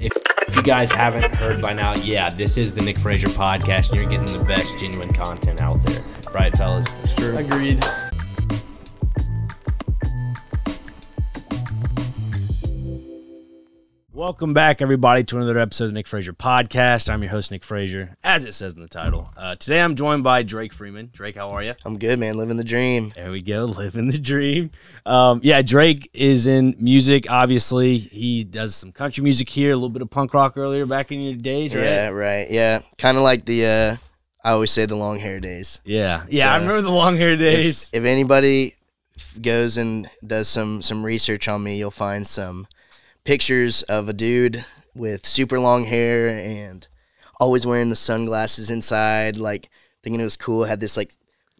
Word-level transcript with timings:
If, 0.00 0.12
if 0.48 0.56
you 0.56 0.62
guys 0.62 0.90
haven't 0.90 1.34
heard 1.34 1.60
by 1.60 1.74
now, 1.74 1.94
yeah, 1.96 2.30
this 2.30 2.56
is 2.56 2.72
the 2.72 2.80
Nick 2.80 2.98
Frazier 2.98 3.28
podcast, 3.28 3.90
and 3.90 3.98
you're 3.98 4.08
getting 4.08 4.32
the 4.32 4.44
best 4.44 4.78
genuine 4.78 5.12
content 5.12 5.60
out 5.60 5.82
there. 5.82 6.02
Right, 6.32 6.56
fellas? 6.56 6.88
Sure. 7.16 7.38
Agreed. 7.38 7.84
Welcome 14.20 14.52
back, 14.52 14.82
everybody, 14.82 15.24
to 15.24 15.38
another 15.38 15.58
episode 15.58 15.84
of 15.84 15.90
the 15.92 15.94
Nick 15.94 16.06
Frazier 16.06 16.34
podcast. 16.34 17.08
I'm 17.08 17.22
your 17.22 17.30
host, 17.30 17.50
Nick 17.50 17.64
Frazier, 17.64 18.18
as 18.22 18.44
it 18.44 18.52
says 18.52 18.74
in 18.74 18.82
the 18.82 18.86
title. 18.86 19.32
Uh, 19.34 19.56
today, 19.56 19.80
I'm 19.80 19.94
joined 19.94 20.24
by 20.24 20.42
Drake 20.42 20.74
Freeman. 20.74 21.08
Drake, 21.10 21.36
how 21.36 21.48
are 21.48 21.62
you? 21.62 21.72
I'm 21.86 21.98
good, 21.98 22.18
man. 22.18 22.36
Living 22.36 22.58
the 22.58 22.62
dream. 22.62 23.14
There 23.16 23.30
we 23.30 23.40
go, 23.40 23.64
living 23.78 24.10
the 24.10 24.18
dream. 24.18 24.72
Um, 25.06 25.40
yeah, 25.42 25.62
Drake 25.62 26.10
is 26.12 26.46
in 26.46 26.76
music. 26.78 27.30
Obviously, 27.30 27.96
he 27.96 28.44
does 28.44 28.74
some 28.74 28.92
country 28.92 29.24
music 29.24 29.48
here, 29.48 29.72
a 29.72 29.74
little 29.74 29.88
bit 29.88 30.02
of 30.02 30.10
punk 30.10 30.34
rock 30.34 30.58
earlier 30.58 30.84
back 30.84 31.10
in 31.10 31.22
your 31.22 31.32
days, 31.32 31.74
right? 31.74 31.82
Yeah, 31.82 32.08
right. 32.08 32.50
Yeah, 32.50 32.82
kind 32.98 33.16
of 33.16 33.22
like 33.22 33.46
the. 33.46 33.64
uh 33.64 33.96
I 34.44 34.50
always 34.50 34.70
say 34.70 34.84
the 34.84 34.96
long 34.96 35.18
hair 35.18 35.40
days. 35.40 35.80
Yeah, 35.82 36.26
yeah. 36.28 36.52
I 36.52 36.58
remember 36.58 36.82
the 36.82 36.90
long 36.90 37.16
hair 37.16 37.38
days. 37.38 37.88
If, 37.94 38.00
if 38.00 38.04
anybody 38.04 38.76
goes 39.40 39.78
and 39.78 40.10
does 40.26 40.46
some 40.46 40.82
some 40.82 41.06
research 41.06 41.48
on 41.48 41.62
me, 41.62 41.78
you'll 41.78 41.90
find 41.90 42.26
some 42.26 42.66
pictures 43.24 43.82
of 43.84 44.08
a 44.08 44.12
dude 44.12 44.64
with 44.94 45.26
super 45.26 45.58
long 45.60 45.84
hair 45.84 46.28
and 46.28 46.86
always 47.38 47.66
wearing 47.66 47.90
the 47.90 47.96
sunglasses 47.96 48.70
inside, 48.70 49.36
like 49.36 49.70
thinking 50.02 50.20
it 50.20 50.24
was 50.24 50.36
cool. 50.36 50.64
Had 50.64 50.80
this 50.80 50.96
like 50.96 51.12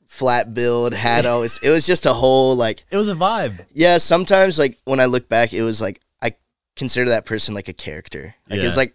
flat 0.06 0.54
build, 0.54 0.92
had 0.94 1.26
always. 1.32 1.62
It 1.62 1.70
was 1.70 1.86
just 1.86 2.06
a 2.06 2.14
whole 2.14 2.54
like 2.56 2.84
it 2.90 2.96
was 2.96 3.08
a 3.08 3.14
vibe. 3.14 3.64
Yeah, 3.72 3.98
sometimes 3.98 4.58
like 4.58 4.78
when 4.84 5.00
I 5.00 5.06
look 5.06 5.28
back, 5.28 5.52
it 5.52 5.62
was 5.62 5.80
like 5.80 6.00
I 6.22 6.34
consider 6.76 7.10
that 7.10 7.26
person 7.26 7.54
like 7.54 7.68
a 7.68 7.72
character. 7.72 8.34
Like 8.48 8.60
it's 8.60 8.74
Yeah. 8.76 8.80
like, 8.80 8.94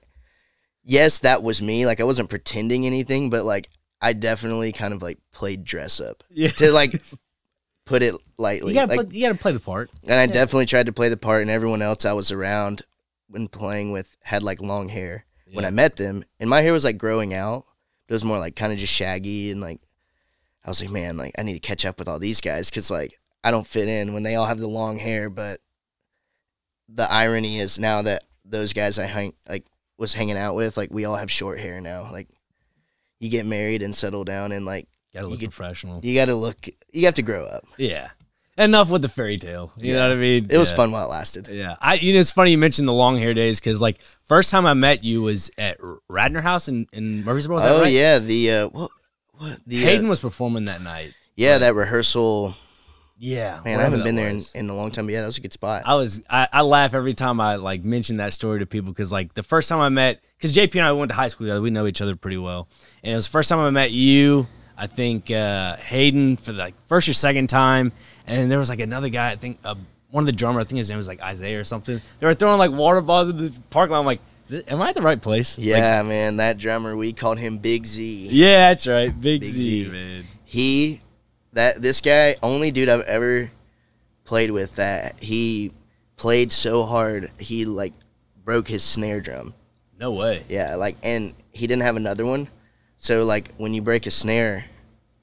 yes, 0.84 1.20
that 1.20 1.44
was 1.44 1.62
me. 1.62 1.86
Like 1.86 2.00
I 2.00 2.04
wasn't 2.06 2.30
pretending 2.30 2.86
anything, 2.86 3.30
but 3.30 3.46
like 3.46 3.70
I 4.02 4.14
definitely 4.14 4.72
kind 4.72 4.94
of 4.94 5.02
like 5.02 5.18
played 5.32 5.64
dress 5.64 6.00
up 6.00 6.24
Yeah, 6.30 6.50
to 6.50 6.72
like 6.72 7.02
put 7.86 8.04
it 8.04 8.16
lightly. 8.38 8.74
you 8.74 8.80
gotta 8.80 8.96
like, 8.96 9.08
play, 9.10 9.18
you 9.18 9.28
gotta 9.28 9.40
play 9.40 9.52
the 9.52 9.60
part. 9.60 9.90
and 10.04 10.20
I 10.20 10.26
definitely 10.26 10.66
tried 10.66 10.88
to 10.88 10.94
play 10.94 11.10
the 11.10 11.18
part, 11.18 11.42
and 11.42 11.52
everyone 11.52 11.82
else 11.82 12.06
I 12.06 12.14
was 12.14 12.32
around 12.32 12.82
when 13.30 13.48
playing 13.48 13.92
with 13.92 14.18
had 14.24 14.44
like 14.44 14.62
long 14.62 14.90
hair. 14.90 15.26
When 15.54 15.64
I 15.64 15.70
met 15.70 15.96
them, 15.96 16.26
and 16.40 16.50
my 16.50 16.62
hair 16.62 16.74
was 16.74 16.84
like 16.84 16.98
growing 16.98 17.34
out, 17.34 17.64
it 18.10 18.14
was 18.14 18.26
more 18.26 18.40
like 18.40 18.56
kind 18.56 18.74
of 18.74 18.80
just 18.80 18.92
shaggy, 18.92 19.52
and 19.52 19.62
like 19.62 19.80
I 20.66 20.70
was 20.70 20.82
like, 20.82 20.92
man, 20.92 21.16
like 21.16 21.36
I 21.38 21.44
need 21.44 21.54
to 21.54 21.60
catch 21.60 21.86
up 21.86 22.00
with 22.00 22.08
all 22.08 22.20
these 22.20 22.42
guys 22.42 22.70
because 22.70 22.92
like 22.92 23.14
I 23.44 23.52
don't 23.52 23.68
fit 23.68 23.88
in 23.88 24.14
when 24.14 24.24
they 24.24 24.36
all 24.36 24.48
have 24.48 24.60
the 24.60 24.68
long 24.68 24.98
hair. 24.98 25.30
But 25.30 25.60
the 26.90 27.10
irony 27.10 27.60
is 27.60 27.80
now 27.80 28.02
that 28.02 28.24
those 28.44 28.74
guys 28.74 29.00
I 29.00 29.06
hang 29.06 29.34
like 29.48 29.66
was 29.98 30.14
hanging 30.14 30.38
out 30.38 30.56
with, 30.56 30.76
like 30.76 30.92
we 30.92 31.06
all 31.06 31.16
have 31.16 31.32
short 31.32 31.60
hair 31.60 31.80
now. 31.80 32.12
Like 32.12 32.30
you 33.20 33.30
get 33.30 33.46
married 33.46 33.82
and 33.82 33.96
settle 33.96 34.24
down, 34.24 34.52
and 34.52 34.66
like 34.66 34.88
Gotta 35.16 35.26
You 35.28 35.32
look 35.32 35.40
could- 35.40 35.52
professional. 35.52 36.02
you 36.04 36.14
got 36.14 36.26
to 36.26 36.36
look, 36.36 36.58
you 36.92 37.06
have 37.06 37.14
to 37.16 37.22
grow 37.24 37.46
up. 37.46 37.64
Yeah. 37.78 38.10
Enough 38.58 38.90
with 38.90 39.02
the 39.02 39.10
fairy 39.10 39.38
tale. 39.38 39.72
You 39.78 39.94
know 39.94 40.08
what 40.08 40.16
I 40.18 40.20
mean? 40.20 40.46
It 40.50 40.58
was 40.58 40.70
Yeah. 40.72 40.76
fun 40.78 40.92
while 40.92 41.06
it 41.06 41.10
lasted. 41.10 41.48
Yeah, 41.50 41.76
I. 41.82 41.96
You 41.96 42.14
know, 42.14 42.20
it's 42.20 42.32
funny 42.32 42.52
you 42.52 42.58
mentioned 42.58 42.88
the 42.88 42.94
long 42.94 43.18
hair 43.18 43.34
days 43.34 43.60
because, 43.60 43.82
like, 43.82 44.00
first 44.28 44.50
time 44.50 44.66
I 44.66 44.74
met 44.74 45.04
you 45.04 45.22
was 45.22 45.52
at 45.58 45.78
Radnor 46.08 46.40
House 46.42 46.70
in, 46.70 46.88
in 46.94 47.26
Murfreesboro. 47.26 47.58
Was 47.58 47.66
oh 47.66 47.82
right? 47.82 47.92
yeah, 47.92 48.20
the 48.20 48.52
uh, 48.52 48.68
what 48.70 48.92
what 49.34 49.60
the 49.68 49.84
uh, 49.84 49.88
Hayden 49.88 50.08
was 50.08 50.22
performing 50.22 50.66
that 50.66 50.82
night. 50.82 51.14
Yeah, 51.36 51.58
that 51.58 51.76
rehearsal. 51.76 52.56
Yeah, 53.18 53.62
Man, 53.64 53.80
I 53.80 53.84
haven't 53.84 54.04
been 54.04 54.16
there 54.16 54.28
in, 54.30 54.42
in 54.56 54.70
a 54.70 54.76
long 54.76 54.92
time. 54.92 55.06
But 55.06 55.14
yeah, 55.14 55.22
that 55.22 55.28
was 55.28 55.38
a 55.38 55.42
good 55.42 55.54
spot. 55.54 55.84
I 55.86 55.96
was. 55.96 56.22
I, 56.30 56.48
I 56.52 56.62
laugh 56.62 56.94
every 56.94 57.14
time 57.14 57.40
I 57.42 57.56
like 57.56 57.84
mention 57.84 58.18
that 58.18 58.32
story 58.34 58.60
to 58.60 58.66
people 58.66 58.92
because, 58.92 59.12
like, 59.12 59.34
the 59.34 59.44
first 59.44 59.68
time 59.70 59.80
I 59.80 59.88
met, 59.90 60.22
because 60.38 60.54
JP 60.54 60.76
and 60.76 60.82
I 60.84 60.92
went 60.94 61.10
to 61.10 61.16
high 61.16 61.28
school 61.30 61.46
together, 61.48 61.62
we 61.62 61.70
know 61.72 61.88
each 61.88 62.02
other 62.02 62.16
pretty 62.16 62.38
well, 62.38 62.70
and 63.04 63.12
it 63.12 63.16
was 63.16 63.26
the 63.28 63.32
first 63.32 63.50
time 63.50 63.60
I 63.60 63.70
met 63.70 63.92
you. 63.92 64.48
I 64.78 64.88
think 64.88 65.32
uh, 65.32 65.78
Hayden 65.78 66.38
for 66.38 66.52
the 66.52 66.60
like, 66.60 66.76
first 66.88 67.08
or 67.08 67.14
second 67.14 67.48
time, 67.48 67.92
and 68.28 68.52
there 68.52 68.60
was 68.60 68.70
like 68.70 68.80
another 68.80 69.10
guy. 69.10 69.32
I 69.32 69.36
think 69.36 69.60
uh, 69.64 69.76
one 70.12 70.24
of 70.24 70.26
the 70.26 70.32
drummer. 70.32 70.60
I 70.60 70.64
think 70.64 70.78
his 70.78 70.90
name 70.90 70.98
was 70.98 71.08
like 71.08 71.22
Isaiah 71.22 71.60
or 71.60 71.64
something. 71.64 72.02
They 72.20 72.28
were 72.28 72.34
throwing 72.34 72.58
like 72.58 72.72
water 72.72 73.02
balls 73.02 73.30
in 73.30 73.38
the 73.38 73.54
parking 73.70 73.94
lot. 73.94 74.00
I'm 74.00 74.06
like, 74.06 74.22
it, 74.50 74.72
am 74.72 74.82
I 74.82 74.90
at 74.90 74.96
the 74.96 75.02
right 75.02 75.22
place? 75.22 75.58
Like, 75.58 75.68
yeah, 75.68 76.02
man, 76.04 76.38
that 76.38 76.58
drummer 76.58 76.96
we 76.96 77.14
called 77.14 77.40
him 77.40 77.58
Big 77.58 77.86
Z. 77.86 78.28
yeah, 78.32 78.70
that's 78.70 78.88
right. 78.88 79.10
Big, 79.10 79.42
Big 79.42 79.50
Z, 79.50 79.84
Z. 79.86 79.92
man. 79.92 80.26
He 80.44 81.02
that 81.54 81.82
this 81.82 82.02
guy 82.02 82.36
only 82.44 82.72
dude 82.72 82.90
I've 82.90 83.02
ever 83.02 83.50
played 84.26 84.52
with 84.52 84.76
that 84.76 85.22
he 85.22 85.72
played 86.18 86.52
so 86.52 86.84
hard 86.84 87.32
he 87.40 87.66
like 87.66 87.94
broke 88.44 88.68
his 88.68 88.84
snare 88.84 89.22
drum. 89.22 89.54
No 90.00 90.12
way. 90.12 90.44
Yeah, 90.50 90.76
like 90.76 90.98
and 91.04 91.34
he 91.52 91.68
didn't 91.68 91.84
have 91.84 91.96
another 91.96 92.26
one. 92.26 92.48
So 92.98 93.26
like 93.26 93.54
when 93.58 93.74
you 93.74 93.82
break 93.82 94.06
a 94.06 94.12
snare 94.12 94.66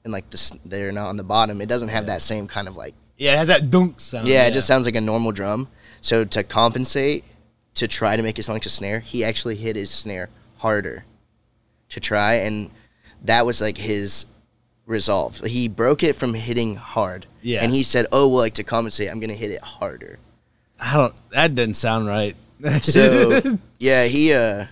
and 0.03 0.13
like 0.13 0.29
the, 0.29 0.59
they're 0.65 0.91
not 0.91 1.09
on 1.09 1.17
the 1.17 1.23
bottom, 1.23 1.61
it 1.61 1.67
doesn't 1.67 1.89
have 1.89 2.07
that 2.07 2.21
same 2.21 2.47
kind 2.47 2.67
of 2.67 2.77
like 2.77 2.93
Yeah, 3.17 3.33
it 3.33 3.37
has 3.37 3.47
that 3.49 3.69
dunk 3.69 3.99
sound. 3.99 4.27
Yeah, 4.27 4.47
it 4.47 4.51
just 4.53 4.67
sounds 4.67 4.85
like 4.85 4.95
a 4.95 5.01
normal 5.01 5.31
drum. 5.31 5.67
So 6.01 6.25
to 6.25 6.43
compensate, 6.43 7.23
to 7.75 7.87
try 7.87 8.15
to 8.15 8.23
make 8.23 8.37
it 8.37 8.43
sound 8.43 8.55
like 8.55 8.65
a 8.65 8.69
snare, 8.69 8.99
he 8.99 9.23
actually 9.23 9.55
hit 9.55 9.75
his 9.75 9.89
snare 9.89 10.29
harder 10.57 11.05
to 11.89 11.99
try, 11.99 12.35
and 12.35 12.71
that 13.23 13.45
was 13.45 13.61
like 13.61 13.77
his 13.77 14.25
resolve. 14.85 15.39
He 15.39 15.67
broke 15.67 16.03
it 16.03 16.15
from 16.15 16.33
hitting 16.33 16.75
hard. 16.75 17.25
Yeah. 17.41 17.63
And 17.63 17.71
he 17.71 17.83
said, 17.83 18.05
"Oh, 18.11 18.27
well, 18.27 18.39
like 18.39 18.53
to 18.55 18.63
compensate, 18.63 19.09
I'm 19.09 19.19
gonna 19.19 19.33
hit 19.33 19.51
it 19.51 19.61
harder." 19.61 20.19
I 20.79 20.93
don't. 20.93 21.29
That 21.31 21.55
doesn't 21.55 21.75
sound 21.75 22.07
right. 22.07 22.35
So 22.81 23.57
yeah, 23.79 24.05
he 24.05 24.33
uh, 24.33 24.65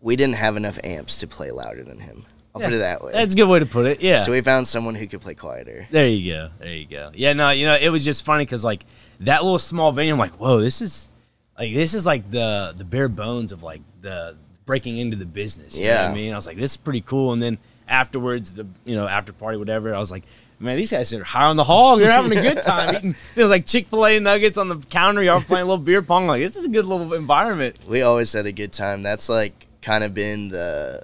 we 0.00 0.16
didn't 0.16 0.36
have 0.36 0.56
enough 0.56 0.78
amps 0.84 1.18
to 1.18 1.26
play 1.26 1.50
louder 1.50 1.82
than 1.82 2.00
him. 2.00 2.26
I'll 2.54 2.60
put 2.60 2.72
it 2.72 2.78
that 2.78 3.04
way. 3.04 3.12
That's 3.12 3.34
a 3.34 3.36
good 3.36 3.48
way 3.48 3.60
to 3.60 3.66
put 3.66 3.86
it. 3.86 4.00
Yeah. 4.02 4.20
So 4.20 4.32
we 4.32 4.40
found 4.40 4.66
someone 4.66 4.96
who 4.96 5.06
could 5.06 5.20
play 5.20 5.34
quieter. 5.34 5.86
There 5.90 6.08
you 6.08 6.32
go. 6.32 6.50
There 6.58 6.72
you 6.72 6.86
go. 6.86 7.12
Yeah, 7.14 7.32
no, 7.32 7.50
you 7.50 7.64
know, 7.64 7.76
it 7.76 7.90
was 7.90 8.04
just 8.04 8.24
funny 8.24 8.44
because 8.44 8.64
like 8.64 8.84
that 9.20 9.42
little 9.44 9.58
small 9.58 9.92
venue, 9.92 10.12
I'm 10.12 10.18
like, 10.18 10.32
whoa, 10.32 10.60
this 10.60 10.80
is 10.82 11.08
like 11.56 11.72
this 11.72 11.94
is 11.94 12.06
like 12.06 12.28
the 12.30 12.74
the 12.76 12.84
bare 12.84 13.08
bones 13.08 13.52
of 13.52 13.62
like 13.62 13.82
the 14.00 14.36
breaking 14.66 14.96
into 14.98 15.16
the 15.16 15.26
business. 15.26 15.76
You 15.78 15.84
know 15.84 15.90
what 15.90 16.02
Yeah. 16.02 16.10
I 16.10 16.14
mean, 16.14 16.32
I 16.32 16.36
was 16.36 16.46
like, 16.46 16.56
this 16.56 16.72
is 16.72 16.76
pretty 16.76 17.02
cool. 17.02 17.32
And 17.32 17.40
then 17.40 17.58
afterwards, 17.86 18.54
the 18.54 18.66
you 18.84 18.96
know 18.96 19.06
after 19.06 19.32
party, 19.32 19.56
whatever, 19.58 19.94
I 19.94 19.98
was 19.98 20.10
like. 20.10 20.24
Man, 20.62 20.76
these 20.76 20.90
guys 20.90 21.14
are 21.14 21.24
high 21.24 21.46
on 21.46 21.56
the 21.56 21.64
hog. 21.64 22.00
They're 22.00 22.12
having 22.12 22.36
a 22.36 22.42
good 22.42 22.62
time 22.62 22.94
eating. 22.94 23.14
It 23.34 23.42
was 23.42 23.50
like 23.50 23.64
Chick 23.64 23.86
Fil 23.86 24.04
A 24.04 24.20
nuggets 24.20 24.58
on 24.58 24.68
the 24.68 24.76
counter. 24.76 25.22
Y'all 25.22 25.40
playing 25.40 25.62
a 25.62 25.64
little 25.64 25.82
beer 25.82 26.02
pong. 26.02 26.26
Like 26.26 26.42
this 26.42 26.54
is 26.54 26.66
a 26.66 26.68
good 26.68 26.84
little 26.84 27.14
environment. 27.14 27.76
We 27.88 28.02
always 28.02 28.30
had 28.34 28.44
a 28.44 28.52
good 28.52 28.70
time. 28.70 29.00
That's 29.02 29.30
like 29.30 29.68
kind 29.82 30.04
of 30.04 30.14
been 30.14 30.48
the 30.48 31.02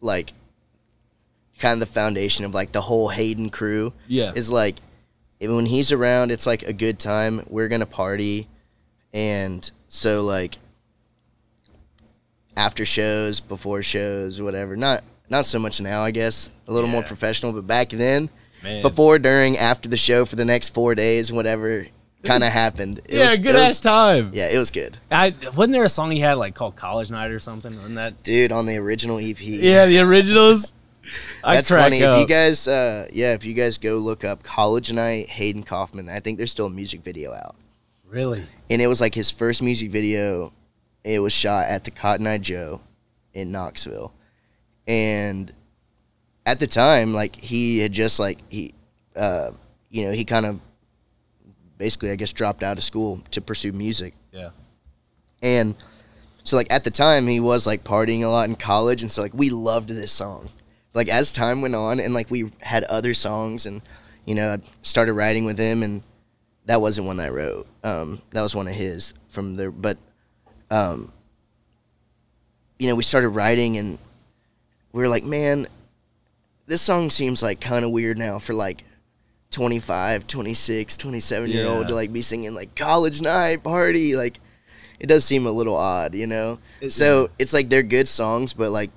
like 0.00 0.32
kind 1.58 1.74
of 1.74 1.80
the 1.80 1.92
foundation 1.92 2.44
of 2.44 2.54
like 2.54 2.72
the 2.72 2.80
whole 2.80 3.08
Hayden 3.08 3.50
crew. 3.50 3.92
Yeah. 4.06 4.32
Is 4.34 4.50
like 4.50 4.76
when 5.40 5.66
he's 5.66 5.92
around, 5.92 6.30
it's 6.30 6.46
like 6.46 6.62
a 6.62 6.72
good 6.72 6.98
time. 6.98 7.42
We're 7.48 7.68
gonna 7.68 7.86
party, 7.86 8.48
and 9.12 9.68
so 9.88 10.22
like 10.22 10.58
after 12.56 12.84
shows, 12.84 13.40
before 13.40 13.82
shows, 13.82 14.40
whatever. 14.40 14.76
Not 14.76 15.04
not 15.28 15.44
so 15.44 15.58
much 15.58 15.80
now, 15.80 16.02
I 16.02 16.10
guess. 16.10 16.50
A 16.68 16.72
little 16.72 16.88
more 16.88 17.02
professional, 17.02 17.52
but 17.52 17.66
back 17.66 17.90
then, 17.90 18.28
Man. 18.62 18.82
before, 18.82 19.18
during, 19.18 19.56
after 19.56 19.88
the 19.88 19.96
show, 19.96 20.24
for 20.24 20.36
the 20.36 20.44
next 20.44 20.70
four 20.70 20.94
days, 20.94 21.32
whatever 21.32 21.86
kind 22.26 22.44
of 22.44 22.52
happened. 22.52 22.98
It 23.06 23.16
yeah, 23.18 23.30
was, 23.30 23.38
good 23.38 23.54
it 23.54 23.58
ass 23.58 23.68
was- 23.70 23.80
time. 23.80 24.30
Yeah, 24.34 24.48
it 24.48 24.58
was 24.58 24.70
good, 24.70 24.98
I 25.10 25.34
wasn't 25.56 25.72
there 25.72 25.84
a 25.84 25.88
song 25.88 26.10
he 26.10 26.20
had 26.20 26.38
like 26.38 26.54
called 26.54 26.76
College 26.76 27.10
Night 27.10 27.30
or 27.30 27.38
something? 27.38 27.74
Wasn't 27.76 27.94
that? 27.96 28.22
dude. 28.22 28.52
On 28.52 28.66
the 28.66 28.76
original 28.76 29.18
EP, 29.18 29.40
Yeah, 29.40 29.86
the 29.86 30.00
originals. 30.00 30.72
I 31.44 31.54
That's 31.56 31.68
funny. 31.68 32.00
If 32.00 32.18
you 32.18 32.26
guys, 32.26 32.66
uh, 32.66 33.06
yeah, 33.12 33.32
if 33.34 33.44
you 33.44 33.54
guys 33.54 33.78
go 33.78 33.98
look 33.98 34.24
up 34.24 34.42
College 34.42 34.92
Night, 34.92 35.28
Hayden 35.28 35.62
Coffman, 35.62 36.08
I 36.10 36.18
think 36.18 36.36
there's 36.38 36.50
still 36.50 36.66
a 36.66 36.70
music 36.70 37.02
video 37.02 37.32
out, 37.32 37.54
really, 38.04 38.44
and 38.68 38.82
it 38.82 38.88
was 38.88 39.00
like 39.00 39.14
his 39.14 39.30
first 39.30 39.62
music 39.62 39.90
video. 39.92 40.52
It 41.04 41.20
was 41.20 41.32
shot 41.32 41.66
at 41.68 41.84
the 41.84 41.92
Cotton 41.92 42.26
Eyed 42.26 42.42
Joe 42.42 42.80
in 43.34 43.52
Knoxville, 43.52 44.12
and 44.88 45.52
at 46.44 46.58
the 46.58 46.66
time, 46.66 47.12
like 47.14 47.36
he 47.36 47.78
had 47.78 47.92
just 47.92 48.18
like 48.18 48.38
he, 48.50 48.74
uh, 49.14 49.52
you 49.90 50.06
know, 50.06 50.12
he 50.12 50.24
kind 50.24 50.46
of 50.46 50.60
basically, 51.78 52.10
I 52.10 52.16
guess, 52.16 52.32
dropped 52.32 52.62
out 52.62 52.78
of 52.78 52.84
school 52.84 53.22
to 53.30 53.40
pursue 53.40 53.72
music. 53.72 54.14
yeah, 54.32 54.50
And 55.42 55.74
so 56.42 56.56
like 56.56 56.68
at 56.70 56.84
the 56.84 56.90
time 56.90 57.26
he 57.26 57.40
was 57.40 57.66
like 57.66 57.82
partying 57.84 58.22
a 58.22 58.28
lot 58.28 58.48
in 58.48 58.54
college 58.54 59.02
and 59.02 59.10
so 59.10 59.20
like 59.22 59.34
we 59.34 59.50
loved 59.50 59.88
this 59.88 60.12
song. 60.12 60.50
Like 60.94 61.08
as 61.08 61.32
time 61.32 61.60
went 61.60 61.74
on 61.74 62.00
and 62.00 62.14
like 62.14 62.30
we 62.30 62.52
had 62.60 62.84
other 62.84 63.14
songs 63.14 63.66
and 63.66 63.82
you 64.24 64.34
know, 64.34 64.52
I 64.54 64.58
started 64.82 65.12
writing 65.14 65.44
with 65.44 65.58
him 65.58 65.82
and 65.82 66.02
that 66.66 66.80
wasn't 66.80 67.06
one 67.06 67.20
I 67.20 67.28
wrote. 67.30 67.66
Um 67.82 68.22
that 68.30 68.42
was 68.42 68.54
one 68.54 68.68
of 68.68 68.74
his 68.74 69.12
from 69.28 69.56
there 69.56 69.70
but 69.70 69.98
um 70.70 71.12
you 72.78 72.88
know, 72.88 72.94
we 72.94 73.02
started 73.02 73.30
writing 73.30 73.76
and 73.78 73.98
we 74.92 75.02
were 75.02 75.08
like, 75.08 75.24
man, 75.24 75.66
this 76.66 76.82
song 76.82 77.10
seems 77.10 77.42
like 77.42 77.60
kind 77.60 77.84
of 77.84 77.90
weird 77.90 78.18
now 78.18 78.38
for 78.38 78.54
like 78.54 78.84
25, 79.50 80.26
26, 80.26 80.96
27 80.96 81.50
year 81.50 81.66
old 81.66 81.82
Yeah. 81.82 81.86
to 81.88 81.94
like 81.94 82.12
be 82.12 82.22
singing 82.22 82.54
like 82.54 82.74
college 82.74 83.22
night 83.22 83.62
party 83.64 84.16
like 84.16 84.40
it 84.98 85.06
does 85.06 85.24
seem 85.24 85.46
a 85.46 85.50
little 85.50 85.76
odd, 85.76 86.14
you 86.14 86.26
know. 86.26 86.58
so 86.88 87.28
it's 87.38 87.52
like 87.52 87.68
they're 87.68 87.82
good 87.82 88.08
songs, 88.08 88.52
but 88.54 88.70
like 88.70 88.90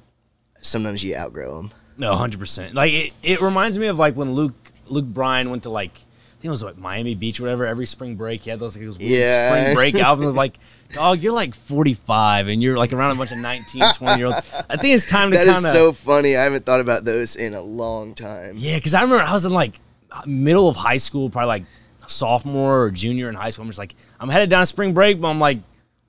sometimes 0.62 1.04
you 1.04 1.16
outgrow 1.16 1.58
them. 1.58 1.72
No, 1.98 2.16
hundred 2.16 2.40
percent. 2.40 2.74
Like 2.74 2.94
it, 2.94 3.14
it 3.24 3.42
reminds 3.42 3.78
me 3.78 3.88
of 3.88 4.00
like 4.00 4.16
when 4.16 4.34
Luke 4.34 4.72
Luke 4.88 5.06
Bryan 5.06 5.50
went 5.50 5.64
to 5.64 5.70
like 5.70 5.92
I 5.94 6.42
think 6.42 6.46
it 6.46 6.52
was 6.52 6.64
like 6.64 6.78
Miami 6.78 7.16
Beach 7.16 7.40
or 7.42 7.44
whatever. 7.44 7.66
Every 7.66 7.86
spring 7.86 8.16
break, 8.16 8.42
he 8.42 8.50
had 8.50 8.60
those 8.60 8.78
like 8.78 8.86
those 8.86 8.98
Yeah. 8.98 9.50
spring 9.50 9.76
break 9.76 9.96
albums. 10.02 10.36
Like, 10.38 10.58
dog, 10.94 11.20
you're 11.20 11.34
like 11.34 11.54
45 11.54 12.48
and 12.48 12.64
you're 12.64 12.78
like 12.78 12.94
around 12.94 13.12
a 13.12 13.16
bunch 13.16 13.34
of 13.34 13.40
19, 13.40 13.84
20 13.96 14.18
year 14.18 14.28
olds. 14.28 14.38
I 14.70 14.78
think 14.78 14.96
it's 14.96 15.06
time 15.06 15.32
to 15.32 15.38
That 15.38 15.48
is 15.48 15.54
kind 15.56 15.66
of 15.66 15.72
so 15.74 15.92
funny. 15.92 16.38
I 16.38 16.44
haven't 16.44 16.66
thought 16.66 16.80
about 16.80 17.04
those 17.04 17.36
in 17.36 17.54
a 17.54 17.62
long 17.62 18.14
time. 18.14 18.54
yeah. 18.56 18.76
Because 18.78 18.94
I 18.94 19.02
remember 19.02 19.22
I 19.26 19.34
was 19.34 19.46
in 19.46 19.52
like 19.52 19.82
middle 20.26 20.68
of 20.70 20.76
high 20.76 20.98
school, 20.98 21.30
probably 21.30 21.48
like 21.48 21.64
sophomore 22.08 22.84
or 22.84 22.92
junior 22.92 23.30
in 23.30 23.36
high 23.36 23.50
school. 23.50 23.64
I'm 23.64 23.70
just 23.70 23.80
like 23.80 23.96
I'm 24.20 24.30
headed 24.30 24.50
down 24.50 24.66
spring 24.66 24.94
break, 24.94 25.20
but 25.22 25.28
I'm 25.30 25.40
like 25.40 25.60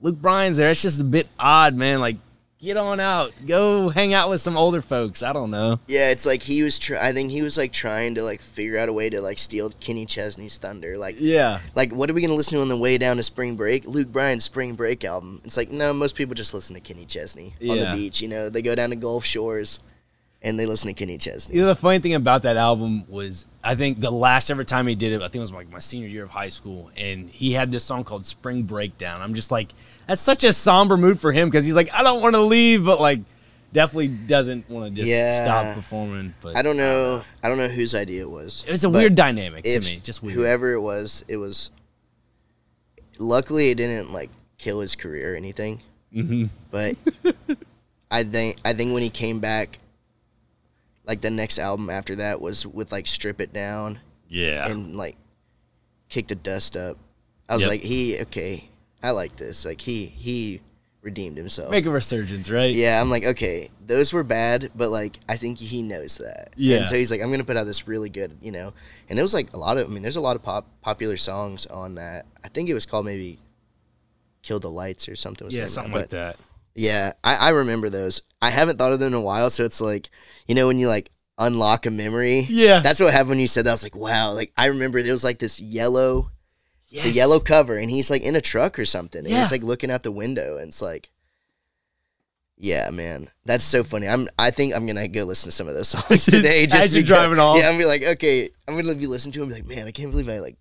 Luke 0.01 0.17
Bryan's 0.21 0.57
there. 0.57 0.69
It's 0.71 0.81
just 0.81 0.99
a 0.99 1.05
bit 1.05 1.27
odd, 1.39 1.75
man. 1.75 1.99
Like. 1.99 2.17
Get 2.63 2.77
on 2.77 2.99
out, 2.99 3.33
go 3.47 3.89
hang 3.89 4.13
out 4.13 4.29
with 4.29 4.39
some 4.39 4.55
older 4.55 4.83
folks. 4.83 5.23
I 5.23 5.33
don't 5.33 5.49
know. 5.49 5.79
Yeah, 5.87 6.11
it's 6.11 6.27
like 6.27 6.43
he 6.43 6.61
was. 6.61 6.77
Try- 6.77 6.99
I 6.99 7.11
think 7.11 7.31
he 7.31 7.41
was 7.41 7.57
like 7.57 7.73
trying 7.73 8.13
to 8.13 8.21
like 8.21 8.39
figure 8.39 8.77
out 8.77 8.87
a 8.87 8.93
way 8.93 9.09
to 9.09 9.19
like 9.19 9.39
steal 9.39 9.71
Kenny 9.79 10.05
Chesney's 10.05 10.59
thunder. 10.59 10.95
Like, 10.95 11.15
Yeah, 11.17 11.59
like 11.73 11.91
what 11.91 12.07
are 12.11 12.13
we 12.13 12.21
gonna 12.21 12.35
listen 12.35 12.57
to 12.57 12.61
on 12.61 12.69
the 12.69 12.77
way 12.77 12.99
down 12.99 13.17
to 13.17 13.23
spring 13.23 13.55
break? 13.55 13.87
Luke 13.87 14.09
Bryan's 14.11 14.43
spring 14.43 14.75
break 14.75 15.03
album. 15.03 15.41
It's 15.43 15.57
like 15.57 15.71
no, 15.71 15.91
most 15.91 16.13
people 16.15 16.35
just 16.35 16.53
listen 16.53 16.75
to 16.75 16.81
Kenny 16.81 17.05
Chesney 17.05 17.55
on 17.67 17.79
the 17.79 17.93
beach. 17.95 18.21
You 18.21 18.27
know, 18.27 18.47
they 18.47 18.61
go 18.61 18.75
down 18.75 18.91
to 18.91 18.95
Gulf 18.95 19.25
Shores, 19.25 19.79
and 20.43 20.59
they 20.59 20.65
listen 20.65 20.87
to 20.87 20.93
Kenny 20.93 21.17
Chesney. 21.17 21.55
You 21.55 21.61
know, 21.61 21.67
the 21.67 21.75
funny 21.75 21.99
thing 21.99 22.13
about 22.15 22.41
that 22.43 22.57
album 22.57 23.03
was, 23.07 23.45
I 23.63 23.75
think 23.75 23.99
the 23.99 24.11
last 24.11 24.49
ever 24.49 24.63
time 24.63 24.87
he 24.87 24.95
did 24.95 25.13
it, 25.13 25.17
I 25.17 25.25
think 25.25 25.35
it 25.35 25.39
was 25.41 25.51
like 25.51 25.69
my 25.71 25.79
senior 25.79 26.07
year 26.07 26.23
of 26.23 26.31
high 26.31 26.49
school, 26.49 26.89
and 26.97 27.29
he 27.29 27.51
had 27.53 27.71
this 27.71 27.83
song 27.83 28.03
called 28.03 28.25
"Spring 28.25 28.63
Breakdown." 28.63 29.21
I'm 29.21 29.33
just 29.35 29.51
like, 29.51 29.69
that's 30.07 30.21
such 30.21 30.43
a 30.43 30.51
somber 30.53 30.97
mood 30.97 31.19
for 31.19 31.31
him 31.31 31.49
because 31.49 31.65
he's 31.65 31.75
like, 31.75 31.91
I 31.93 32.01
don't 32.03 32.21
want 32.21 32.33
to 32.35 32.41
leave, 32.41 32.83
but 32.85 32.99
like, 32.99 33.19
definitely 33.71 34.07
doesn't 34.09 34.69
want 34.69 34.93
to 34.95 34.99
just 35.01 35.11
Yeah. 35.11 35.43
stop 35.43 35.75
performing. 35.75 36.33
But 36.41 36.57
I 36.57 36.61
don't 36.63 36.75
know. 36.77 37.21
I 37.43 37.47
don't 37.47 37.57
know 37.57 37.67
whose 37.67 37.93
idea 37.95 38.21
it 38.23 38.29
was. 38.29 38.63
It 38.67 38.71
was 38.71 38.83
a 38.83 38.89
weird 38.89 39.15
dynamic 39.15 39.63
to 39.63 39.79
me, 39.79 39.99
just 40.03 40.21
weird. 40.23 40.35
Whoever 40.35 40.71
it 40.73 40.81
was, 40.81 41.23
it 41.27 41.37
was. 41.37 41.71
Luckily, 43.19 43.69
it 43.69 43.75
didn't 43.75 44.11
like 44.11 44.29
kill 44.57 44.79
his 44.79 44.95
career 44.95 45.33
or 45.33 45.35
anything. 45.35 45.81
hmm 46.11 46.45
But 46.71 46.95
I 48.11 48.23
think 48.23 48.57
I 48.65 48.73
think 48.73 48.93
when 48.93 49.03
he 49.03 49.09
came 49.09 49.39
back, 49.39 49.77
like 51.11 51.19
the 51.21 51.29
next 51.29 51.59
album 51.59 51.89
after 51.89 52.15
that 52.15 52.39
was 52.39 52.65
with 52.65 52.89
like 52.93 53.05
strip 53.05 53.41
it 53.41 53.51
down 53.51 53.99
Yeah, 54.29 54.67
and 54.69 54.95
like 54.95 55.17
kick 56.07 56.27
the 56.27 56.35
dust 56.35 56.77
up. 56.77 56.97
I 57.49 57.53
was 57.55 57.63
Yep. 57.63 57.69
like, 57.69 57.81
he 57.81 58.19
okay, 58.21 58.69
I 59.03 59.11
like 59.11 59.35
this. 59.35 59.65
Like 59.65 59.81
he 59.81 60.05
he 60.05 60.61
redeemed 61.01 61.35
himself. 61.35 61.69
make 61.71 61.85
a 61.85 61.89
resurgence, 61.89 62.49
right? 62.49 62.73
Yeah, 62.73 63.01
I'm 63.01 63.09
like, 63.09 63.25
okay, 63.25 63.71
those 63.85 64.13
were 64.13 64.23
bad, 64.23 64.71
but 64.73 64.89
like 64.89 65.19
I 65.27 65.35
think 65.35 65.57
he 65.59 65.81
knows 65.81 66.17
that. 66.19 66.51
Yeah. 66.55 66.77
And 66.77 66.87
so 66.87 66.95
he's 66.95 67.11
like, 67.11 67.19
I'm 67.21 67.29
gonna 67.29 67.43
put 67.43 67.57
out 67.57 67.65
this 67.65 67.87
really 67.89 68.09
good, 68.09 68.37
you 68.41 68.53
know. 68.53 68.71
And 69.09 69.19
it 69.19 69.21
was 69.21 69.33
like 69.33 69.51
a 69.53 69.57
lot 69.57 69.77
of 69.77 69.87
I 69.87 69.89
mean, 69.91 70.01
there's 70.03 70.15
a 70.15 70.21
lot 70.21 70.37
of 70.37 70.43
pop 70.43 70.65
popular 70.81 71.17
songs 71.17 71.65
on 71.65 71.95
that. 71.95 72.25
I 72.41 72.47
think 72.47 72.69
it 72.69 72.73
was 72.73 72.85
called 72.85 73.05
maybe 73.05 73.37
Kill 74.43 74.59
the 74.61 74.69
Lights 74.71 75.09
or 75.09 75.15
something. 75.17 75.43
was 75.45 75.53
yeah, 75.55 75.61
name 75.61 75.65
of 75.65 75.69
it. 75.69 75.73
something 75.73 75.91
But 75.91 75.99
like 75.99 76.09
that. 76.11 76.35
Yeah, 76.75 77.13
I, 77.23 77.35
I 77.35 77.49
remember 77.49 77.89
those. 77.89 78.21
I 78.41 78.49
haven't 78.49 78.77
thought 78.77 78.93
of 78.93 78.99
them 78.99 79.09
in 79.09 79.13
a 79.13 79.21
while, 79.21 79.49
so 79.49 79.65
it's 79.65 79.81
like, 79.81 80.09
you 80.47 80.55
know, 80.55 80.67
when 80.67 80.79
you 80.79 80.87
like 80.87 81.09
unlock 81.37 81.85
a 81.85 81.91
memory. 81.91 82.39
Yeah, 82.49 82.79
That's 82.79 82.99
what 82.99 83.11
happened 83.11 83.29
when 83.31 83.39
you 83.39 83.47
said 83.47 83.65
that. 83.65 83.71
I 83.71 83.73
was 83.73 83.83
like, 83.83 83.95
wow, 83.95 84.31
like 84.33 84.51
I 84.57 84.67
remember 84.67 84.97
it 84.99 85.11
was 85.11 85.23
like 85.23 85.39
this 85.39 85.59
yellow 85.59 86.31
it's 86.93 87.05
a 87.05 87.09
yellow 87.09 87.39
cover 87.39 87.77
and 87.77 87.89
he's 87.89 88.09
like 88.09 88.21
in 88.21 88.35
a 88.35 88.41
truck 88.41 88.77
or 88.77 88.85
something. 88.85 89.19
And 89.19 89.29
Yeah. 89.29 89.39
he's 89.39 89.51
like 89.51 89.63
looking 89.63 89.89
out 89.89 90.03
the 90.03 90.11
window 90.11 90.57
and 90.57 90.67
it's 90.67 90.81
like 90.81 91.09
Yeah, 92.57 92.89
man. 92.91 93.29
That's 93.45 93.63
so 93.63 93.83
funny. 93.83 94.07
I'm 94.07 94.27
I 94.37 94.51
think 94.51 94.75
I'm 94.75 94.85
gonna 94.85 95.07
go 95.07 95.23
listen 95.23 95.47
to 95.49 95.55
some 95.55 95.67
of 95.67 95.73
those 95.73 95.87
songs 95.95 96.25
today. 96.25 96.65
Just 96.65 96.75
As 96.75 96.93
you're 96.93 97.01
because- 97.03 97.07
driving 97.17 97.39
off? 97.39 97.57
Yeah, 97.57 97.67
I'm 97.69 97.73
gonna 97.75 97.83
be 97.83 97.85
like, 97.85 98.03
okay, 98.03 98.49
I'm 98.67 98.75
gonna 98.75 98.95
be 98.95 99.07
listening 99.07 99.31
to 99.33 99.41
him 99.43 99.49
be 99.49 99.55
like, 99.55 99.65
man, 99.67 99.87
I 99.87 99.91
can't 99.91 100.11
believe 100.11 100.27
I 100.29 100.39
like 100.39 100.57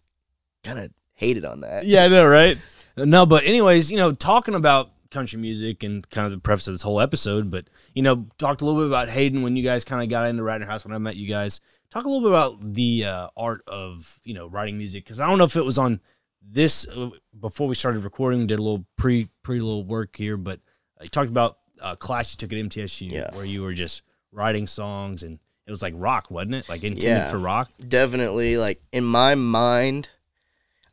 kinda 0.64 0.90
hated 1.14 1.44
on 1.44 1.60
that. 1.62 1.84
Yeah, 1.84 2.04
I 2.04 2.08
know, 2.08 2.26
right? 2.26 2.56
No, 2.96 3.26
but 3.26 3.44
anyways, 3.44 3.90
you 3.90 3.96
know, 3.98 4.12
talking 4.12 4.54
about 4.54 4.90
country 5.10 5.38
music 5.38 5.82
and 5.82 6.08
kind 6.10 6.26
of 6.26 6.32
the 6.32 6.38
preface 6.38 6.66
of 6.68 6.74
this 6.74 6.82
whole 6.82 7.00
episode, 7.00 7.50
but 7.50 7.68
you 7.94 8.02
know, 8.02 8.26
talked 8.38 8.60
a 8.62 8.64
little 8.64 8.80
bit 8.80 8.86
about 8.88 9.08
Hayden 9.08 9.42
when 9.42 9.56
you 9.56 9.62
guys 9.62 9.84
kind 9.84 10.02
of 10.02 10.08
got 10.08 10.28
into 10.28 10.42
writing 10.42 10.66
house 10.66 10.84
when 10.84 10.94
I 10.94 10.98
met 10.98 11.16
you 11.16 11.26
guys. 11.28 11.60
Talk 11.90 12.04
a 12.04 12.08
little 12.08 12.22
bit 12.22 12.30
about 12.30 12.74
the 12.74 13.04
uh, 13.04 13.28
art 13.36 13.62
of 13.66 14.20
you 14.24 14.34
know 14.34 14.46
writing 14.46 14.78
music 14.78 15.04
because 15.04 15.20
I 15.20 15.26
don't 15.26 15.38
know 15.38 15.44
if 15.44 15.56
it 15.56 15.64
was 15.64 15.78
on 15.78 16.00
this 16.40 16.86
uh, 16.88 17.10
before 17.38 17.66
we 17.68 17.74
started 17.74 18.04
recording. 18.04 18.46
Did 18.46 18.58
a 18.58 18.62
little 18.62 18.84
pre 18.96 19.28
pre 19.42 19.60
little 19.60 19.84
work 19.84 20.16
here, 20.16 20.36
but 20.36 20.60
you 21.00 21.08
talked 21.08 21.30
about 21.30 21.58
uh, 21.82 21.96
class 21.96 22.32
you 22.32 22.36
took 22.36 22.52
at 22.52 22.58
MTSU 22.64 23.10
Yeah. 23.10 23.34
where 23.34 23.44
you 23.44 23.62
were 23.62 23.72
just 23.74 24.02
writing 24.32 24.66
songs 24.66 25.22
and 25.24 25.38
it 25.66 25.70
was 25.70 25.82
like 25.82 25.94
rock, 25.96 26.30
wasn't 26.30 26.54
it? 26.54 26.68
Like 26.68 26.82
intended 26.84 27.02
Yeah. 27.08 27.30
for 27.30 27.38
rock. 27.38 27.70
Definitely 27.86 28.56
like 28.56 28.80
in 28.92 29.04
my 29.04 29.34
mind, 29.34 30.08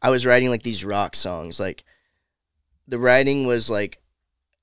I 0.01 0.09
was 0.09 0.25
writing 0.25 0.49
like 0.49 0.63
these 0.63 0.83
rock 0.83 1.15
songs. 1.15 1.59
Like 1.59 1.83
the 2.87 2.97
writing 2.99 3.45
was 3.45 3.69
like 3.69 3.99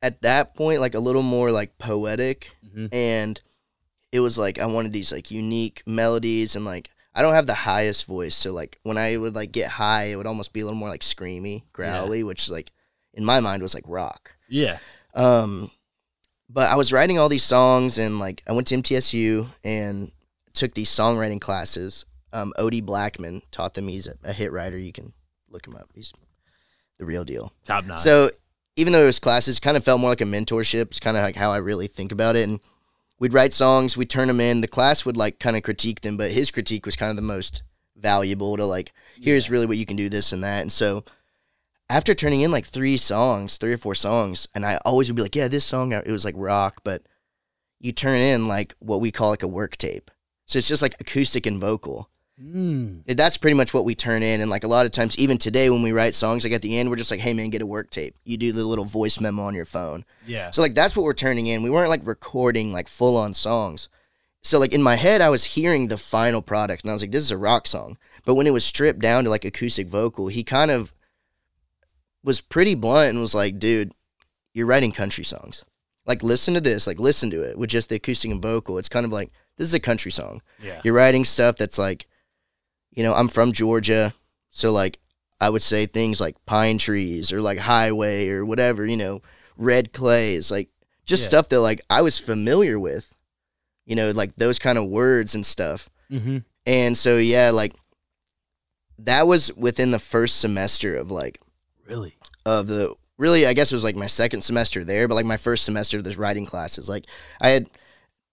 at 0.04 0.20
that 0.22 0.54
point 0.54 0.80
like 0.80 0.94
a 0.94 1.00
little 1.00 1.22
more 1.22 1.50
like 1.50 1.78
poetic 1.78 2.52
Mhm. 2.76 2.88
and 2.92 3.40
it 4.12 4.20
was 4.20 4.36
like 4.36 4.58
I 4.58 4.66
wanted 4.66 4.92
these 4.92 5.10
like 5.12 5.30
unique 5.30 5.82
melodies 5.86 6.54
and 6.56 6.64
like 6.64 6.90
I 7.16 7.22
don't 7.22 7.34
have 7.34 7.46
the 7.46 7.54
highest 7.54 8.06
voice, 8.06 8.34
so 8.34 8.52
like 8.52 8.78
when 8.82 8.98
I 8.98 9.16
would 9.16 9.34
like 9.36 9.52
get 9.52 9.68
high, 9.70 10.04
it 10.10 10.16
would 10.16 10.26
almost 10.26 10.52
be 10.52 10.60
a 10.60 10.64
little 10.64 10.78
more 10.78 10.88
like 10.88 11.02
screamy, 11.02 11.62
growly, 11.72 12.22
which 12.24 12.50
like 12.50 12.72
in 13.12 13.24
my 13.24 13.38
mind 13.40 13.62
was 13.62 13.72
like 13.74 13.84
rock. 13.86 14.36
Yeah. 14.48 14.78
Um, 15.14 15.70
but 16.50 16.68
I 16.70 16.74
was 16.74 16.92
writing 16.92 17.18
all 17.18 17.28
these 17.28 17.44
songs, 17.44 17.98
and 17.98 18.18
like 18.18 18.42
I 18.48 18.52
went 18.52 18.66
to 18.68 18.74
MTSU 18.76 19.46
and 19.62 20.10
took 20.54 20.74
these 20.74 20.90
songwriting 20.90 21.40
classes. 21.40 22.04
Um, 22.32 22.52
Odie 22.58 22.82
Blackmon 22.84 23.42
taught 23.52 23.74
them. 23.74 23.86
He's 23.86 24.08
a, 24.08 24.14
a 24.24 24.32
hit 24.32 24.50
writer. 24.52 24.76
You 24.76 24.92
can 24.92 25.12
look 25.48 25.66
him 25.68 25.76
up. 25.76 25.88
He's 25.94 26.12
the 26.98 27.04
real 27.04 27.24
deal. 27.24 27.52
Top 27.64 27.84
notch. 27.84 28.00
So 28.00 28.30
even 28.76 28.92
though 28.92 29.02
it 29.02 29.06
was 29.06 29.18
classes, 29.18 29.60
kind 29.60 29.76
of 29.76 29.84
felt 29.84 30.00
more 30.00 30.10
like 30.10 30.20
a 30.20 30.24
mentorship. 30.24 30.86
It's 30.86 31.00
kind 31.00 31.16
of 31.16 31.22
like 31.22 31.36
how 31.36 31.50
I 31.50 31.58
really 31.58 31.86
think 31.86 32.12
about 32.12 32.36
it. 32.36 32.48
And 32.48 32.60
we'd 33.18 33.32
write 33.32 33.54
songs, 33.54 33.96
we'd 33.96 34.10
turn 34.10 34.28
them 34.28 34.40
in. 34.40 34.60
The 34.60 34.68
class 34.68 35.04
would 35.04 35.16
like 35.16 35.38
kind 35.38 35.56
of 35.56 35.62
critique 35.62 36.00
them, 36.00 36.16
but 36.16 36.32
his 36.32 36.50
critique 36.50 36.86
was 36.86 36.96
kind 36.96 37.10
of 37.10 37.16
the 37.16 37.22
most 37.22 37.62
valuable 37.96 38.56
to 38.56 38.64
like, 38.64 38.92
here's 39.20 39.50
really 39.50 39.66
what 39.66 39.76
you 39.76 39.86
can 39.86 39.96
do, 39.96 40.08
this 40.08 40.32
and 40.32 40.42
that. 40.42 40.62
And 40.62 40.72
so 40.72 41.04
after 41.88 42.14
turning 42.14 42.40
in 42.40 42.50
like 42.50 42.66
three 42.66 42.96
songs, 42.96 43.56
three 43.56 43.72
or 43.72 43.78
four 43.78 43.94
songs, 43.94 44.48
and 44.54 44.66
I 44.66 44.78
always 44.84 45.08
would 45.08 45.16
be 45.16 45.22
like, 45.22 45.36
yeah, 45.36 45.48
this 45.48 45.64
song, 45.64 45.92
it 45.92 46.06
was 46.06 46.24
like 46.24 46.34
rock, 46.36 46.80
but 46.82 47.02
you 47.78 47.92
turn 47.92 48.16
in 48.16 48.48
like 48.48 48.74
what 48.80 49.00
we 49.00 49.10
call 49.10 49.30
like 49.30 49.42
a 49.42 49.48
work 49.48 49.76
tape. 49.76 50.10
So 50.46 50.58
it's 50.58 50.68
just 50.68 50.82
like 50.82 50.96
acoustic 51.00 51.46
and 51.46 51.60
vocal 51.60 52.10
Mm. 52.42 53.16
that's 53.16 53.36
pretty 53.36 53.54
much 53.56 53.72
what 53.72 53.84
we 53.84 53.94
turn 53.94 54.24
in 54.24 54.40
and 54.40 54.50
like 54.50 54.64
a 54.64 54.68
lot 54.68 54.86
of 54.86 54.90
times 54.92 55.16
even 55.16 55.38
today 55.38 55.70
when 55.70 55.82
we 55.82 55.92
write 55.92 56.16
songs 56.16 56.42
like 56.42 56.52
at 56.52 56.62
the 56.62 56.76
end 56.76 56.90
we're 56.90 56.96
just 56.96 57.12
like 57.12 57.20
hey 57.20 57.32
man 57.32 57.48
get 57.48 57.62
a 57.62 57.66
work 57.66 57.90
tape. 57.90 58.16
You 58.24 58.36
do 58.36 58.50
the 58.50 58.64
little 58.64 58.84
voice 58.84 59.20
memo 59.20 59.44
on 59.44 59.54
your 59.54 59.64
phone. 59.64 60.04
Yeah. 60.26 60.50
so 60.50 60.60
like 60.60 60.74
that's 60.74 60.96
what 60.96 61.04
we're 61.04 61.14
turning 61.14 61.46
in. 61.46 61.62
We 61.62 61.70
weren't 61.70 61.90
like 61.90 62.00
recording 62.04 62.72
like 62.72 62.88
full 62.88 63.16
on 63.16 63.34
songs. 63.34 63.88
So 64.42 64.58
like 64.58 64.74
in 64.74 64.82
my 64.82 64.96
head 64.96 65.20
i 65.20 65.28
was 65.28 65.44
hearing 65.44 65.86
the 65.86 65.96
final 65.96 66.42
product 66.42 66.82
and 66.82 66.90
i 66.90 66.92
was 66.92 67.02
like 67.02 67.12
this 67.12 67.22
is 67.22 67.30
a 67.30 67.38
rock 67.38 67.68
song. 67.68 67.98
But 68.24 68.34
when 68.34 68.48
it 68.48 68.52
was 68.52 68.64
stripped 68.64 68.98
down 69.00 69.22
to 69.24 69.30
like 69.30 69.44
acoustic 69.44 69.86
vocal 69.86 70.26
he 70.26 70.42
kind 70.42 70.72
of 70.72 70.92
was 72.24 72.40
pretty 72.40 72.74
blunt 72.74 73.10
and 73.10 73.20
was 73.20 73.34
like 73.34 73.60
dude 73.60 73.92
you're 74.52 74.66
writing 74.66 74.90
country 74.90 75.22
songs. 75.24 75.64
Like 76.04 76.24
listen 76.24 76.54
to 76.54 76.60
this 76.60 76.88
like 76.88 76.98
listen 76.98 77.30
to 77.30 77.42
it 77.42 77.56
with 77.56 77.70
just 77.70 77.90
the 77.90 77.94
acoustic 77.96 78.32
and 78.32 78.42
vocal. 78.42 78.76
It's 78.76 78.88
kind 78.88 79.06
of 79.06 79.12
like 79.12 79.30
this 79.56 79.68
is 79.68 79.74
a 79.74 79.78
country 79.78 80.10
song. 80.10 80.42
Yeah. 80.60 80.80
you're 80.82 80.94
writing 80.94 81.24
stuff 81.24 81.56
that's 81.56 81.78
like 81.78 82.06
you 82.94 83.02
know 83.02 83.12
i'm 83.14 83.28
from 83.28 83.52
georgia 83.52 84.12
so 84.50 84.72
like 84.72 84.98
i 85.40 85.48
would 85.50 85.62
say 85.62 85.84
things 85.86 86.20
like 86.20 86.36
pine 86.46 86.78
trees 86.78 87.32
or 87.32 87.40
like 87.40 87.58
highway 87.58 88.28
or 88.28 88.44
whatever 88.44 88.86
you 88.86 88.96
know 88.96 89.20
red 89.56 89.92
clays 89.92 90.50
like 90.50 90.68
just 91.04 91.24
Yeah. 91.24 91.28
stuff 91.28 91.48
that 91.50 91.60
like 91.60 91.80
i 91.90 92.02
was 92.02 92.18
familiar 92.18 92.78
with 92.78 93.14
you 93.84 93.94
know 93.96 94.10
like 94.10 94.34
those 94.36 94.58
kind 94.58 94.78
of 94.78 94.88
words 94.88 95.34
and 95.34 95.44
stuff 95.44 95.88
Mm-hmm. 96.10 96.38
and 96.66 96.96
so 96.96 97.16
yeah 97.16 97.50
like 97.50 97.74
that 98.98 99.26
was 99.26 99.52
within 99.56 99.90
the 99.90 99.98
first 99.98 100.38
semester 100.40 100.94
of 100.96 101.10
like 101.10 101.40
Really? 101.86 102.16
of 102.46 102.66
the 102.66 102.94
really 103.18 103.46
I 103.46 103.52
guess 103.54 103.72
it 103.72 103.74
was 103.74 103.84
like 103.84 103.96
my 103.96 104.06
second 104.06 104.42
semester 104.42 104.84
there, 104.84 105.06
but 105.08 105.14
like 105.14 105.26
my 105.26 105.36
first 105.36 105.64
semester 105.64 105.98
of 105.98 106.04
this 106.04 106.16
writing 106.16 106.46
classes. 106.46 106.88
Like 106.88 107.04
I 107.40 107.50
had 107.50 107.68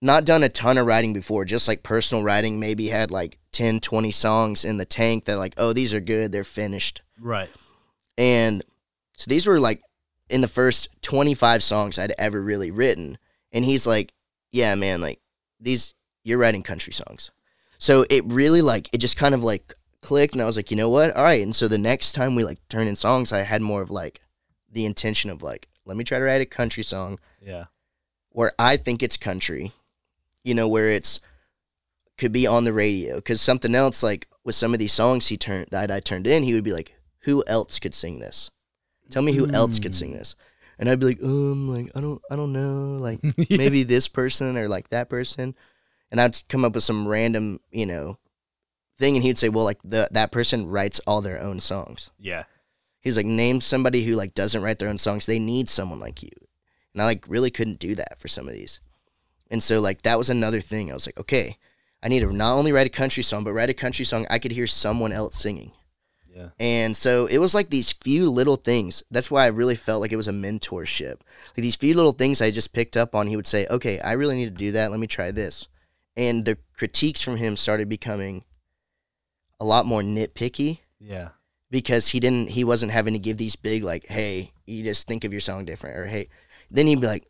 not 0.02 0.26
done 0.26 0.44
a 0.44 0.50
ton 0.50 0.78
of 0.78 0.86
writing 0.88 1.14
before, 1.14 1.46
just 1.46 1.68
like 1.68 1.84
personal 1.84 2.24
writing, 2.24 2.60
maybe 2.60 2.88
had 2.88 3.12
like 3.12 3.38
10, 3.52 3.80
20 3.80 4.12
songs 4.12 4.64
in 4.66 4.78
the 4.78 4.86
tank 4.86 5.26
that 5.26 5.38
like, 5.38 5.54
oh, 5.58 5.74
these 5.74 5.94
are 5.94 6.00
good, 6.00 6.32
they're 6.32 6.44
finished. 6.44 7.02
Right. 7.20 7.50
And 8.18 8.64
so 9.18 9.30
these 9.30 9.48
were 9.48 9.60
like 9.60 9.82
in 10.30 10.42
the 10.42 10.48
first 10.48 10.88
25 11.02 11.62
songs 11.64 11.98
I'd 12.00 12.14
ever 12.18 12.42
really 12.42 12.72
written. 12.72 13.18
And 13.52 13.66
he's 13.66 13.86
like, 13.86 14.14
yeah, 14.52 14.76
man, 14.76 15.02
like 15.02 15.20
these, 15.60 15.94
you're 16.24 16.38
writing 16.38 16.64
country 16.64 16.94
songs. 16.94 17.32
So 17.78 18.06
it 18.10 18.24
really 18.26 18.62
like, 18.62 18.90
it 18.94 19.00
just 19.00 19.18
kind 19.18 19.34
of 19.36 19.44
like 19.44 19.74
clicked. 20.02 20.34
And 20.34 20.42
I 20.42 20.46
was 20.46 20.56
like, 20.56 20.72
you 20.72 20.78
know 20.78 20.90
what? 20.90 21.16
All 21.16 21.24
right. 21.24 21.42
And 21.42 21.56
so 21.56 21.68
the 21.68 21.78
next 21.78 22.14
time 22.14 22.36
we 22.36 22.44
like 22.44 22.60
turn 22.70 22.88
in 22.88 22.96
songs, 22.96 23.32
I 23.32 23.40
had 23.40 23.62
more 23.62 23.82
of 23.82 23.92
like 23.92 24.22
the 24.72 24.86
intention 24.86 25.30
of 25.30 25.42
like, 25.44 25.68
let 25.86 25.98
me 25.98 26.04
try 26.04 26.20
to 26.20 26.24
write 26.26 26.42
a 26.42 26.46
country 26.46 26.84
song 26.84 27.20
Yeah. 27.42 27.66
where 28.30 28.54
I 28.60 28.78
think 28.78 29.02
it's 29.04 29.18
country, 29.18 29.72
you 30.44 30.54
know, 30.54 30.68
where 30.68 30.90
it's 30.92 31.20
could 32.22 32.32
be 32.32 32.48
on 32.48 32.64
the 32.64 32.72
radio. 32.72 33.16
Because 33.16 33.42
something 33.42 33.76
else, 33.76 34.04
like 34.04 34.28
with 34.46 34.56
some 34.56 34.74
of 34.74 34.80
these 34.80 34.94
songs 34.94 35.28
he 35.28 35.38
turned 35.38 35.68
that 35.72 35.92
I 35.92 36.00
turned 36.00 36.28
in, 36.28 36.44
he 36.44 36.54
would 36.54 36.64
be 36.64 36.72
like, 36.72 36.96
"Who 37.24 37.44
else 37.48 37.80
could 37.80 37.96
sing 37.96 38.20
this? 38.20 38.52
Tell 39.10 39.24
me 39.24 39.34
who 39.34 39.50
else 39.52 39.80
could 39.80 39.96
sing 39.96 40.14
this." 40.14 40.36
And 40.80 40.90
I'd 40.90 41.00
be 41.00 41.08
like, 41.08 41.22
um, 41.22 41.68
like 41.68 41.92
I 41.96 42.02
don't, 42.02 42.22
I 42.32 42.36
don't 42.36 42.54
know, 42.54 42.98
like 43.00 43.20
maybe 43.50 43.84
this 43.84 44.08
person 44.08 44.58
or 44.58 44.68
like 44.68 44.90
that 44.90 45.10
person, 45.10 45.56
and 46.12 46.22
I'd 46.22 46.38
come 46.48 46.64
up 46.64 46.76
with 46.76 46.84
some 46.84 47.08
random, 47.08 47.60
you 47.72 47.86
know, 47.86 48.18
thing, 48.98 49.16
and 49.16 49.24
he'd 49.24 49.38
say, 49.40 49.50
"Well, 49.50 49.66
like 49.66 49.80
the 49.84 50.08
that 50.12 50.32
person 50.32 50.70
writes 50.70 51.02
all 51.06 51.22
their 51.22 51.42
own 51.42 51.60
songs." 51.60 52.12
Yeah. 52.20 52.44
He's 53.02 53.18
like, 53.18 53.26
name 53.26 53.62
somebody 53.62 54.04
who 54.04 54.16
like 54.16 54.36
doesn't 54.36 54.62
write 54.62 54.78
their 54.78 54.90
own 54.90 55.00
songs. 55.00 55.26
They 55.26 55.40
need 55.40 55.68
someone 55.68 56.00
like 56.00 56.22
you. 56.22 56.30
And 56.94 57.02
I 57.02 57.06
like 57.06 57.26
really 57.28 57.50
couldn't 57.50 57.80
do 57.80 57.96
that 57.96 58.20
for 58.20 58.28
some 58.28 58.48
of 58.48 58.54
these. 58.54 58.80
And 59.50 59.64
so 59.64 59.82
like 59.82 60.04
that 60.04 60.20
was 60.20 60.30
another 60.30 60.62
thing. 60.62 60.92
I 60.92 60.94
was 60.94 61.08
like, 61.08 61.20
okay, 61.20 61.58
I 62.04 62.08
need 62.08 62.22
to 62.22 62.32
not 62.34 62.56
only 62.56 62.72
write 62.72 62.88
a 62.88 62.92
country 62.92 63.24
song, 63.24 63.44
but 63.44 63.54
write 63.54 63.70
a 63.70 63.74
country 63.76 64.06
song 64.06 64.26
I 64.30 64.40
could 64.40 64.52
hear 64.52 64.68
someone 64.68 65.12
else 65.12 65.38
singing. 65.38 65.72
Yeah. 66.34 66.50
And 66.60 66.96
so 66.96 67.26
it 67.26 67.38
was 67.40 67.54
like 67.54 67.70
these 67.70 67.92
few 67.92 68.30
little 68.30 68.56
things. 68.56 69.04
That's 69.12 69.30
why 69.30 69.44
I 69.44 69.48
really 69.50 69.76
felt 69.76 70.02
like 70.02 70.12
it 70.14 70.18
was 70.18 70.30
a 70.30 70.32
mentorship. 70.34 71.18
Like 71.50 71.58
these 71.58 71.76
few 71.76 71.94
little 71.94 72.14
things 72.14 72.42
I 72.42 72.52
just 72.52 72.74
picked 72.74 72.96
up 72.96 73.14
on. 73.14 73.28
He 73.28 73.36
would 73.36 73.46
say, 73.48 73.68
okay, 73.70 74.00
I 74.00 74.14
really 74.14 74.36
need 74.36 74.46
to 74.46 74.52
do 74.66 74.72
that. 74.72 74.92
Let 74.92 75.00
me 75.00 75.08
try 75.08 75.32
this. 75.32 75.68
And 76.16 76.46
the 76.46 76.58
critiques 76.78 77.22
from 77.22 77.36
him 77.38 77.58
started 77.58 77.90
becoming 77.90 78.46
a 79.60 79.66
lot 79.66 79.86
more 79.86 80.02
nitpicky 80.02 80.80
Yeah. 81.00 81.30
because 81.70 82.08
he 82.08 82.20
didn't 82.20 82.50
he 82.50 82.64
wasn't 82.64 82.92
having 82.92 83.14
to 83.14 83.20
give 83.20 83.38
these 83.38 83.56
big 83.56 83.84
like 83.84 84.08
hey 84.08 84.52
you 84.66 84.84
just 84.84 85.06
think 85.08 85.24
of 85.24 85.32
your 85.32 85.40
song 85.42 85.66
different 85.66 85.98
or 85.98 86.06
hey 86.08 86.30
then 86.72 86.88
he'd 86.88 87.00
be 87.00 87.06
like 87.08 87.28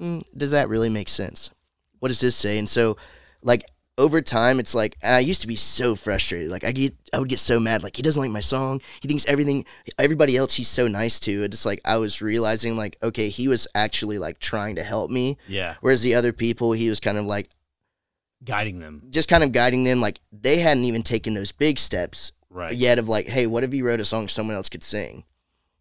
mm, 0.00 0.22
does 0.36 0.52
that 0.52 0.68
really 0.68 0.88
make 0.88 1.08
sense 1.08 1.50
what 1.98 2.08
does 2.08 2.20
this 2.20 2.36
say 2.36 2.56
and 2.58 2.68
so 2.68 2.96
like 3.42 3.64
over 3.98 4.22
time 4.22 4.58
it's 4.58 4.74
like 4.74 4.96
and 5.02 5.14
i 5.14 5.18
used 5.18 5.42
to 5.42 5.46
be 5.46 5.54
so 5.56 5.94
frustrated 5.94 6.50
like 6.50 6.64
i 6.64 6.72
get 6.72 6.94
i 7.12 7.18
would 7.18 7.28
get 7.28 7.38
so 7.38 7.60
mad 7.60 7.82
like 7.82 7.94
he 7.94 8.02
doesn't 8.02 8.22
like 8.22 8.30
my 8.30 8.40
song 8.40 8.80
he 9.00 9.06
thinks 9.08 9.26
everything 9.26 9.64
everybody 9.98 10.34
else 10.36 10.54
he's 10.54 10.66
so 10.68 10.88
nice 10.88 11.20
to 11.20 11.42
it's 11.42 11.66
like 11.66 11.80
i 11.84 11.96
was 11.98 12.22
realizing 12.22 12.74
like 12.76 12.96
okay 13.02 13.28
he 13.28 13.48
was 13.48 13.68
actually 13.74 14.18
like 14.18 14.38
trying 14.38 14.76
to 14.76 14.82
help 14.82 15.10
me 15.10 15.36
Yeah. 15.46 15.74
whereas 15.82 16.00
the 16.02 16.14
other 16.14 16.32
people 16.32 16.72
he 16.72 16.88
was 16.88 17.00
kind 17.00 17.18
of 17.18 17.26
like 17.26 17.50
Guiding 18.44 18.80
them. 18.80 19.02
just 19.10 19.28
kind 19.28 19.44
of 19.44 19.52
guiding 19.52 19.84
them 19.84 20.00
like 20.00 20.20
they 20.32 20.58
hadn't 20.58 20.84
even 20.84 21.02
taken 21.02 21.34
those 21.34 21.52
big 21.52 21.78
steps 21.78 22.32
Right. 22.54 22.74
yet 22.76 22.98
of 22.98 23.08
like, 23.08 23.28
hey, 23.28 23.46
what 23.46 23.64
if 23.64 23.72
you 23.72 23.86
wrote 23.86 24.00
a 24.00 24.04
song 24.04 24.28
someone 24.28 24.56
else 24.56 24.68
could 24.68 24.82
sing? 24.82 25.24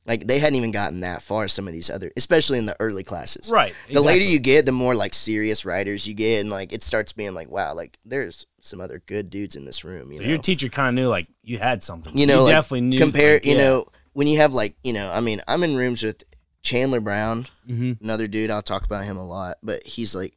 Like 0.05 0.25
they 0.25 0.39
hadn't 0.39 0.55
even 0.55 0.71
gotten 0.71 1.01
that 1.01 1.21
far. 1.21 1.47
Some 1.47 1.67
of 1.67 1.73
these 1.73 1.89
other, 1.89 2.11
especially 2.17 2.57
in 2.57 2.65
the 2.65 2.75
early 2.79 3.03
classes. 3.03 3.51
Right. 3.51 3.73
The 3.91 4.01
later 4.01 4.25
you 4.25 4.39
get, 4.39 4.65
the 4.65 4.71
more 4.71 4.95
like 4.95 5.13
serious 5.13 5.63
writers 5.65 6.07
you 6.07 6.13
get, 6.15 6.41
and 6.41 6.49
like 6.49 6.73
it 6.73 6.81
starts 6.81 7.13
being 7.13 7.33
like, 7.35 7.49
wow, 7.49 7.73
like 7.75 7.97
there's 8.03 8.47
some 8.61 8.81
other 8.81 9.01
good 9.05 9.29
dudes 9.29 9.55
in 9.55 9.65
this 9.65 9.83
room. 9.83 10.11
You 10.11 10.17
So 10.17 10.23
know, 10.23 10.29
your 10.29 10.37
teacher 10.39 10.69
kind 10.69 10.89
of 10.89 10.95
knew 10.95 11.07
like 11.09 11.27
you 11.43 11.59
had 11.59 11.83
something. 11.83 12.17
you 12.17 12.25
know, 12.25 12.43
like, 12.43 12.53
definitely 12.55 12.81
knew. 12.81 12.97
compare. 12.97 13.33
like, 13.35 13.45
you 13.45 13.53
yeah. 13.53 13.61
know, 13.63 13.85
when 14.13 14.25
you 14.27 14.37
have 14.37 14.53
like, 14.53 14.75
you 14.83 14.93
know, 14.93 15.11
I 15.11 15.19
mean, 15.19 15.41
I'm 15.47 15.63
in 15.63 15.75
rooms 15.75 16.01
with 16.03 16.23
Chandler 16.63 16.99
Brown, 16.99 17.47
Mhm. 17.69 18.01
another 18.01 18.27
dude. 18.27 18.49
I'll 18.51 18.61
talk 18.63 18.83
about 18.85 19.03
him 19.03 19.17
a 19.17 19.25
lot, 19.25 19.57
but 19.61 19.83
he's 19.83 20.15
like 20.15 20.35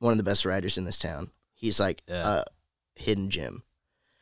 one 0.00 0.12
of 0.12 0.18
the 0.18 0.22
best 0.24 0.44
writers 0.44 0.76
in 0.78 0.84
this 0.84 0.98
town. 0.98 1.30
He's 1.54 1.80
like 1.80 2.02
Yeah. 2.08 2.40
a 2.40 2.44
hidden 3.00 3.30
gem, 3.30 3.62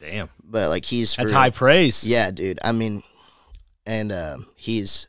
Damn. 0.01 0.29
but 0.45 0.69
like 0.69 0.85
he's 0.85 1.15
That's 1.17 1.33
high 1.33 1.51
praise. 1.51 2.07
Yeah, 2.07 2.31
dude. 2.31 2.59
I 2.63 2.71
mean, 2.73 3.03
and 3.87 4.11
um, 4.13 4.47
he's 4.57 5.09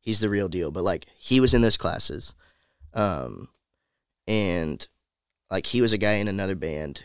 he's 0.00 0.20
the 0.20 0.28
real 0.30 0.48
deal. 0.48 0.70
But 0.70 0.82
like, 0.84 1.06
he 1.18 1.38
was 1.40 1.54
in 1.54 1.62
those 1.62 1.76
classes, 1.76 2.34
um, 2.94 3.48
and 4.26 4.86
like 5.50 5.66
he 5.66 5.80
was 5.80 5.92
a 5.92 5.98
guy 5.98 6.14
in 6.14 6.28
another 6.28 6.54
band, 6.56 7.04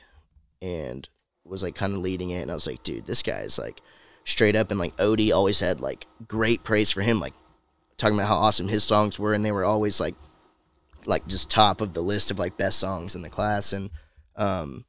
and 0.61 1.07
was 1.43 1.63
like 1.63 1.75
kind 1.75 1.93
of 1.93 1.99
leading 1.99 2.29
it. 2.29 2.41
And 2.41 2.51
I 2.51 2.53
was 2.53 2.67
like, 2.67 2.83
dude, 2.83 3.05
this 3.05 3.23
guy 3.23 3.39
is 3.41 3.57
like 3.57 3.81
straight 4.23 4.55
up. 4.55 4.69
And 4.71 4.79
like 4.79 4.95
Odie 4.97 5.33
always 5.33 5.59
had 5.59 5.81
like 5.81 6.05
great 6.27 6.63
praise 6.63 6.91
for 6.91 7.01
him, 7.01 7.19
like 7.19 7.33
talking 7.97 8.17
about 8.17 8.27
how 8.27 8.35
awesome 8.37 8.67
his 8.67 8.83
songs 8.83 9.19
were, 9.19 9.33
and 9.33 9.43
they 9.43 9.51
were 9.51 9.65
always 9.65 9.99
like 9.99 10.15
like 11.05 11.25
just 11.27 11.49
top 11.49 11.81
of 11.81 11.93
the 11.93 12.01
list 12.01 12.29
of 12.29 12.39
like 12.39 12.57
best 12.57 12.79
songs 12.79 13.15
in 13.15 13.21
the 13.21 13.29
class. 13.29 13.73
And 13.73 13.89
um, 14.35 14.85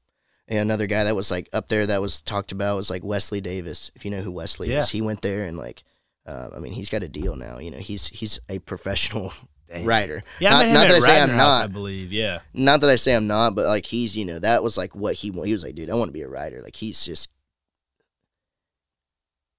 and 0.48 0.58
another 0.58 0.86
guy 0.86 1.04
that 1.04 1.16
was 1.16 1.30
like 1.30 1.48
up 1.52 1.68
there 1.68 1.86
that 1.86 2.00
was 2.02 2.20
talked 2.20 2.52
about 2.52 2.76
was 2.76 2.90
like 2.90 3.04
Wesley 3.04 3.40
Davis. 3.40 3.90
If 3.94 4.04
you 4.04 4.10
know 4.10 4.20
who 4.22 4.32
Wesley 4.32 4.70
Yeah. 4.70 4.80
is, 4.80 4.90
he 4.90 5.00
went 5.00 5.22
there 5.22 5.44
and 5.44 5.56
like, 5.56 5.82
uh, 6.26 6.50
I 6.54 6.58
mean, 6.58 6.72
he's 6.72 6.90
got 6.90 7.02
a 7.02 7.08
deal 7.08 7.36
now. 7.36 7.58
You 7.58 7.70
know, 7.70 7.78
he's 7.78 8.08
he's 8.08 8.38
a 8.48 8.58
professional 8.58 9.32
Damn. 9.68 9.84
writer. 9.84 10.22
Yeah, 10.38 10.50
not, 10.50 10.66
not 10.68 10.88
that 10.88 10.96
I 10.96 11.00
say 11.00 11.20
I'm 11.20 11.30
House, 11.30 11.64
I 11.64 11.66
believe. 11.66 12.12
Yeah. 12.12 12.40
Not 12.52 12.80
that 12.80 12.90
I 12.90 12.96
say 12.96 13.14
I'm 13.14 13.26
not, 13.26 13.54
but 13.54 13.66
like 13.66 13.86
he's 13.86 14.16
you 14.16 14.24
know 14.24 14.38
that 14.38 14.62
was 14.62 14.76
like 14.76 14.94
what 14.94 15.14
he 15.14 15.30
he 15.30 15.52
was 15.52 15.64
like, 15.64 15.74
dude, 15.74 15.90
I 15.90 15.94
want 15.94 16.08
to 16.08 16.12
be 16.12 16.22
a 16.22 16.28
writer. 16.28 16.60
Like 16.62 16.76
he's 16.76 17.04
just 17.04 17.28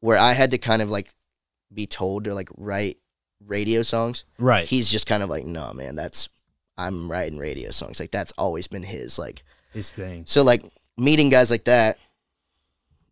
where 0.02 0.18
I 0.18 0.34
had 0.34 0.52
to 0.52 0.58
kind 0.58 0.82
of 0.82 0.90
like 0.90 1.14
be 1.74 1.86
told 1.88 2.26
to 2.26 2.34
like 2.34 2.50
write 2.58 2.98
radio 3.46 3.82
songs. 3.82 4.26
Right. 4.38 4.68
He's 4.68 4.90
just 4.90 5.08
kind 5.08 5.24
of 5.24 5.30
like, 5.30 5.46
no, 5.46 5.72
man, 5.74 5.96
that's 5.96 6.30
I'm 6.78 7.10
writing 7.10 7.38
radio 7.38 7.72
songs. 7.72 8.00
Like 8.00 8.12
that's 8.12 8.34
always 8.38 8.68
been 8.68 8.84
his 8.84 9.18
like. 9.18 9.44
His 9.74 9.92
thing. 9.92 10.24
So 10.28 10.44
like 10.44 10.64
meeting 10.98 11.30
guys 11.30 11.50
like 11.50 11.64
that, 11.66 11.98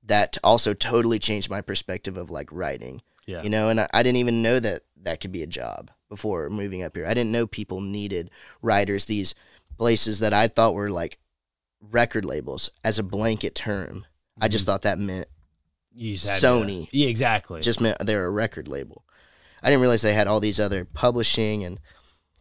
that 0.03 0.37
also 0.43 0.73
totally 0.73 1.19
changed 1.19 1.49
my 1.49 1.61
perspective 1.61 2.17
of 2.17 2.29
like 2.29 2.49
writing. 2.51 3.01
Yeah. 3.29 3.43
You 3.43 3.51
know, 3.51 3.69
and 3.69 3.79
I, 3.79 3.87
I 3.93 4.01
didn't 4.01 4.17
even 4.17 4.41
know 4.41 4.59
that 4.59 4.81
that 5.03 5.21
could 5.21 5.31
be 5.31 5.43
a 5.43 5.47
job 5.47 5.91
before 6.09 6.49
moving 6.49 6.81
up 6.81 6.95
here. 6.95 7.05
I 7.05 7.13
didn't 7.13 7.31
know 7.31 7.45
people 7.45 7.79
needed 7.79 8.31
writers. 8.63 9.05
These 9.05 9.35
places 9.77 10.17
that 10.19 10.33
I 10.33 10.47
thought 10.47 10.73
were 10.73 10.89
like 10.89 11.19
record 11.79 12.25
labels 12.25 12.71
as 12.83 12.97
a 12.97 13.03
blanket 13.03 13.53
term. 13.53 14.07
I 14.41 14.47
just 14.47 14.63
mm-hmm. 14.63 14.71
thought 14.71 14.81
that 14.81 14.97
meant 14.97 15.27
You 15.93 16.13
just 16.13 16.27
had 16.27 16.41
Sony. 16.41 16.89
Yeah, 16.91 17.07
exactly. 17.07 17.61
just 17.61 17.79
meant 17.79 18.03
they're 18.03 18.25
a 18.25 18.31
record 18.31 18.67
label. 18.67 19.05
I 19.61 19.69
didn't 19.69 19.81
realize 19.81 20.01
they 20.01 20.13
had 20.13 20.27
all 20.27 20.39
these 20.39 20.59
other 20.59 20.83
publishing 20.85 21.63
and 21.63 21.79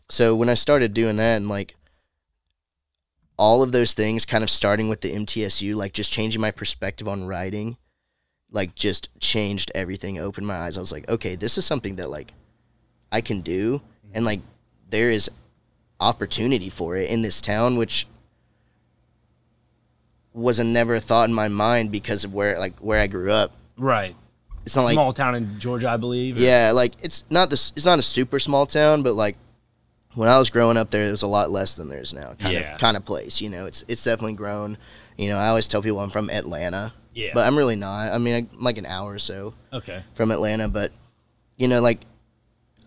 so 0.09 0.35
when 0.35 0.49
I 0.49 0.55
started 0.55 0.95
doing 0.95 1.17
that 1.17 1.37
and 1.37 1.51
like 1.51 1.77
all 3.39 3.63
of 3.63 3.73
those 3.73 3.93
things 3.93 4.25
kind 4.25 4.43
of 4.43 4.49
starting 4.49 4.89
with 4.89 5.03
the 5.03 5.15
MTSU, 5.15 5.75
like 5.75 5.93
just 5.93 6.11
changing 6.11 6.41
my 6.41 6.51
perspective 6.51 7.07
on 7.07 7.27
writing, 7.27 7.77
like 8.51 8.75
just 8.75 9.09
changed 9.21 9.71
everything, 9.75 10.19
opened 10.19 10.47
my 10.47 10.57
eyes. 10.57 10.77
I 10.77 10.81
was 10.81 10.93
like, 10.93 11.09
okay, 11.09 11.35
this 11.35 11.59
is 11.59 11.65
something 11.65 11.97
that 11.97 12.09
like 12.11 12.33
I 13.13 13.21
can 13.21 13.41
do 13.43 13.79
mm-hmm. 13.79 14.11
and 14.15 14.25
like 14.25 14.41
there 14.91 15.11
is 15.11 15.31
opportunity 16.01 16.71
for 16.71 16.97
it 16.97 17.11
in 17.11 17.23
this 17.23 17.41
town 17.41 17.77
which 17.77 18.07
was 20.33 20.59
a 20.59 20.65
never 20.65 20.99
thought 21.01 21.29
in 21.29 21.35
my 21.35 21.49
mind 21.49 21.91
because 21.91 22.25
of 22.25 22.33
where 22.33 22.59
like 22.59 22.79
where 22.79 23.01
I 23.01 23.07
grew 23.07 23.33
up. 23.33 23.53
right. 23.77 24.15
It's 24.65 24.77
not 24.77 24.83
like 24.85 24.95
Small 24.95 25.13
town 25.13 25.35
in 25.35 25.59
Georgia, 25.59 25.89
I 25.89 25.97
believe. 25.97 26.37
or- 26.37 26.41
yeah, 26.41 26.73
like 26.75 26.93
it's 27.03 27.25
not 27.31 27.49
this. 27.49 27.73
It's 27.75 27.87
not 27.87 27.99
a 27.99 28.03
super 28.03 28.39
small 28.39 28.67
town, 28.67 29.03
but 29.03 29.15
like 29.15 29.39
when 30.15 30.29
I 30.29 30.39
was 30.39 30.51
growing 30.51 30.77
up, 30.77 30.91
there 30.91 31.05
it 31.05 31.11
was 31.11 31.23
a 31.23 31.27
lot 31.27 31.51
less 31.51 31.75
than 31.75 31.89
there's 31.89 32.13
now. 32.13 32.35
Kind 32.39 32.53
Yeah. 32.53 32.75
of 32.75 32.81
kind 32.81 32.95
of 32.95 33.05
place. 33.07 33.41
You 33.41 33.49
know, 33.49 33.65
it's 33.65 33.83
it's 33.89 34.05
definitely 34.05 34.35
grown. 34.35 34.77
You 35.17 35.31
know, 35.31 35.39
I 35.39 35.49
always 35.49 35.69
tell 35.69 35.81
people 35.81 36.01
I'm 36.01 36.11
from 36.11 36.29
Atlanta, 36.29 36.93
Yeah. 37.19 37.33
but 37.35 37.47
I'm 37.47 37.59
really 37.59 37.75
not. 37.75 38.13
I 38.13 38.19
mean, 38.19 38.49
I'm 38.53 38.63
like 38.63 38.79
an 38.79 38.87
hour 38.87 39.13
or 39.13 39.19
so 39.19 39.55
okay. 39.73 40.05
from 40.15 40.31
Atlanta, 40.31 40.69
but 40.69 40.93
you 41.57 41.67
know, 41.67 41.81
like 41.81 42.01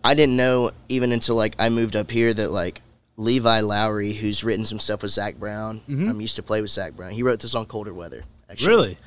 I 0.02 0.14
didn't 0.14 0.36
know 0.36 0.70
even 0.88 1.12
until 1.12 1.36
like 1.36 1.54
I 1.58 1.68
moved 1.68 1.96
up 1.96 2.10
here 2.10 2.32
that 2.32 2.50
like 2.50 2.80
Levi 3.16 3.60
Lowrey, 3.60 4.16
who's 4.16 4.42
written 4.42 4.64
some 4.64 4.78
stuff 4.78 5.02
with 5.02 5.12
Zac 5.12 5.36
Brown, 5.36 5.82
mm-hmm. 5.88 6.08
I'm 6.08 6.20
used 6.20 6.36
to 6.36 6.42
play 6.42 6.62
with 6.62 6.70
Zac 6.70 6.94
Brown. 6.94 7.12
He 7.12 7.22
wrote 7.22 7.40
this 7.40 7.52
song 7.52 7.66
"Colder 7.66 7.92
Weather." 7.92 8.22
Actually, 8.50 8.68
Really? 8.68 8.98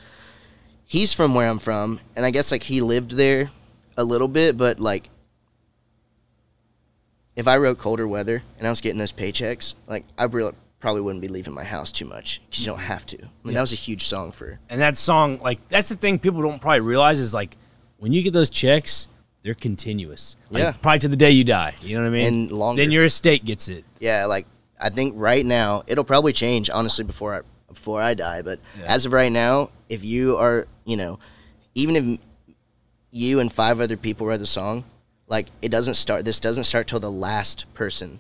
he's 0.86 1.12
from 1.12 1.34
where 1.34 1.50
I'm 1.50 1.60
from, 1.60 2.00
and 2.15 2.24
I 2.24 2.29
guess 2.29 2.51
like 2.51 2.63
he 2.63 2.82
lived 2.82 3.12
there 3.12 3.50
a 3.98 4.03
little 4.03 4.27
bit, 4.27 4.58
but 4.58 4.79
like 4.79 5.10
if 7.36 7.48
I 7.48 7.58
wrote 7.58 7.79
colder 7.79 8.08
weather 8.08 8.44
and 8.58 8.67
I 8.67 8.70
was 8.70 8.82
getting 8.82 9.00
those 9.00 9.12
paychecks, 9.12 9.74
like 9.88 10.05
I 10.17 10.25
really 10.25 10.53
probably 10.86 11.01
wouldn't 11.01 11.24
be 11.24 11.27
leaving 11.27 11.56
my 11.56 11.63
house 11.63 11.92
too 11.92 12.06
much 12.06 12.44
because 12.46 12.60
you 12.63 12.68
don't 12.68 12.77
mm-hmm. 12.77 12.86
have 12.89 13.08
to. 13.08 13.18
I 13.18 13.27
mean, 13.44 13.56
that 13.56 13.62
was 13.62 13.74
a 13.74 13.75
huge 13.75 14.06
song 14.06 14.32
for. 14.32 14.60
And 14.70 14.80
that 14.82 14.98
song, 14.98 15.39
like, 15.39 15.68
that's 15.68 15.89
the 15.89 15.96
thing 15.96 16.20
people 16.20 16.44
don't 16.44 16.62
probably 16.62 16.82
realize 16.82 17.20
is 17.20 17.34
like 17.34 17.58
when 17.98 18.13
you 18.13 18.22
get 18.22 18.34
those 18.34 18.51
checks, 18.51 19.08
they're 19.42 19.56
continuous. 19.56 20.38
Like, 20.51 20.62
Yeah. 20.62 20.74
Probably 20.74 21.00
to 21.00 21.08
the 21.08 21.15
day 21.15 21.32
you 21.32 21.44
die. 21.44 21.74
You 21.82 21.96
know 21.96 22.04
what 22.04 22.10
I 22.10 22.12
mean? 22.12 22.27
And 22.27 22.51
longer. 22.51 22.84
Then 22.84 22.92
your 22.92 23.04
estate 23.04 23.44
gets 23.46 23.68
it. 23.68 23.84
Yeah, 24.00 24.25
like 24.25 24.46
I 24.80 24.92
think 24.92 25.15
right 25.18 25.44
now 25.44 25.82
it'll 25.88 26.04
probably 26.04 26.34
change 26.34 26.70
honestly 26.70 27.04
before 27.04 27.34
I 27.34 27.42
before 27.68 28.00
I 28.00 28.13
die, 28.13 28.44
but 28.44 28.60
Yeah. 28.80 28.86
as 28.86 29.08
of 29.08 29.13
right 29.13 29.32
now, 29.32 29.72
if 29.89 30.06
you 30.06 30.38
are, 30.38 30.68
you 30.86 30.98
know, 30.98 31.18
even 31.74 31.96
if 31.96 32.20
you 33.10 33.39
and 33.39 33.51
five 33.51 33.80
other 33.80 33.98
people 33.98 34.27
write 34.27 34.38
the 34.38 34.46
song, 34.46 34.84
like 35.25 35.48
it 35.63 35.70
doesn't 35.70 35.96
start 35.96 36.25
this 36.25 36.39
doesn't 36.39 36.65
start 36.65 36.86
till 36.86 37.00
the 37.00 37.10
last 37.10 37.65
person 37.74 38.20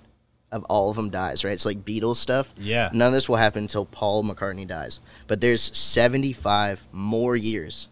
of 0.55 0.63
all 0.65 0.89
of 0.89 0.95
them 0.95 1.09
dies, 1.09 1.43
right? 1.43 1.51
It's 1.53 1.65
like 1.65 1.85
Beatles 1.85 2.15
stuff. 2.15 2.53
Yeah. 2.57 2.89
None 2.93 3.07
of 3.07 3.13
this 3.13 3.27
will 3.29 3.35
happen 3.35 3.63
until 3.63 3.85
Paul 3.85 4.23
McCartney 4.23 4.67
dies. 4.67 4.99
But 5.27 5.41
there's 5.41 5.61
75 5.77 6.87
more 6.91 7.35
years 7.35 7.89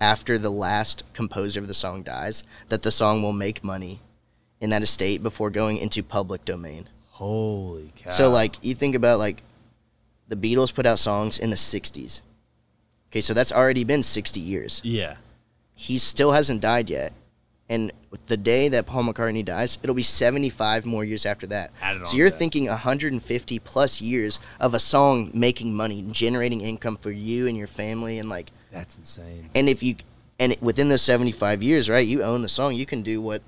after 0.00 0.36
the 0.36 0.50
last 0.50 1.04
composer 1.14 1.60
of 1.60 1.68
the 1.68 1.74
song 1.74 2.02
dies 2.02 2.44
that 2.68 2.82
the 2.82 2.90
song 2.90 3.22
will 3.22 3.32
make 3.32 3.64
money 3.64 4.00
in 4.60 4.70
that 4.70 4.82
estate 4.82 5.22
before 5.22 5.50
going 5.50 5.76
into 5.78 6.02
public 6.02 6.44
domain. 6.44 6.88
Holy 7.12 7.92
cow! 7.96 8.10
So 8.10 8.30
like 8.30 8.56
you 8.62 8.74
think 8.74 8.94
about 8.94 9.18
like 9.18 9.42
the 10.28 10.36
Beatles 10.36 10.74
put 10.74 10.86
out 10.86 10.98
songs 10.98 11.38
in 11.38 11.50
the 11.50 11.56
60s. 11.56 12.20
Okay, 13.10 13.20
so 13.20 13.32
that's 13.32 13.52
already 13.52 13.84
been 13.84 14.02
60 14.02 14.40
years. 14.40 14.80
yeah, 14.84 15.16
He 15.74 15.96
still 15.98 16.32
hasn't 16.32 16.60
died 16.60 16.90
yet. 16.90 17.12
And 17.68 17.90
the 18.26 18.36
day 18.36 18.68
that 18.68 18.86
Paul 18.86 19.04
McCartney 19.04 19.44
dies, 19.44 19.78
it'll 19.82 19.94
be 19.96 20.02
75 20.02 20.86
more 20.86 21.04
years 21.04 21.26
after 21.26 21.46
that. 21.48 21.72
So 22.04 22.16
you're 22.16 22.30
that. 22.30 22.36
thinking 22.38 22.66
150 22.66 23.58
plus 23.58 24.00
years 24.00 24.38
of 24.60 24.72
a 24.74 24.78
song 24.78 25.30
making 25.34 25.74
money, 25.74 26.04
generating 26.12 26.60
income 26.60 26.96
for 26.96 27.10
you 27.10 27.48
and 27.48 27.56
your 27.56 27.66
family 27.66 28.18
and 28.18 28.28
like 28.28 28.52
that's 28.70 28.96
insane. 28.96 29.50
and 29.54 29.68
if 29.68 29.82
you 29.82 29.96
and 30.38 30.54
within 30.60 30.88
those 30.90 31.02
75 31.02 31.62
years, 31.62 31.88
right, 31.90 32.06
you 32.06 32.22
own 32.22 32.42
the 32.42 32.48
song, 32.48 32.74
you 32.74 32.86
can 32.86 33.02
do 33.02 33.20
what 33.20 33.42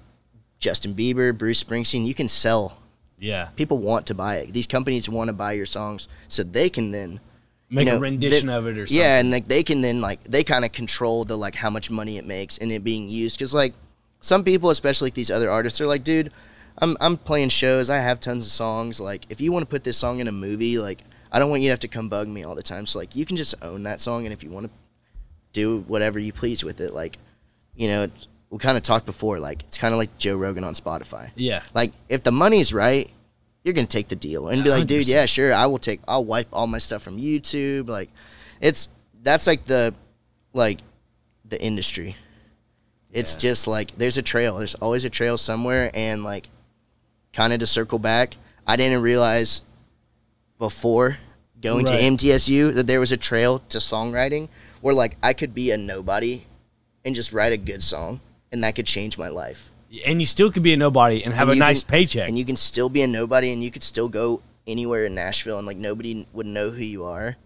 Justin 0.58 0.94
Bieber, 0.94 1.37
Bruce 1.37 1.62
Springsteen, 1.62 2.04
you 2.06 2.14
can 2.14 2.28
sell. 2.28 2.78
Yeah, 3.20 3.48
People 3.56 3.78
want 3.78 4.06
to 4.06 4.14
buy 4.14 4.37
it. 4.38 4.52
These 4.52 4.66
companies 4.68 5.08
want 5.08 5.28
to 5.28 5.32
buy 5.32 5.52
your 5.52 5.66
songs 5.66 6.08
so 6.28 6.42
they 6.44 6.70
can 6.70 6.90
then 6.92 7.20
make 7.68 7.87
know, 7.87 7.96
a 7.96 8.00
rendition 8.00 8.46
they- 8.46 8.54
of 8.54 8.66
it 8.66 8.78
or 8.78 8.87
something. 8.87 8.96
yeah, 8.96 9.18
and 9.20 9.30
like 9.30 9.46
they 9.48 9.62
can 9.62 9.80
then 9.80 10.00
like 10.00 10.22
they 10.25 10.42
kind 10.44 10.64
of 10.64 10.72
control 10.72 11.25
the 11.25 11.37
like 11.37 11.54
how 11.56 11.68
much 11.70 11.90
money 11.90 12.16
it 12.16 12.25
makes 12.26 12.58
and 12.58 12.72
it 12.72 12.82
being 12.82 13.08
used 13.08 13.37
because 13.38 13.52
like 13.52 13.75
some 14.20 14.44
people, 14.44 14.70
especially 14.70 15.06
like 15.06 15.14
these 15.14 15.30
other 15.30 15.50
artists, 15.50 15.80
are 15.80 15.87
like, 15.87 16.04
dude, 16.04 16.32
I'm 16.78 16.96
I'm 17.00 17.16
playing 17.16 17.48
shows, 17.50 17.90
I 17.90 17.98
have 17.98 18.20
tons 18.20 18.46
of 18.46 18.52
songs. 18.52 19.00
Like 19.00 19.25
if 19.30 19.40
you 19.40 19.52
want 19.52 19.62
to 19.64 19.68
put 19.68 19.84
this 19.84 19.96
song 19.96 20.20
in 20.20 20.28
a 20.28 20.32
movie, 20.32 20.78
like 20.78 21.02
I 21.30 21.38
don't 21.38 21.50
want 21.50 21.62
you 21.62 21.68
to 21.68 21.72
have 21.72 21.80
to 21.80 21.88
come 21.88 22.08
bug 22.08 22.28
me 22.28 22.44
all 22.44 22.54
the 22.54 22.62
time. 22.62 22.87
So 22.87 22.98
like 22.98 23.14
you 23.16 23.25
can 23.26 23.37
just 23.37 23.54
own 23.62 23.82
that 23.84 24.00
song, 24.00 24.25
and 24.26 24.32
if 24.32 24.42
you 24.42 24.50
want 24.50 24.66
to 24.66 24.72
do 25.52 25.80
whatever 25.88 26.18
you 26.18 26.32
please 26.32 26.64
with 26.64 26.80
it, 26.80 26.94
like 26.94 27.18
you 27.75 27.88
know, 27.88 28.02
it's, 28.04 28.28
we 28.50 28.58
kind 28.58 28.76
of 28.76 28.82
talked 28.82 29.06
before, 29.06 29.38
like 29.38 29.62
it's 29.64 29.78
kind 29.78 29.92
of 29.92 29.98
like 29.98 30.16
Joe 30.18 30.37
Rogan 30.37 30.64
on 30.64 30.75
Spotify. 30.75 31.30
yeah, 31.37 31.62
Like 31.75 31.92
if 32.08 32.22
the 32.22 32.32
money's 32.32 32.72
right, 32.72 33.10
you're 33.62 33.75
gonna 33.75 33.87
take 33.87 34.08
the 34.08 34.16
deal 34.16 34.48
and 34.48 34.64
be 34.64 34.70
like, 34.70 34.87
dude, 34.87 35.06
yeah, 35.06 35.26
sure, 35.26 35.52
I 35.52 35.66
will 35.66 35.78
take. 35.78 36.00
I'll 36.08 36.25
wipe 36.25 36.48
all 36.52 36.66
my 36.66 36.78
stuff 36.78 37.02
from 37.02 37.18
YouTube. 37.18 37.88
Like, 37.88 38.10
it's 38.60 38.88
that's 39.22 39.46
like 39.46 39.64
the 39.64 39.94
like 40.54 40.78
the 41.44 41.60
industry. 41.62 42.16
It's 43.12 43.34
Yeah. 43.34 43.40
just 43.50 43.66
like 43.66 43.96
there's 43.96 44.18
a 44.18 44.22
trail. 44.22 44.58
There's 44.58 44.74
always 44.74 45.04
a 45.04 45.10
trail 45.10 45.38
somewhere, 45.38 45.90
and 45.94 46.24
like 46.24 46.48
kind 47.32 47.52
of 47.52 47.60
to 47.60 47.66
circle 47.66 47.98
back, 47.98 48.36
I 48.66 48.76
didn't 48.76 49.02
realize 49.02 49.62
before 50.58 51.18
going 51.60 51.86
Right. 51.86 51.98
to 51.98 52.02
MTSU 52.04 52.72
that 52.72 52.86
there 52.86 53.00
was 53.00 53.12
a 53.12 53.16
trail 53.16 53.60
to 53.70 53.78
songwriting 53.78 54.48
where 54.80 54.94
like 54.94 55.16
I 55.22 55.32
could 55.32 55.54
be 55.54 55.70
a 55.70 55.76
nobody 55.76 56.42
and 57.04 57.14
just 57.14 57.32
write 57.32 57.52
a 57.52 57.56
good 57.56 57.82
song, 57.82 58.20
and 58.52 58.62
that 58.64 58.74
could 58.74 58.86
change 58.86 59.18
my 59.18 59.28
life 59.28 59.72
and 60.04 60.20
you 60.20 60.26
still 60.26 60.52
could 60.52 60.62
be 60.62 60.74
a 60.74 60.76
nobody 60.76 61.24
and 61.24 61.32
have 61.32 61.48
And 61.48 61.56
a 61.56 61.58
nice 61.60 61.82
can- 61.82 61.88
paycheck. 61.90 62.28
and 62.28 62.38
you 62.38 62.44
can 62.44 62.56
still 62.56 62.90
be 62.90 63.00
a 63.00 63.06
nobody 63.06 63.50
and 63.54 63.64
you 63.64 63.70
could 63.70 63.82
still 63.82 64.10
go 64.10 64.42
anywhere 64.66 65.06
in 65.06 65.14
Nashville 65.14 65.56
and 65.56 65.66
like 65.66 65.78
nobody 65.78 66.26
would 66.34 66.44
know 66.44 66.68
who 66.70 66.82
you 66.84 67.04
are. 67.06 67.36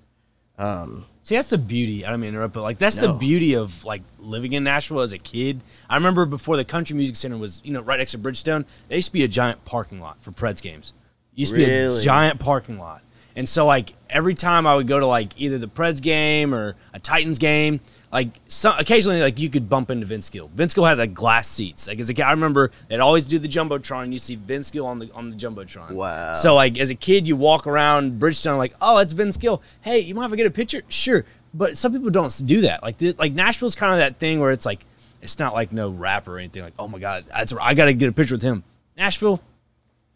Um, 0.58 1.06
See, 1.24 1.36
that's 1.36 1.50
the 1.50 1.58
beauty. 1.58 2.04
I 2.04 2.10
don't 2.10 2.20
mean 2.20 2.32
to 2.32 2.36
interrupt, 2.36 2.54
but 2.54 2.62
like 2.62 2.78
that's 2.78 2.96
the 2.96 3.12
beauty 3.12 3.54
of 3.54 3.84
like 3.84 4.02
living 4.18 4.54
in 4.54 4.64
Nashville 4.64 5.00
as 5.00 5.12
a 5.12 5.18
kid. 5.18 5.60
I 5.88 5.94
remember 5.94 6.26
before 6.26 6.56
the 6.56 6.64
Country 6.64 6.96
Music 6.96 7.14
Center 7.14 7.36
was, 7.36 7.62
you 7.64 7.72
know, 7.72 7.80
right 7.80 7.98
next 7.98 8.12
to 8.12 8.18
Bridgestone. 8.18 8.66
There 8.88 8.96
used 8.96 9.08
to 9.08 9.12
be 9.12 9.22
a 9.22 9.28
giant 9.28 9.64
parking 9.64 10.00
lot 10.00 10.20
for 10.20 10.32
Preds 10.32 10.60
games. 10.60 10.92
Used 11.34 11.52
to 11.52 11.58
be 11.58 11.64
a 11.64 12.00
giant 12.00 12.40
parking 12.40 12.76
lot, 12.78 13.02
and 13.36 13.48
so 13.48 13.66
like 13.66 13.94
every 14.10 14.34
time 14.34 14.66
I 14.66 14.74
would 14.74 14.88
go 14.88 14.98
to 14.98 15.06
like 15.06 15.40
either 15.40 15.58
the 15.58 15.68
Preds 15.68 16.02
game 16.02 16.52
or 16.52 16.74
a 16.92 16.98
Titans 16.98 17.38
game, 17.38 17.80
like 18.12 18.28
some 18.46 18.74
occasionally 18.78 19.20
like 19.20 19.38
you 19.40 19.48
could 19.48 19.68
bump 19.68 19.90
into 19.90 20.04
Vince 20.06 20.28
Gill. 20.28 20.50
Vince 20.54 20.74
Gill 20.74 20.84
had 20.84 20.98
like 20.98 21.14
glass 21.14 21.48
seats. 21.48 21.88
Like 21.88 21.98
as 21.98 22.10
a 22.10 22.14
kid, 22.14 22.22
I 22.22 22.30
remember 22.32 22.70
they'd 22.88 23.00
always 23.00 23.24
do 23.24 23.38
the 23.38 23.48
jumbotron. 23.48 24.04
and 24.04 24.12
You 24.12 24.18
see 24.18 24.36
Vince 24.36 24.70
Gill 24.70 24.86
on 24.86 24.98
the 24.98 25.10
on 25.14 25.30
the 25.30 25.36
jumbotron. 25.36 25.92
Wow. 25.92 26.34
So 26.34 26.54
like 26.54 26.78
as 26.78 26.90
a 26.90 26.94
kid, 26.94 27.26
you 27.26 27.36
walk 27.36 27.66
around 27.66 28.20
Bridgestone 28.20 28.58
like, 28.58 28.74
oh, 28.82 28.98
that's 28.98 29.12
Vince 29.14 29.36
Gill. 29.38 29.62
Hey, 29.80 30.00
you 30.00 30.14
mind 30.14 30.26
if 30.26 30.32
I 30.34 30.36
get 30.36 30.46
a 30.46 30.50
picture? 30.50 30.82
Sure. 30.88 31.24
But 31.54 31.76
some 31.78 31.92
people 31.92 32.10
don't 32.10 32.42
do 32.46 32.62
that. 32.62 32.82
Like 32.82 32.98
the, 32.98 33.12
like 33.18 33.32
Nashville's 33.32 33.74
kind 33.74 33.92
of 33.92 33.98
that 34.00 34.18
thing 34.18 34.40
where 34.40 34.52
it's 34.52 34.66
like 34.66 34.84
it's 35.22 35.38
not 35.38 35.54
like 35.54 35.72
no 35.72 35.88
rapper 35.90 36.36
or 36.36 36.38
anything. 36.38 36.62
Like 36.62 36.74
oh 36.78 36.88
my 36.88 36.98
god, 36.98 37.24
that's 37.30 37.52
I 37.54 37.74
got 37.74 37.86
to 37.86 37.94
get 37.94 38.08
a 38.08 38.12
picture 38.12 38.34
with 38.34 38.42
him. 38.42 38.62
Nashville, 38.96 39.40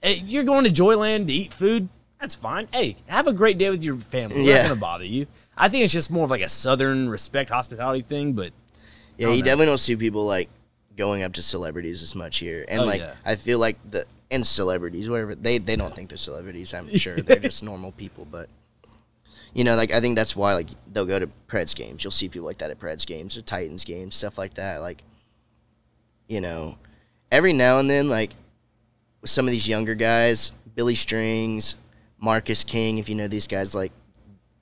hey, 0.02 0.14
you're 0.16 0.44
going 0.44 0.64
to 0.64 0.70
Joyland 0.70 1.26
to 1.28 1.32
eat 1.32 1.52
food. 1.52 1.88
That's 2.20 2.34
fine. 2.34 2.66
Hey, 2.72 2.96
have 3.06 3.26
a 3.26 3.32
great 3.32 3.58
day 3.58 3.68
with 3.70 3.82
your 3.84 3.96
family. 3.96 4.36
We're 4.36 4.48
Yeah. 4.50 4.62
not 4.62 4.68
gonna 4.68 4.80
bother 4.80 5.04
you. 5.04 5.26
I 5.56 5.68
think 5.68 5.84
it's 5.84 5.92
just 5.92 6.10
more 6.10 6.24
of 6.24 6.30
like 6.30 6.42
a 6.42 6.48
southern 6.48 7.08
respect 7.08 7.50
hospitality 7.50 8.02
thing. 8.02 8.34
But 8.34 8.52
yeah, 9.16 9.28
you 9.28 9.38
no. 9.38 9.44
definitely 9.44 9.66
don't 9.66 9.78
see 9.78 9.96
people 9.96 10.26
like 10.26 10.48
going 10.96 11.22
up 11.22 11.32
to 11.34 11.42
celebrities 11.42 12.02
as 12.02 12.14
much 12.14 12.38
here, 12.38 12.64
and 12.68 12.82
Oh, 12.82 12.84
like 12.84 13.00
yeah. 13.00 13.14
I 13.24 13.36
feel 13.36 13.58
like 13.58 13.78
the 13.90 14.04
and 14.30 14.46
celebrities, 14.46 15.08
whatever 15.08 15.34
they 15.34 15.58
they 15.58 15.76
don't 15.76 15.94
think 15.94 16.08
they're 16.08 16.18
celebrities. 16.18 16.74
I'm 16.74 16.94
sure 16.96 17.16
they're 17.16 17.36
just 17.36 17.62
normal 17.62 17.92
people, 17.92 18.26
but. 18.30 18.48
You 19.54 19.64
know, 19.64 19.74
like 19.74 19.90
I 19.90 20.00
think 20.02 20.16
that's 20.16 20.36
why 20.36 20.52
like 20.52 20.68
they'll 20.92 21.06
go 21.06 21.18
to 21.18 21.30
Preds 21.48 21.74
games. 21.74 22.04
You'll 22.04 22.10
see 22.10 22.28
people 22.28 22.46
like 22.46 22.58
that 22.58 22.70
at 22.70 22.78
Preds 22.78 23.06
games, 23.06 23.38
or 23.38 23.40
Titans 23.40 23.86
games, 23.86 24.14
stuff 24.14 24.36
like 24.36 24.52
that. 24.54 24.82
Like, 24.82 25.02
you 26.28 26.42
know, 26.42 26.76
every 27.32 27.54
now 27.54 27.78
and 27.78 27.88
then, 27.88 28.10
like 28.10 28.34
with 29.22 29.30
some 29.30 29.46
of 29.46 29.52
these 29.52 29.66
younger 29.66 29.94
guys, 29.94 30.52
Billy 30.74 30.94
Strings, 30.94 31.76
Marcus 32.20 32.64
King, 32.64 32.98
if 32.98 33.08
you 33.08 33.14
know 33.14 33.28
these 33.28 33.46
guys, 33.46 33.74
like 33.74 33.92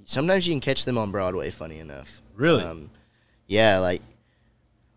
sometimes 0.06 0.46
you 0.46 0.52
can 0.54 0.60
catch 0.60 0.84
them 0.84 0.98
on 0.98 1.10
Broadway. 1.10 1.50
Funny 1.50 1.78
enough, 1.78 2.22
Really? 2.34 2.62
um, 2.62 2.90
yeah. 3.46 3.78
Like 3.78 4.02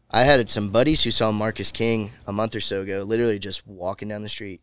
I 0.09 0.23
had 0.23 0.49
some 0.49 0.69
buddies 0.69 1.03
who 1.03 1.11
saw 1.11 1.31
Marcus 1.31 1.71
King 1.71 2.11
a 2.25 2.33
month 2.33 2.55
or 2.55 2.59
so 2.61 2.81
ago, 2.81 3.03
literally 3.03 3.39
just 3.39 3.65
walking 3.67 4.07
down 4.07 4.23
the 4.23 4.29
street 4.29 4.61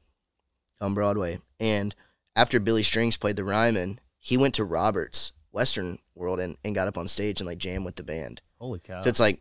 on 0.81 0.95
Broadway, 0.95 1.41
and 1.61 1.95
after 2.37 2.59
Billy 2.61 2.83
Strings 2.83 3.17
played 3.17 3.37
the 3.37 3.45
Ryman, 3.45 4.01
he 4.19 4.37
went 4.37 4.55
to 4.55 4.65
Roberts 4.65 5.33
Western 5.53 5.99
World 6.15 6.41
and, 6.41 6.57
and 6.65 6.75
got 6.75 6.89
up 6.89 6.99
on 6.99 7.07
stage 7.09 7.41
and 7.41 7.47
like 7.47 7.59
jammed 7.59 7.85
with 7.85 7.97
the 7.97 8.03
band. 8.03 8.41
holy 8.59 8.81
cow, 8.81 9.01
So 9.01 9.09
it's 9.09 9.21
like 9.21 9.41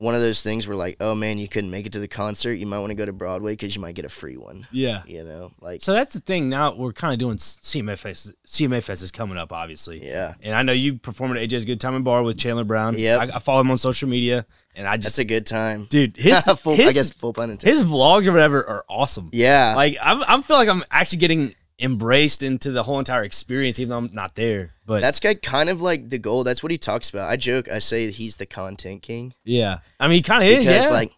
one 0.00 0.14
of 0.14 0.22
those 0.22 0.40
things 0.40 0.66
where 0.66 0.78
like, 0.78 0.96
oh 0.98 1.14
man, 1.14 1.36
you 1.36 1.46
couldn't 1.46 1.70
make 1.70 1.84
it 1.84 1.92
to 1.92 1.98
the 2.00 2.08
concert. 2.08 2.54
You 2.54 2.66
might 2.66 2.78
want 2.78 2.90
to 2.90 2.94
go 2.94 3.04
to 3.04 3.12
Broadway 3.12 3.52
because 3.52 3.76
you 3.76 3.82
might 3.82 3.94
get 3.94 4.06
a 4.06 4.08
free 4.08 4.38
one. 4.38 4.66
yeah. 4.72 5.02
You 5.06 5.24
know, 5.24 5.52
like 5.60 5.82
So 5.82 5.92
that's 5.92 6.14
the 6.14 6.20
thing. 6.20 6.48
Now 6.48 6.74
we're 6.74 6.94
kind 6.94 7.12
of 7.12 7.18
doing 7.18 7.36
CMA 7.36 7.98
Fest. 7.98 8.32
CMA 8.46 8.82
Fest 8.82 9.02
is 9.02 9.10
coming 9.10 9.36
up, 9.36 9.52
obviously. 9.52 10.02
yeah, 10.04 10.34
And 10.42 10.54
I 10.54 10.62
know 10.62 10.72
you 10.72 10.96
performed 10.96 11.36
at 11.36 11.46
AJ's 11.46 11.66
Good 11.66 11.82
Time 11.82 11.94
and 11.94 12.04
Bar 12.04 12.22
with 12.22 12.38
Chandler 12.38 12.64
Brown. 12.64 12.98
Yeah, 12.98 13.18
I, 13.18 13.36
I 13.36 13.38
follow 13.40 13.60
him 13.60 13.70
on 13.70 13.76
social 13.76 14.08
media, 14.08 14.46
and 14.74 14.88
I 14.88 14.96
just 14.96 15.16
that's 15.16 15.18
a 15.18 15.24
good 15.24 15.44
time. 15.44 15.86
dude, 15.90 16.16
his, 16.16 16.44
full, 16.58 16.74
his, 16.74 16.88
I 16.88 16.92
guess 16.94 17.10
full 17.10 17.34
pun 17.34 17.50
intended. 17.50 17.70
his 17.70 17.84
vlogs 17.84 18.26
or 18.26 18.32
whatever 18.32 18.66
are 18.66 18.84
awesome. 18.88 19.28
Yeah, 19.32 19.74
Like 19.76 19.98
I'm, 20.02 20.22
I'm 20.26 20.40
feel 20.42 20.56
like 20.56 20.70
I'm 20.70 20.82
actually 20.90 21.18
getting 21.18 21.54
embraced 21.80 22.42
into 22.42 22.70
the 22.70 22.82
whole 22.82 22.98
entire 22.98 23.24
experience, 23.24 23.80
even 23.80 23.90
though 23.90 23.98
I'm 23.98 24.10
not 24.12 24.34
there. 24.34 24.72
But 24.86 25.00
that's 25.00 25.20
kind 25.20 25.68
of 25.70 25.80
like 25.80 26.10
the 26.10 26.18
goal. 26.18 26.44
That's 26.44 26.62
what 26.62 26.72
he 26.72 26.78
talks 26.78 27.10
about. 27.10 27.30
I 27.30 27.36
joke. 27.36 27.68
I 27.68 27.78
say 27.78 28.10
he's 28.10 28.36
the 28.36 28.46
content 28.46 29.02
king 29.02 29.34
yeah, 29.44 29.78
I 29.98 30.06
mean, 30.08 30.16
he 30.16 30.22
kind 30.22 30.42
of 30.42 30.48
is. 30.48 30.64
because 30.66 30.84
Yeah. 30.86 30.90
like 30.90 31.12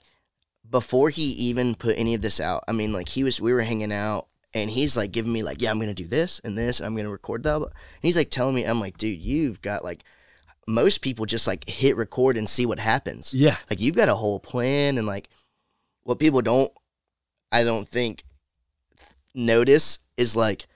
before 0.68 1.10
he 1.10 1.24
even 1.32 1.74
put 1.74 1.98
any 1.98 2.14
of 2.14 2.22
this 2.22 2.40
out, 2.40 2.64
I 2.68 2.72
mean, 2.72 2.92
like 2.92 3.08
he 3.08 3.24
was, 3.24 3.40
we 3.40 3.52
were 3.52 3.62
hanging 3.62 3.92
out. 3.92 4.26
And 4.54 4.70
he's 4.70 4.98
like 4.98 5.12
giving 5.12 5.32
me 5.32 5.42
like, 5.42 5.62
yeah, 5.62 5.70
I'm 5.70 5.78
gonna 5.80 5.94
do 5.94 6.06
this 6.06 6.38
and 6.44 6.58
this, 6.58 6.78
and 6.78 6.86
I'm 6.86 6.94
gonna 6.94 7.08
record 7.08 7.42
that. 7.44 7.56
And 7.56 7.70
he's 8.02 8.16
like 8.18 8.28
telling 8.28 8.54
me, 8.54 8.64
I'm 8.64 8.80
like, 8.80 8.98
dude, 8.98 9.18
you've 9.18 9.62
got 9.62 9.82
like, 9.82 10.04
most 10.68 10.98
people 10.98 11.24
just 11.24 11.46
like 11.46 11.66
hit 11.66 11.96
record 11.96 12.36
and 12.36 12.46
see 12.48 12.66
what 12.66 12.78
happens. 12.78 13.32
yeah, 13.32 13.56
Like 13.70 13.80
you've 13.80 13.96
got 13.96 14.10
a 14.10 14.14
whole 14.14 14.38
plan 14.38 14.98
and 14.98 15.06
like 15.06 15.30
what 16.02 16.18
people 16.18 16.42
don't 16.42 16.70
I 17.50 17.64
don't 17.64 17.88
think 17.88 18.24
notice 19.34 19.98
is 20.16 20.36
like 20.36 20.66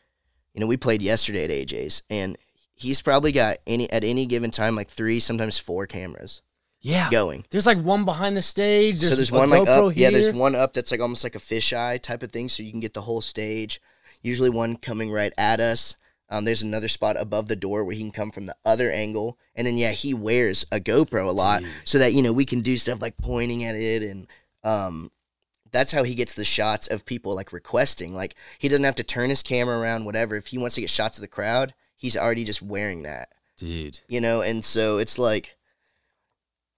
you 0.57 0.61
know, 0.61 0.67
we 0.67 0.79
played 0.79 1.03
yesterday 1.03 1.45
at 1.45 1.51
AJ's 1.51 2.03
and 2.09 2.37
he's 2.75 3.03
probably 3.03 3.31
got 3.31 3.59
any 3.67 3.91
at 3.91 4.05
any 4.05 4.27
given 4.27 4.51
time 4.51 4.75
like 4.75 4.89
three, 4.89 5.21
sometimes 5.21 5.59
four 5.59 5.87
cameras 5.87 6.41
yeah. 6.81 7.11
going. 7.11 7.45
There's 7.51 7.67
like 7.67 7.81
one 7.81 8.05
behind 8.05 8.37
the 8.37 8.43
stage. 8.43 9.01
There's 9.01 9.11
so 9.11 9.17
there's 9.17 9.31
a 9.31 9.35
one 9.35 9.51
like 9.51 9.63
GoPro 9.63 9.91
up 9.91 9.97
yeah, 9.97 10.11
there's 10.11 10.33
one 10.33 10.55
up 10.55 10.73
that's 10.73 10.91
like 10.91 11.01
almost 11.01 11.25
like 11.25 11.35
a 11.35 11.41
fisheye 11.41 12.01
type 12.03 12.23
of 12.23 12.33
thing, 12.33 12.49
so 12.49 12.63
you 12.63 12.71
can 12.71 12.81
get 12.81 12.95
the 12.95 13.03
whole 13.03 13.21
stage. 13.21 13.81
Usually 14.23 14.51
one 14.51 14.77
coming 14.77 15.13
right 15.13 15.33
at 15.37 15.61
us. 15.61 15.97
Um, 16.29 16.45
there's 16.45 16.63
another 16.63 16.89
spot 16.89 17.17
above 17.19 17.47
the 17.47 17.55
door 17.55 17.85
where 17.85 17.95
he 17.95 18.03
can 18.03 18.11
come 18.11 18.33
from 18.33 18.47
the 18.47 18.57
other 18.65 18.91
angle, 18.91 19.39
and 19.55 19.67
then 19.67 19.77
yeah, 19.77 19.93
he 19.93 20.15
wears 20.15 20.67
a 20.73 20.81
GoPro 20.81 21.29
a 21.29 21.33
lot 21.33 21.61
Dude. 21.61 21.71
so 21.85 21.99
that 21.99 22.15
you 22.15 22.23
know 22.23 22.33
we 22.33 22.45
can 22.45 22.63
do 22.63 22.79
stuff 22.79 23.03
like 23.03 23.17
pointing 23.19 23.65
at 23.65 23.77
it, 23.77 24.03
and 24.03 24.27
um, 24.65 25.11
that's 25.73 25.93
how 25.93 26.03
he 26.03 26.15
gets 26.15 26.35
the 26.35 26.45
shots 26.45 26.87
of 26.87 27.05
people 27.05 27.35
like 27.35 27.53
requesting. 27.53 28.15
Like 28.15 28.35
he 28.59 28.69
doesn't 28.69 28.85
have 28.85 28.95
to 28.97 29.05
turn 29.05 29.31
his 29.31 29.43
camera 29.43 29.79
around, 29.79 30.05
whatever. 30.05 30.37
If 30.37 30.49
he 30.49 30.59
wants 30.59 30.75
to 30.77 30.81
get 30.81 30.91
shots 30.91 31.19
of 31.19 31.23
the 31.23 31.29
crowd, 31.29 31.75
he's 31.97 32.17
already 32.17 32.45
just 32.45 32.63
wearing 32.63 33.03
that, 33.03 33.31
dude. 33.57 34.01
you 34.09 34.21
know. 34.21 34.41
And 34.43 34.65
so 34.65 34.99
it's 34.99 35.19
like, 35.19 35.57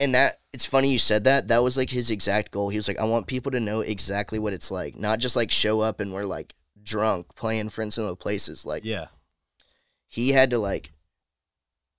and 0.00 0.14
that 0.14 0.36
it's 0.52 0.66
funny 0.66 0.90
you 0.90 0.98
said 0.98 1.24
that. 1.24 1.48
That 1.48 1.62
was 1.62 1.76
like 1.76 1.90
his 1.90 2.10
exact 2.10 2.50
goal. 2.50 2.68
He 2.68 2.76
was 2.76 2.88
like, 2.88 2.98
I 2.98 3.04
want 3.04 3.26
people 3.26 3.52
to 3.52 3.60
know 3.60 3.80
exactly 3.80 4.38
what 4.38 4.52
it's 4.52 4.70
like, 4.70 4.96
not 4.96 5.18
just 5.18 5.36
like 5.36 5.50
show 5.50 5.80
up 5.80 6.00
and 6.00 6.12
we're 6.12 6.24
like 6.24 6.54
drunk 6.82 7.34
playing 7.34 7.68
for 7.68 7.82
instance 7.82 8.08
of 8.10 8.18
places. 8.18 8.64
Like 8.64 8.84
Yeah, 8.84 9.06
he 10.06 10.30
had 10.30 10.50
to 10.50 10.58
like 10.58 10.92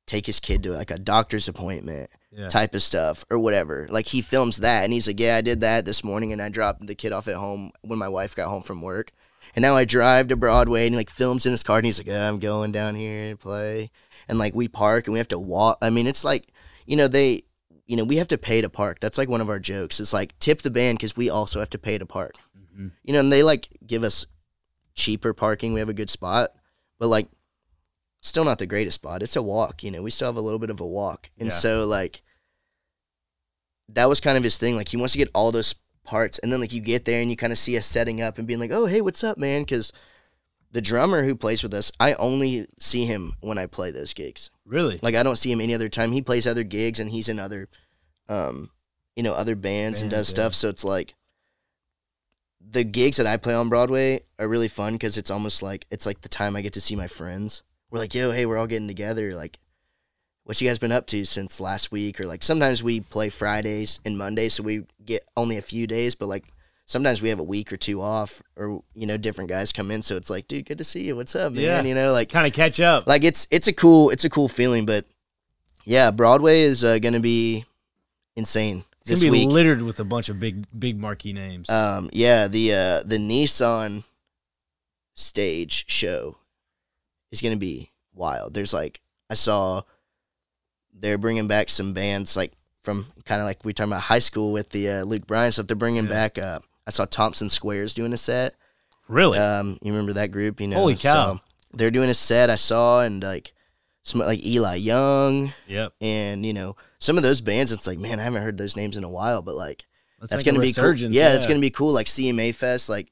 take 0.08 0.26
his 0.26 0.40
kid 0.40 0.64
to 0.64 0.72
like 0.72 0.90
a 0.90 0.98
doctor's 0.98 1.48
appointment 1.48 2.10
Yeah. 2.32 2.48
type 2.48 2.76
of 2.76 2.84
stuff 2.84 3.26
or 3.32 3.40
whatever. 3.40 3.88
Like 3.90 4.06
he 4.08 4.22
films 4.22 4.58
that 4.58 4.84
and 4.84 4.94
he's 4.94 5.08
like, 5.08 5.20
Yeah, 5.20 5.38
I 5.38 5.42
did 5.42 5.62
that 5.62 5.86
this 5.86 6.04
morning 6.04 6.32
and 6.32 6.42
I 6.42 6.50
dropped 6.50 6.86
the 6.86 6.94
kid 6.94 7.12
off 7.12 7.28
at 7.28 7.36
home 7.36 7.72
when 7.82 7.98
my 7.98 8.08
wife 8.10 8.36
got 8.36 8.50
home 8.50 8.62
from 8.62 8.82
work. 8.84 9.12
And 9.56 9.64
now 9.64 9.76
I 9.76 9.84
drive 9.86 10.28
to 10.28 10.36
Broadway 10.36 10.86
and 10.86 10.94
he 10.94 10.98
like 10.98 11.10
films 11.10 11.48
in 11.48 11.52
his 11.52 11.64
car 11.64 11.78
and 11.78 11.86
he's 11.88 11.98
like, 11.98 12.08
oh, 12.08 12.28
I'm 12.30 12.38
going 12.38 12.72
down 12.72 12.96
here 12.96 13.32
to 13.32 13.38
play. 13.38 13.90
And 14.28 14.38
like 14.38 14.54
we 14.54 14.68
park 14.68 15.08
and 15.08 15.14
we 15.14 15.18
have 15.20 15.28
to 15.30 15.40
walk. 15.40 15.80
I 15.82 15.90
mean, 15.90 16.06
it's 16.06 16.24
like, 16.24 16.52
you 16.86 16.96
know, 16.96 17.08
they, 17.08 17.44
you 17.88 17.96
know, 17.98 18.04
we 18.04 18.18
have 18.18 18.28
to 18.28 18.38
pay 18.38 18.62
to 18.62 18.70
park. 18.70 19.00
That's 19.00 19.18
like 19.18 19.28
one 19.28 19.42
of 19.42 19.50
our 19.50 19.58
jokes. 19.60 20.00
It's 20.00 20.14
like 20.14 20.38
tip 20.38 20.62
the 20.62 20.70
band 20.70 21.00
because 21.00 21.18
we 21.18 21.32
also 21.32 21.58
have 21.60 21.72
to 21.72 21.80
pay 21.80 21.98
to 21.98 22.06
park. 22.06 22.36
Mhm. 22.78 22.92
You 23.04 23.14
know, 23.14 23.22
and 23.22 23.32
they 23.32 23.42
like 23.42 23.70
give 23.88 24.04
us 24.04 24.28
cheaper 24.94 25.34
parking. 25.34 25.74
We 25.74 25.80
have 25.80 25.90
a 25.90 25.94
good 25.96 26.12
spot, 26.12 26.52
but 27.00 27.08
like 27.08 27.28
still 28.22 28.44
not 28.46 28.60
the 28.60 28.66
greatest 28.66 28.96
spot. 28.96 29.24
It's 29.24 29.36
a 29.36 29.42
walk, 29.42 29.84
you 29.84 29.92
know. 29.92 30.02
We 30.02 30.12
still 30.12 30.28
have 30.28 30.36
a 30.38 30.42
little 30.42 30.60
bit 30.60 30.70
of 30.70 30.80
a 30.80 30.88
walk. 30.88 31.30
And 31.40 31.50
Yeah. 31.50 31.54
so 31.56 31.86
like 31.86 32.22
that 33.90 34.10
was 34.10 34.20
kind 34.20 34.38
of 34.38 34.44
his 34.44 34.58
thing. 34.58 34.76
Like 34.76 34.90
he 34.90 34.98
wants 34.98 35.14
to 35.14 35.18
get 35.20 35.32
all 35.34 35.52
those 35.52 35.74
parts 36.04 36.40
and 36.40 36.52
then 36.52 36.60
like 36.62 36.74
you 36.74 36.82
get 36.82 37.06
there 37.06 37.22
and 37.22 37.30
you 37.30 37.38
kind 37.38 37.54
of 37.54 37.60
see 37.60 37.78
us 37.78 37.86
setting 37.86 38.22
up 38.22 38.38
and 38.38 38.48
being 38.48 38.60
like, 38.60 38.72
"Oh, 38.72 38.86
hey, 38.88 39.02
what's 39.02 39.24
up, 39.24 39.38
man?" 39.38 39.66
cuz 39.66 39.92
the 40.72 40.82
drummer 40.82 41.24
who 41.24 41.36
plays 41.36 41.64
with 41.64 41.74
us, 41.74 41.92
I 42.00 42.14
only 42.16 42.68
see 42.80 43.06
him 43.06 43.34
when 43.42 43.58
I 43.58 43.66
play 43.66 43.90
those 43.90 44.14
gigs. 44.14 44.52
Really? 44.66 45.00
Like 45.02 45.16
I 45.16 45.24
don't 45.24 45.38
see 45.38 45.52
him 45.52 45.62
any 45.62 45.74
other 45.74 45.90
time. 45.90 46.12
He 46.12 46.22
plays 46.22 46.46
other 46.46 46.64
gigs 46.64 47.00
and 47.00 47.10
he's 47.12 47.30
in 47.30 47.40
other 47.40 47.70
um 48.28 48.70
you 49.16 49.24
know, 49.24 49.34
other 49.34 49.56
bands, 49.56 50.02
and 50.02 50.10
does 50.10 50.30
yeah. 50.30 50.34
stuff, 50.36 50.54
so 50.56 50.70
it's 50.70 50.84
like 50.84 51.14
the 52.62 52.84
gigs 52.86 53.18
that 53.18 53.28
I 53.28 53.36
play 53.38 53.54
on 53.54 53.68
Broadway 53.68 54.22
are 54.38 54.48
really 54.48 54.68
fun 54.68 54.98
cuz 55.00 55.18
it's 55.18 55.32
almost 55.32 55.62
like 55.62 55.86
it's 55.90 56.06
like 56.06 56.22
the 56.22 56.30
time 56.30 56.56
I 56.56 56.62
get 56.62 56.74
to 56.74 56.82
see 56.82 56.96
my 56.96 57.08
friends. 57.08 57.64
We're 57.92 58.00
like, 58.00 58.14
"Yo, 58.14 58.32
hey, 58.32 58.46
we're 58.46 58.58
all 58.58 58.68
getting 58.68 58.88
together 58.88 59.34
like 59.36 59.60
what 60.44 60.60
you 60.60 60.68
guys 60.68 60.80
been 60.80 60.92
up 60.92 61.06
to 61.08 61.26
since 61.26 61.60
last 61.60 61.92
week 61.92 62.20
or 62.20 62.26
like 62.26 62.42
sometimes 62.42 62.82
we 62.82 63.02
play 63.02 63.30
Fridays 63.30 64.00
and 64.04 64.18
Mondays 64.18 64.56
so 64.56 64.64
we 64.64 64.84
get 65.06 65.24
only 65.38 65.58
a 65.58 65.62
few 65.62 65.86
days 65.86 66.16
but 66.16 66.26
like 66.26 66.44
sometimes 66.88 67.22
we 67.22 67.30
have 67.30 67.38
a 67.38 67.44
week 67.44 67.72
or 67.72 67.78
two 67.78 68.02
off 68.02 68.42
or 68.56 68.82
you 68.96 69.06
know 69.06 69.16
different 69.16 69.48
guys 69.48 69.72
come 69.72 69.92
in 69.92 70.02
so 70.02 70.16
it's 70.18 70.28
like 70.28 70.48
dude 70.48 70.66
good 70.66 70.80
to 70.80 70.84
see 70.84 71.04
you 71.04 71.16
what's 71.16 71.36
up 71.36 71.54
man 71.54 71.62
Yeah. 71.64 71.84
you 71.84 71.94
know 71.94 72.14
like 72.14 72.30
kind 72.30 72.48
of 72.48 72.54
catch 72.54 72.80
up. 72.80 73.06
like 73.06 73.24
it's 73.24 73.48
it's 73.52 73.68
a 73.68 73.74
cool 73.74 74.10
it's 74.10 74.26
a 74.26 74.30
cool 74.30 74.48
feeling 74.50 74.88
but 74.88 75.06
yeah 75.86 76.10
broadway 76.10 76.62
is 76.62 76.84
uh, 76.84 76.98
gonna 76.98 77.20
be 77.20 77.64
insane 78.36 78.84
it's 79.02 79.10
this 79.12 79.20
gonna 79.22 79.34
be 79.34 79.46
week 79.46 79.50
littered 79.54 79.84
with 79.84 80.00
a 80.00 80.04
bunch 80.04 80.30
of 80.30 80.40
big, 80.40 80.66
big 80.80 80.98
marquee 81.00 81.32
names. 81.32 81.70
um 81.70 82.10
yeah 82.12 82.48
the 82.48 82.74
uh 82.74 83.04
the 83.06 83.20
nissan 83.20 84.04
stage 85.14 85.86
show 85.88 86.38
is 87.32 87.42
gonna 87.42 87.58
be 87.58 87.92
wild 88.14 88.54
there's 88.54 88.74
like 88.74 89.02
i 89.30 89.34
saw 89.34 89.82
they're 90.94 91.18
bringing 91.18 91.48
back 91.48 91.70
some 91.70 91.94
bands 91.94 92.36
like 92.36 92.52
from 92.84 93.06
kind 93.26 93.42
of 93.42 93.46
like 93.46 93.64
we 93.64 93.74
talking 93.74 93.92
about 93.92 94.02
high 94.02 94.20
school 94.20 94.52
with 94.52 94.70
the 94.70 94.90
uh, 94.90 95.04
luke 95.04 95.28
bryan 95.28 95.52
stuff 95.52 95.68
they're 95.68 95.76
bringing 95.76 96.06
Yeah. 96.06 96.10
back 96.10 96.38
uh 96.38 96.60
i 96.88 96.92
saw 96.92 97.06
thompson 97.06 97.50
squares 97.50 97.94
doing 97.94 98.14
a 98.14 98.18
set 98.18 98.56
really? 99.10 99.38
um, 99.40 99.78
you 99.82 99.92
remember 99.92 100.14
that 100.14 100.32
group? 100.32 100.62
You 100.62 100.68
know, 100.68 100.78
Holy 100.78 100.96
cow. 100.96 101.36
So 101.36 101.40
they're 101.74 101.92
doing 101.92 102.10
a 102.10 102.14
set 102.14 102.50
I 102.50 102.56
saw, 102.56 103.02
and 103.02 103.22
like 103.22 103.54
some 104.04 104.22
like 104.22 104.46
Eli 104.46 104.76
Young, 104.76 105.52
yep. 105.68 105.94
and 106.00 106.46
you 106.46 106.54
know 106.54 106.76
some 107.00 107.18
of 107.18 107.24
those 107.24 107.42
bands. 107.42 107.72
It's 107.72 107.88
like, 107.88 108.00
man, 108.00 108.20
I 108.20 108.24
haven't 108.24 108.44
heard 108.44 108.58
those 108.58 108.76
names 108.76 108.96
in 108.96 109.04
a 109.04 109.10
while. 109.10 109.42
But 109.42 109.56
like 109.56 109.86
that's 110.20 110.32
that's 110.32 110.44
gonna 110.44 110.60
be 110.60 110.70
insurgents. 110.70 111.18
Yeah, 111.18 111.34
it's 111.34 111.48
gonna 111.48 111.60
be 111.60 111.72
cool, 111.72 111.92
like 111.92 112.08
CMA 112.08 112.54
Fest, 112.56 112.88
like, 112.88 113.12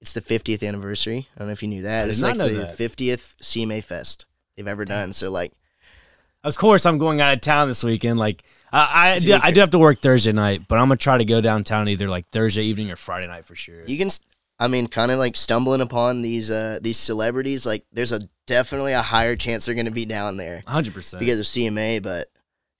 it's 0.00 0.12
the 0.12 0.20
50th 0.20 0.66
anniversary. 0.66 1.28
I 1.34 1.38
don't 1.38 1.48
know 1.48 1.52
if 1.52 1.62
you 1.62 1.68
knew 1.68 1.82
that. 1.82 2.08
It's 2.08 2.22
like 2.22 2.36
the 2.36 2.48
that. 2.48 2.78
50th 2.78 3.36
CMA 3.38 3.82
Fest 3.82 4.26
they've 4.56 4.66
ever 4.68 4.84
done. 4.84 5.12
So 5.12 5.30
like, 5.30 5.52
Of 6.44 6.56
course, 6.56 6.86
I'm 6.86 6.98
going 6.98 7.20
out 7.20 7.34
of 7.34 7.40
town 7.40 7.68
this 7.68 7.82
weekend. 7.82 8.18
Like, 8.18 8.44
I, 8.72 9.12
I, 9.12 9.18
do, 9.18 9.38
I 9.42 9.50
do 9.50 9.60
have 9.60 9.70
to 9.70 9.78
work 9.78 10.00
Thursday 10.00 10.32
night, 10.32 10.68
but 10.68 10.76
I'm 10.78 10.86
gonna 10.88 10.96
try 10.96 11.18
to 11.18 11.24
go 11.24 11.40
downtown 11.40 11.88
either 11.88 12.08
like 12.08 12.28
Thursday 12.28 12.64
evening 12.64 12.90
or 12.90 12.96
Friday 12.96 13.26
night 13.26 13.44
for 13.46 13.54
sure. 13.54 13.84
you 13.86 13.96
can. 13.96 14.10
I 14.58 14.68
mean, 14.68 14.86
kind 14.86 15.10
of 15.10 15.18
like 15.18 15.36
stumbling 15.36 15.82
upon 15.82 16.22
these 16.22 16.50
uh 16.50 16.78
these 16.80 16.96
celebrities. 16.98 17.66
Like, 17.66 17.84
there's 17.92 18.12
a 18.12 18.20
definitely 18.46 18.92
a 18.92 19.02
higher 19.02 19.36
chance 19.36 19.66
they're 19.66 19.74
gonna 19.74 19.90
be 19.90 20.06
down 20.06 20.36
there. 20.36 20.62
100. 20.64 20.94
percent 20.94 21.20
because 21.20 21.38
of 21.38 21.44
CMA, 21.46 22.02
but 22.02 22.28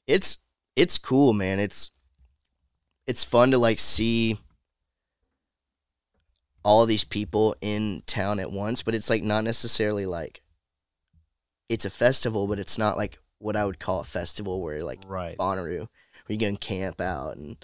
it's 0.07 0.39
it's 0.75 0.99
cool, 0.99 1.33
man. 1.33 1.59
It's 1.61 1.91
it's 3.07 3.25
fun 3.25 3.51
to 3.51 3.59
like 3.59 3.79
see 3.79 4.39
all 6.67 6.83
of 6.83 6.89
these 6.89 7.05
people 7.05 7.55
in 7.61 8.03
town 8.07 8.41
at 8.41 8.51
once, 8.51 8.83
but 8.83 8.93
it's 8.93 9.09
like 9.09 9.23
not 9.23 9.45
necessarily 9.45 10.05
like 10.05 10.43
it's 11.69 11.85
a 11.85 11.91
festival, 11.91 12.49
but 12.49 12.59
it's 12.59 12.77
not 12.77 12.97
like 12.97 13.19
what 13.39 13.55
I 13.55 13.65
would 13.65 13.79
call 13.79 14.01
a 14.01 14.05
festival 14.05 14.61
where 14.61 14.83
like 14.83 14.99
Right. 15.07 15.39
Bonnaroo, 15.39 15.79
where 15.79 15.89
you 16.29 16.39
go 16.39 16.49
and 16.49 16.61
camp 16.61 17.01
out 17.01 17.37
and 17.37 17.57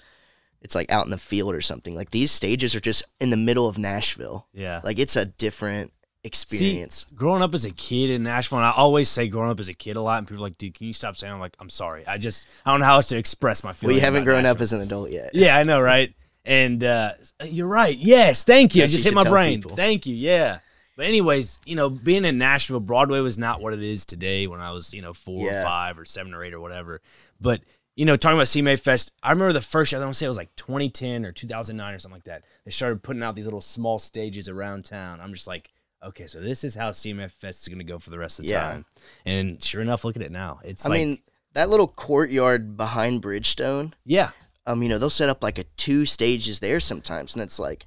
it's 0.61 0.73
like 0.73 0.89
out 0.89 1.03
in 1.03 1.11
the 1.11 1.17
field 1.17 1.53
or 1.53 1.59
something. 1.59 1.93
Like 1.93 2.11
these 2.11 2.31
stages 2.31 2.73
are 2.75 2.79
just 2.79 3.03
in 3.19 3.29
the 3.29 3.35
middle 3.37 3.67
of 3.67 3.77
Nashville. 3.77 4.47
Yeah. 4.53 4.79
Like 4.85 4.99
it's 4.99 5.17
a 5.17 5.25
different 5.25 5.91
experience. 6.23 7.05
See, 7.09 7.15
growing 7.15 7.41
up 7.43 7.53
as 7.53 7.65
a 7.65 7.71
kid 7.71 8.09
in 8.09 8.23
Nashville, 8.23 8.59
and 8.59 8.65
I 8.67 8.71
always 8.71 9.09
say 9.09 9.27
growing 9.27 9.51
up 9.51 9.59
as 9.59 9.67
a 9.67 9.73
kid 9.73 9.97
a 9.97 10.01
lot, 10.01 10.19
and 10.19 10.27
people 10.27 10.41
are 10.41 10.47
like, 10.47 10.57
dude, 10.57 10.75
can 10.75 10.87
you 10.87 10.93
stop 10.93 11.17
saying? 11.17 11.33
I'm 11.33 11.41
like, 11.41 11.57
I'm 11.59 11.69
sorry. 11.69 12.07
I 12.07 12.17
just, 12.17 12.47
I 12.65 12.71
don't 12.71 12.79
know 12.79 12.85
how 12.85 12.95
else 12.95 13.07
to 13.07 13.17
express 13.17 13.65
my 13.65 13.73
feelings. 13.73 13.87
well, 13.87 13.95
you 13.95 14.01
haven't 14.01 14.23
grown 14.23 14.45
up 14.45 14.61
as 14.61 14.71
an 14.71 14.79
adult 14.79 15.09
yet. 15.11 15.31
Yeah, 15.35 15.57
I 15.57 15.63
know, 15.63 15.81
right? 15.81 16.13
And 16.45 16.83
uh, 16.83 17.13
you're 17.45 17.67
right. 17.67 17.97
Yes, 17.97 18.43
thank 18.43 18.75
you. 18.75 18.81
I 18.81 18.83
Yes, 18.83 18.91
just 18.91 19.05
you 19.05 19.11
hit 19.11 19.15
my 19.23 19.29
brain. 19.29 19.61
people. 19.61 19.75
Thank 19.77 20.05
you. 20.05 20.15
Yeah. 20.15 20.59
But 20.95 21.05
anyways, 21.07 21.59
you 21.65 21.75
know, 21.75 21.89
being 21.89 22.25
in 22.25 22.37
Nashville, 22.37 22.79
Broadway 22.79 23.19
was 23.19 23.37
not 23.37 23.61
what 23.61 23.73
it 23.73 23.81
is 23.81 24.05
today 24.05 24.45
when 24.47 24.59
I 24.59 24.71
was, 24.71 24.93
you 24.93 25.01
know, 25.01 25.13
four 25.13 25.49
or 25.49 25.63
five 25.63 25.97
or 25.97 26.05
seven 26.05 26.33
or 26.33 26.43
eight 26.43 26.53
or 26.53 26.59
whatever. 26.59 27.01
But 27.41 27.61
you 27.95 28.05
know, 28.05 28.17
talking 28.17 28.37
about 28.37 28.47
CMA 28.47 28.79
Fest, 28.79 29.11
I 29.21 29.31
remember 29.31 29.53
the 29.53 29.61
first 29.61 29.91
year. 29.91 30.01
I 30.01 30.03
don't 30.03 30.15
say 30.15 30.25
it 30.25 30.29
was 30.29 30.37
like 30.37 30.55
2010 30.55 31.25
or 31.25 31.31
2009 31.31 31.93
or 31.93 31.99
something 31.99 32.15
like 32.17 32.23
that. 32.25 32.43
They 32.65 32.71
started 32.71 33.03
putting 33.03 33.21
out 33.23 33.35
these 33.35 33.45
little 33.45 33.61
small 33.61 33.99
stages 33.99 34.49
around 34.49 34.85
town. 34.85 35.21
I'm 35.21 35.31
just 35.33 35.45
like, 35.47 35.69
okay, 36.03 36.25
so 36.27 36.39
this 36.41 36.63
is 36.63 36.73
how 36.75 36.89
CMA 36.89 37.29
Fest 37.31 37.61
is 37.61 37.67
going 37.67 37.77
to 37.77 37.83
go 37.85 37.99
for 37.99 38.09
the 38.09 38.17
rest 38.17 38.39
of 38.39 38.45
the 38.45 38.51
Yeah. 38.51 38.61
time. 38.63 38.85
And 39.25 39.63
sure 39.63 39.81
enough, 39.81 40.03
look 40.03 40.15
at 40.15 40.23
it 40.23 40.31
now. 40.31 40.59
It's 40.63 40.85
I 40.85 40.89
like, 40.89 40.97
mean, 40.99 41.19
that 41.53 41.69
little 41.69 41.87
courtyard 41.87 42.75
behind 42.77 43.21
Bridgestone, 43.21 43.93
yeah, 44.05 44.31
um, 44.65 44.81
you 44.81 44.89
know, 44.89 44.97
they'll 44.97 45.09
set 45.09 45.29
up 45.29 45.43
like 45.43 45.57
a 45.57 45.65
two 45.77 46.05
stages 46.05 46.59
there 46.59 46.79
sometimes, 46.79 47.33
and 47.33 47.41
it's 47.43 47.59
like 47.59 47.85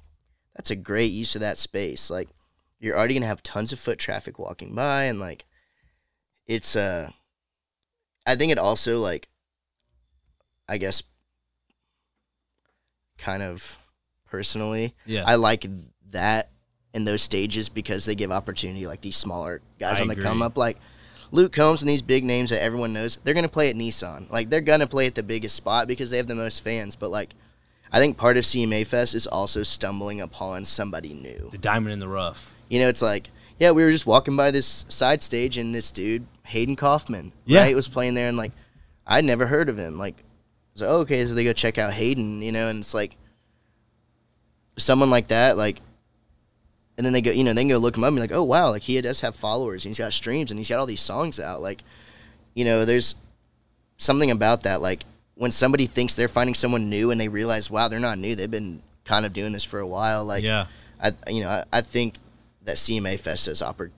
that's 0.55 0.71
a 0.71 0.75
great 0.75 1.11
use 1.11 1.35
of 1.35 1.41
that 1.41 1.57
space. 1.57 2.09
Like 2.09 2.29
you're 2.79 2.97
already 2.97 3.15
gonna 3.15 3.25
have 3.25 3.43
tons 3.43 3.73
of 3.73 3.79
foot 3.79 3.97
traffic 3.99 4.37
walking 4.37 4.75
by, 4.75 5.05
and 5.05 5.19
like 5.19 5.45
it's 6.45 6.75
uh, 6.75 7.09
I 8.25 8.35
think 8.35 8.51
it 8.51 8.59
also 8.59 8.99
like, 8.99 9.27
I 10.67 10.77
guess, 10.77 11.01
kind 13.17 13.41
of 13.41 13.77
personally, 14.25 14.93
yeah, 15.05 15.23
I 15.25 15.35
like 15.35 15.65
that 16.11 16.51
in 16.93 17.05
those 17.05 17.21
stages 17.21 17.69
because 17.69 18.05
they 18.05 18.15
give 18.15 18.31
opportunity 18.31 18.87
like 18.87 19.01
these 19.01 19.15
smaller 19.15 19.61
guys 19.79 19.99
I 19.99 20.01
on 20.01 20.07
the 20.07 20.13
agree. 20.13 20.23
come 20.23 20.41
up 20.41 20.57
like 20.57 20.77
Luke 21.31 21.51
Combs 21.53 21.81
and 21.81 21.89
these 21.89 22.01
big 22.01 22.23
names 22.23 22.49
that 22.51 22.61
everyone 22.63 22.93
knows, 22.93 23.17
they're 23.23 23.33
gonna 23.33 23.49
play 23.49 23.69
at 23.69 23.75
Nissan. 23.75 24.29
Like 24.31 24.49
they're 24.49 24.61
gonna 24.61 24.87
play 24.87 25.07
at 25.07 25.15
the 25.15 25.23
biggest 25.23 25.55
spot 25.55 25.87
because 25.87 26.09
they 26.09 26.17
have 26.17 26.27
the 26.27 26.35
most 26.35 26.63
fans. 26.63 26.95
But 26.95 27.09
like 27.11 27.31
I 27.91 27.99
think 27.99 28.17
part 28.17 28.37
of 28.37 28.43
CMA 28.43 28.85
Fest 28.85 29.13
is 29.15 29.27
also 29.27 29.63
stumbling 29.63 30.21
upon 30.21 30.65
somebody 30.65 31.13
new. 31.13 31.49
the 31.51 31.57
diamond 31.57 31.93
in 31.93 31.99
the 31.99 32.07
rough. 32.07 32.53
You 32.69 32.79
know, 32.79 32.87
it's 32.89 33.01
like, 33.01 33.29
yeah, 33.59 33.71
we 33.71 33.83
were 33.83 33.91
just 33.91 34.05
walking 34.05 34.35
by 34.35 34.51
this 34.51 34.85
side 34.89 35.21
stage 35.23 35.57
and 35.57 35.73
this 35.73 35.91
dude, 35.91 36.25
Hayden 36.43 36.75
Coffman, 36.75 37.31
Yeah. 37.45 37.61
right, 37.61 37.75
was 37.75 37.87
playing 37.87 38.13
there 38.13 38.27
and 38.29 38.37
like 38.37 38.51
I'd 39.05 39.23
never 39.25 39.47
heard 39.47 39.69
of 39.69 39.77
him. 39.77 39.97
Like 39.97 40.15
was 40.73 40.81
like, 40.81 40.91
oh, 40.91 40.99
okay, 40.99 41.25
so 41.25 41.33
they 41.33 41.43
go 41.43 41.53
check 41.53 41.77
out 41.77 41.93
Hayden, 41.93 42.41
you 42.41 42.51
know, 42.51 42.67
and 42.67 42.79
it's 42.79 42.93
like 42.93 43.15
someone 44.77 45.09
like 45.09 45.27
that, 45.29 45.57
like 45.57 45.81
and 46.97 47.05
then 47.05 47.13
they 47.13 47.21
go, 47.21 47.31
you 47.31 47.43
know, 47.43 47.53
they 47.53 47.61
can 47.61 47.69
go 47.69 47.77
look 47.77 47.95
him 47.95 48.03
up 48.03 48.07
and 48.07 48.17
be 48.17 48.21
like, 48.21 48.31
oh 48.31 48.43
wow, 48.43 48.69
like 48.71 48.81
he 48.81 48.99
does 49.01 49.21
have 49.21 49.35
followers 49.35 49.85
and 49.85 49.91
he's 49.91 49.99
got 49.99 50.13
streams 50.13 50.51
and 50.51 50.59
he's 50.59 50.69
got 50.69 50.79
all 50.79 50.85
these 50.85 51.01
songs 51.01 51.39
out. 51.39 51.61
Like, 51.61 51.83
you 52.55 52.65
know, 52.65 52.85
there's 52.85 53.15
something 53.97 54.31
about 54.31 54.63
that. 54.63 54.81
Like 54.81 55.03
when 55.35 55.51
somebody 55.51 55.85
thinks 55.85 56.15
they're 56.15 56.27
finding 56.27 56.55
someone 56.55 56.89
new 56.89 57.11
and 57.11 57.21
they 57.21 57.27
realize, 57.27 57.69
wow, 57.69 57.87
they're 57.87 57.99
not 57.99 58.17
new. 58.17 58.35
They've 58.35 58.49
been 58.49 58.81
kind 59.05 59.25
of 59.25 59.33
doing 59.33 59.53
this 59.53 59.63
for 59.63 59.79
a 59.79 59.87
while. 59.87 60.25
Like, 60.25 60.43
yeah. 60.43 60.65
I, 60.99 61.11
you 61.29 61.43
know, 61.43 61.49
I, 61.49 61.63
I 61.71 61.81
think 61.81 62.15
that 62.63 62.77
CMA 62.77 63.19
Fest 63.19 63.45
has 63.45 63.61
offered 63.61 63.91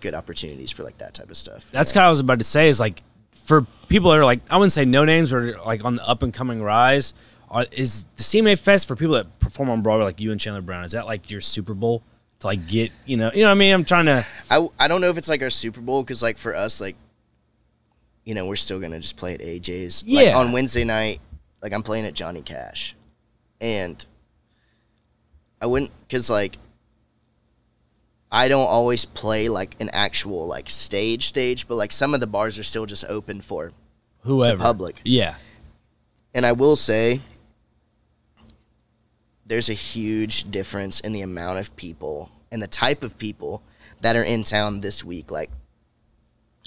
good 0.00 0.14
opportunities 0.14 0.70
for 0.70 0.82
like 0.82 0.98
that 0.98 1.14
type 1.14 1.30
of 1.30 1.36
stuff. 1.38 1.70
That's 1.70 1.90
of 1.90 1.96
what 1.96 2.04
I 2.04 2.10
was 2.10 2.20
about 2.20 2.38
to 2.38 2.44
say. 2.44 2.68
Is 2.68 2.78
like 2.78 3.02
for 3.32 3.66
people 3.88 4.10
that 4.10 4.18
are 4.18 4.24
like 4.24 4.40
I 4.50 4.58
wouldn't 4.58 4.72
say 4.72 4.84
no 4.84 5.06
names, 5.06 5.30
but 5.30 5.64
like 5.64 5.84
on 5.84 5.96
the 5.96 6.08
up 6.08 6.22
and 6.22 6.32
coming 6.32 6.62
rise. 6.62 7.14
Are, 7.54 7.64
is 7.72 8.04
the 8.16 8.22
CMA 8.22 8.58
Fest 8.58 8.86
for 8.88 8.96
people 8.96 9.14
that 9.14 9.38
perform 9.38 9.70
on 9.70 9.80
Broadway, 9.80 10.04
like 10.04 10.20
you 10.20 10.32
and 10.32 10.40
Chandler 10.40 10.60
Brown? 10.60 10.84
Is 10.84 10.92
that 10.92 11.06
like 11.06 11.30
your 11.30 11.40
Super 11.40 11.72
Bowl 11.72 12.02
to 12.40 12.48
like 12.48 12.66
get 12.66 12.90
you 13.06 13.16
know? 13.16 13.30
You 13.32 13.42
know 13.42 13.46
what 13.48 13.52
I 13.52 13.54
mean? 13.54 13.72
I'm 13.72 13.84
trying 13.84 14.06
to. 14.06 14.26
I, 14.50 14.68
I 14.78 14.88
don't 14.88 15.00
know 15.00 15.08
if 15.08 15.16
it's 15.16 15.28
like 15.28 15.40
our 15.40 15.50
Super 15.50 15.80
Bowl 15.80 16.02
because 16.02 16.22
like 16.22 16.36
for 16.36 16.54
us 16.54 16.80
like 16.80 16.96
you 18.24 18.34
know 18.34 18.46
we're 18.46 18.56
still 18.56 18.80
gonna 18.80 18.98
just 19.00 19.16
play 19.16 19.34
at 19.34 19.40
AJ's. 19.40 20.02
Like, 20.06 20.26
Yeah. 20.26 20.36
on 20.36 20.50
Wednesday 20.52 20.82
night, 20.84 21.20
like 21.62 21.72
I'm 21.72 21.82
playing 21.84 22.06
at 22.06 22.14
Johnny 22.14 22.42
Cash, 22.42 22.96
and 23.60 24.04
I 25.62 25.66
wouldn't 25.66 25.92
because 26.08 26.28
like 26.28 26.58
I 28.32 28.48
don't 28.48 28.66
always 28.66 29.04
play 29.04 29.48
like 29.48 29.76
an 29.78 29.90
actual 29.92 30.48
like 30.48 30.68
stage 30.68 31.26
stage, 31.26 31.68
but 31.68 31.76
like 31.76 31.92
some 31.92 32.14
of 32.14 32.20
the 32.20 32.26
bars 32.26 32.58
are 32.58 32.64
still 32.64 32.84
just 32.84 33.04
open 33.08 33.40
for 33.40 33.70
whoever 34.22 34.58
public. 34.60 35.00
Yeah, 35.04 35.36
And 36.34 36.44
I 36.44 36.50
will 36.50 36.74
say, 36.74 37.20
there's 39.46 39.68
a 39.68 39.74
huge 39.74 40.50
difference 40.50 41.00
in 41.00 41.12
the 41.12 41.22
amount 41.22 41.58
of 41.58 41.74
people 41.76 42.30
and 42.50 42.62
the 42.62 42.66
type 42.66 43.02
of 43.02 43.18
people 43.18 43.62
that 44.00 44.16
are 44.16 44.22
in 44.22 44.44
town 44.44 44.80
this 44.80 45.04
week. 45.04 45.30
Like 45.30 45.50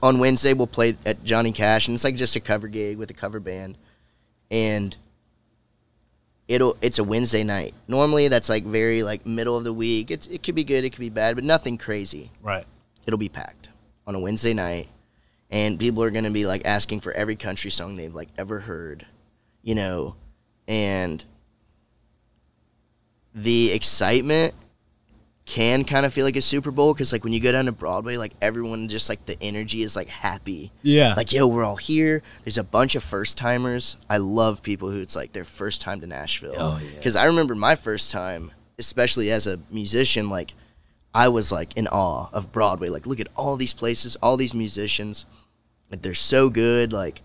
on 0.02 0.20
Wednesday, 0.20 0.54
we'll 0.54 0.68
play 0.68 0.98
at 1.06 1.24
Johnny 1.24 1.52
Cash, 1.52 1.88
and 1.88 1.96
it's 1.96 2.04
like 2.04 2.16
just 2.16 2.36
a 2.36 2.40
cover 2.40 2.68
gig 2.68 2.98
with 2.98 3.10
a 3.10 3.14
cover 3.14 3.40
band, 3.40 3.78
and 4.52 4.96
it'll 6.48 6.78
it's 6.82 7.00
a 7.00 7.04
Wednesday 7.04 7.44
night. 7.44 7.74
Normally, 7.88 8.28
that's 8.28 8.50
like 8.50 8.64
very 8.64 9.04
like 9.04 9.26
middle 9.26 9.58
of 9.58 9.64
the 9.64 9.74
week. 9.74 10.12
It's 10.12 10.28
it 10.28 10.44
could 10.44 10.56
be 10.56 10.64
good, 10.64 10.86
it 10.86 10.92
could 10.92 11.00
be 11.00 11.10
bad, 11.10 11.36
but 11.36 11.44
nothing 11.44 11.78
crazy 11.78 12.32
right. 12.42 12.66
it'll 13.06 13.18
be 13.18 13.30
packed 13.30 13.70
on 14.06 14.16
a 14.16 14.20
Wednesday 14.20 14.54
night, 14.54 14.88
and 15.50 15.80
people 15.80 16.04
are 16.04 16.12
gonna 16.12 16.32
be 16.32 16.46
like 16.46 16.66
asking 16.66 17.00
for 17.00 17.12
every 17.14 17.36
country 17.36 17.72
song 17.72 17.96
they've 17.96 18.14
like 18.14 18.30
ever 18.38 18.60
heard, 18.60 19.06
you 19.64 19.74
know, 19.74 20.16
and 20.68 21.24
the 23.38 23.72
excitement 23.72 24.54
can 25.46 25.86
kind 25.86 26.06
of 26.06 26.14
feel 26.14 26.26
like 26.26 26.36
a 26.36 26.42
Super 26.42 26.72
Bowl 26.72 26.94
because 26.94 27.14
like 27.14 27.24
when 27.24 27.32
you 27.32 27.40
go 27.40 27.54
down 27.54 27.66
to 27.66 27.72
Broadway, 27.72 28.18
like 28.18 28.34
everyone 28.42 28.90
just 28.90 29.08
like 29.08 29.26
the 29.26 29.42
energy 29.42 29.82
is 29.82 29.96
like 29.96 30.10
happy. 30.10 30.74
Yeah, 30.82 31.14
Like, 31.14 31.32
yo, 31.32 31.48
we're 31.48 31.64
all 31.64 31.78
here. 31.78 32.22
There's 32.44 32.58
a 32.58 32.64
bunch 32.64 32.96
of 32.96 33.04
first 33.04 33.38
timers. 33.38 33.96
I 34.10 34.18
love 34.18 34.62
people 34.62 34.92
who 34.92 35.00
it's 35.00 35.16
like 35.16 35.32
their 35.32 35.46
first 35.46 35.82
time 35.82 36.02
to 36.02 36.08
Nashville. 36.08 36.56
Oh, 36.58 36.80
yeah. 36.84 36.98
Because 36.98 37.16
I 37.16 37.26
remember 37.26 37.56
my 37.56 37.76
first 37.76 38.12
time, 38.12 38.52
especially 38.78 39.32
as 39.32 39.48
a 39.48 39.60
musician, 39.72 40.30
like 40.30 40.54
I 41.14 41.30
was 41.30 41.50
like 41.50 41.78
in 41.78 41.88
awe 41.88 42.28
of 42.34 42.52
Broadway. 42.52 42.90
Like, 42.90 43.08
look 43.08 43.22
at 43.22 43.30
all 43.36 43.56
these 43.56 43.74
places, 43.74 44.18
all 44.18 44.36
these 44.36 44.54
musicians. 44.54 45.26
Like, 45.90 46.02
they're 46.02 46.14
so 46.14 46.50
good. 46.50 46.92
Like, 46.92 47.22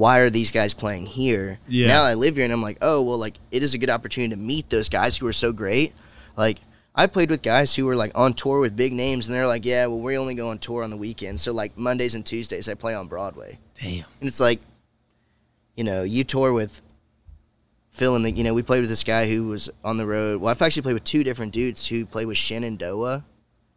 why 0.00 0.20
are 0.20 0.30
these 0.30 0.50
guys 0.50 0.72
playing 0.72 1.04
here? 1.04 1.58
Yeah. 1.68 1.88
Now 1.88 2.04
I 2.04 2.14
live 2.14 2.36
here 2.36 2.44
and 2.44 2.52
I'm 2.54 2.62
like, 2.62 2.78
oh, 2.80 3.02
well, 3.02 3.18
like, 3.18 3.34
it 3.50 3.62
is 3.62 3.74
a 3.74 3.78
good 3.78 3.90
opportunity 3.90 4.34
to 4.34 4.40
meet 4.40 4.70
those 4.70 4.88
guys 4.88 5.18
who 5.18 5.26
are 5.26 5.32
so 5.34 5.52
great. 5.52 5.92
Like, 6.38 6.58
I 6.94 7.06
played 7.06 7.28
with 7.28 7.42
guys 7.42 7.76
who 7.76 7.84
were 7.84 7.94
like 7.94 8.10
on 8.14 8.32
tour 8.32 8.60
with 8.60 8.74
big 8.74 8.94
names, 8.94 9.28
and 9.28 9.36
they're 9.36 9.46
like, 9.46 9.64
"Yeah, 9.64 9.86
well, 9.86 10.00
we 10.00 10.16
only 10.16 10.34
go 10.34 10.48
on 10.48 10.58
tour 10.58 10.82
on 10.82 10.90
the 10.90 10.96
weekends. 10.96 11.42
So 11.42 11.52
like 11.52 11.78
Mondays 11.78 12.14
and 12.14 12.26
Tuesdays, 12.26 12.68
I 12.68 12.74
play 12.74 12.94
on 12.94 13.08
Broadway." 13.08 13.58
damn. 13.80 14.04
And 14.20 14.28
it's 14.28 14.40
like, 14.40 14.60
you 15.76 15.84
know, 15.84 16.02
you 16.02 16.24
tour 16.24 16.52
with 16.52 16.82
Phil 17.90 18.16
and 18.16 18.24
the, 18.24 18.30
you 18.30 18.42
know, 18.42 18.54
we 18.54 18.62
played 18.62 18.80
with 18.80 18.90
this 18.90 19.04
guy 19.04 19.28
who 19.28 19.48
was 19.48 19.70
on 19.84 19.98
the 19.98 20.06
road. 20.06 20.40
Well, 20.40 20.50
I've 20.50 20.62
actually 20.62 20.82
played 20.82 20.94
with 20.94 21.04
two 21.04 21.24
different 21.24 21.52
dudes 21.52 21.86
who 21.86 22.06
played 22.06 22.26
with 22.26 22.36
Shenandoah. 22.36 23.24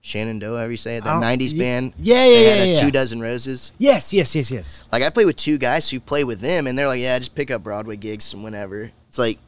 Shenandoah, 0.06 0.58
however 0.58 0.72
you 0.72 0.78
say 0.78 0.98
it, 0.98 1.04
that 1.06 1.16
Oh, 1.16 1.20
90s 1.22 1.58
band. 1.58 1.94
Yeah, 1.98 2.26
yeah, 2.26 2.36
They 2.36 2.44
yeah, 2.44 2.50
had 2.50 2.60
a 2.60 2.68
yeah. 2.74 2.82
two 2.82 2.92
dozen 2.92 3.22
roses. 3.22 3.72
Yes, 3.78 4.14
yes, 4.14 4.36
yes, 4.36 4.52
yes. 4.52 4.84
Like, 4.92 5.02
I 5.02 5.10
played 5.10 5.26
with 5.28 5.38
two 5.38 5.58
guys 5.58 5.90
who 5.90 6.02
play 6.02 6.26
with 6.26 6.42
them, 6.42 6.68
and 6.68 6.78
they're 6.78 6.88
like, 6.88 7.00
yeah, 7.00 7.18
just 7.18 7.34
pick 7.36 7.50
up 7.50 7.64
Broadway 7.64 7.96
gigs 7.96 8.34
and 8.34 8.44
whenever. 8.44 8.92
It's 9.08 9.18
like, 9.18 9.40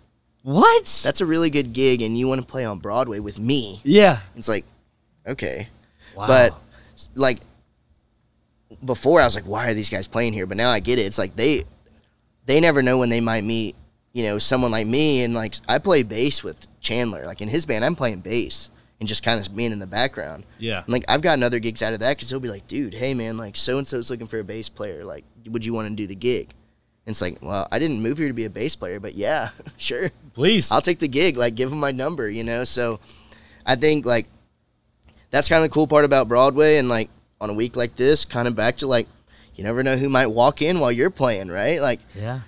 What? 0.43 0.85
that's 1.03 1.19
a 1.19 1.25
really 1.25 1.49
good 1.49 1.73
gig, 1.73 2.01
and 2.01 2.17
you 2.17 2.27
want 2.29 2.39
to 2.39 2.47
play 2.47 2.63
on 2.63 2.79
Broadway 2.79 3.19
with 3.19 3.37
me. 3.37 3.81
yeah. 3.83 4.21
It's 4.37 4.47
like, 4.47 4.63
okay. 5.27 5.67
Wow. 6.15 6.27
But 6.27 6.53
like 7.15 7.39
before, 8.83 9.19
I 9.19 9.25
was 9.25 9.35
like, 9.35 9.43
why 9.43 9.69
are 9.69 9.73
these 9.73 9.89
guys 9.89 10.07
playing 10.07 10.31
here? 10.31 10.45
But 10.45 10.55
now 10.55 10.69
I 10.71 10.79
get 10.79 10.99
it. 10.99 11.03
It's 11.03 11.17
like 11.17 11.35
they 11.35 11.65
they 12.45 12.61
never 12.61 12.81
know 12.81 12.97
when 12.99 13.09
they 13.09 13.19
might 13.19 13.43
meet, 13.43 13.75
you 14.13 14.23
know, 14.23 14.37
someone 14.37 14.71
like 14.71 14.87
me. 14.87 15.23
And 15.23 15.33
like 15.33 15.55
I 15.67 15.79
play 15.79 16.03
bass 16.03 16.43
with 16.43 16.67
Chandler. 16.79 17.25
Like 17.25 17.41
in 17.41 17.49
his 17.49 17.65
band, 17.65 17.83
I'm 17.83 17.95
playing 17.95 18.19
bass 18.21 18.69
and 18.99 19.09
just 19.09 19.23
kind 19.23 19.39
of 19.39 19.55
being 19.55 19.71
in 19.71 19.79
the 19.79 19.87
background. 19.87 20.45
yeah, 20.57 20.83
And 20.83 20.89
like 20.89 21.03
I've 21.07 21.21
gotten 21.21 21.43
other 21.43 21.59
gigs 21.59 21.83
out 21.83 21.93
of 21.93 21.99
that 21.99 22.15
because 22.15 22.29
they'll 22.29 22.39
be 22.39 22.49
like, 22.49 22.67
dude, 22.67 22.93
hey 22.93 23.13
man, 23.13 23.37
like 23.37 23.55
so 23.55 23.77
and 23.77 23.85
so's 23.85 24.09
looking 24.09 24.27
for 24.27 24.39
a 24.39 24.43
bass 24.43 24.69
player. 24.69 25.03
Like, 25.03 25.25
would 25.47 25.65
you 25.65 25.73
want 25.73 25.89
to 25.89 25.95
do 25.95 26.07
the 26.07 26.15
gig? 26.15 26.53
And 27.05 27.13
it's 27.13 27.21
like, 27.21 27.37
well, 27.41 27.67
I 27.71 27.77
didn't 27.77 28.01
move 28.01 28.17
here 28.17 28.27
to 28.29 28.33
be 28.33 28.45
a 28.45 28.49
bass 28.49 28.75
player, 28.75 28.99
but 28.99 29.13
yeah, 29.13 29.49
sure. 29.77 30.09
please. 30.33 30.71
I'll 30.71 30.81
take 30.81 30.97
the 30.99 31.07
gig. 31.07 31.37
Like, 31.37 31.53
give 31.55 31.69
them 31.69 31.79
my 31.79 31.91
number, 31.91 32.27
you 32.27 32.43
know? 32.43 32.63
So 32.63 32.99
I 33.63 33.75
think, 33.75 34.07
like, 34.07 34.25
that's 35.29 35.47
kind 35.47 35.63
of 35.63 35.69
the 35.69 35.73
cool 35.73 35.85
part 35.85 36.03
about 36.03 36.27
Broadway. 36.27 36.77
And, 36.77 36.89
like, 36.89 37.11
on 37.39 37.51
a 37.51 37.53
week 37.53 37.75
like 37.75 37.95
this, 37.95 38.25
kind 38.25 38.47
of 38.47 38.55
back 38.55 38.77
to, 38.77 38.87
like, 38.87 39.07
you 39.55 39.63
never 39.63 39.83
know 39.83 39.97
who 39.97 40.09
might 40.09 40.27
walk 40.27 40.63
in 40.63 40.79
while 40.79 40.91
you're 40.91 41.11
playing, 41.11 41.49
right? 41.49 41.79
Like, 41.79 41.99
yeah. 42.15 42.39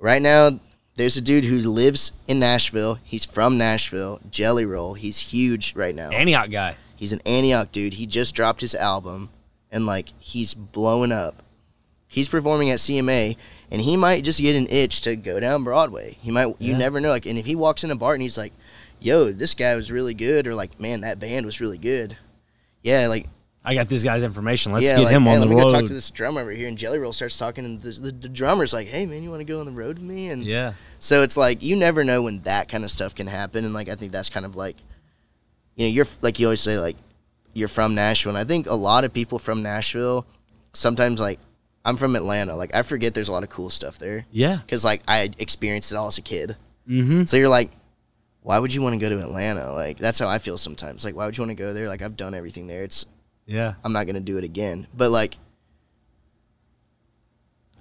right 0.00 0.20
now, 0.20 0.58
there's 1.00 1.16
a 1.16 1.20
dude 1.22 1.44
who 1.44 1.56
lives 1.56 2.12
in 2.28 2.38
Nashville. 2.38 2.98
He's 3.04 3.24
from 3.24 3.56
Nashville, 3.56 4.20
Jelly 4.30 4.66
Roll. 4.66 4.92
He's 4.92 5.18
huge 5.18 5.74
right 5.74 5.94
now. 5.94 6.10
Antioch 6.10 6.50
guy. 6.50 6.76
He's 6.94 7.12
an 7.12 7.22
Antioch 7.24 7.72
dude. 7.72 7.94
He 7.94 8.04
just 8.06 8.34
dropped 8.34 8.60
his 8.60 8.74
album, 8.74 9.30
and, 9.72 9.86
like, 9.86 10.10
he's 10.18 10.52
blowing 10.52 11.10
up. 11.10 11.42
He's 12.06 12.28
performing 12.28 12.68
at 12.70 12.80
CMA, 12.80 13.36
and 13.70 13.80
he 13.80 13.96
might 13.96 14.24
just 14.24 14.40
get 14.40 14.56
an 14.56 14.66
itch 14.68 15.00
to 15.02 15.16
go 15.16 15.40
down 15.40 15.64
Broadway. 15.64 16.18
He 16.20 16.30
might, 16.30 16.48
you 16.58 16.72
Yeah. 16.72 16.76
never 16.76 17.00
know. 17.00 17.08
Like, 17.08 17.24
and 17.24 17.38
if 17.38 17.46
he 17.46 17.54
walks 17.54 17.82
in 17.82 17.90
a 17.90 17.96
bar 17.96 18.12
and 18.12 18.20
he's 18.22 18.36
like, 18.36 18.52
"Yo, 19.00 19.32
this 19.32 19.54
guy 19.54 19.74
was 19.76 19.90
really 19.90 20.12
good," 20.12 20.46
or 20.46 20.54
like, 20.54 20.78
"Man, 20.78 21.00
that 21.00 21.18
band 21.18 21.46
was 21.46 21.60
really 21.62 21.78
good," 21.78 22.18
yeah, 22.82 23.06
like, 23.06 23.26
I 23.64 23.74
got 23.74 23.88
this 23.88 24.02
guy's 24.02 24.22
information. 24.22 24.72
Let's 24.72 24.86
yeah, 24.86 24.96
get 24.96 25.04
like, 25.04 25.12
him 25.14 25.22
hey, 25.22 25.34
on 25.34 25.40
let 25.40 25.44
the 25.48 25.54
me 25.54 25.60
road. 25.60 25.68
go 25.68 25.74
talk 25.78 25.84
to 25.86 25.92
this 25.94 26.10
drummer 26.10 26.40
over 26.40 26.50
here, 26.50 26.66
and 26.68 26.76
Jelly 26.78 26.98
Roll 26.98 27.12
starts 27.12 27.38
talking, 27.38 27.64
and 27.64 27.80
the, 27.80 27.90
the, 27.90 28.12
the 28.12 28.28
drummer's 28.28 28.72
like, 28.72 28.88
"Hey, 28.88 29.06
man, 29.06 29.22
you 29.22 29.30
want 29.30 29.40
to 29.40 29.44
go 29.44 29.60
on 29.60 29.66
the 29.66 29.72
road 29.72 29.98
with 29.98 30.06
me?" 30.08 30.28
And 30.30 30.42
yeah, 30.44 30.72
so 31.00 31.22
it's 31.22 31.36
like 31.36 31.62
you 31.62 31.74
never 31.74 32.04
know 32.04 32.22
when 32.22 32.40
that 32.42 32.68
kind 32.68 32.84
of 32.84 32.90
stuff 32.90 33.14
can 33.14 33.26
happen, 33.26 33.64
and 33.64 33.74
like 33.74 33.88
I 33.88 33.96
think 33.96 34.12
that's 34.12 34.30
kind 34.30 34.46
of 34.46 34.54
like, 34.54 34.76
you 35.74 35.86
know, 35.86 35.90
you're 35.90 36.06
like 36.22 36.38
you 36.38 36.46
always 36.46 36.60
say 36.60 36.78
like 36.78 36.96
you're 37.54 37.68
from 37.68 37.96
Nashville, 37.96 38.30
and 38.30 38.38
I 38.38 38.44
think 38.44 38.68
a 38.68 38.74
lot 38.74 39.04
of 39.04 39.12
people 39.12 39.38
from 39.38 39.62
Nashville 39.62 40.26
sometimes 40.72 41.18
like 41.18 41.40
I'm 41.84 41.96
from 41.96 42.16
Atlanta, 42.16 42.54
like 42.54 42.74
I 42.74 42.82
forget 42.82 43.14
there's 43.14 43.28
a 43.28 43.32
lot 43.32 43.42
of 43.42 43.48
cool 43.48 43.70
stuff 43.70 43.98
there 43.98 44.26
yeah. 44.30 44.58
because 44.58 44.84
like 44.84 45.02
I 45.08 45.30
experienced 45.38 45.92
it 45.92 45.96
all 45.96 46.08
as 46.08 46.18
a 46.18 46.22
kid. 46.22 46.56
Mm-hmm. 46.88 47.24
So 47.24 47.36
you're 47.36 47.48
like, 47.48 47.72
why 48.42 48.58
would 48.58 48.74
you 48.74 48.82
want 48.82 48.94
to 48.94 49.00
go 49.00 49.08
to 49.08 49.20
Atlanta? 49.22 49.72
Like 49.72 49.98
that's 49.98 50.18
how 50.18 50.28
I 50.28 50.38
feel 50.38 50.58
sometimes. 50.58 51.04
Like 51.04 51.16
why 51.16 51.24
would 51.26 51.36
you 51.36 51.42
want 51.42 51.50
to 51.50 51.62
go 51.62 51.72
there? 51.72 51.88
Like 51.88 52.02
I've 52.02 52.16
done 52.16 52.34
everything 52.34 52.66
there. 52.66 52.82
It's 52.82 53.06
Yeah. 53.46 53.74
I'm 53.82 53.92
not 53.92 54.06
gonna 54.06 54.20
do 54.20 54.36
it 54.36 54.44
again. 54.44 54.86
But 54.94 55.10
like 55.10 55.38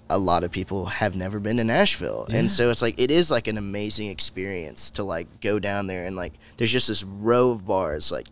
a 0.10 0.18
lot 0.18 0.44
of 0.44 0.52
people 0.52 0.86
have 0.86 1.16
never 1.16 1.40
been 1.40 1.58
to 1.58 1.64
Nashville. 1.64 2.26
Yeah. 2.30 2.38
And 2.38 2.52
so 2.52 2.70
it's 2.70 2.82
like 2.82 3.00
it 3.00 3.12
is 3.12 3.30
like 3.30 3.48
an 3.48 3.58
amazing 3.58 4.10
experience 4.10 4.92
to 4.92 5.04
like 5.04 5.42
go 5.42 5.60
down 5.60 5.88
there 5.88 6.06
and 6.06 6.16
like 6.16 6.34
there's 6.58 6.72
just 6.72 6.88
this 6.88 7.04
row 7.04 7.52
of 7.52 7.66
bars 7.66 8.12
like 8.12 8.28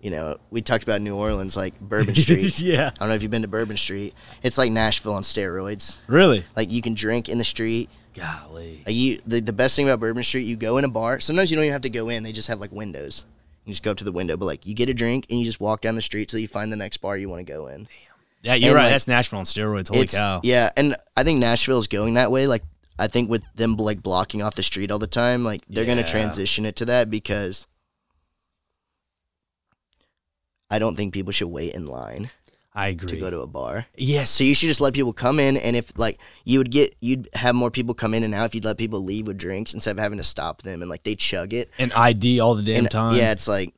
you 0.00 0.10
know, 0.10 0.36
we 0.50 0.62
talked 0.62 0.84
about 0.84 1.00
New 1.00 1.16
Orleans 1.16 1.56
like 1.56 1.78
Bourbon 1.80 2.14
Street. 2.14 2.60
yeah. 2.60 2.90
I 2.94 2.98
don't 3.00 3.08
know 3.08 3.14
if 3.14 3.22
you've 3.22 3.32
been 3.32 3.42
to 3.42 3.48
Bourbon 3.48 3.76
Street. 3.76 4.14
It's 4.42 4.56
like 4.56 4.70
Nashville 4.70 5.14
on 5.14 5.22
steroids. 5.22 5.98
Really? 6.06 6.44
Like 6.54 6.70
you 6.70 6.82
can 6.82 6.94
drink 6.94 7.28
in 7.28 7.38
the 7.38 7.44
street. 7.44 7.90
Golly. 8.14 8.82
Like 8.86 8.94
you 8.94 9.20
the, 9.26 9.40
the 9.40 9.52
best 9.52 9.76
thing 9.76 9.88
about 9.88 10.00
Bourbon 10.00 10.22
Street, 10.22 10.42
you 10.42 10.56
go 10.56 10.78
in 10.78 10.84
a 10.84 10.88
bar. 10.88 11.20
Sometimes 11.20 11.50
you 11.50 11.56
don't 11.56 11.64
even 11.64 11.72
have 11.72 11.82
to 11.82 11.90
go 11.90 12.08
in, 12.08 12.22
they 12.22 12.32
just 12.32 12.48
have 12.48 12.60
like 12.60 12.72
windows. 12.72 13.24
You 13.64 13.72
just 13.72 13.82
go 13.82 13.90
up 13.90 13.96
to 13.98 14.04
the 14.04 14.12
window, 14.12 14.36
but 14.36 14.46
like 14.46 14.66
you 14.66 14.74
get 14.74 14.88
a 14.88 14.94
drink 14.94 15.26
and 15.28 15.38
you 15.38 15.44
just 15.44 15.60
walk 15.60 15.80
down 15.82 15.94
the 15.94 16.02
street 16.02 16.28
till 16.28 16.40
you 16.40 16.48
find 16.48 16.72
the 16.72 16.76
next 16.76 16.98
bar 16.98 17.16
you 17.16 17.28
want 17.28 17.46
to 17.46 17.52
go 17.52 17.66
in. 17.66 17.88
Yeah, 18.42 18.54
you're 18.54 18.70
And, 18.70 18.76
right. 18.76 18.82
like, 18.84 18.92
That's 18.92 19.08
Nashville 19.08 19.40
on 19.40 19.44
steroids. 19.44 19.88
Holy 19.88 20.06
cow. 20.06 20.40
Yeah, 20.44 20.70
and 20.76 20.96
I 21.16 21.24
think 21.24 21.40
Nashville 21.40 21.78
is 21.80 21.88
going 21.88 22.14
that 22.14 22.30
way. 22.30 22.46
Like 22.46 22.62
I 22.98 23.06
think 23.08 23.28
with 23.30 23.42
them 23.54 23.76
like 23.76 24.02
blocking 24.02 24.42
off 24.42 24.54
the 24.54 24.62
street 24.62 24.90
all 24.90 24.98
the 24.98 25.06
time, 25.06 25.42
like 25.44 25.62
they're 25.68 25.84
Yeah. 25.84 25.94
gonna 25.94 26.06
transition 26.06 26.64
it 26.66 26.76
to 26.76 26.84
that 26.86 27.10
because 27.10 27.66
I 30.70 30.78
don't 30.78 30.96
think 30.96 31.14
people 31.14 31.32
should 31.32 31.48
wait 31.48 31.74
in 31.74 31.86
line 31.86 32.30
I 32.74 32.88
agree. 32.88 33.08
to 33.08 33.16
go 33.16 33.30
to 33.30 33.40
a 33.40 33.46
bar. 33.46 33.86
yes. 33.96 34.30
So 34.30 34.44
you 34.44 34.54
should 34.54 34.68
just 34.68 34.80
let 34.80 34.94
people 34.94 35.12
come 35.12 35.40
in, 35.40 35.56
and 35.56 35.74
if 35.74 35.96
like 35.98 36.18
you 36.44 36.58
would 36.58 36.70
get, 36.70 36.94
you'd 37.00 37.28
have 37.34 37.54
more 37.54 37.70
people 37.70 37.94
come 37.94 38.14
in 38.14 38.22
and 38.22 38.34
out 38.34 38.46
if 38.46 38.54
you'd 38.54 38.64
let 38.64 38.78
people 38.78 39.00
leave 39.02 39.26
with 39.26 39.38
drinks 39.38 39.74
instead 39.74 39.92
of 39.92 39.98
having 39.98 40.18
to 40.18 40.24
stop 40.24 40.62
them 40.62 40.82
and 40.82 40.90
like 40.90 41.02
they 41.04 41.14
chug 41.16 41.52
it. 41.54 41.70
And 41.78 41.92
ID 41.92 42.40
all 42.40 42.54
the 42.54 42.62
damn 42.62 42.80
and, 42.84 42.90
time. 42.90 43.16
Yeah, 43.16 43.32
it's 43.32 43.48
like, 43.48 43.74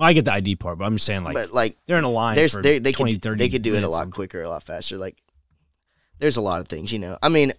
Well, 0.00 0.08
I 0.08 0.14
get 0.14 0.24
the 0.24 0.32
ID 0.32 0.56
part, 0.56 0.78
but 0.78 0.86
I'm 0.86 0.94
just 0.94 1.04
saying, 1.04 1.24
like, 1.24 1.34
but 1.34 1.52
like 1.52 1.76
they're 1.86 1.98
in 1.98 2.04
a 2.04 2.10
line 2.10 2.34
there's 2.34 2.52
for 2.52 2.62
they 2.62 2.78
they 2.78 2.90
20, 2.90 3.12
could 3.12 3.22
30 3.22 3.38
they 3.38 3.50
could 3.50 3.60
do 3.60 3.74
it 3.74 3.84
a 3.84 3.88
lot 3.88 4.10
quicker, 4.10 4.40
a 4.40 4.48
lot 4.48 4.62
faster. 4.62 4.96
Like 4.96 5.18
there's 6.18 6.38
a 6.38 6.40
lot 6.40 6.60
of 6.60 6.68
things, 6.68 6.90
you 6.90 6.98
know. 6.98 7.18
I 7.22 7.28
mean, 7.28 7.52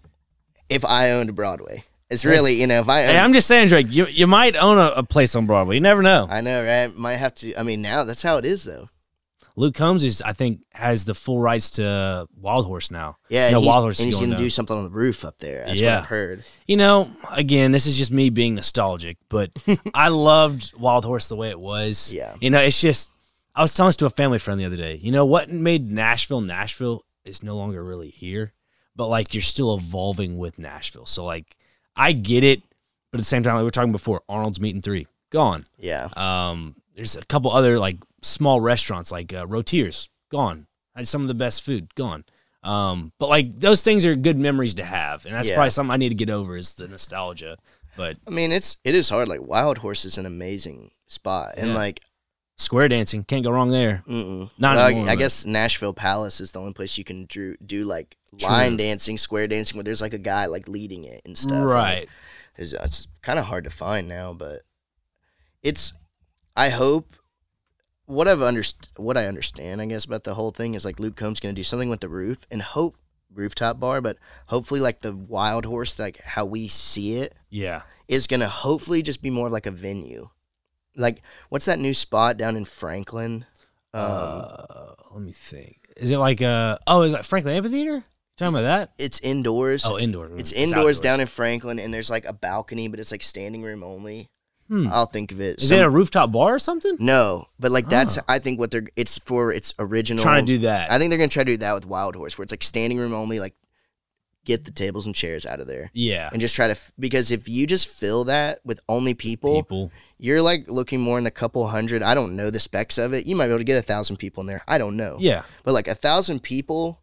if 0.68 0.84
I 0.84 1.12
owned 1.12 1.36
Broadway, 1.36 1.84
it's 2.10 2.26
really 2.26 2.60
you 2.60 2.66
know 2.66 2.80
if 2.80 2.90
I 2.90 3.04
owned, 3.04 3.12
Hey, 3.12 3.20
I'm 3.20 3.34
just 3.34 3.48
saying, 3.48 3.68
Drake, 3.68 3.86
you, 3.92 4.08
you 4.08 4.26
might 4.26 4.56
own 4.56 4.80
a, 4.80 4.92
a 4.96 5.04
place 5.04 5.36
on 5.36 5.46
Broadway. 5.46 5.76
You 5.76 5.82
never 5.82 6.02
know. 6.02 6.26
I 6.32 6.42
know, 6.42 6.66
right? 6.66 6.92
Might 6.96 7.18
have 7.18 7.36
to. 7.36 7.54
I 7.54 7.62
mean, 7.62 7.84
now 7.84 8.06
that's 8.06 8.24
how 8.24 8.38
it 8.38 8.46
is, 8.46 8.64
though. 8.64 8.90
Luke 9.56 9.76
Combs 9.76 10.04
is, 10.04 10.22
I 10.22 10.34
think, 10.34 10.62
has 10.74 11.06
the 11.06 11.14
full 11.14 11.40
rights 11.40 11.72
to 11.72 12.28
Wild 12.40 12.66
Horse 12.66 12.90
now. 12.92 13.18
Yeah, 13.30 13.48
You 13.48 13.52
know, 13.54 13.58
and 13.58 13.66
he's, 13.66 13.74
Wild 13.74 13.84
Horse 13.84 13.96
is 14.00 14.00
and 14.02 14.08
he's 14.08 14.16
going 14.16 14.30
gonna 14.30 14.38
down. 14.38 14.44
do 14.46 14.50
something 14.50 14.78
on 14.78 14.84
the 14.86 14.90
roof 14.90 15.26
up 15.26 15.38
there. 15.40 15.66
That's 15.66 15.80
Yeah. 15.80 15.96
what 15.96 16.00
I've 16.04 16.10
heard. 16.10 16.44
You 16.68 16.78
know, 16.78 17.10
again, 17.32 17.72
this 17.72 17.86
is 17.88 17.98
just 17.98 18.12
me 18.12 18.30
being 18.30 18.56
nostalgic, 18.56 19.18
but 19.30 19.52
I 19.94 20.08
loved 20.10 20.74
Wild 20.80 21.06
Horse 21.06 21.28
the 21.28 21.36
way 21.36 21.50
it 21.50 21.60
was. 21.60 22.14
Yeah. 22.14 22.36
You 22.40 22.50
know, 22.50 22.60
it's 22.62 22.80
just, 22.80 23.12
I 23.56 23.62
was 23.62 23.74
telling 23.74 23.90
this 23.90 23.98
to 23.98 24.06
a 24.06 24.10
family 24.10 24.40
friend 24.40 24.60
the 24.60 24.66
other 24.66 24.78
day. 24.78 24.96
You 25.02 25.12
know, 25.12 25.26
what 25.26 25.52
made 25.52 25.92
Nashville 25.92 26.42
Nashville 26.42 27.04
is 27.26 27.44
no 27.44 27.56
longer 27.58 27.84
really 27.84 28.10
here, 28.10 28.54
but 28.96 29.08
like 29.08 29.34
you're 29.34 29.42
still 29.42 29.76
evolving 29.76 30.38
with 30.38 30.58
Nashville. 30.60 31.06
So, 31.06 31.26
like, 31.26 31.56
I 31.96 32.14
get 32.14 32.44
it, 32.46 32.62
but 33.12 33.18
at 33.18 33.22
the 33.22 33.26
same 33.26 33.44
time, 33.44 33.56
like 33.56 33.62
we 33.62 33.66
were 33.66 33.72
talking 33.72 33.92
before, 33.92 34.22
Arnold's 34.30 34.62
Meat 34.62 34.74
and 34.74 34.84
Three, 34.84 35.06
gone. 35.32 35.64
Yeah, 35.78 36.08
Um, 36.16 36.76
there's 36.96 37.16
a 37.18 37.26
couple 37.26 37.52
other 37.52 37.78
like 37.78 37.98
small 38.22 38.62
restaurants 38.62 39.12
like 39.12 39.34
uh, 39.34 39.46
Rotier's, 39.48 40.10
gone. 40.30 40.68
Had 40.96 41.08
some 41.08 41.22
of 41.22 41.28
the 41.28 41.34
best 41.34 41.62
food, 41.64 41.94
gone. 41.96 42.26
Um, 42.64 43.12
but 43.18 43.30
like 43.30 43.60
those 43.60 43.82
things 43.82 44.06
are 44.06 44.16
good 44.16 44.38
memories 44.38 44.76
to 44.76 44.84
have, 44.86 45.26
and 45.26 45.34
that's 45.34 45.50
Yeah. 45.50 45.56
probably 45.56 45.72
something 45.72 45.94
I 45.94 45.98
need 45.98 46.10
to 46.10 46.16
get 46.16 46.30
over 46.30 46.56
is 46.56 46.76
the 46.76 46.88
nostalgia. 46.88 47.58
But 47.98 48.18
I 48.28 48.30
mean, 48.30 48.52
it's 48.52 48.78
it 48.84 48.94
is 48.96 49.10
hard. 49.10 49.28
Like 49.28 49.42
Wild 49.42 49.80
Horse 49.80 50.06
is 50.06 50.18
an 50.18 50.26
amazing 50.26 50.92
spot, 51.08 51.56
and 51.58 51.70
Yeah. 51.70 51.76
like, 51.76 52.02
square 52.58 52.88
dancing 52.88 53.24
can't 53.24 53.44
go 53.44 53.50
wrong 53.52 53.70
there. 53.70 54.04
mm-mm. 54.08 54.50
Not 54.60 54.76
Well, 54.76 54.86
I- 54.86 54.90
anymore, 54.92 55.10
I, 55.10 55.16
but- 55.16 55.20
guess 55.20 55.46
Nashville 55.46 55.94
Palace 55.94 56.40
is 56.40 56.52
the 56.52 56.60
only 56.60 56.74
place 56.74 56.98
you 56.98 57.04
can 57.04 57.26
do, 57.26 57.56
do 57.66 57.86
like 57.86 58.16
True. 58.38 58.50
line 58.50 58.78
dancing, 58.78 59.18
square 59.18 59.48
dancing, 59.48 59.78
where 59.78 59.84
there's 59.84 60.02
like 60.02 60.14
a 60.14 60.20
guy 60.20 60.46
like 60.46 60.68
leading 60.68 61.04
it 61.06 61.22
and 61.26 61.36
stuff. 61.38 61.64
right. 61.66 62.08
Like, 62.60 62.74
it's 62.74 63.08
kind 63.24 63.40
of 63.40 63.46
hard 63.46 63.64
to 63.64 63.70
find 63.72 64.08
now, 64.08 64.34
but 64.34 64.62
it's. 65.64 65.94
I 66.56 66.70
hope 66.70 67.14
what 68.12 68.28
I've 68.28 68.40
underst- 68.40 68.90
what 68.98 69.18
I 69.18 69.26
understand, 69.26 69.82
I 69.82 69.86
guess, 69.86 70.06
about 70.06 70.24
the 70.24 70.34
whole 70.36 70.52
thing 70.52 70.74
is 70.74 70.86
like 70.86 71.00
Luke 71.00 71.16
Combs 71.16 71.40
going 71.40 71.56
to 71.56 71.60
do 71.60 71.64
something 71.64 71.90
with 71.90 72.02
the 72.02 72.10
roof 72.10 72.46
and 72.52 72.62
hope 72.62 72.96
rooftop 73.34 73.80
bar, 73.80 74.02
but 74.02 74.18
hopefully 74.48 74.80
like 74.82 75.00
the 75.00 75.16
Wild 75.16 75.66
Horse, 75.66 75.98
like 75.98 76.20
how 76.22 76.46
we 76.46 76.68
see 76.68 77.16
it, 77.18 77.34
Yeah. 77.50 77.84
is 78.10 78.28
gonna 78.28 78.50
hopefully 78.50 79.02
just 79.02 79.22
be 79.22 79.30
more 79.30 79.50
like 79.50 79.66
a 79.66 79.72
venue. 79.72 80.30
Like, 80.98 81.22
what's 81.48 81.64
that 81.66 81.80
new 81.80 81.94
spot 81.94 82.36
down 82.36 82.58
in 82.58 82.66
Franklin? 82.66 83.46
Um, 83.94 84.02
uh, 84.04 84.94
let 85.12 85.22
me 85.22 85.32
think. 85.32 85.78
Is 85.96 86.12
it 86.12 86.18
like 86.18 86.42
uh 86.42 86.78
oh, 86.88 87.04
is 87.04 87.14
that 87.14 87.26
Franklin 87.26 87.56
Amphitheater? 87.56 88.04
Talking 88.38 88.56
about 88.56 88.62
that? 88.64 88.92
it's 88.98 89.20
indoors. 89.22 89.86
Oh, 89.86 89.98
indoors. 89.98 90.32
it's 90.38 90.52
It's 90.52 90.60
indoors 90.60 90.78
outdoors. 90.98 91.02
down 91.02 91.20
in 91.22 91.28
Franklin, 91.28 91.80
and 91.80 91.94
there's 91.94 92.10
like 92.10 92.26
a 92.26 92.34
balcony, 92.34 92.88
but 92.90 93.00
it's 93.00 93.12
like 93.12 93.24
standing 93.24 93.62
room 93.64 93.84
only. 93.84 94.30
Hmm. 94.72 94.88
I'll 94.90 95.06
think 95.06 95.34
of 95.34 95.42
it. 95.42 95.62
Is 95.62 95.68
Some- 95.68 95.80
it 95.80 95.84
a 95.84 95.90
rooftop 95.90 96.32
bar 96.32 96.56
or 96.56 96.60
something? 96.60 96.96
no, 97.00 97.48
but 97.60 97.72
like 97.72 97.90
that's 97.90 98.18
Oh. 98.20 98.22
I 98.30 98.40
think 98.40 98.58
what 98.58 98.72
they're 98.72 98.88
it's 98.96 99.20
for 99.20 99.52
its 99.52 99.74
original. 99.78 100.24
Trying 100.24 100.46
to 100.46 100.54
do 100.54 100.60
that. 100.60 100.90
I 100.90 100.98
think 100.98 101.10
they're 101.12 101.18
gonna 101.20 101.28
try 101.28 101.44
to 101.44 101.52
do 101.52 101.58
that 101.58 101.74
with 101.74 101.86
Wild 101.86 102.16
Horse, 102.16 102.38
where 102.38 102.44
it's 102.44 102.54
like 102.54 102.64
standing 102.64 102.98
room 102.98 103.14
only. 103.14 103.40
Like, 103.42 103.54
get 104.46 104.64
the 104.64 104.72
tables 104.72 105.06
and 105.06 105.14
chairs 105.14 105.46
out 105.46 105.60
of 105.60 105.68
there, 105.68 105.92
yeah. 105.94 106.30
and 106.32 106.42
just 106.42 106.56
try 106.56 106.68
to 106.68 106.76
because 106.98 107.32
if 107.32 107.48
you 107.50 107.68
just 107.68 107.88
fill 107.88 108.24
that 108.24 108.60
with 108.66 108.80
only 108.90 109.14
people, 109.14 109.58
People. 109.62 109.92
you're 110.18 110.42
like 110.42 110.70
looking 110.70 111.00
more 111.02 111.20
in 111.20 111.28
a 111.28 111.32
couple 111.32 111.68
hundred. 111.68 112.02
I 112.02 112.16
don't 112.16 112.36
know 112.38 112.50
the 112.50 112.60
specs 112.60 112.98
of 112.98 113.14
it. 113.14 113.26
You 113.28 113.36
might 113.36 113.48
be 113.48 113.52
able 113.52 113.60
to 113.60 113.64
get 113.66 113.78
a 113.78 113.82
thousand 113.84 114.18
people 114.18 114.42
in 114.42 114.48
there. 114.48 114.64
I 114.70 114.78
don't 114.78 114.96
know. 114.96 115.18
Yeah. 115.20 115.44
But 115.64 115.74
like 115.74 115.88
a 115.90 115.96
thousand 115.96 116.42
people, 116.44 117.02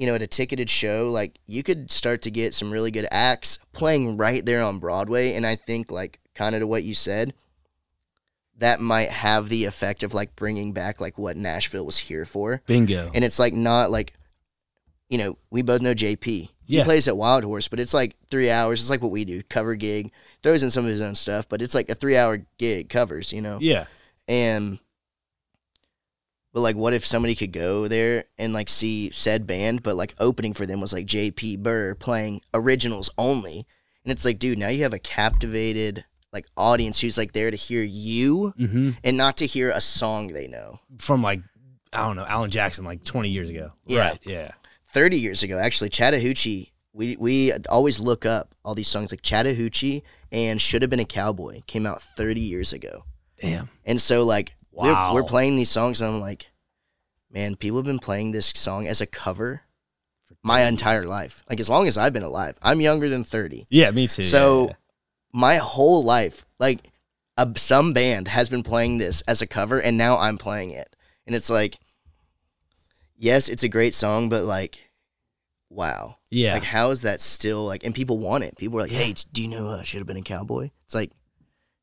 you 0.00 0.06
know, 0.06 0.14
at 0.14 0.22
a 0.22 0.26
ticketed 0.26 0.70
show, 0.70 1.10
like 1.10 1.38
you 1.46 1.62
could 1.62 1.90
start 1.90 2.22
to 2.22 2.30
get 2.30 2.54
some 2.54 2.70
really 2.72 2.90
good 2.90 3.06
acts 3.10 3.58
playing 3.72 4.16
right 4.16 4.44
there 4.46 4.62
on 4.64 4.78
Broadway. 4.78 5.34
And 5.34 5.46
I 5.46 5.56
think, 5.56 5.90
like, 5.90 6.18
kind 6.34 6.54
of 6.54 6.62
to 6.62 6.66
what 6.66 6.84
you 6.84 6.94
said, 6.94 7.34
that 8.56 8.80
might 8.80 9.10
have 9.10 9.50
the 9.50 9.66
effect 9.66 10.02
of 10.02 10.14
like 10.14 10.34
bringing 10.36 10.72
back 10.72 11.00
like 11.02 11.18
what 11.18 11.36
Nashville 11.36 11.84
was 11.84 11.98
here 11.98 12.24
for. 12.24 12.62
Bingo. 12.66 13.10
And 13.14 13.24
it's 13.24 13.38
like 13.38 13.52
not 13.52 13.90
like, 13.90 14.14
you 15.10 15.18
know, 15.18 15.36
we 15.50 15.60
both 15.60 15.82
know 15.82 15.94
JP. 15.94 16.24
He 16.26 16.50
Yeah. 16.66 16.84
plays 16.84 17.06
at 17.06 17.16
Wild 17.16 17.44
Horse, 17.44 17.68
but 17.68 17.78
it's 17.80 17.92
like 17.92 18.16
three 18.30 18.50
hours. 18.50 18.80
It's 18.80 18.88
like 18.90 19.02
what 19.02 19.10
we 19.10 19.26
do, 19.26 19.42
cover 19.42 19.74
gig. 19.76 20.12
Throws 20.42 20.62
in 20.62 20.70
some 20.70 20.84
of 20.86 20.90
his 20.90 21.00
own 21.02 21.14
stuff, 21.14 21.46
but 21.48 21.60
it's 21.60 21.74
like 21.74 21.90
a 21.90 21.94
three 21.94 22.16
hour 22.16 22.46
gig 22.58 22.88
covers, 22.88 23.32
you 23.34 23.42
know. 23.42 23.58
yeah. 23.60 23.84
And 24.28 24.78
but 26.52 26.60
like 26.60 26.76
what 26.76 26.92
if 26.92 27.04
somebody 27.04 27.34
could 27.34 27.52
go 27.52 27.88
there 27.88 28.24
and 28.38 28.52
like 28.52 28.68
see 28.68 29.10
said 29.10 29.46
band, 29.46 29.82
but 29.82 29.96
like 29.96 30.14
opening 30.18 30.54
for 30.54 30.66
them 30.66 30.80
was 30.80 30.92
like 30.92 31.06
JP 31.06 31.62
Burr 31.62 31.94
playing 31.94 32.40
originals 32.54 33.10
only. 33.16 33.66
And 34.04 34.12
it's 34.12 34.24
like, 34.24 34.38
dude, 34.38 34.58
now 34.58 34.68
you 34.68 34.82
have 34.82 34.94
a 34.94 34.98
captivated 34.98 36.04
like 36.32 36.46
audience 36.56 37.00
who's 37.00 37.18
like 37.18 37.32
there 37.32 37.50
to 37.50 37.56
hear 37.56 37.82
you 37.82 38.52
hmm 38.56 38.90
and 39.02 39.16
not 39.16 39.36
to 39.38 39.46
hear 39.46 39.70
a 39.70 39.80
song 39.80 40.28
they 40.28 40.46
know. 40.46 40.78
From 40.98 41.22
like 41.22 41.40
I 41.92 42.06
don't 42.06 42.16
know, 42.16 42.26
Alan 42.26 42.50
Jackson 42.50 42.84
like 42.84 43.04
20 43.04 43.28
years 43.28 43.50
ago. 43.50 43.72
Yeah. 43.84 44.10
Right. 44.10 44.18
Yeah. 44.24 44.48
30 44.92 45.18
years 45.18 45.42
ago, 45.42 45.58
actually, 45.58 45.88
Chattahoochee, 45.88 46.72
we, 46.92 47.16
we 47.16 47.52
always 47.68 48.00
look 48.00 48.26
up 48.26 48.54
all 48.64 48.74
these 48.74 48.88
songs 48.88 49.10
like 49.10 49.22
Chattahoochee 49.22 50.02
and 50.32 50.60
Should 50.60 50.82
Have 50.82 50.90
Been 50.90 51.00
a 51.00 51.04
Cowboy 51.04 51.62
came 51.66 51.86
out 51.86 52.02
30 52.02 52.40
years 52.40 52.72
ago. 52.72 53.04
Damn. 53.40 53.68
And 53.84 54.00
so 54.00 54.24
like 54.24 54.56
Wow. 54.80 55.14
we're, 55.14 55.22
we're 55.22 55.28
playing 55.28 55.56
these 55.56 55.70
songs 55.70 56.00
and 56.00 56.10
I'm 56.10 56.20
like, 56.20 56.50
man, 57.30 57.56
people 57.56 57.78
have 57.78 57.86
been 57.86 57.98
playing 57.98 58.32
this 58.32 58.52
song 58.54 58.86
as 58.86 59.00
a 59.00 59.06
cover 59.06 59.62
my 60.42 60.62
entire 60.62 61.04
life. 61.04 61.42
Like 61.48 61.60
as 61.60 61.68
long 61.68 61.86
as 61.86 61.98
I've 61.98 62.12
been 62.12 62.22
alive. 62.22 62.56
I'm 62.62 62.80
younger 62.80 63.08
than 63.08 63.24
30. 63.24 63.66
Yeah, 63.70 63.90
me 63.90 64.06
too. 64.06 64.24
So 64.24 64.68
yeah. 64.68 64.74
my 65.32 65.56
whole 65.56 66.02
life, 66.04 66.46
like 66.58 66.90
a, 67.36 67.48
some 67.56 67.92
band 67.92 68.28
has 68.28 68.50
been 68.50 68.62
playing 68.62 68.98
this 68.98 69.20
as 69.22 69.42
a 69.42 69.46
cover 69.46 69.80
and 69.80 69.98
now 69.98 70.18
I'm 70.18 70.38
playing 70.38 70.70
it. 70.70 70.96
And 71.26 71.36
it's 71.36 71.50
like 71.50 71.78
yes, 73.16 73.48
it's 73.48 73.62
a 73.62 73.68
great 73.68 73.94
song, 73.94 74.28
but 74.28 74.44
like 74.44 74.90
wow. 75.68 76.16
yeah. 76.30 76.54
Like 76.54 76.64
how 76.64 76.90
is 76.90 77.02
that 77.02 77.20
still 77.20 77.64
like 77.64 77.84
and 77.84 77.94
people 77.94 78.18
want 78.18 78.44
it. 78.44 78.56
People 78.56 78.78
are 78.78 78.82
like, 78.82 78.90
"Hey, 78.90 79.14
do 79.32 79.42
you 79.42 79.48
know 79.48 79.68
uh, 79.68 79.82
should 79.82 79.98
have 79.98 80.06
been 80.06 80.16
a 80.16 80.22
cowboy?" 80.22 80.70
It's 80.84 80.94
like 80.94 81.12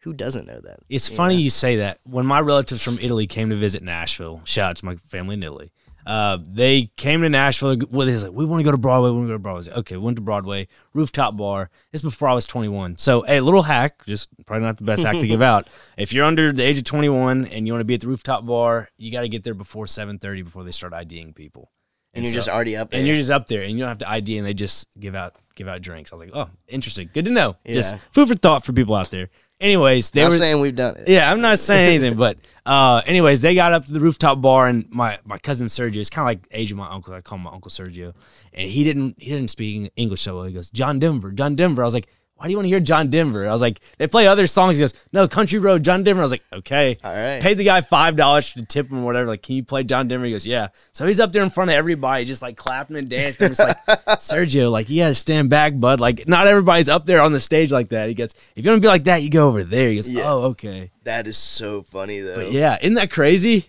who 0.02 0.14
doesn't 0.14 0.46
know 0.48 0.60
that? 0.62 0.80
It's 0.90 1.10
you 1.10 1.16
funny 1.16 1.36
know? 1.36 1.42
you 1.42 1.50
say 1.50 1.78
that. 1.78 2.00
When 2.06 2.26
my 2.26 2.40
relatives 2.40 2.84
from 2.84 2.98
Italy 3.02 3.28
came 3.28 3.50
to 3.50 3.56
visit 3.56 3.84
Nashville, 3.84 4.42
shout 4.46 4.70
out 4.72 4.76
to 4.78 4.86
my 4.86 4.96
family 4.96 5.34
in 5.36 5.44
Italy. 5.44 5.72
Uh, 6.06 6.38
they 6.42 6.90
came 6.96 7.22
to 7.22 7.28
Nashville. 7.28 7.76
Well, 7.92 8.08
they 8.08 8.16
like, 8.16 8.32
we 8.32 8.46
want 8.46 8.62
to 8.62 8.64
go 8.64 8.72
to 8.72 8.78
Broadway. 8.78 9.10
We 9.10 9.16
want 9.18 9.26
to 9.26 9.32
go 9.32 9.34
to 9.34 9.40
Broadway. 9.40 9.64
Like, 9.68 9.78
okay, 9.80 9.98
went 9.98 10.16
to 10.16 10.22
Broadway, 10.22 10.70
rooftop 10.94 11.36
bar. 11.36 11.70
This 11.92 12.00
is 12.00 12.04
before 12.04 12.30
I 12.30 12.34
was 12.34 12.46
21. 12.46 12.98
So, 12.98 13.24
hey, 13.24 13.42
little 13.42 13.64
hack, 13.64 14.06
just 14.06 14.30
probably 14.46 14.66
not 14.68 14.78
the 14.78 14.86
best 14.86 15.04
hack 15.04 15.20
to 15.20 15.28
give 15.28 15.42
out. 15.54 15.68
If 15.98 16.14
you're 16.14 16.24
under 16.24 16.54
the 16.54 16.64
age 16.64 16.78
of 16.78 16.86
21 16.86 17.48
and 17.48 17.68
you 17.68 17.74
want 17.74 17.82
to 17.82 17.86
be 17.86 17.96
at 17.96 18.00
the 18.02 18.08
rooftop 18.08 18.46
bar, 18.46 18.88
you 18.98 19.12
got 19.12 19.22
to 19.22 19.28
get 19.30 19.44
there 19.44 19.54
before 19.54 19.84
7:30 19.84 20.46
before 20.46 20.64
they 20.64 20.72
start 20.72 20.94
IDing 20.94 21.34
people. 21.34 21.72
And 22.14 22.24
you're 22.24 22.32
so- 22.32 22.38
just 22.38 22.50
already 22.50 22.78
up 22.78 22.90
there. 22.90 23.00
and 23.00 23.08
you're 23.08 23.18
just 23.18 23.30
up 23.30 23.48
there 23.48 23.64
and 23.64 23.74
you 23.74 23.80
don't 23.80 23.90
have 23.90 23.98
to 23.98 24.10
ID 24.10 24.38
and 24.38 24.48
they 24.48 24.54
just 24.54 24.88
give 24.98 25.14
out 25.14 25.36
give 25.56 25.68
out 25.68 25.82
drinks. 25.82 26.14
I 26.14 26.16
was 26.16 26.24
like, 26.24 26.34
oh, 26.34 26.50
interesting, 26.70 27.10
good 27.14 27.26
to 27.26 27.32
know. 27.32 27.58
Just 27.68 27.94
Yeah. 27.96 28.00
food 28.14 28.30
for 28.30 28.36
thought 28.36 28.64
for 28.64 28.72
people 28.72 28.96
out 28.96 29.12
there. 29.12 29.30
Anyways, 29.60 30.12
they 30.12 30.22
Not 30.22 30.30
were 30.32 30.38
saying 30.38 30.62
we've 30.62 30.76
done 30.76 30.98
it. 30.98 31.08
yeah, 31.08 31.32
I'm 31.32 31.42
not 31.42 31.58
saying 31.58 31.88
anything, 31.90 32.16
but 32.16 32.38
uh, 32.64 33.02
anyways, 33.08 33.42
they 33.42 33.56
got 33.56 33.74
up 33.74 33.86
to 33.86 33.92
the 33.92 34.00
rooftop 34.00 34.40
bar, 34.40 34.68
and 34.68 34.86
my, 34.92 35.18
my 35.26 35.40
cousin 35.40 35.66
Sergio 35.66 35.98
is 35.98 36.12
kind 36.12 36.24
of 36.24 36.28
like 36.28 36.48
age 36.52 36.72
of 36.72 36.78
my 36.78 36.88
uncle. 36.88 37.14
I 37.16 37.22
call 37.22 37.40
him 37.40 37.46
my 37.46 37.52
uncle 37.52 37.72
Sergio, 37.72 38.14
and 38.54 38.70
he 38.70 38.84
didn't 38.84 39.16
he 39.18 39.32
didn't 39.32 39.50
speak 39.50 39.92
English 39.96 40.22
so 40.22 40.36
well. 40.36 40.44
He 40.46 40.54
goes, 40.54 40.70
John 40.70 41.00
Denver, 41.00 41.32
John 41.32 41.56
Denver. 41.56 41.82
I 41.82 41.86
was 41.86 41.96
like, 41.96 42.08
why 42.38 42.46
do 42.46 42.52
you 42.52 42.58
want 42.58 42.66
to 42.66 42.70
hear 42.70 42.80
John 42.80 43.10
Denver? 43.10 43.48
I 43.48 43.52
was 43.52 43.62
like, 43.62 43.80
they 43.98 44.06
play 44.06 44.28
other 44.28 44.46
songs. 44.46 44.78
He 44.78 44.82
goes, 44.82 44.94
no, 45.12 45.28
Country 45.28 45.58
Road, 45.58 45.84
John 45.84 46.04
Denver. 46.04 46.22
I 46.22 46.24
was 46.24 46.32
like, 46.32 46.44
okay. 46.54 46.96
All 47.04 47.12
right. 47.12 47.42
Paid 47.42 47.58
the 47.58 47.64
guy 47.64 47.82
five 47.82 48.16
dollars 48.16 48.54
to 48.54 48.64
tip 48.64 48.92
him 48.92 49.00
or 49.00 49.06
whatever. 49.06 49.28
Like, 49.28 49.42
can 49.42 49.56
you 49.56 49.64
play 49.64 49.84
John 49.84 50.08
Denver? 50.08 50.26
He 50.28 50.34
goes, 50.34 50.46
yeah. 50.46 50.68
So 50.92 51.08
he's 51.08 51.20
up 51.20 51.34
there 51.34 51.42
in 51.42 51.50
front 51.50 51.72
of 51.72 51.76
everybody, 51.76 52.26
just 52.26 52.44
like 52.44 52.56
clapping 52.56 52.96
and 52.96 53.10
dancing. 53.10 53.46
I'm 53.46 53.52
just 53.52 53.60
like, 53.60 53.86
Sergio, 54.20 54.72
like 54.72 54.88
you 54.88 55.02
gotta 55.02 55.16
stand 55.16 55.50
back, 55.50 55.80
bud. 55.80 56.00
Like 56.00 56.28
not 56.28 56.46
everybody's 56.46 56.90
up 56.90 57.08
there 57.08 57.22
on 57.24 57.34
the 57.34 57.40
stage 57.40 57.72
like 57.72 57.90
that. 57.90 58.08
He 58.08 58.14
goes, 58.14 58.34
if 58.56 58.64
you 58.64 58.70
want 58.70 58.82
to 58.82 58.86
be 58.86 58.90
like 58.90 59.06
that, 59.06 59.24
you 59.24 59.32
go 59.32 59.48
over 59.48 59.64
there. 59.64 59.90
He 59.90 59.96
goes, 59.96 60.08
Yeah. 60.08 60.32
oh, 60.32 60.44
okay. 60.50 60.92
That 61.06 61.26
is 61.26 61.38
so 61.38 61.82
funny 61.82 62.20
though. 62.20 62.36
But 62.36 62.52
yeah, 62.52 62.78
isn't 62.80 62.96
that 62.96 63.10
crazy? 63.10 63.66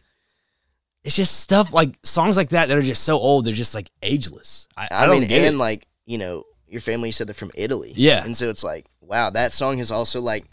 It's 1.05 1.17
just 1.17 1.41
stuff 1.41 1.73
like 1.73 1.97
songs 2.03 2.37
like 2.37 2.51
that 2.51 2.69
that 2.69 2.77
are 2.77 2.83
just 2.83 3.05
so 3.05 3.19
old. 3.19 3.47
They're 3.47 3.55
just 3.55 3.75
like 3.75 3.89
ageless. 4.03 4.69
I, 4.77 4.89
I, 4.91 5.07
I, 5.07 5.11
mean, 5.11 5.23
and 5.23 5.33
it. 5.33 5.55
like 5.55 5.87
you 6.05 6.19
know, 6.19 6.45
your 6.69 6.81
family 6.81 7.11
said 7.13 7.27
they're 7.27 7.35
from 7.35 7.51
Italy. 7.55 7.93
Yeah. 7.97 8.25
and 8.25 8.37
so 8.37 8.49
it's 8.51 8.65
like, 8.65 8.87
wow, 9.01 9.31
that 9.31 9.53
song 9.53 9.79
has 9.79 9.91
also 9.91 10.21
like 10.21 10.45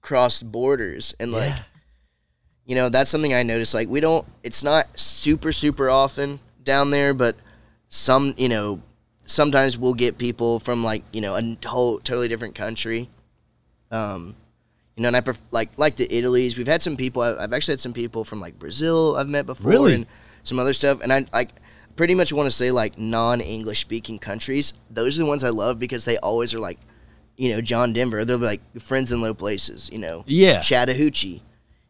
crossed 0.00 0.50
borders, 0.50 1.14
and 1.20 1.32
like, 1.32 1.50
Yeah. 1.50 1.58
you 2.64 2.74
know, 2.74 2.88
that's 2.88 3.10
something 3.10 3.34
I 3.34 3.42
noticed. 3.42 3.74
Like, 3.74 3.88
we 3.88 4.00
don't, 4.00 4.26
it's 4.42 4.62
not 4.62 4.98
super 4.98 5.52
super 5.52 5.90
often 5.90 6.40
down 6.62 6.90
there, 6.90 7.14
but 7.14 7.36
some, 7.88 8.34
you 8.36 8.48
know, 8.48 8.80
sometimes 9.24 9.76
we'll 9.76 9.94
get 9.94 10.16
people 10.18 10.58
from 10.58 10.82
like 10.84 11.02
you 11.12 11.20
know 11.20 11.34
a 11.36 11.56
whole 11.68 11.98
totally 11.98 12.28
different 12.28 12.54
country. 12.54 13.08
Um, 13.90 14.34
you 14.96 15.02
know, 15.02 15.08
and 15.08 15.16
I 15.16 15.20
pref- 15.20 15.42
like 15.50 15.70
like 15.78 15.96
the 15.96 16.12
Italy's. 16.14 16.56
We've 16.58 16.66
had 16.66 16.82
some 16.82 16.96
people. 16.96 17.22
I've 17.22 17.38
I've 17.38 17.52
actually 17.52 17.72
had 17.72 17.80
some 17.80 17.92
people 17.92 18.24
from 18.24 18.40
like 18.40 18.58
Brazil. 18.58 19.16
I've 19.16 19.28
met 19.28 19.46
before, 19.46 19.70
Really? 19.70 19.94
and 19.94 20.06
some 20.42 20.58
other 20.58 20.72
stuff. 20.72 21.00
And 21.02 21.12
I 21.12 21.24
like 21.32 21.50
pretty 21.98 22.14
much 22.14 22.32
want 22.32 22.46
to 22.46 22.50
say 22.50 22.70
like 22.70 22.96
non-English 22.96 23.80
speaking 23.80 24.18
countries. 24.18 24.72
Those 24.88 25.18
are 25.18 25.24
the 25.24 25.28
ones 25.28 25.44
I 25.44 25.50
love 25.50 25.78
because 25.78 26.06
they 26.06 26.16
always 26.18 26.54
are 26.54 26.60
like, 26.60 26.78
you 27.36 27.50
know, 27.50 27.60
John 27.60 27.92
Denver. 27.92 28.24
They're 28.24 28.36
like 28.36 28.62
friends 28.80 29.12
in 29.12 29.20
low 29.20 29.34
places. 29.34 29.90
You 29.92 29.98
know, 29.98 30.24
yeah, 30.26 30.60
Chattahoochee. 30.60 31.42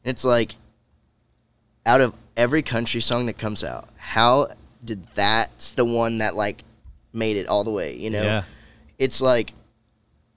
And 0.04 0.11
it's 0.11 0.24
like, 0.24 0.56
out 1.86 2.00
of 2.00 2.14
every 2.36 2.62
country 2.62 3.00
song 3.00 3.26
that 3.26 3.38
comes 3.38 3.62
out, 3.62 3.88
how 3.98 4.48
did 4.84 5.06
that's 5.14 5.72
the 5.72 5.84
one 5.84 6.18
that 6.18 6.34
like 6.34 6.64
made 7.12 7.36
it 7.36 7.46
all 7.46 7.62
the 7.62 7.70
way? 7.70 7.94
You 7.96 8.11
know, 8.11 8.22
yeah. 8.22 8.42
it's 8.98 9.20
like 9.20 9.50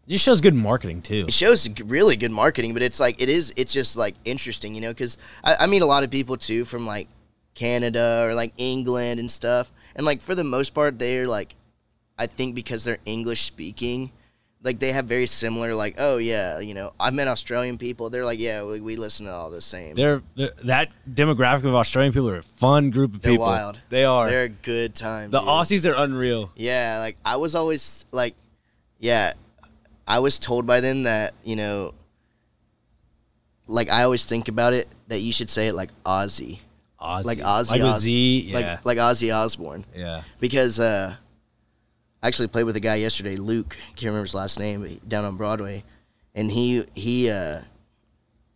It 0.06 0.12
just 0.12 0.26
shows 0.26 0.42
good 0.42 0.54
marketing 0.56 1.02
too. 1.02 1.26
it 1.28 1.34
shows 1.34 1.70
really 1.80 2.18
good 2.18 2.32
marketing, 2.32 2.74
but 2.74 2.84
it's 2.84 3.00
like 3.00 3.22
it 3.22 3.30
is. 3.30 3.54
It's 3.56 3.72
just 3.72 3.96
like 3.96 4.16
interesting, 4.26 4.76
you 4.76 4.82
know, 4.82 4.90
because 4.90 5.18
I, 5.44 5.56
I 5.62 5.68
meet 5.68 5.82
a 5.82 5.86
lot 5.86 6.04
of 6.04 6.12
people 6.12 6.36
too 6.38 6.66
from 6.66 6.86
like 6.86 7.08
Canada 7.56 8.24
or 8.26 8.34
like 8.34 8.54
England 8.58 9.20
and 9.20 9.30
stuff, 9.30 9.72
and 9.96 10.06
like 10.06 10.22
for 10.22 10.36
the 10.36 10.44
most 10.44 10.74
part, 10.74 10.98
they're 11.00 11.28
like, 11.28 11.56
I 12.18 12.28
think 12.28 12.56
because 12.56 12.84
they're 12.84 13.00
English 13.06 13.42
speaking, 13.42 14.12
like 14.64 14.80
they 14.80 14.92
have 14.92 15.06
very 15.06 15.26
similar 15.26 15.74
like 15.74 15.96
oh 15.98 16.18
yeah 16.18 16.60
you 16.60 16.74
know 16.76 16.94
I've 17.00 17.14
met 17.16 17.28
Australian 17.28 17.78
people 17.80 18.12
they're 18.12 18.26
like 18.26 18.38
yeah 18.40 18.64
we, 18.64 18.80
we 18.80 18.96
listen 18.96 19.26
to 19.26 19.32
all 19.32 19.50
the 19.50 19.60
same 19.62 19.96
They're, 19.96 20.22
they're 20.36 20.52
that 20.66 20.90
demographic 21.12 21.64
of 21.66 21.74
Australian 21.74 22.14
people 22.14 22.30
are 22.30 22.38
a 22.38 22.44
fun 22.44 22.92
group 22.92 23.16
of 23.16 23.22
They're 23.24 23.32
people. 23.34 23.48
wild. 23.48 23.80
They 23.90 24.06
are. 24.06 24.30
they're 24.30 24.44
a 24.44 24.50
good 24.50 24.94
time 24.94 25.32
the 25.32 25.40
dude. 25.40 25.50
Aussies 25.50 25.90
are 25.92 25.96
unreal. 25.96 26.52
yeah 26.56 26.98
like 27.00 27.18
I 27.26 27.38
was 27.38 27.56
always 27.56 28.06
like 28.12 28.36
yeah 29.00 29.34
I 30.08 30.20
was 30.20 30.38
told 30.38 30.68
by 30.68 30.80
them 30.80 31.04
that 31.04 31.34
you 31.44 31.56
know 31.56 31.96
like 33.68 33.90
I 33.90 34.04
always 34.04 34.26
think 34.26 34.48
about 34.48 34.74
it 34.74 34.88
that 35.08 35.20
you 35.22 35.32
should 35.34 35.50
say 35.50 35.70
it 35.70 35.74
like 35.74 35.90
Ozzy 37.02 37.24
Aussie. 37.24 37.26
like 37.26 37.38
Ozzy 37.40 37.72
like 37.72 37.82
Os- 37.82 38.02
Z. 38.02 38.40
Yeah. 38.40 38.56
like 38.56 38.86
like 38.86 38.98
Ozzy 38.98 39.36
Osbourne 39.36 39.86
yeah. 39.96 40.24
because 40.40 40.80
uh, 40.80 41.16
I 42.22 42.28
actually 42.28 42.48
played 42.48 42.66
with 42.66 42.76
a 42.76 42.82
guy 42.82 42.96
yesterday, 42.96 43.36
Luke. 43.36 43.76
Can't 43.96 44.04
remember 44.06 44.26
his 44.26 44.36
last 44.36 44.60
name. 44.60 45.00
Down 45.08 45.26
on 45.26 45.38
Broadway, 45.38 45.84
and 46.36 46.52
he 46.52 46.84
he 46.94 47.30
uh, 47.30 47.62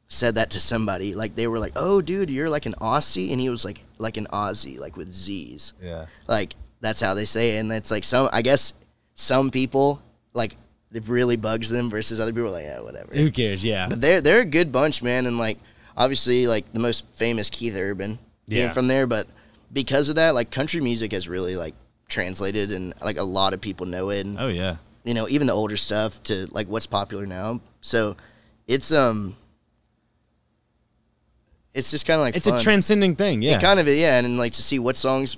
said 0.07 0.35
that 0.35 0.51
to 0.51 0.59
somebody. 0.59 1.15
Like 1.15 1.35
they 1.35 1.47
were 1.47 1.59
like, 1.59 1.73
"Oh, 1.75 2.01
dude, 2.01 2.29
you're 2.29 2.49
like 2.49 2.65
an 2.65 2.75
Aussie," 2.75 3.31
and 3.31 3.41
he 3.41 3.49
was 3.49 3.65
like 3.65 3.83
like 3.97 4.17
an 4.17 4.27
Aussie, 4.27 4.79
like 4.79 4.95
with 4.95 5.11
Z's. 5.11 5.73
Yeah. 5.81 6.05
Like 6.27 6.55
that's 6.81 7.01
how 7.01 7.13
they 7.15 7.25
say 7.25 7.57
it, 7.57 7.59
and 7.59 7.71
it's 7.71 7.91
like 7.91 8.03
some. 8.03 8.29
I 8.31 8.41
guess 8.41 8.73
some 9.15 9.49
people 9.49 10.01
like 10.33 10.55
it 10.93 11.07
really 11.07 11.35
bugs 11.35 11.69
them 11.69 11.89
versus 11.89 12.19
other 12.19 12.31
people 12.31 12.51
like, 12.51 12.63
yeah, 12.63 12.79
whatever. 12.79 13.13
Who 13.13 13.31
cares? 13.31 13.63
Yeah. 13.63 13.87
But 13.89 14.01
they're 14.01 14.21
they're 14.21 14.41
a 14.41 14.45
good 14.45 14.71
bunch, 14.71 15.01
man, 15.01 15.25
and 15.25 15.37
like 15.37 15.57
obviously 15.97 16.47
like 16.47 16.71
the 16.71 16.79
most 16.79 17.05
famous 17.15 17.49
Keith 17.49 17.75
Urban 17.75 18.19
being 18.47 18.67
Yeah. 18.67 18.71
from 18.73 18.87
there, 18.87 19.07
but 19.07 19.27
because 19.73 20.09
of 20.09 20.15
that, 20.15 20.35
like 20.35 20.51
country 20.51 20.81
music 20.81 21.11
has 21.11 21.27
really 21.27 21.55
like 21.55 21.75
translated 22.07 22.71
and 22.71 22.93
like 23.01 23.17
a 23.17 23.23
lot 23.23 23.53
of 23.53 23.61
people 23.61 23.85
know 23.85 24.09
it 24.11 24.25
and 24.25 24.39
oh 24.39 24.47
yeah. 24.47 24.77
you 25.03 25.13
know, 25.13 25.27
even 25.27 25.47
the 25.47 25.53
older 25.53 25.75
stuff 25.77 26.21
to 26.23 26.47
like 26.51 26.67
what's 26.67 26.85
popular 26.85 27.25
now. 27.25 27.59
So 27.81 28.15
it's 28.67 28.91
um 28.91 29.35
it's 31.73 31.91
just 31.91 32.05
kinda 32.05 32.21
like 32.21 32.35
It's 32.35 32.47
fun. 32.47 32.57
a 32.57 32.61
transcending 32.61 33.15
thing. 33.15 33.41
Yeah. 33.41 33.57
It 33.57 33.61
kind 33.61 33.79
of 33.79 33.87
yeah, 33.87 34.17
and 34.17 34.25
then 34.25 34.37
like 34.37 34.53
to 34.53 34.61
see 34.63 34.79
what 34.79 34.95
songs 34.97 35.37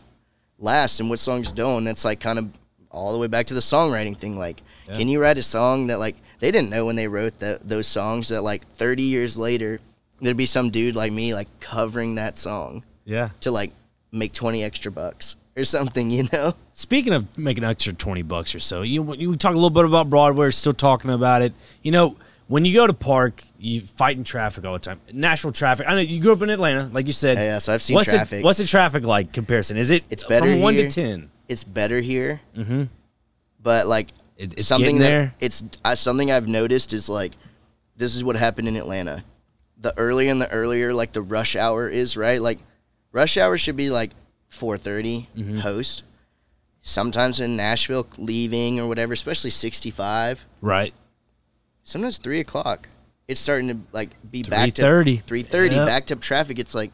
last 0.60 1.00
and 1.00 1.10
what 1.10 1.20
songs 1.20 1.52
don't. 1.52 1.84
That's 1.84 2.06
like 2.06 2.20
kind 2.20 2.38
of 2.40 2.50
all 2.92 3.12
the 3.14 3.20
way 3.20 3.28
back 3.28 3.48
to 3.48 3.54
the 3.54 3.60
songwriting 3.60 4.18
thing. 4.20 4.38
Like, 4.38 4.62
Yeah. 4.88 4.98
can 4.98 5.08
you 5.08 5.22
write 5.22 5.38
a 5.38 5.44
song 5.44 5.88
that 5.88 6.00
like 6.00 6.16
they 6.40 6.52
didn't 6.52 6.70
know 6.70 6.86
when 6.86 6.96
they 6.96 7.08
wrote 7.08 7.40
that 7.40 7.68
those 7.68 7.88
songs 7.88 8.28
that 8.30 8.42
like 8.44 8.68
30 8.68 9.04
years 9.04 9.38
later 9.38 9.80
there'd 10.22 10.38
be 10.38 10.46
some 10.46 10.70
dude 10.70 10.96
like 10.96 11.12
me 11.12 11.34
like 11.34 11.48
covering 11.60 12.16
that 12.16 12.38
song 12.38 12.84
yeah. 13.08 13.30
to 13.42 13.50
like 13.52 13.72
make 14.12 14.34
20 14.34 14.64
extra 14.64 14.92
bucks 14.92 15.36
or 15.58 15.64
something, 15.64 16.12
you 16.12 16.28
know? 16.32 16.54
Speaking 16.74 17.14
of 17.14 17.36
making 17.38 17.64
an 17.64 17.72
extra 17.72 17.92
twenty 17.94 18.22
bucks 18.22 18.54
or 18.54 18.60
so, 18.60 18.84
you 18.84 19.16
you 19.16 19.36
talk 19.36 19.54
a 19.54 19.56
little 19.56 19.72
bit 19.72 19.86
about 19.86 20.12
Broadway. 20.12 20.46
we're 20.46 20.52
Still 20.52 20.74
talking 20.74 21.10
about 21.10 21.42
it. 21.42 21.52
You 21.82 21.92
know, 21.92 22.16
when 22.48 22.66
you 22.66 22.74
go 22.76 22.86
to 22.86 22.94
park, 22.94 23.44
you 23.58 23.82
fight 23.82 24.16
in 24.16 24.24
traffic 24.24 24.64
all 24.64 24.74
the 24.74 24.80
time. 24.80 25.02
Nashville 25.12 25.52
traffic. 25.52 25.88
I 25.90 25.96
know 25.96 26.02
you 26.02 26.22
grew 26.22 26.34
up 26.34 26.42
in 26.44 26.52
Atlanta, 26.52 26.88
like 26.94 27.08
you 27.08 27.14
said. 27.14 27.40
Yeah, 27.40 27.58
so 27.58 27.74
I've 27.74 27.82
seen 27.82 27.96
what's 27.96 28.12
traffic. 28.12 28.42
The, 28.42 28.44
what's 28.44 28.60
the 28.60 28.66
traffic 28.68 29.04
like 29.04 29.34
comparison? 29.34 29.78
Is 29.78 29.90
it 29.90 30.04
It's 30.12 30.24
better 30.24 30.46
from 30.52 30.62
one 30.62 30.76
to 30.76 30.88
ten? 30.88 31.32
It's 31.48 31.64
better 31.64 32.00
here, 32.00 32.42
Mm-hmm. 32.56 32.84
but 33.64 33.88
like 33.88 34.10
It, 34.38 34.54
it's 34.54 34.68
something 34.68 35.00
that 35.00 35.08
there. 35.10 35.34
it's 35.40 35.64
something 35.96 36.32
I've 36.32 36.48
noticed 36.48 36.94
is 36.94 37.10
like 37.10 37.32
this 37.96 38.16
is 38.16 38.24
what 38.24 38.36
happened 38.36 38.68
in 38.68 38.76
Atlanta. 38.76 39.24
The 39.82 39.98
earlier 39.98 40.30
and 40.32 40.40
the 40.40 40.52
earlier 40.52 40.94
like 40.94 41.14
the 41.14 41.22
rush 41.24 41.56
hour 41.56 41.88
is, 41.88 42.16
right? 42.16 42.40
Like 42.40 42.60
rush 43.12 43.38
hour 43.38 43.58
should 43.58 43.78
be 43.78 43.90
like 43.90 44.12
4:30 44.52 45.28
Mm-hmm. 45.38 45.58
host. 45.60 46.04
Sometimes 46.82 47.40
in 47.42 47.58
Nashville 47.58 48.08
leaving 48.18 48.80
or 48.80 48.88
whatever, 48.88 49.12
especially 49.14 49.50
65. 49.50 50.46
Right. 50.62 50.94
Sometimes 51.84 52.18
three 52.18 52.40
o'clock. 52.40 52.88
It's 53.28 53.42
starting 53.42 53.68
to 53.68 53.78
like 53.92 54.12
be 54.32 54.44
back 54.44 54.74
to 54.76 54.82
3:30. 54.82 55.24
3:30 55.24 55.76
Yep. 55.76 55.86
backed 55.88 56.12
up 56.14 56.22
traffic. 56.22 56.60
It's 56.60 56.74
like, 56.74 56.92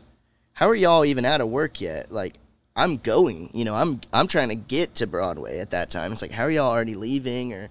how 0.54 0.68
are 0.68 0.76
y'all 0.76 1.06
even 1.06 1.26
out 1.26 1.42
of 1.42 1.50
work 1.50 1.80
yet? 1.80 2.12
Like, 2.12 2.36
I'm 2.76 2.98
going. 2.98 3.52
You 3.54 3.66
know, 3.66 3.76
I'm 3.76 4.02
I'm 4.12 4.26
trying 4.28 4.50
to 4.50 4.56
get 4.56 4.96
to 4.96 5.06
Broadway 5.08 5.60
at 5.60 5.70
that 5.72 5.92
time. 5.92 6.12
It's 6.12 6.22
like, 6.24 6.32
how 6.32 6.44
are 6.44 6.52
y'all 6.52 6.72
already 6.72 6.96
leaving? 6.96 7.54
Or, 7.54 7.70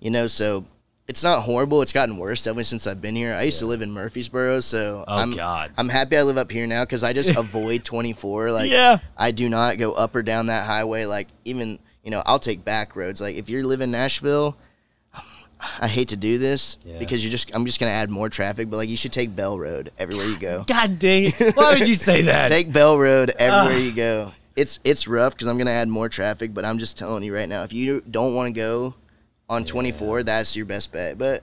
you 0.00 0.10
know, 0.10 0.26
so 0.26 0.64
it's 1.08 1.22
not 1.22 1.40
horrible. 1.42 1.82
It's 1.82 1.92
gotten 1.92 2.16
worse 2.16 2.46
ever 2.46 2.64
since 2.64 2.86
I've 2.86 3.02
been 3.02 3.16
here. 3.16 3.34
I 3.34 3.42
used 3.42 3.58
to 3.58 3.66
live 3.66 3.82
in 3.82 3.92
Murfreesboro, 3.92 4.60
so 4.60 5.04
Oh, 5.06 5.16
I'm 5.16 5.34
God. 5.34 5.72
I'm 5.76 5.88
happy 5.88 6.16
I 6.16 6.22
live 6.22 6.38
up 6.38 6.50
here 6.50 6.66
now 6.66 6.84
because 6.84 7.02
I 7.04 7.12
just 7.12 7.30
avoid 7.36 7.84
24. 7.84 8.52
Like, 8.52 8.70
yeah. 8.70 8.98
I 9.16 9.30
do 9.32 9.48
not 9.48 9.78
go 9.78 9.92
up 9.92 10.14
or 10.14 10.22
down 10.22 10.46
that 10.46 10.66
highway. 10.66 11.04
Like 11.04 11.28
even 11.44 11.78
you 12.04 12.10
know, 12.10 12.22
I'll 12.26 12.38
take 12.38 12.64
back 12.64 12.96
roads. 12.96 13.20
Like 13.20 13.36
if 13.36 13.48
you 13.48 13.66
live 13.66 13.80
in 13.80 13.90
Nashville, 13.90 14.56
I 15.80 15.86
hate 15.86 16.08
to 16.08 16.16
do 16.16 16.38
this 16.38 16.76
Yeah. 16.84 16.98
because 16.98 17.24
you're 17.24 17.30
just 17.30 17.54
I'm 17.54 17.66
just 17.66 17.78
gonna 17.78 17.92
add 17.92 18.10
more 18.10 18.28
traffic. 18.28 18.70
But 18.70 18.78
like 18.78 18.88
you 18.88 18.96
should 18.96 19.12
take 19.12 19.34
Bell 19.34 19.58
Road 19.58 19.90
everywhere 19.98 20.26
you 20.26 20.38
go. 20.38 20.64
God 20.66 20.98
dang 20.98 21.32
it! 21.36 21.56
Why 21.56 21.74
would 21.74 21.88
you 21.88 21.94
say 21.94 22.22
that? 22.22 22.48
take 22.48 22.72
Bell 22.72 22.98
Road 22.98 23.30
everywhere 23.38 23.76
ah. 23.78 23.82
you 23.82 23.92
go. 23.92 24.32
It's 24.56 24.80
it's 24.84 25.06
rough 25.08 25.34
because 25.34 25.46
I'm 25.48 25.58
gonna 25.58 25.70
add 25.70 25.88
more 25.88 26.08
traffic. 26.08 26.52
But 26.54 26.64
I'm 26.64 26.78
just 26.78 26.98
telling 26.98 27.22
you 27.22 27.34
right 27.34 27.48
now, 27.48 27.62
if 27.62 27.72
you 27.72 28.02
don't 28.10 28.34
want 28.34 28.48
to 28.48 28.52
go 28.52 28.94
on 29.52 29.64
24, 29.64 30.22
that's 30.22 30.56
your 30.56 30.64
best 30.66 30.90
bet. 30.92 31.18
But 31.18 31.42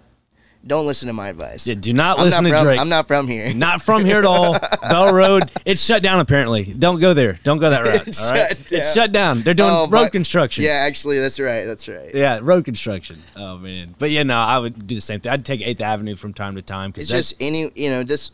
don't 0.66 0.86
listen 0.86 1.08
to 1.08 1.14
my 1.14 1.30
advice. 1.30 1.66
Yeah, 1.68 1.76
do 1.76 1.94
not 1.94 2.18
I'm 2.20 2.26
listen 2.26 2.44
not 2.44 2.50
to 2.50 2.56
from, 2.58 2.66
Drake. 2.66 2.80
I'm 2.80 2.90
not 2.90 3.08
from 3.08 3.28
here. 3.28 3.54
Not 3.54 3.82
from 3.82 4.04
here 4.04 4.18
at 4.18 4.26
all. 4.26 4.58
Bell 4.82 5.14
Road, 5.14 5.50
it's 5.64 5.82
shut 5.84 6.04
down 6.04 6.20
apparently. 6.20 6.66
Don't 6.66 7.00
go 7.00 7.14
there. 7.14 7.40
Don't 7.44 7.60
go 7.60 7.70
that 7.70 7.86
route. 7.86 8.08
It's 8.08 8.22
all 8.30 8.34
right? 8.36 8.50
shut 8.50 8.72
It's 8.72 8.72
down. 8.72 8.94
shut 8.94 9.12
down. 9.14 9.42
They're 9.42 9.54
doing 9.54 9.70
Oh, 9.70 9.82
road 9.84 10.06
but- 10.06 10.12
construction. 10.12 10.64
Yeah, 10.66 10.72
actually, 10.72 11.20
that's 11.20 11.40
right. 11.40 11.64
That's 11.66 11.88
right. 11.88 12.14
Yeah, 12.14 12.40
road 12.42 12.66
construction. 12.66 13.22
Oh 13.38 13.58
man. 13.58 13.96
But 13.98 14.12
yeah, 14.12 14.24
no, 14.24 14.38
I 14.38 14.58
would 14.60 14.86
do 14.86 14.96
the 14.96 15.02
same 15.02 15.22
thing. 15.22 15.32
I'd 15.32 15.46
take 15.46 15.62
Eighth 15.62 15.80
Avenue 15.82 16.16
from 16.18 16.34
time 16.34 16.56
to 16.56 16.62
time 16.62 16.92
because 16.92 17.10
It's 17.12 17.30
just 17.30 17.42
any 17.42 17.72
you 17.76 17.90
know 17.90 18.04
this 18.04 18.32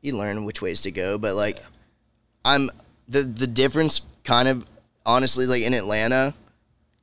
you 0.00 0.16
learn 0.16 0.44
which 0.46 0.62
ways 0.62 0.80
to 0.82 0.90
go, 0.90 1.18
but 1.18 1.34
like 1.34 1.62
I'm 2.44 2.70
the 3.08 3.20
the 3.22 3.46
difference 3.46 4.00
kind 4.24 4.48
of 4.48 4.64
honestly 5.04 5.44
like 5.46 5.62
in 5.62 5.74
Atlanta, 5.74 6.32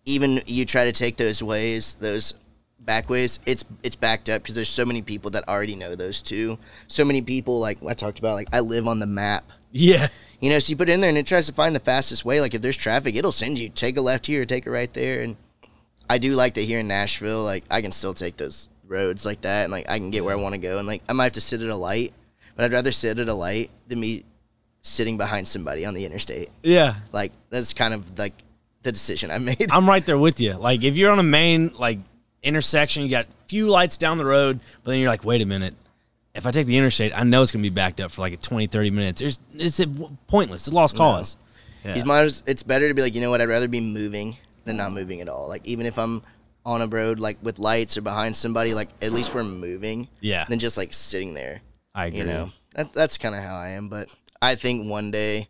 even 0.07 0.41
you 0.47 0.65
try 0.65 0.85
to 0.85 0.91
take 0.91 1.17
those 1.17 1.43
ways, 1.43 1.95
those 1.99 2.33
back 2.79 3.09
ways, 3.09 3.39
it's 3.45 3.65
it's 3.83 3.95
backed 3.95 4.29
up 4.29 4.41
because 4.41 4.55
there's 4.55 4.69
so 4.69 4.85
many 4.85 5.01
people 5.01 5.29
that 5.31 5.47
already 5.47 5.75
know 5.75 5.95
those 5.95 6.23
two. 6.23 6.57
So 6.87 7.03
many 7.05 7.21
people 7.21 7.59
like 7.59 7.77
I 7.85 7.93
talked 7.93 8.17
about 8.17 8.33
like 8.33 8.47
I 8.53 8.61
live 8.61 8.87
on 8.87 8.99
the 8.99 9.05
map. 9.05 9.43
yeah, 9.71 10.07
You 10.39 10.49
know, 10.49 10.59
so 10.59 10.71
you 10.71 10.77
put 10.77 10.89
it 10.89 10.93
in 10.93 11.01
there 11.01 11.09
and 11.09 11.17
it 11.17 11.27
tries 11.27 11.45
to 11.47 11.53
find 11.53 11.75
the 11.75 11.81
fastest 11.81 12.23
way. 12.23 12.39
Like 12.39 12.55
if 12.55 12.61
there's 12.61 12.77
traffic, 12.77 13.15
it'll 13.15 13.33
send 13.33 13.59
you 13.59 13.69
take 13.69 13.97
a 13.97 14.01
left 14.01 14.25
here, 14.25 14.45
take 14.45 14.65
a 14.65 14.71
right 14.71 14.91
there, 14.91 15.21
and 15.21 15.35
I 16.09 16.17
do 16.19 16.35
like 16.35 16.53
that 16.53 16.61
here 16.61 16.79
in 16.79 16.87
Nashville. 16.87 17.43
Like 17.43 17.65
I 17.69 17.81
can 17.81 17.91
still 17.91 18.13
take 18.13 18.37
those 18.37 18.69
roads 18.87 19.25
like 19.25 19.41
that, 19.41 19.65
and 19.65 19.71
like 19.71 19.89
I 19.89 19.97
can 19.97 20.09
get 20.09 20.23
where 20.23 20.37
I 20.37 20.41
want 20.41 20.55
to 20.55 20.61
go. 20.61 20.79
And 20.79 20.87
like 20.87 21.03
I 21.09 21.13
might 21.13 21.25
have 21.25 21.33
to 21.33 21.41
sit 21.41 21.61
at 21.61 21.67
a 21.67 21.75
light, 21.75 22.13
but 22.55 22.63
I'd 22.63 22.71
rather 22.73 22.93
sit 22.93 23.19
at 23.19 23.27
a 23.27 23.33
light 23.33 23.71
than 23.89 23.99
me 23.99 24.23
sitting 24.81 25.17
behind 25.17 25.45
somebody 25.45 25.85
on 25.85 25.93
the 25.93 26.05
interstate. 26.05 26.49
yeah. 26.63 26.95
Like 27.11 27.33
that's 27.49 27.73
kind 27.73 27.93
of 27.93 28.17
like 28.17 28.33
the 28.83 28.91
decision 28.91 29.31
I 29.31 29.37
made. 29.37 29.69
I'm 29.71 29.87
right 29.87 30.05
there 30.05 30.17
with 30.17 30.39
you. 30.39 30.53
Like 30.53 30.83
if 30.83 30.97
you're 30.97 31.11
on 31.11 31.19
a 31.19 31.23
main 31.23 31.71
like 31.77 31.99
intersection, 32.43 33.03
you 33.03 33.09
got 33.09 33.27
few 33.47 33.67
lights 33.67 33.97
down 33.97 34.17
the 34.17 34.25
road, 34.25 34.59
but 34.83 34.91
then 34.91 34.99
you're 34.99 35.09
like, 35.09 35.23
wait 35.23 35.41
a 35.41 35.45
minute. 35.45 35.75
If 36.35 36.45
I 36.45 36.51
take 36.51 36.67
the 36.67 36.77
interstate, 36.77 37.17
I 37.17 37.23
know 37.23 37.41
it's 37.41 37.51
gonna 37.51 37.63
be 37.63 37.69
backed 37.69 37.99
up 37.99 38.11
for 38.11 38.21
like 38.21 38.39
20, 38.41 38.67
30 38.67 38.91
minutes. 38.91 39.21
There's 39.21 39.39
it's 39.55 39.79
a, 39.79 39.87
pointless. 40.27 40.67
It's 40.67 40.73
a 40.73 40.75
lost 40.75 40.95
cause. 40.95 41.37
Yeah. 41.83 41.93
He's 41.93 42.05
might 42.05 42.41
it's 42.45 42.63
better 42.63 42.87
to 42.87 42.93
be 42.93 43.01
like, 43.01 43.15
you 43.15 43.21
know 43.21 43.29
what, 43.29 43.41
I'd 43.41 43.49
rather 43.49 43.67
be 43.67 43.81
moving 43.81 44.37
than 44.65 44.77
not 44.77 44.91
moving 44.91 45.21
at 45.21 45.29
all. 45.29 45.47
Like 45.47 45.65
even 45.65 45.85
if 45.85 45.97
I'm 45.97 46.21
on 46.65 46.81
a 46.81 46.87
road 46.87 47.19
like 47.19 47.37
with 47.41 47.59
lights 47.59 47.97
or 47.97 48.01
behind 48.01 48.35
somebody, 48.35 48.73
like 48.73 48.89
at 49.01 49.11
least 49.11 49.33
we're 49.33 49.43
moving. 49.43 50.09
Yeah. 50.19 50.45
Than 50.45 50.59
just 50.59 50.77
like 50.77 50.93
sitting 50.93 51.33
there. 51.33 51.61
I 51.95 52.07
agree. 52.07 52.19
You 52.19 52.25
know. 52.25 52.51
That, 52.75 52.93
that's 52.93 53.17
kind 53.17 53.33
of 53.33 53.41
how 53.41 53.55
I 53.55 53.69
am, 53.69 53.89
but 53.89 54.07
I 54.39 54.53
think 54.53 54.87
one 54.89 55.09
day 55.09 55.47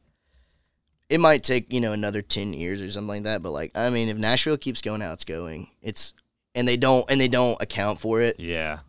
it 1.09 1.19
might 1.19 1.43
take, 1.43 1.71
you 1.71 1.79
know, 1.79 1.93
another 1.93 2.21
10 2.21 2.53
years 2.53 2.81
or 2.81 2.89
something 2.89 3.07
like 3.07 3.23
that, 3.23 3.41
but 3.41 3.51
like 3.51 3.71
I 3.75 3.89
mean, 3.89 4.09
if 4.09 4.17
Nashville 4.17 4.57
keeps 4.57 4.81
going 4.81 5.01
how 5.01 5.13
it's 5.13 5.25
going, 5.25 5.69
it's 5.81 6.13
and 6.55 6.67
they 6.67 6.77
don't 6.77 7.09
and 7.09 7.19
they 7.19 7.27
don't 7.27 7.61
account 7.61 7.99
for 7.99 8.21
it. 8.21 8.39
Yeah. 8.39 8.79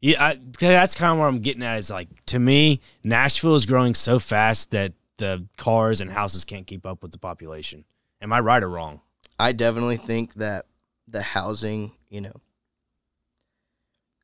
Yeah, 0.00 0.24
I, 0.24 0.40
that's 0.60 0.94
kind 0.94 1.12
of 1.12 1.18
where 1.18 1.26
I'm 1.26 1.40
getting 1.40 1.64
at. 1.64 1.78
Is 1.78 1.90
like 1.90 2.08
to 2.26 2.38
me, 2.38 2.80
Nashville 3.02 3.56
is 3.56 3.66
growing 3.66 3.94
so 3.94 4.18
fast 4.18 4.70
that 4.70 4.92
the 5.16 5.46
cars 5.56 6.00
and 6.00 6.10
houses 6.10 6.44
can't 6.44 6.66
keep 6.66 6.86
up 6.86 7.02
with 7.02 7.10
the 7.10 7.18
population. 7.18 7.84
Am 8.22 8.32
I 8.32 8.40
right 8.40 8.62
or 8.62 8.68
wrong? 8.68 9.00
I 9.38 9.52
definitely 9.52 9.96
think 9.96 10.34
that 10.34 10.66
the 11.08 11.22
housing, 11.22 11.92
you 12.08 12.20
know, 12.20 12.40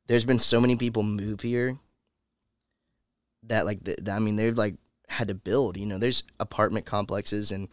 there's 0.07 0.25
been 0.25 0.39
so 0.39 0.61
many 0.61 0.77
people 0.77 1.03
move 1.03 1.41
here 1.41 1.77
that 3.43 3.65
like 3.65 3.83
the, 3.83 4.11
I 4.11 4.19
mean 4.19 4.37
they've 4.37 4.57
like 4.57 4.75
had 5.09 5.27
to 5.27 5.35
build. 5.35 5.77
You 5.77 5.85
know, 5.85 5.97
there's 5.97 6.23
apartment 6.39 6.85
complexes 6.85 7.51
and 7.51 7.69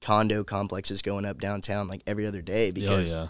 condo 0.00 0.44
complexes 0.44 1.02
going 1.02 1.24
up 1.24 1.40
downtown 1.40 1.88
like 1.88 2.02
every 2.06 2.26
other 2.26 2.42
day 2.42 2.68
oh, 2.68 2.72
because 2.72 3.14
oh 3.14 3.18
yeah, 3.18 3.28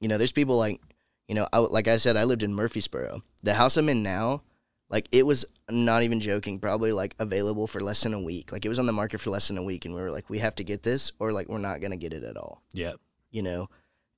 you 0.00 0.08
know 0.08 0.18
there's 0.18 0.32
people 0.32 0.58
like 0.58 0.80
you 1.28 1.34
know 1.34 1.46
I, 1.52 1.58
like 1.58 1.88
I 1.88 1.96
said 1.96 2.16
I 2.16 2.24
lived 2.24 2.42
in 2.42 2.54
Murfreesboro. 2.54 3.22
The 3.42 3.54
house 3.54 3.76
I'm 3.76 3.88
in 3.88 4.02
now, 4.02 4.42
like 4.90 5.08
it 5.12 5.26
was 5.26 5.44
not 5.70 6.02
even 6.02 6.20
joking, 6.20 6.58
probably 6.58 6.92
like 6.92 7.14
available 7.18 7.66
for 7.66 7.80
less 7.80 8.02
than 8.02 8.14
a 8.14 8.20
week. 8.20 8.52
Like 8.52 8.64
it 8.64 8.68
was 8.68 8.78
on 8.78 8.86
the 8.86 8.92
market 8.92 9.18
for 9.18 9.30
less 9.30 9.48
than 9.48 9.58
a 9.58 9.62
week, 9.62 9.84
and 9.84 9.94
we 9.94 10.00
were 10.00 10.10
like, 10.10 10.28
we 10.28 10.38
have 10.38 10.54
to 10.56 10.64
get 10.64 10.82
this, 10.82 11.12
or 11.18 11.32
like 11.32 11.48
we're 11.48 11.58
not 11.58 11.80
gonna 11.80 11.96
get 11.96 12.12
it 12.12 12.24
at 12.24 12.36
all 12.36 12.62
yeah. 12.72 12.92
you 13.30 13.42
know, 13.42 13.68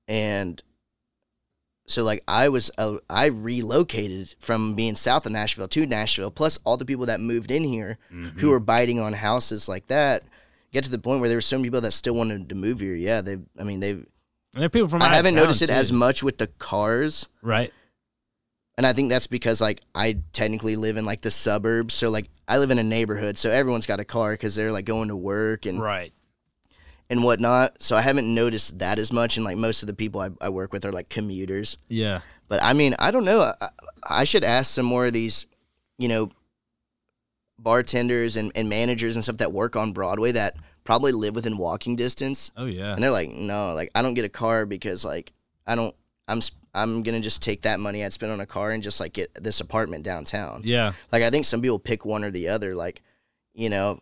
and 0.08 0.62
so 1.86 2.02
like 2.02 2.22
I 2.26 2.48
was 2.48 2.70
uh, 2.78 2.96
I 3.10 3.26
relocated 3.26 4.34
from 4.38 4.74
being 4.74 4.94
south 4.94 5.26
of 5.26 5.32
Nashville 5.32 5.68
to 5.68 5.86
Nashville, 5.86 6.30
plus 6.30 6.58
all 6.64 6.76
the 6.76 6.84
people 6.84 7.06
that 7.06 7.20
moved 7.20 7.50
in 7.50 7.64
here 7.64 7.98
Mm-hmm. 8.12 8.38
who 8.38 8.50
were 8.50 8.60
biting 8.60 9.00
on 9.00 9.12
houses 9.12 9.68
like 9.68 9.86
that. 9.88 10.22
Get 10.72 10.84
to 10.84 10.90
the 10.90 10.98
point 10.98 11.20
where 11.20 11.28
there 11.28 11.36
were 11.36 11.42
some 11.42 11.62
people 11.62 11.80
that 11.82 11.92
still 11.92 12.14
wanted 12.14 12.48
to 12.48 12.54
move 12.54 12.80
here. 12.80 12.94
Yeah, 12.94 13.20
they. 13.20 13.36
I 13.58 13.62
mean, 13.64 13.80
they've 13.80 13.98
And 13.98 14.06
there 14.54 14.64
are 14.66 14.68
people 14.68 14.88
from 14.88 15.02
I 15.02 15.08
haven't 15.08 15.34
noticed 15.36 15.62
it 15.62 15.66
too. 15.66 15.72
as 15.72 15.92
much 15.92 16.22
with 16.22 16.38
the 16.38 16.46
cars, 16.58 17.28
right. 17.42 17.72
and 18.76 18.86
I 18.86 18.92
think 18.92 19.10
that's 19.10 19.26
because 19.28 19.60
like 19.60 19.80
I 19.94 20.18
technically 20.32 20.76
live 20.76 20.96
in 20.96 21.04
like 21.04 21.20
the 21.20 21.30
suburbs, 21.30 21.94
so 21.94 22.10
like 22.10 22.28
I 22.48 22.58
live 22.58 22.70
in 22.70 22.78
a 22.78 22.82
neighborhood, 22.82 23.38
so 23.38 23.50
everyone's 23.50 23.86
got 23.86 24.00
a 24.00 24.04
car 24.04 24.32
because 24.32 24.54
they're 24.54 24.72
like 24.72 24.84
going 24.84 25.08
to 25.08 25.16
work 25.16 25.64
and 25.66 25.80
Right. 25.80 26.12
And 27.10 27.22
whatnot. 27.22 27.82
So 27.82 27.96
I 27.96 28.00
haven't 28.00 28.32
noticed 28.32 28.78
that 28.78 28.98
as 28.98 29.12
much, 29.12 29.36
and 29.36 29.44
like 29.44 29.56
most 29.56 29.82
of 29.82 29.86
the 29.86 29.94
people 29.94 30.20
I, 30.20 30.30
I 30.40 30.48
work 30.48 30.72
with 30.72 30.84
are 30.84 30.92
like 30.92 31.08
commuters. 31.08 31.76
Yeah. 31.88 32.20
But 32.48 32.62
I 32.62 32.72
mean, 32.72 32.94
I 32.98 33.10
don't 33.10 33.24
know. 33.24 33.52
I, 33.60 33.68
I 34.08 34.24
should 34.24 34.44
ask 34.44 34.72
some 34.72 34.86
more 34.86 35.06
of 35.06 35.12
these, 35.12 35.46
you 35.98 36.08
know, 36.08 36.30
bartenders 37.58 38.36
and, 38.36 38.52
and 38.54 38.68
managers 38.68 39.16
and 39.16 39.24
stuff 39.24 39.38
that 39.38 39.52
work 39.52 39.76
on 39.76 39.92
Broadway 39.92 40.32
that 40.32 40.56
probably 40.84 41.12
live 41.12 41.34
within 41.34 41.56
walking 41.56 41.96
distance. 41.96 42.52
Oh 42.56 42.66
yeah. 42.66 42.92
And 42.92 43.02
they're 43.02 43.10
like, 43.10 43.30
no, 43.30 43.74
like 43.74 43.90
I 43.94 44.02
don't 44.02 44.14
get 44.14 44.24
a 44.24 44.30
car 44.30 44.66
because 44.66 45.04
like 45.04 45.32
I 45.66 45.74
don't. 45.74 45.94
I'm 46.26 46.40
sp- 46.40 46.60
I'm 46.74 47.02
gonna 47.02 47.20
just 47.20 47.42
take 47.42 47.62
that 47.62 47.80
money 47.80 48.04
I'd 48.04 48.12
spend 48.12 48.32
on 48.32 48.40
a 48.40 48.46
car 48.46 48.70
and 48.70 48.82
just 48.82 48.98
like 48.98 49.12
get 49.12 49.30
this 49.34 49.60
apartment 49.60 50.04
downtown. 50.04 50.62
Yeah. 50.64 50.92
Like 51.12 51.22
I 51.22 51.30
think 51.30 51.44
some 51.44 51.60
people 51.60 51.78
pick 51.78 52.04
one 52.04 52.24
or 52.24 52.30
the 52.30 52.48
other. 52.48 52.74
Like, 52.74 53.02
you 53.52 53.70
know, 53.70 54.00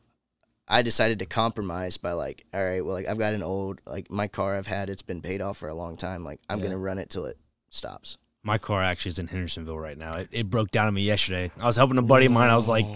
I 0.69 0.83
decided 0.83 1.19
to 1.19 1.27
compromise 1.27 1.97
by 1.97 2.13
like, 2.13 2.47
all 2.55 2.65
right, 2.65 2.85
well, 2.85 2.95
like 2.95 3.07
I've 3.09 3.19
got 3.19 3.35
an 3.35 3.43
old 3.43 3.81
like 3.87 4.11
my 4.11 4.29
car 4.29 4.57
I've 4.57 4.67
had 4.67 4.89
it's 4.91 5.03
been 5.03 5.21
paid 5.23 5.41
off 5.41 5.59
for 5.59 5.69
a 5.69 5.75
long 5.75 5.97
time. 5.97 6.25
Like 6.25 6.41
I'm 6.49 6.59
Yeah. 6.59 6.67
gonna 6.67 6.79
run 6.79 6.99
it 6.99 7.11
till 7.11 7.27
it 7.27 7.39
stops. 7.71 8.17
My 8.45 8.59
car 8.59 8.83
actually 8.83 9.11
is 9.11 9.19
in 9.19 9.29
Hendersonville 9.29 9.79
right 9.79 9.97
now. 9.97 10.15
It, 10.15 10.29
it 10.33 10.51
broke 10.51 10.71
down 10.71 10.89
on 10.89 10.95
me 10.95 11.03
yesterday. 11.03 11.51
I 11.61 11.67
was 11.67 11.77
helping 11.77 11.99
a 11.99 12.03
buddy 12.03 12.27
of 12.27 12.33
mine. 12.33 12.51
I 12.51 12.57
was 12.57 12.69
like, 12.69 12.87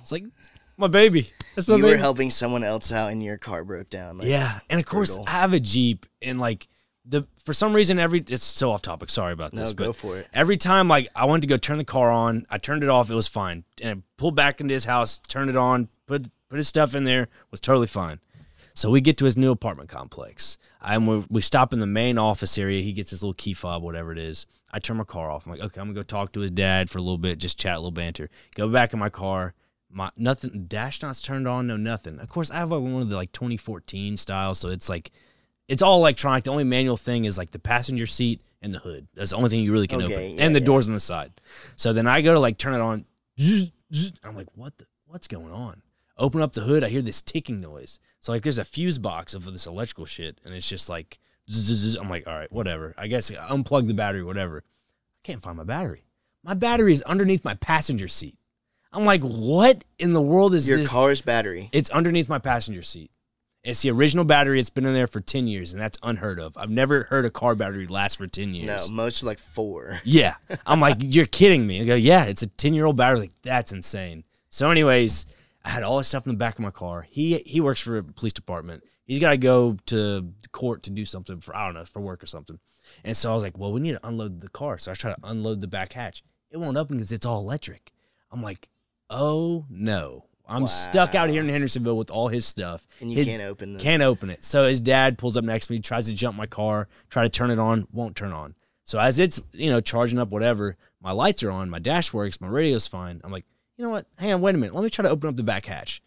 it's 0.00 0.12
like 0.12 0.24
my 0.76 0.86
baby. 0.86 1.28
That's 1.54 1.68
my 1.68 1.76
you 1.76 1.82
baby. 1.82 1.94
were 1.94 1.98
helping 2.00 2.30
someone 2.30 2.64
else 2.64 2.90
out 2.90 3.12
and 3.12 3.22
your 3.22 3.36
car 3.38 3.64
broke 3.64 3.90
down. 3.90 4.18
Like, 4.18 4.28
yeah, 4.28 4.60
and 4.70 4.80
of 4.80 4.86
course 4.86 5.10
brutal. 5.16 5.26
I 5.28 5.32
have 5.40 5.52
a 5.52 5.60
Jeep, 5.60 6.06
and 6.22 6.40
like 6.40 6.68
the 7.04 7.26
for 7.44 7.52
some 7.52 7.74
reason 7.74 7.98
every 7.98 8.24
it's 8.28 8.44
so 8.44 8.70
off 8.72 8.82
topic. 8.82 9.10
Sorry 9.10 9.32
about 9.32 9.52
no, 9.52 9.60
this, 9.62 9.72
go 9.74 9.86
but 9.88 9.96
for 9.96 10.18
it. 10.18 10.26
every 10.32 10.56
time 10.56 10.88
like 10.88 11.08
I 11.14 11.26
wanted 11.26 11.42
to 11.42 11.48
go 11.48 11.56
turn 11.58 11.78
the 11.78 11.84
car 11.84 12.10
on, 12.10 12.46
I 12.50 12.58
turned 12.58 12.82
it 12.82 12.88
off. 12.88 13.10
It 13.10 13.14
was 13.14 13.28
fine, 13.28 13.64
and 13.82 13.98
I 13.98 14.02
pulled 14.16 14.34
back 14.36 14.60
into 14.60 14.72
his 14.74 14.84
house, 14.86 15.18
turned 15.18 15.50
it 15.50 15.56
on, 15.56 15.88
put 16.06 16.28
put 16.48 16.56
his 16.56 16.68
stuff 16.68 16.94
in 16.94 17.04
there, 17.04 17.28
was 17.50 17.60
totally 17.60 17.86
fine. 17.86 18.20
So 18.74 18.90
we 18.90 19.00
get 19.00 19.18
to 19.18 19.24
his 19.24 19.36
new 19.36 19.52
apartment 19.52 19.88
complex. 19.88 20.58
I 20.80 20.98
we, 20.98 21.24
we 21.28 21.40
stop 21.40 21.72
in 21.72 21.80
the 21.80 21.86
main 21.86 22.18
office 22.18 22.58
area. 22.58 22.82
He 22.82 22.92
gets 22.92 23.10
his 23.10 23.22
little 23.22 23.34
key 23.34 23.54
fob, 23.54 23.82
whatever 23.82 24.10
it 24.12 24.18
is. 24.18 24.46
I 24.72 24.80
turn 24.80 24.96
my 24.96 25.04
car 25.04 25.30
off. 25.30 25.46
I'm 25.46 25.52
like, 25.52 25.60
okay, 25.60 25.80
I'm 25.80 25.86
gonna 25.86 25.94
go 25.94 26.02
talk 26.02 26.32
to 26.32 26.40
his 26.40 26.50
dad 26.50 26.90
for 26.90 26.98
a 26.98 27.02
little 27.02 27.18
bit, 27.18 27.38
just 27.38 27.58
chat, 27.58 27.76
a 27.76 27.78
little 27.78 27.92
banter. 27.92 28.28
Go 28.56 28.68
back 28.68 28.92
in 28.92 28.98
my 28.98 29.10
car. 29.10 29.54
My 29.90 30.10
nothing, 30.16 30.64
dash 30.66 31.00
not's 31.02 31.22
turned 31.22 31.46
on, 31.46 31.68
no 31.68 31.76
nothing. 31.76 32.18
Of 32.18 32.28
course, 32.28 32.50
I 32.50 32.56
have 32.56 32.72
like 32.72 32.82
one 32.82 33.00
of 33.00 33.10
the 33.10 33.16
like 33.16 33.30
2014 33.30 34.16
styles, 34.16 34.58
so 34.58 34.68
it's 34.68 34.88
like 34.88 35.12
it's 35.68 35.82
all 35.82 35.98
electronic. 35.98 36.42
The 36.44 36.50
only 36.50 36.64
manual 36.64 36.96
thing 36.96 37.26
is 37.26 37.38
like 37.38 37.52
the 37.52 37.60
passenger 37.60 38.06
seat 38.06 38.40
and 38.60 38.72
the 38.72 38.80
hood. 38.80 39.06
That's 39.14 39.30
the 39.30 39.36
only 39.36 39.50
thing 39.50 39.60
you 39.60 39.72
really 39.72 39.86
can 39.86 40.02
Okay, 40.02 40.14
open, 40.14 40.38
yeah, 40.38 40.44
and 40.44 40.54
the 40.54 40.58
yeah. 40.58 40.66
doors 40.66 40.88
on 40.88 40.94
the 40.94 41.00
side. 41.00 41.32
So 41.76 41.92
then 41.92 42.08
I 42.08 42.22
go 42.22 42.32
to 42.32 42.40
like 42.40 42.58
turn 42.58 42.74
it 42.74 42.80
on. 42.80 43.04
I'm 44.24 44.34
like, 44.34 44.48
what 44.56 44.76
the? 44.78 44.86
What's 45.06 45.28
going 45.28 45.52
on? 45.52 45.80
Open 46.16 46.40
up 46.40 46.52
the 46.52 46.60
hood. 46.62 46.84
I 46.84 46.88
hear 46.88 47.02
this 47.02 47.22
ticking 47.22 47.60
noise. 47.60 47.98
So 48.20 48.32
like, 48.32 48.42
there's 48.42 48.58
a 48.58 48.64
fuse 48.64 48.98
box 48.98 49.34
of 49.34 49.44
this 49.44 49.66
electrical 49.66 50.06
shit, 50.06 50.40
and 50.44 50.54
it's 50.54 50.68
just 50.68 50.88
like, 50.88 51.18
zzz, 51.50 51.64
zzz, 51.66 51.76
zzz. 51.92 51.96
I'm 51.96 52.08
like, 52.08 52.26
all 52.26 52.34
right, 52.34 52.52
whatever. 52.52 52.94
I 52.96 53.06
guess 53.06 53.30
unplug 53.30 53.86
the 53.86 53.94
battery, 53.94 54.22
whatever. 54.22 54.58
I 54.58 55.20
can't 55.24 55.42
find 55.42 55.56
my 55.56 55.64
battery. 55.64 56.04
My 56.42 56.54
battery 56.54 56.92
is 56.92 57.02
underneath 57.02 57.44
my 57.44 57.54
passenger 57.54 58.08
seat. 58.08 58.38
I'm 58.92 59.04
like, 59.04 59.22
what 59.22 59.84
in 59.98 60.12
the 60.12 60.22
world 60.22 60.54
is 60.54 60.68
Your 60.68 60.78
this? 60.78 60.88
car's 60.88 61.20
battery. 61.20 61.68
It's 61.72 61.90
underneath 61.90 62.28
my 62.28 62.38
passenger 62.38 62.82
seat. 62.82 63.10
It's 63.64 63.80
the 63.80 63.90
original 63.90 64.24
battery. 64.26 64.60
It's 64.60 64.70
been 64.70 64.84
in 64.84 64.92
there 64.92 65.06
for 65.06 65.20
10 65.20 65.46
years, 65.46 65.72
and 65.72 65.80
that's 65.80 65.98
unheard 66.02 66.38
of. 66.38 66.56
I've 66.56 66.70
never 66.70 67.04
heard 67.04 67.24
a 67.24 67.30
car 67.30 67.54
battery 67.54 67.86
last 67.86 68.18
for 68.18 68.26
10 68.26 68.54
years. 68.54 68.88
No, 68.88 68.94
most 68.94 69.22
like 69.22 69.38
four. 69.38 70.00
Yeah. 70.04 70.34
I'm 70.66 70.80
like, 70.80 70.98
you're 71.00 71.24
kidding 71.26 71.66
me. 71.66 71.80
I 71.80 71.84
go, 71.84 71.94
yeah, 71.94 72.24
it's 72.24 72.42
a 72.42 72.46
10 72.46 72.74
year 72.74 72.84
old 72.84 72.96
battery. 72.96 73.20
Like, 73.20 73.32
that's 73.42 73.72
insane. 73.72 74.24
So, 74.50 74.70
anyways, 74.70 75.24
I 75.64 75.70
had 75.70 75.82
all 75.82 75.98
this 75.98 76.08
stuff 76.08 76.26
in 76.26 76.32
the 76.32 76.38
back 76.38 76.54
of 76.54 76.60
my 76.60 76.70
car. 76.70 77.06
He 77.08 77.38
he 77.38 77.60
works 77.60 77.80
for 77.80 77.96
a 77.98 78.04
police 78.04 78.32
department. 78.32 78.84
He's 79.06 79.20
got 79.20 79.30
to 79.30 79.36
go 79.36 79.76
to 79.86 80.32
court 80.52 80.84
to 80.84 80.90
do 80.90 81.04
something 81.04 81.40
for, 81.40 81.54
I 81.56 81.66
don't 81.66 81.74
know, 81.74 81.84
for 81.84 82.00
work 82.00 82.22
or 82.22 82.26
something. 82.26 82.58
And 83.04 83.16
so 83.16 83.30
I 83.30 83.34
was 83.34 83.42
like, 83.42 83.58
well, 83.58 83.72
we 83.72 83.80
need 83.80 83.92
to 83.92 84.06
unload 84.06 84.40
the 84.40 84.48
car. 84.48 84.78
So 84.78 84.92
I 84.92 84.94
try 84.94 85.12
to 85.12 85.18
unload 85.24 85.60
the 85.60 85.66
back 85.66 85.92
hatch. 85.92 86.22
It 86.50 86.56
won't 86.58 86.76
open 86.76 86.96
because 86.96 87.12
it's 87.12 87.26
all 87.26 87.40
electric. 87.40 87.92
I'm 88.30 88.42
like, 88.42 88.68
oh 89.10 89.66
no. 89.70 90.26
I'm 90.46 90.66
stuck 90.66 91.14
out 91.14 91.30
here 91.30 91.40
in 91.40 91.48
Hendersonville 91.48 91.96
with 91.96 92.10
all 92.10 92.28
his 92.28 92.44
stuff. 92.44 92.86
And 93.00 93.10
you 93.10 93.16
His- 93.16 93.26
can't 93.26 93.42
open 93.42 93.72
the 93.74 93.80
can't 93.80 94.02
open 94.02 94.28
it. 94.28 94.44
So 94.44 94.68
his 94.68 94.80
dad 94.82 95.16
pulls 95.16 95.38
up 95.38 95.44
next 95.44 95.66
to 95.68 95.72
me, 95.72 95.78
tries 95.78 96.06
to 96.06 96.14
jump 96.14 96.36
my 96.36 96.44
car, 96.46 96.86
try 97.08 97.22
to 97.22 97.30
turn 97.30 97.50
it 97.50 97.58
on, 97.58 97.86
won't 97.92 98.14
turn 98.14 98.32
on. 98.32 98.54
So 98.84 98.98
as 98.98 99.18
it's 99.18 99.42
you 99.52 99.70
know 99.70 99.80
charging 99.80 100.18
up, 100.18 100.28
whatever, 100.28 100.76
my 101.00 101.12
lights 101.12 101.42
are 101.42 101.50
on, 101.50 101.70
my 101.70 101.78
dash 101.78 102.12
works, 102.12 102.42
my 102.42 102.48
radio's 102.48 102.86
fine. 102.86 103.22
I'm 103.24 103.32
like, 103.32 103.46
you 103.76 103.84
know 103.84 103.90
what? 103.90 104.06
Hang 104.18 104.32
on, 104.32 104.40
wait 104.40 104.54
a 104.54 104.58
minute. 104.58 104.74
Let 104.74 104.84
me 104.84 104.90
try 104.90 105.02
to 105.04 105.08
open 105.10 105.28
up 105.28 105.36
the 105.36 105.42
back 105.42 105.66
hatch. 105.66 106.02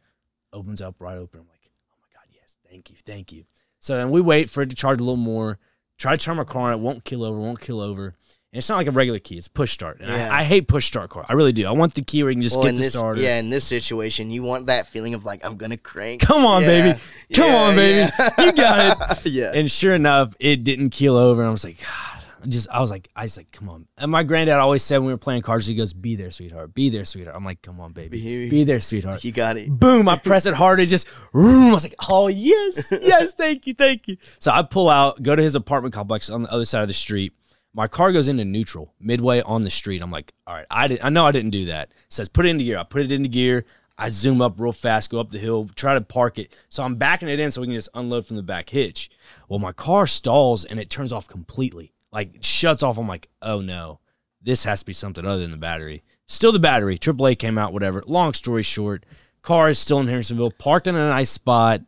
Opens 0.53 0.81
up 0.81 0.95
right 0.99 1.17
open. 1.17 1.41
I'm 1.41 1.47
like, 1.47 1.69
oh 1.91 1.95
my 2.01 2.07
god, 2.19 2.27
yes, 2.33 2.55
thank 2.69 2.89
you, 2.89 2.95
thank 3.05 3.31
you. 3.31 3.43
So 3.79 3.95
then 3.97 4.11
we 4.11 4.21
wait 4.21 4.49
for 4.49 4.61
it 4.63 4.69
to 4.69 4.75
charge 4.75 4.99
a 4.99 5.03
little 5.03 5.17
more. 5.17 5.59
Try 5.97 6.15
to 6.15 6.21
turn 6.21 6.37
my 6.37 6.43
car 6.43 6.71
on, 6.71 6.73
it 6.73 6.79
won't 6.81 7.03
kill 7.03 7.23
over, 7.23 7.37
won't 7.39 7.59
kill 7.59 7.79
over. 7.81 8.15
And 8.53 8.59
it's 8.59 8.69
not 8.69 8.77
like 8.77 8.87
a 8.87 8.91
regular 8.91 9.19
key; 9.19 9.37
it's 9.37 9.49
push 9.49 9.71
start. 9.73 9.99
And 9.99 10.09
Yeah. 10.09 10.29
I, 10.33 10.39
I 10.39 10.43
hate 10.45 10.69
push 10.69 10.85
start 10.85 11.09
car. 11.09 11.25
I 11.27 11.33
really 11.33 11.51
do. 11.51 11.67
I 11.67 11.71
want 11.71 11.95
the 11.95 12.01
key 12.01 12.23
where 12.23 12.31
you 12.31 12.35
can 12.35 12.41
just 12.41 12.55
well, 12.55 12.63
get 12.65 12.75
the 12.77 12.83
this, 12.83 12.93
starter. 12.93 13.19
yeah, 13.19 13.39
in 13.39 13.49
this 13.49 13.65
situation, 13.65 14.31
you 14.31 14.41
want 14.41 14.67
that 14.67 14.87
feeling 14.87 15.13
of 15.15 15.25
like 15.25 15.43
I'm 15.43 15.57
gonna 15.57 15.75
crank. 15.77 16.21
Come 16.21 16.45
on, 16.45 16.61
Yeah, 16.61 16.67
baby. 16.67 16.99
Come 17.33 17.49
yeah, 17.49 17.55
on, 17.57 17.75
baby. 17.75 18.11
You 18.39 18.51
got 18.53 19.17
it. 19.17 19.25
yeah. 19.31 19.51
And 19.53 19.69
sure 19.69 19.93
enough, 19.95 20.33
it 20.39 20.63
didn't 20.63 20.91
keel 20.91 21.17
over. 21.17 21.41
And 21.41 21.47
I 21.49 21.51
was 21.51 21.65
like, 21.65 21.77
God, 21.83 22.16
just 22.47 22.69
I 22.69 22.79
was 22.81 22.91
like, 22.91 23.09
I 23.15 23.23
was 23.23 23.37
like, 23.37 23.51
come 23.51 23.69
on. 23.69 23.87
And 23.97 24.11
my 24.11 24.23
granddad 24.23 24.55
always 24.57 24.83
said 24.83 24.97
when 24.97 25.07
we 25.07 25.13
were 25.13 25.17
playing 25.17 25.41
cards, 25.41 25.65
he 25.65 25.75
goes, 25.75 25.93
"Be 25.93 26.15
there, 26.15 26.31
sweetheart. 26.31 26.73
Be 26.73 26.89
there, 26.89 27.05
sweetheart." 27.05 27.35
I'm 27.35 27.45
like, 27.45 27.61
come 27.61 27.79
on, 27.79 27.93
baby. 27.93 28.21
Be- 28.21 28.49
Be 28.49 28.63
there, 28.63 28.81
sweetheart. 28.81 29.23
you 29.23 29.31
got 29.31 29.57
it. 29.57 29.69
Boom! 29.69 30.07
I 30.07 30.17
press 30.17 30.45
it 30.45 30.53
hard. 30.53 30.79
It 30.79 30.85
just. 30.87 31.07
I 31.33 31.71
was 31.71 31.83
like, 31.83 31.95
oh 32.09 32.27
yes, 32.27 32.91
yes, 33.01 33.33
thank 33.33 33.67
you, 33.67 33.73
thank 33.73 34.07
you. 34.07 34.17
So 34.39 34.51
I 34.51 34.61
pull 34.63 34.89
out, 34.89 35.21
go 35.23 35.35
to 35.35 35.41
his 35.41 35.55
apartment 35.55 35.93
complex 35.93 36.29
on 36.29 36.43
the 36.43 36.51
other 36.51 36.65
side 36.65 36.81
of 36.83 36.87
the 36.87 36.93
street. 36.93 37.33
My 37.73 37.87
car 37.87 38.11
goes 38.11 38.27
into 38.27 38.43
neutral 38.45 38.93
midway 38.99 39.41
on 39.41 39.61
the 39.61 39.69
street. 39.69 40.01
I'm 40.01 40.09
like, 40.11 40.33
all 40.47 40.55
right, 40.55 40.65
I 40.71 40.87
did, 40.87 40.99
I 41.01 41.09
know 41.09 41.25
I 41.25 41.31
didn't 41.31 41.51
do 41.51 41.65
that. 41.65 41.89
It 41.91 41.95
says 42.13 42.27
put 42.29 42.45
it 42.45 42.49
into 42.49 42.63
gear. 42.63 42.77
I 42.79 42.83
put 42.83 43.01
it 43.03 43.11
into 43.11 43.29
gear. 43.29 43.65
I 43.99 44.09
zoom 44.09 44.41
up 44.43 44.59
real 44.59 44.73
fast, 44.73 45.09
go 45.09 45.19
up 45.19 45.31
the 45.31 45.39
hill, 45.39 45.67
try 45.75 45.95
to 45.95 46.01
park 46.01 46.37
it. 46.37 46.55
So 46.69 46.83
I'm 46.83 46.95
backing 46.97 47.29
it 47.29 47.39
in 47.39 47.49
so 47.49 47.61
we 47.61 47.67
can 47.67 47.75
just 47.75 47.89
unload 47.95 48.27
from 48.27 48.35
the 48.35 48.43
back 48.43 48.69
hitch. 48.69 49.09
Well, 49.49 49.57
my 49.57 49.71
car 49.71 50.05
stalls 50.05 50.65
and 50.65 50.79
it 50.79 50.91
turns 50.91 51.11
off 51.11 51.27
completely. 51.27 51.93
Like 52.11 52.37
shuts 52.41 52.83
off. 52.83 52.97
I'm 52.97 53.07
like, 53.07 53.29
oh 53.41 53.61
no, 53.61 53.99
this 54.41 54.63
has 54.63 54.79
to 54.81 54.85
be 54.85 54.93
something 54.93 55.25
other 55.25 55.41
than 55.41 55.51
the 55.51 55.57
battery. 55.57 56.03
Still 56.27 56.51
the 56.51 56.59
battery. 56.59 56.97
AAA 56.97 57.37
came 57.39 57.57
out, 57.57 57.73
whatever. 57.73 58.01
Long 58.07 58.33
story 58.33 58.63
short, 58.63 59.05
car 59.41 59.69
is 59.69 59.79
still 59.79 59.99
in 59.99 60.07
Hendersonville, 60.07 60.51
parked 60.51 60.87
in 60.87 60.95
a 60.95 61.09
nice 61.09 61.29
spot. 61.29 61.81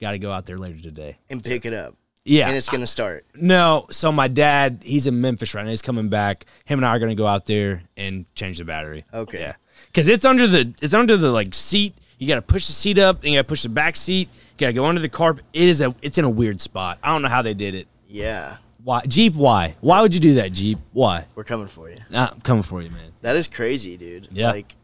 Got 0.00 0.12
to 0.12 0.18
go 0.18 0.32
out 0.32 0.46
there 0.46 0.58
later 0.58 0.80
today. 0.80 1.18
And 1.30 1.42
pick 1.42 1.64
it 1.64 1.72
up. 1.72 1.96
Yeah. 2.24 2.48
And 2.48 2.56
it's 2.56 2.68
gonna 2.68 2.86
start. 2.86 3.26
no, 3.34 3.86
so 3.90 4.10
my 4.10 4.28
dad, 4.28 4.80
he's 4.82 5.06
in 5.06 5.20
Memphis 5.20 5.54
right 5.54 5.64
now. 5.64 5.70
He's 5.70 5.82
coming 5.82 6.08
back. 6.08 6.46
Him 6.64 6.78
and 6.78 6.86
I 6.86 6.96
are 6.96 6.98
going 6.98 7.10
to 7.10 7.14
go 7.14 7.26
out 7.26 7.44
there 7.46 7.82
and 7.96 8.24
change 8.34 8.58
the 8.58 8.64
battery. 8.64 9.04
Okay. 9.12 9.40
Yeah. 9.40 9.54
Cuz 9.92 10.08
it's 10.08 10.24
under 10.24 10.46
the 10.46 10.72
it's 10.80 10.94
under 10.94 11.16
the 11.16 11.30
like 11.30 11.54
seat. 11.54 11.94
You 12.18 12.28
got 12.28 12.36
to 12.36 12.42
push 12.42 12.66
the 12.66 12.72
seat 12.72 12.98
up, 12.98 13.22
and 13.22 13.32
you 13.32 13.38
got 13.38 13.42
to 13.42 13.48
push 13.48 13.62
the 13.64 13.68
back 13.68 13.96
seat. 13.96 14.28
You 14.32 14.58
got 14.58 14.66
to 14.68 14.72
go 14.72 14.86
under 14.86 15.00
the 15.00 15.08
carpet. 15.08 15.44
It 15.52 15.68
is 15.68 15.80
a 15.80 15.94
it's 16.00 16.16
in 16.16 16.24
a 16.24 16.30
weird 16.30 16.60
spot. 16.60 16.98
I 17.02 17.12
don't 17.12 17.22
know 17.22 17.28
how 17.28 17.42
they 17.42 17.54
did 17.54 17.74
it. 17.74 17.88
Yeah. 18.06 18.56
Why 18.84 19.00
Jeep? 19.06 19.34
Why? 19.34 19.74
Why 19.80 20.00
would 20.02 20.14
you 20.14 20.20
do 20.20 20.34
that, 20.34 20.52
Jeep? 20.52 20.78
Why? 20.92 21.24
We're 21.34 21.44
coming 21.44 21.66
for 21.68 21.88
you. 21.90 21.96
Nah, 22.10 22.28
I'm 22.32 22.40
coming 22.40 22.62
for 22.62 22.82
you, 22.82 22.90
man. 22.90 23.12
That 23.22 23.34
is 23.34 23.48
crazy, 23.48 23.96
dude. 23.96 24.28
Yeah. 24.30 24.50
Like, 24.52 24.76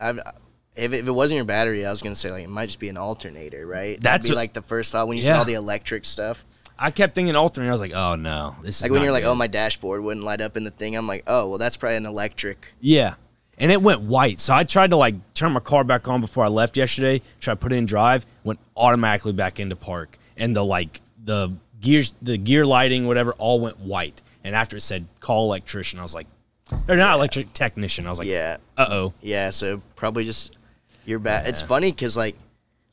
I've. 0.00 0.18
If 0.74 0.94
it, 0.94 1.00
if 1.00 1.06
it 1.06 1.12
wasn't 1.12 1.36
your 1.36 1.44
battery, 1.44 1.84
I 1.84 1.90
was 1.90 2.00
gonna 2.00 2.14
say 2.14 2.30
like 2.30 2.44
it 2.44 2.48
might 2.48 2.64
just 2.66 2.80
be 2.80 2.88
an 2.88 2.96
alternator, 2.96 3.66
right? 3.66 4.00
That's 4.00 4.02
That'd 4.02 4.22
be 4.22 4.28
what- 4.30 4.36
like 4.36 4.52
the 4.54 4.62
first 4.62 4.90
thought 4.90 5.06
when 5.06 5.16
you 5.18 5.22
see 5.22 5.28
Yeah. 5.28 5.38
all 5.38 5.44
the 5.44 5.52
electric 5.54 6.06
stuff. 6.06 6.46
I 6.78 6.90
kept 6.90 7.14
thinking 7.14 7.36
alternator. 7.36 7.70
I 7.70 7.74
was 7.74 7.80
like, 7.82 7.92
oh 7.92 8.14
no, 8.16 8.56
this 8.62 8.76
is 8.78 8.82
Like 8.82 8.90
when 8.90 9.02
you're 9.02 9.12
like, 9.12 9.24
oh 9.24 9.34
my 9.34 9.46
dashboard 9.48 10.02
wouldn't 10.02 10.24
light 10.24 10.40
up 10.40 10.56
in 10.56 10.64
the 10.64 10.70
thing. 10.70 10.96
I'm 10.96 11.06
like, 11.06 11.24
oh 11.26 11.50
well, 11.50 11.58
that's 11.58 11.76
probably 11.76 11.96
an 11.96 12.06
electric. 12.06 12.72
Yeah. 12.80 13.16
And 13.58 13.70
it 13.70 13.82
went 13.82 14.00
white. 14.00 14.40
So 14.40 14.54
I 14.54 14.64
tried 14.64 14.90
to 14.90 14.96
like 14.96 15.14
turn 15.34 15.52
my 15.52 15.60
car 15.60 15.84
back 15.84 16.08
on 16.08 16.22
before 16.22 16.42
I 16.42 16.48
left 16.48 16.78
yesterday, 16.78 17.20
try 17.38 17.52
to 17.52 17.56
put 17.56 17.70
it 17.72 17.76
in 17.76 17.84
drive, 17.84 18.24
went 18.42 18.58
automatically 18.74 19.34
back 19.34 19.60
into 19.60 19.76
park. 19.76 20.16
And 20.38 20.56
the 20.56 20.64
like 20.64 21.02
the 21.22 21.52
gears 21.82 22.14
the 22.22 22.38
gear 22.38 22.64
lighting, 22.64 23.06
whatever, 23.06 23.32
all 23.34 23.60
went 23.60 23.78
white. 23.78 24.22
And 24.44 24.56
after 24.56 24.76
it 24.76 24.80
said 24.80 25.06
call 25.20 25.44
electrician, 25.44 25.98
I 25.98 26.02
was 26.02 26.14
like 26.14 26.26
or 26.88 26.96
not 26.96 27.14
electric 27.16 27.52
technician. 27.52 28.06
I 28.06 28.10
was 28.10 28.18
like, 28.18 28.28
Yeah. 28.28 28.56
uh 28.78 28.86
oh. 28.88 29.12
Yeah. 29.20 29.50
So 29.50 29.82
probably 29.94 30.24
just 30.24 30.56
your 31.04 31.18
bat. 31.18 31.46
It's 31.46 31.60
funny 31.60 31.90
because 31.92 32.16
like 32.16 32.36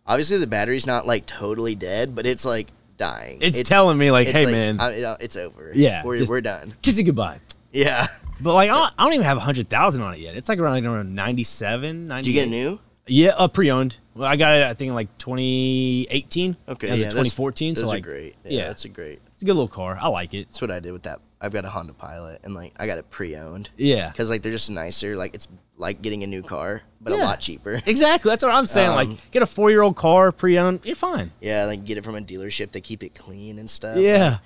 obviously 0.06 0.38
the 0.38 0.48
battery's 0.48 0.86
not 0.86 1.08
like 1.08 1.26
totally 1.26 1.76
dead, 1.76 2.14
but 2.16 2.26
it's 2.26 2.44
like 2.44 2.68
dying. 2.98 3.38
It's 3.42 3.62
telling 3.64 3.98
me, 3.98 4.12
like, 4.12 4.28
it's 4.28 4.36
hey, 4.38 4.46
man. 4.52 4.82
I, 4.82 5.16
it's 5.22 5.38
over. 5.38 5.72
Yeah, 5.74 6.04
we're 6.04 6.18
just- 6.18 6.30
we're 6.30 6.42
done. 6.42 6.74
Kiss 6.82 6.98
it 7.00 7.04
goodbye. 7.04 7.40
Yeah. 7.72 8.08
But 8.42 8.54
like 8.54 8.70
I 8.70 8.74
don't, 8.74 8.94
I 8.98 9.04
don't 9.04 9.14
even 9.14 9.26
have 9.26 9.38
hundred 9.38 9.70
thousand 9.70 10.02
on 10.02 10.14
it 10.14 10.20
yet. 10.22 10.36
It's 10.36 10.48
like 10.50 10.60
around, 10.60 10.74
like, 10.74 10.84
around 10.86 11.14
97, 11.14 12.08
98. 12.08 12.22
Did 12.24 12.28
you 12.30 12.34
get 12.34 12.48
a 12.48 12.50
new? 12.50 12.80
Yeah, 13.06 13.30
uh, 13.32 13.48
pre-owned. 13.50 13.98
Well, 14.20 14.30
I 14.30 14.36
got 14.36 14.56
it. 14.56 14.64
I 14.64 14.74
think 14.74 14.90
in 14.90 14.96
like 14.96 15.18
2018. 15.18 16.58
Okay, 16.68 16.88
yeah, 16.88 16.94
in 16.94 17.00
those- 17.00 17.10
2014. 17.12 17.74
Those 17.74 17.82
so 17.82 17.88
are 17.88 17.90
like, 17.90 18.04
great. 18.04 18.36
Yeah, 18.44 18.52
yeah. 18.52 18.68
that's 18.68 18.84
a 18.84 18.90
great. 18.90 19.22
it's 19.32 19.42
a 19.42 19.46
good 19.46 19.54
little 19.54 19.70
car. 19.70 19.98
I 20.00 20.10
like 20.10 20.34
it. 20.34 20.48
That's 20.48 20.62
what 20.62 20.72
I 20.72 20.82
did 20.82 20.92
with 20.92 21.04
that. 21.04 21.22
I've 21.40 21.54
got 21.54 21.64
a 21.64 21.70
Honda 21.70 21.94
Pilot, 21.94 22.42
and 22.44 22.54
like 22.54 22.74
I 22.78 22.86
got 22.86 22.98
it 22.98 23.10
pre-owned 23.10 23.70
Yeah, 23.78 24.10
because 24.10 24.30
like 24.30 24.42
they're 24.42 24.52
just 24.52 24.70
nicer. 24.70 25.16
Like 25.16 25.34
it's 25.34 25.48
like 25.78 26.02
getting 26.02 26.24
a 26.24 26.28
new 26.28 26.44
car, 26.44 26.82
but 27.00 27.14
a 27.14 27.16
lot 27.16 27.40
cheaper. 27.40 27.82
exactly. 27.86 28.30
That's 28.30 28.44
what 28.44 28.54
I'm 28.54 28.66
saying. 28.66 28.90
Um, 28.90 28.96
like, 28.96 29.32
get 29.32 29.42
a 29.42 29.46
four-year-old 29.46 29.96
car 29.96 30.34
pre-owned. 30.34 30.82
You're 30.84 30.96
fine. 30.96 31.32
Yeah, 31.40 31.64
like 31.64 31.86
get 31.86 31.98
it 31.98 32.04
from 32.04 32.16
a 32.16 32.20
dealership. 32.20 32.74
They 32.74 32.82
keep 32.82 33.04
it 33.04 33.16
clean 33.16 33.58
and 33.58 33.70
stuff. 33.70 33.96
Yeah, 33.96 34.40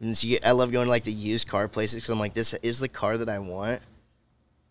And 0.00 0.16
so 0.16 0.28
you, 0.28 0.38
I 0.44 0.52
love 0.52 0.70
going 0.70 0.84
to 0.86 0.90
like 0.90 1.02
the 1.02 1.12
used 1.12 1.48
car 1.48 1.66
places 1.66 1.96
because 1.96 2.10
I'm 2.10 2.20
like, 2.20 2.34
this 2.34 2.54
is 2.54 2.78
the 2.78 2.88
car 2.88 3.18
that 3.18 3.28
I 3.28 3.40
want, 3.40 3.82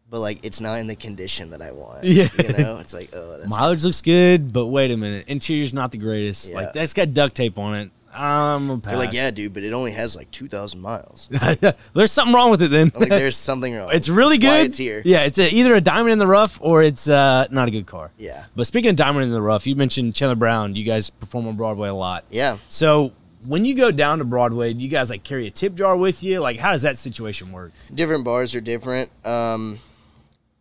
but 0.10 0.20
like 0.20 0.40
it's 0.44 0.62
not 0.62 0.80
in 0.80 0.88
the 0.88 0.96
condition 0.96 1.50
that 1.52 1.62
I 1.62 1.72
want. 1.72 2.04
Yeah. 2.04 2.28
you 2.38 2.58
know, 2.58 2.78
it's 2.80 2.94
like 2.94 3.10
oh, 3.14 3.38
that's 3.38 3.50
mileage 3.58 3.84
looks 3.84 4.02
good, 4.02 4.54
but 4.54 4.68
wait 4.68 4.92
a 4.92 4.98
minute, 4.98 5.26
interior's 5.28 5.74
not 5.74 5.92
the 5.92 5.98
greatest. 5.98 6.50
Yeah. 6.50 6.56
Like 6.56 6.74
that's 6.74 6.94
got 6.94 7.14
duct 7.14 7.36
tape 7.36 7.58
on 7.58 7.76
it. 7.76 7.92
I'm. 8.14 8.80
They're 8.82 8.98
like, 8.98 9.14
yeah, 9.14 9.30
dude, 9.30 9.54
but 9.54 9.62
it 9.64 9.74
only 9.74 9.92
has 9.92 10.16
like 10.16 10.32
two 10.32 10.48
thousand 10.48 10.82
miles. 10.82 11.30
There's 11.94 12.12
something 12.12 12.34
wrong 12.34 12.50
with 12.50 12.64
it 12.64 12.72
then. 12.72 12.92
I'm 12.96 13.02
like, 13.02 13.10
there's 13.22 13.38
something 13.38 13.76
wrong. 13.76 13.90
it's 13.94 14.10
really 14.10 14.38
That's 14.38 14.42
good. 14.42 14.50
Why 14.50 14.66
it's 14.66 14.78
here. 14.78 15.02
Yeah, 15.06 15.22
it's 15.22 15.38
a, 15.38 15.54
either 15.54 15.76
a 15.76 15.82
diamond 15.82 16.14
in 16.14 16.20
the 16.20 16.26
rough 16.26 16.58
or 16.62 16.82
it's 16.82 17.08
uh, 17.10 17.46
not 17.52 17.68
a 17.68 17.72
good 17.72 17.86
car. 17.86 18.12
Yeah, 18.18 18.46
But 18.56 18.66
speaking 18.66 18.90
of 18.90 18.96
diamond 18.96 19.26
in 19.26 19.32
the 19.32 19.42
rough, 19.42 19.68
you 19.68 19.76
mentioned 19.76 20.16
Chandler 20.16 20.36
Brown. 20.36 20.76
You 20.76 20.84
guys 20.84 21.12
perform 21.12 21.48
on 21.48 21.58
Broadway 21.58 21.90
a 21.90 21.94
lot. 21.94 22.26
yeah. 22.32 22.58
So 22.70 23.12
when 23.46 23.66
you 23.66 23.76
go 23.76 23.92
down 23.92 24.18
to 24.18 24.24
Broadway, 24.26 24.74
do 24.74 24.80
you 24.82 24.90
guys 24.90 25.10
like 25.12 25.24
carry 25.24 25.46
a 25.46 25.52
tip 25.52 25.76
jar 25.76 25.96
with 25.96 26.24
you? 26.24 26.40
Like, 26.40 26.58
how 26.58 26.72
does 26.72 26.82
that 26.82 26.98
situation 26.98 27.52
work? 27.52 27.72
Different 27.94 28.26
bars 28.26 28.56
are 28.56 28.62
different. 28.62 29.12
Um, 29.26 29.80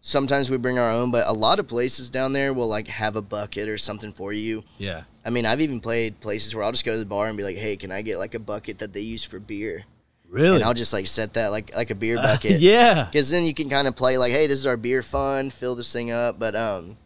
sometimes 0.07 0.51
we 0.51 0.57
bring 0.57 0.79
our 0.79 0.89
own, 0.89 1.11
but 1.11 1.27
a 1.27 1.33
lot 1.33 1.59
of 1.59 1.67
places 1.67 2.11
down 2.11 2.33
there 2.33 2.55
will 2.55 2.69
like 2.69 2.87
have 2.87 3.17
a 3.17 3.23
bucket 3.23 3.69
or 3.69 3.77
something 3.77 4.13
for 4.13 4.33
you. 4.33 4.63
Yeah. 4.79 5.03
I 5.25 5.31
mean, 5.31 5.45
I've 5.45 5.61
even 5.61 5.81
played 5.81 6.21
places 6.21 6.55
where 6.55 6.63
I'll 6.63 6.71
just 6.71 6.85
go 6.85 6.93
to 6.93 6.99
the 6.99 7.05
bar 7.05 7.27
and 7.27 7.37
be 7.37 7.43
like, 7.43 7.57
"Hey, 7.57 7.77
can 7.77 7.91
I 7.91 8.03
get 8.03 8.19
like 8.19 8.35
a 8.35 8.39
bucket 8.39 8.79
that 8.79 8.93
they 8.93 9.01
use 9.01 9.25
for 9.25 9.41
beer?" 9.41 9.85
Really? 10.29 10.57
And 10.57 10.65
I'll 10.65 10.75
just 10.75 10.93
like 10.93 11.09
set 11.09 11.35
that 11.35 11.49
like 11.49 11.75
like 11.75 11.91
a 11.91 11.95
beer 11.97 12.17
bucket. 12.17 12.61
yeah. 12.61 13.05
Because 13.05 13.31
then 13.31 13.45
you 13.45 13.53
can 13.53 13.69
kind 13.69 13.89
of 13.89 13.97
play 13.97 14.17
like, 14.17 14.33
hey, 14.33 14.47
this 14.47 14.61
is 14.61 14.67
our 14.67 14.77
beer 14.77 15.03
fund, 15.03 15.53
fill 15.53 15.75
this 15.75 15.93
thing 15.93 16.13
up. 16.13 16.39
But 16.39 16.55
um, 16.55 16.97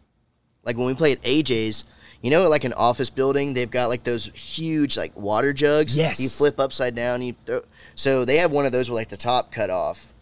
like 0.63 0.77
when 0.77 0.87
we 0.87 0.95
play 0.95 1.13
at 1.13 1.23
AJ's, 1.23 1.85
you 2.21 2.31
know, 2.31 2.49
like 2.49 2.65
an 2.65 2.75
office 2.75 3.09
building, 3.09 3.55
they've 3.55 3.71
got 3.71 3.89
like 3.89 4.05
those 4.05 4.27
huge 4.27 4.97
like 4.97 5.17
water 5.17 5.55
jugs. 5.55 5.97
Yes. 5.97 6.21
You 6.21 6.29
flip 6.29 6.61
upside 6.61 6.95
down. 6.95 7.23
You 7.23 7.35
throw. 7.47 7.63
So 7.95 8.27
they 8.27 8.37
have 8.39 8.51
one 8.51 8.67
of 8.67 8.73
those 8.73 8.91
with 8.91 8.97
like 8.97 9.09
the 9.09 9.17
top 9.17 9.53
cut 9.53 9.71
off, 9.71 10.13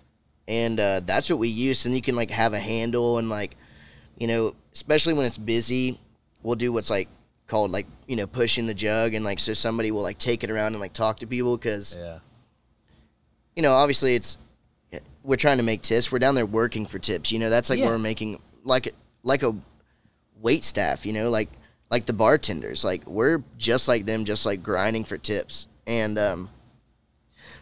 and 0.49 0.81
uh, 0.81 1.01
that's 1.05 1.31
what 1.31 1.39
we 1.39 1.47
use. 1.49 1.85
And 1.85 1.95
you 1.95 2.03
can 2.03 2.17
like 2.17 2.31
have 2.33 2.55
a 2.55 2.59
handle 2.59 3.19
and 3.19 3.29
like, 3.29 3.57
you 4.17 4.27
know, 4.27 4.55
especially 4.73 5.13
when 5.15 5.27
it's 5.27 5.39
busy, 5.39 6.01
we'll 6.43 6.57
do 6.57 6.73
what's 6.73 6.91
like 6.91 7.09
called 7.47 7.71
like 7.71 7.87
you 8.07 8.15
know 8.17 8.27
pushing 8.27 8.67
the 8.67 8.75
jug 8.75 9.15
and 9.15 9.25
like 9.25 9.39
so 9.39 9.55
somebody 9.55 9.91
will 9.91 10.03
like 10.03 10.19
take 10.19 10.45
it 10.45 10.51
around 10.51 10.75
and 10.75 10.81
like 10.81 10.93
talk 10.93 11.19
to 11.21 11.27
people 11.27 11.57
because 11.57 11.97
Yeah. 11.99 12.19
you 13.55 13.63
know, 13.63 13.73
obviously 13.73 14.15
it's 14.17 14.37
we're 15.23 15.37
trying 15.37 15.59
to 15.59 15.63
make 15.63 15.83
tips. 15.83 16.11
We're 16.11 16.19
down 16.21 16.35
there 16.35 16.47
working 16.47 16.87
for 16.87 16.99
tips. 16.99 17.31
You 17.31 17.39
know, 17.39 17.51
that's 17.51 17.69
like 17.71 17.79
Yeah. 17.79 17.87
we're 17.87 17.99
making 17.99 18.41
like 18.65 18.95
like 19.23 19.43
a 19.43 19.55
wait 20.41 20.65
staff. 20.65 21.05
You 21.05 21.13
know, 21.13 21.29
like 21.31 21.51
like 21.91 22.07
the 22.07 22.13
bartenders. 22.15 22.85
Like 22.85 23.07
we're 23.07 23.43
just 23.59 23.87
like 23.89 24.07
them, 24.07 24.25
just 24.25 24.47
like 24.47 24.63
grinding 24.63 25.05
for 25.05 25.19
tips. 25.19 25.69
And 25.87 26.19
um, 26.19 26.51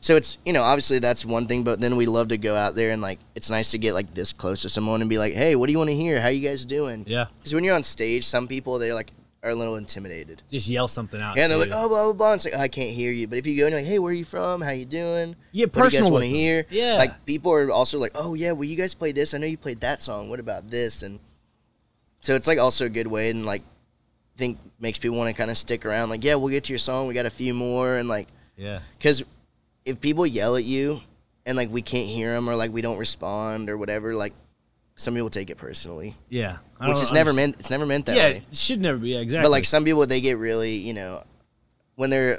so 0.00 0.16
it's 0.16 0.38
you 0.44 0.52
know 0.52 0.62
obviously 0.62 0.98
that's 0.98 1.24
one 1.24 1.46
thing, 1.46 1.64
but 1.64 1.80
then 1.80 1.96
we 1.96 2.06
love 2.06 2.28
to 2.28 2.38
go 2.38 2.54
out 2.54 2.74
there 2.74 2.90
and 2.92 3.02
like 3.02 3.18
it's 3.34 3.50
nice 3.50 3.70
to 3.72 3.78
get 3.78 3.94
like 3.94 4.14
this 4.14 4.32
close 4.32 4.62
to 4.62 4.68
someone 4.68 5.00
and 5.00 5.10
be 5.10 5.18
like, 5.18 5.32
hey, 5.34 5.56
what 5.56 5.66
do 5.66 5.72
you 5.72 5.78
want 5.78 5.90
to 5.90 5.96
hear? 5.96 6.20
How 6.20 6.28
you 6.28 6.46
guys 6.46 6.64
doing? 6.64 7.04
Yeah. 7.06 7.26
Because 7.38 7.54
when 7.54 7.64
you're 7.64 7.74
on 7.74 7.82
stage, 7.82 8.24
some 8.24 8.48
people 8.48 8.78
they're 8.78 8.94
like 8.94 9.10
are 9.42 9.50
a 9.50 9.54
little 9.54 9.76
intimidated. 9.76 10.42
Just 10.50 10.66
yell 10.68 10.88
something 10.88 11.20
out. 11.20 11.36
Yeah, 11.36 11.44
and 11.44 11.52
they're 11.52 11.58
like, 11.58 11.70
oh, 11.72 11.88
blah, 11.88 12.04
blah, 12.04 12.12
blah. 12.14 12.32
It's 12.32 12.44
like, 12.44 12.54
oh, 12.56 12.58
I 12.60 12.66
can't 12.66 12.90
hear 12.90 13.12
you. 13.12 13.28
But 13.28 13.38
if 13.38 13.46
you 13.46 13.56
go 13.56 13.66
and 13.66 13.72
you're 13.72 13.80
like, 13.80 13.88
hey, 13.88 14.00
where 14.00 14.10
are 14.10 14.14
you 14.16 14.24
from? 14.24 14.60
How 14.60 14.70
you 14.72 14.84
doing? 14.86 15.36
You 15.52 15.66
get 15.66 15.76
what 15.76 15.90
do 15.90 15.96
you 15.96 16.02
guys 16.02 16.10
want 16.10 16.24
to 16.24 16.28
hear? 16.30 16.66
Yeah. 16.68 16.94
Like, 16.94 17.24
people 17.26 17.52
are 17.52 17.70
also 17.70 18.00
like, 18.00 18.10
oh, 18.16 18.34
yeah, 18.34 18.50
well, 18.52 18.64
you 18.64 18.74
guys 18.74 18.92
played 18.94 19.14
this. 19.14 19.34
I 19.34 19.38
know 19.38 19.46
you 19.46 19.56
played 19.56 19.80
that 19.82 20.02
song. 20.02 20.30
What 20.30 20.40
about 20.40 20.68
this? 20.68 21.04
And 21.04 21.20
so 22.22 22.34
it's 22.34 22.48
like 22.48 22.58
also 22.58 22.86
a 22.86 22.88
good 22.88 23.06
way 23.06 23.30
and 23.30 23.46
like, 23.46 23.62
think 24.36 24.58
makes 24.80 24.98
people 24.98 25.16
want 25.16 25.30
to 25.30 25.36
kind 25.36 25.50
of 25.50 25.56
stick 25.56 25.86
around. 25.86 26.08
Like, 26.08 26.24
yeah, 26.24 26.34
we'll 26.34 26.48
get 26.48 26.64
to 26.64 26.72
your 26.72 26.78
song. 26.80 27.06
We 27.06 27.14
got 27.14 27.26
a 27.26 27.30
few 27.30 27.54
more. 27.54 27.98
And 27.98 28.08
like, 28.08 28.26
Yeah. 28.56 28.80
because 28.98 29.22
if 29.86 30.00
people 30.02 30.26
yell 30.26 30.56
at 30.56 30.64
you 30.64 31.00
and 31.46 31.56
like 31.56 31.70
we 31.70 31.80
can't 31.80 32.06
hear 32.08 32.34
them 32.34 32.50
or 32.50 32.56
like 32.56 32.72
we 32.72 32.82
don't 32.82 32.98
respond 32.98 33.70
or 33.70 33.78
whatever, 33.78 34.14
like, 34.14 34.34
some 34.98 35.12
people 35.14 35.28
take 35.30 35.50
it 35.50 35.58
personally, 35.58 36.16
Yeah. 36.30 36.56
I 36.80 36.88
which 36.88 37.00
is 37.02 37.12
never 37.12 37.30
understand- 37.30 37.36
meant. 37.52 37.56
It's 37.60 37.70
never 37.70 37.86
meant 37.86 38.06
that 38.06 38.16
Yeah, 38.16 38.24
way. 38.24 38.42
it 38.50 38.56
should 38.56 38.80
never 38.80 38.96
be. 38.98 39.10
Yeah, 39.10 39.18
exactly. 39.20 39.44
But 39.44 39.50
like 39.52 39.64
some 39.66 39.84
people, 39.84 40.06
they 40.06 40.20
get 40.22 40.38
really, 40.38 40.76
you 40.76 40.94
know, 40.94 41.22
when 41.96 42.08
they're 42.10 42.38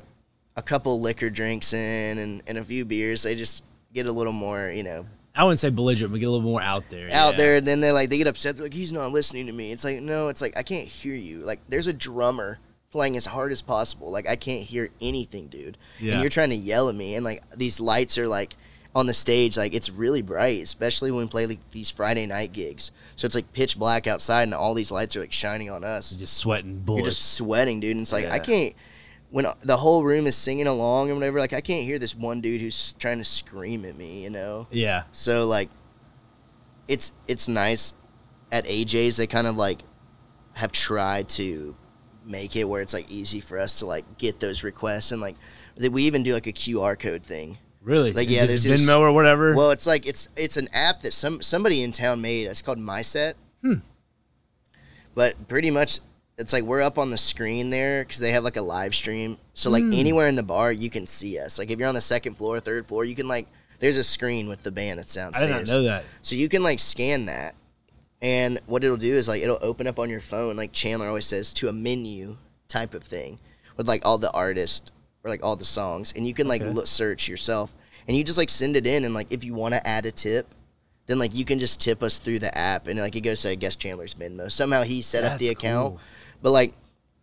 a 0.55 0.61
couple 0.63 0.99
liquor 0.99 1.29
drinks 1.29 1.71
in 1.73 2.17
and, 2.17 2.41
and 2.47 2.57
a 2.57 2.63
few 2.63 2.83
beers, 2.83 3.23
they 3.23 3.35
just 3.35 3.63
get 3.93 4.07
a 4.07 4.11
little 4.11 4.33
more, 4.33 4.69
you 4.69 4.83
know, 4.83 5.05
I 5.35 5.43
wouldn't 5.43 5.59
say 5.59 5.69
belligerent, 5.69 6.11
but 6.11 6.19
get 6.19 6.25
a 6.25 6.31
little 6.31 6.49
more 6.49 6.59
out 6.61 6.89
there. 6.89 7.09
out 7.11 7.33
yeah. 7.33 7.37
there. 7.37 7.55
And 7.57 7.67
then 7.67 7.79
they 7.79 7.91
like 7.91 8.09
they 8.09 8.17
get 8.17 8.25
upset. 8.25 8.55
They're 8.55 8.65
like, 8.65 8.73
he's 8.73 8.91
not 8.91 9.11
listening 9.11 9.45
to 9.45 9.51
me. 9.53 9.71
It's 9.71 9.83
like 9.83 10.01
no, 10.01 10.29
it's 10.29 10.41
like 10.41 10.57
I 10.57 10.63
can't 10.63 10.87
hear 10.87 11.13
you. 11.13 11.41
Like 11.45 11.59
there's 11.69 11.85
a 11.85 11.93
drummer 11.93 12.57
playing 12.91 13.17
as 13.17 13.25
hard 13.25 13.51
as 13.51 13.61
possible. 13.61 14.11
Like 14.11 14.27
I 14.27 14.35
can't 14.35 14.63
hear 14.63 14.89
anything, 15.01 15.47
dude. 15.47 15.77
Yeah. 15.99 16.13
And 16.13 16.21
you're 16.21 16.29
trying 16.29 16.49
to 16.49 16.55
yell 16.55 16.89
at 16.89 16.95
me, 16.95 17.15
and 17.15 17.23
like 17.23 17.43
these 17.55 17.79
lights 17.79 18.17
are 18.17 18.27
like 18.27 18.55
on 18.95 19.05
the 19.05 19.13
stage, 19.13 19.57
like 19.57 19.73
it's 19.73 19.89
really 19.89 20.21
bright, 20.21 20.61
especially 20.63 21.11
when 21.11 21.25
we 21.25 21.29
play 21.29 21.45
like 21.45 21.59
these 21.71 21.91
Friday 21.91 22.25
night 22.25 22.51
gigs. 22.51 22.91
So 23.15 23.25
it's 23.25 23.35
like 23.35 23.53
pitch 23.53 23.77
black 23.77 24.07
outside, 24.07 24.43
and 24.43 24.53
all 24.53 24.73
these 24.73 24.91
lights 24.91 25.15
are 25.15 25.19
like 25.19 25.33
shining 25.33 25.69
on 25.69 25.83
us. 25.83 26.11
Just 26.11 26.37
sweating 26.37 26.83
You're 26.87 27.05
just 27.05 27.33
sweating, 27.33 27.79
dude. 27.79 27.95
And 27.95 28.03
it's 28.03 28.11
like 28.11 28.27
I 28.27 28.39
can't. 28.39 28.73
When 29.29 29.45
the 29.61 29.75
whole 29.75 30.05
room 30.05 30.25
is 30.25 30.37
singing 30.37 30.67
along 30.67 31.09
and 31.09 31.19
whatever, 31.19 31.37
like 31.37 31.51
I 31.51 31.59
can't 31.59 31.83
hear 31.83 31.99
this 31.99 32.15
one 32.15 32.39
dude 32.39 32.61
who's 32.61 32.93
trying 32.93 33.17
to 33.17 33.25
scream 33.25 33.83
at 33.83 33.97
me, 33.97 34.23
you 34.23 34.29
know. 34.29 34.67
yeah. 34.71 35.03
So 35.11 35.47
like, 35.47 35.69
it's 36.87 37.11
it's 37.27 37.47
nice. 37.47 37.93
At 38.49 38.65
AJ's, 38.65 39.17
they 39.17 39.27
kind 39.27 39.45
of 39.45 39.57
like 39.57 39.81
have 40.53 40.71
tried 40.71 41.27
to 41.29 41.75
make 42.27 42.55
it 42.55 42.65
where 42.65 42.81
it's 42.81 42.93
like 42.93 43.09
easy 43.09 43.39
for 43.39 43.57
us 43.57 43.79
to 43.79 43.85
like 43.85 44.17
get 44.17 44.39
those 44.39 44.63
requests 44.63 45.11
and 45.11 45.21
like 45.21 45.35
that 45.77 45.91
we 45.91 46.03
even 46.03 46.23
do 46.23 46.33
like 46.33 46.47
a 46.47 46.53
QR 46.53 46.97
code 46.99 47.23
thing. 47.23 47.57
Really? 47.81 48.11
Like, 48.11 48.29
yeah, 48.29 48.45
there's 48.45 48.63
this- 48.63 48.81
Venmo 48.85 48.99
or 48.99 49.11
whatever. 49.13 49.55
Well, 49.55 49.71
it's 49.71 49.87
like 49.87 50.05
it's 50.05 50.27
it's 50.35 50.57
an 50.57 50.67
app 50.73 51.01
that 51.01 51.13
some 51.13 51.41
somebody 51.41 51.83
in 51.83 51.91
town 51.91 52.21
made. 52.21 52.47
It's 52.47 52.61
called 52.61 52.77
MySet. 52.79 53.35
Hmm. 53.61 53.75
But 55.15 55.47
pretty 55.47 55.71
much, 55.71 55.99
it's 56.37 56.53
like 56.53 56.63
we're 56.63 56.81
up 56.81 56.97
on 56.99 57.09
the 57.11 57.17
screen 57.17 57.69
there 57.69 58.03
because 58.03 58.19
they 58.19 58.31
have 58.31 58.43
like 58.43 58.57
a 58.57 58.61
live 58.61 58.93
stream. 58.93 59.37
So 59.53 59.69
like 59.69 59.83
Hmm. 59.83 59.93
anywhere 59.93 60.27
in 60.27 60.35
the 60.35 60.43
bar, 60.43 60.71
you 60.71 60.89
can 60.89 61.07
see 61.07 61.39
us. 61.39 61.57
Like 61.57 61.71
if 61.71 61.79
you're 61.79 61.87
on 61.89 61.95
the 61.95 62.01
second 62.01 62.35
floor, 62.35 62.59
third 62.59 62.85
floor, 62.87 63.05
you 63.05 63.15
can 63.15 63.27
like 63.27 63.47
there's 63.79 63.97
a 63.97 64.03
screen 64.03 64.49
with 64.49 64.63
the 64.63 64.71
band 64.71 64.99
that's 64.99 65.13
sounds. 65.13 65.37
I 65.37 65.41
did 65.47 65.51
not 65.51 65.67
know 65.67 65.83
that. 65.83 66.03
So 66.21 66.35
you 66.35 66.49
can 66.49 66.63
like 66.63 66.79
scan 66.79 67.25
that, 67.27 67.55
and 68.21 68.59
what 68.65 68.83
it'll 68.83 68.97
do 68.97 69.13
is 69.13 69.27
like 69.27 69.41
it'll 69.43 69.59
open 69.61 69.87
up 69.87 69.99
on 69.99 70.09
your 70.09 70.19
phone, 70.19 70.55
like 70.55 70.71
Chandler 70.71 71.07
always 71.07 71.25
says, 71.25 71.53
to 71.55 71.69
a 71.69 71.73
menu 71.73 72.37
type 72.67 72.93
of 72.93 73.03
thing 73.03 73.39
with 73.77 73.87
like 73.87 74.05
all 74.05 74.17
the 74.17 74.31
artists 74.31 74.91
or 75.23 75.29
like 75.29 75.43
all 75.43 75.55
the 75.55 75.65
songs, 75.65 76.13
and 76.15 76.25
you 76.27 76.33
can 76.33 76.47
like 76.47 76.61
Okay. 76.61 76.71
look, 76.71 76.87
search 76.87 77.27
yourself, 77.27 77.73
and 78.07 78.15
you 78.17 78.23
just 78.23 78.37
like 78.37 78.49
send 78.49 78.75
it 78.75 78.87
in, 78.87 79.05
and 79.05 79.13
like 79.13 79.27
if 79.31 79.43
you 79.43 79.53
want 79.53 79.73
to 79.73 79.87
add 79.87 80.05
a 80.05 80.11
tip. 80.11 80.47
Then 81.05 81.19
like 81.19 81.33
you 81.33 81.45
can 81.45 81.57
just 81.57 81.79
tip 81.79 82.03
us 82.03 82.19
through 82.19 82.39
the 82.39 82.57
app 82.57 82.87
and 82.87 82.99
like 82.99 83.15
it 83.15 83.21
goes 83.21 83.41
to 83.43 83.49
I 83.49 83.55
guess 83.55 83.77
Chandler's 83.77 84.13
Venmo. 84.13 84.51
Somehow 84.51 84.83
he 84.83 85.01
set 85.01 85.23
up 85.23 85.39
the 85.39 85.47
account, 85.47 85.91
cool. 85.91 85.99
but 86.41 86.51
like 86.51 86.73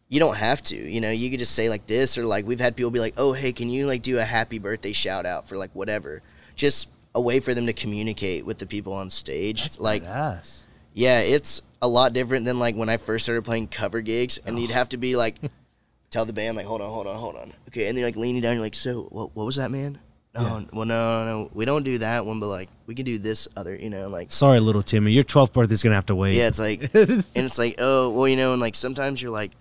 you 0.08 0.18
don't 0.20 0.36
have 0.38 0.62
to. 0.62 0.74
You 0.76 1.02
know, 1.02 1.10
you 1.10 1.28
could 1.28 1.38
just 1.38 1.54
say 1.54 1.68
like 1.68 1.86
this 1.86 2.16
or 2.16 2.24
like 2.24 2.46
we've 2.46 2.60
had 2.60 2.76
people 2.76 2.90
be 2.90 2.98
like, 2.98 3.12
"Oh, 3.18 3.34
hey, 3.34 3.52
can 3.52 3.68
you 3.68 3.86
like 3.86 4.00
do 4.00 4.16
a 4.18 4.22
happy 4.24 4.58
birthday 4.58 4.92
shout 4.94 5.26
out 5.26 5.46
for 5.46 5.58
like 5.58 5.68
whatever?" 5.74 6.22
Just 6.56 6.88
a 7.14 7.20
way 7.20 7.40
for 7.40 7.52
them 7.52 7.66
to 7.66 7.74
communicate 7.74 8.46
with 8.46 8.56
the 8.56 8.66
people 8.66 8.94
on 8.94 9.10
stage. 9.10 9.64
That's 9.64 9.78
like 9.78 10.02
badass. 10.02 10.62
Yeah, 10.94 11.20
it's 11.20 11.60
a 11.82 11.88
lot 11.88 12.14
different 12.14 12.46
than 12.46 12.58
like 12.58 12.76
when 12.76 12.88
I 12.88 12.96
first 12.96 13.26
started 13.26 13.44
playing 13.44 13.68
cover 13.68 14.00
gigs, 14.00 14.38
and 14.38 14.58
you'd 14.58 14.70
oh. 14.70 14.74
have 14.74 14.88
to 14.90 14.96
be 14.96 15.16
like, 15.16 15.36
tell 16.10 16.24
the 16.24 16.32
band 16.32 16.56
like, 16.56 16.66
hold 16.66 16.80
on, 16.80 16.88
hold 16.88 17.06
on, 17.06 17.16
hold 17.16 17.36
on, 17.36 17.52
okay, 17.68 17.88
and 17.88 17.98
then 17.98 18.04
like 18.04 18.16
leaning 18.16 18.40
down, 18.40 18.54
you're 18.54 18.62
like, 18.62 18.74
so 18.74 19.02
what? 19.10 19.36
What 19.36 19.44
was 19.44 19.56
that, 19.56 19.70
man? 19.70 19.98
No, 20.34 20.66
well, 20.72 20.84
no, 20.84 20.84
no, 20.84 21.24
no, 21.24 21.50
we 21.52 21.64
don't 21.64 21.84
do 21.84 21.98
that 21.98 22.26
one, 22.26 22.40
but 22.40 22.48
like 22.48 22.68
we 22.86 22.94
can 22.96 23.04
do 23.04 23.18
this 23.18 23.46
other, 23.56 23.76
you 23.76 23.88
know, 23.88 24.08
like 24.08 24.32
Sorry, 24.32 24.58
little 24.58 24.82
Timmy. 24.82 25.12
Your 25.12 25.22
12th 25.22 25.52
birthday's 25.52 25.82
gonna 25.82 25.94
have 25.94 26.06
to 26.06 26.14
wait. 26.16 26.34
yeah, 26.34 26.48
it's 26.48 26.58
like, 26.58 26.92
and 26.94 27.24
it's 27.36 27.58
like, 27.58 27.76
oh, 27.78 28.10
well, 28.10 28.26
you 28.26 28.36
know, 28.36 28.52
and 28.52 28.60
like 28.60 28.74
sometimes 28.74 29.22
you're 29.22 29.30
like, 29.30 29.52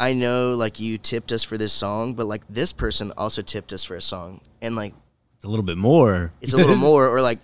I 0.00 0.12
know 0.12 0.54
like 0.54 0.80
you 0.80 0.98
tipped 0.98 1.30
us 1.30 1.44
for 1.44 1.56
this 1.56 1.72
song, 1.72 2.14
but 2.14 2.26
like 2.26 2.42
this 2.48 2.72
person 2.72 3.12
also 3.16 3.42
tipped 3.42 3.72
us 3.72 3.84
for 3.84 3.94
a 3.94 4.00
song, 4.00 4.40
and 4.60 4.74
like 4.74 4.92
It's 5.36 5.44
a 5.44 5.48
little 5.48 5.64
bit 5.64 5.78
more. 5.78 6.32
it's 6.40 6.52
a 6.52 6.56
little 6.56 6.74
more, 6.90 7.06
or 7.06 7.20
like 7.20 7.38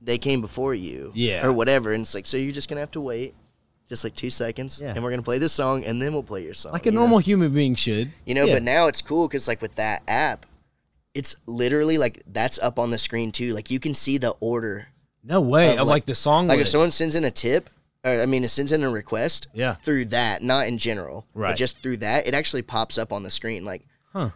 they 0.00 0.18
came 0.18 0.40
before 0.40 0.74
you, 0.74 1.12
Yeah. 1.14 1.44
or 1.46 1.52
whatever, 1.52 1.92
and 1.92 2.02
it's 2.02 2.14
like, 2.14 2.26
so 2.26 2.36
you're 2.36 2.52
just 2.52 2.68
gonna 2.68 2.80
have 2.80 2.90
to 2.92 3.00
wait, 3.00 3.34
just 3.88 4.02
like 4.04 4.14
two 4.14 4.30
seconds, 4.30 4.80
Yeah. 4.80 4.92
and 4.94 5.02
we're 5.04 5.10
gonna 5.10 5.22
play 5.22 5.38
this 5.38 5.52
song, 5.52 5.84
and 5.84 6.00
then 6.00 6.12
we'll 6.12 6.22
play 6.22 6.42
your 6.44 6.54
song, 6.54 6.72
like 6.72 6.86
a 6.86 6.88
you 6.88 6.92
know? 6.92 7.00
normal 7.00 7.18
human 7.18 7.52
being 7.52 7.74
should. 7.74 8.12
you 8.24 8.34
know. 8.34 8.46
Yeah. 8.46 8.54
But 8.54 8.62
now 8.62 8.86
it's 8.86 9.02
cool 9.02 9.28
because 9.28 9.46
like 9.48 9.60
with 9.60 9.74
that 9.76 10.02
app, 10.08 10.46
it's 11.14 11.36
literally 11.46 11.98
like 11.98 12.22
that's 12.26 12.58
up 12.60 12.78
on 12.78 12.90
the 12.90 12.98
screen 12.98 13.32
too. 13.32 13.52
Like 13.52 13.70
you 13.70 13.80
can 13.80 13.94
see 13.94 14.16
the 14.18 14.30
order. 14.40 14.88
No 15.24 15.40
way. 15.40 15.72
Of, 15.76 15.86
like- 15.86 15.86
like, 15.86 16.06
the 16.06 16.14
song 16.14 16.46
Like 16.46 16.60
if 16.60 16.68
someone 16.68 16.92
sends 16.92 17.14
in 17.14 17.24
a 17.24 17.30
tip, 17.30 17.68
or 18.04 18.12
I 18.22 18.26
mean, 18.26 18.42
it 18.44 18.48
sends 18.48 18.72
in 18.72 18.82
a 18.82 18.88
request. 18.90 19.48
Yeah. 19.52 19.74
Through 19.74 20.06
that, 20.06 20.42
not 20.42 20.66
in 20.66 20.78
general, 20.78 21.26
but 21.34 21.40
Right. 21.40 21.56
just 21.56 21.82
through 21.82 21.98
that, 21.98 22.26
it 22.26 22.32
actually 22.32 22.62
pops 22.62 22.96
up 22.96 23.12
on 23.12 23.22
the 23.24 23.30
screen. 23.30 23.64
Like 23.64 23.84
Huh. 24.14 24.30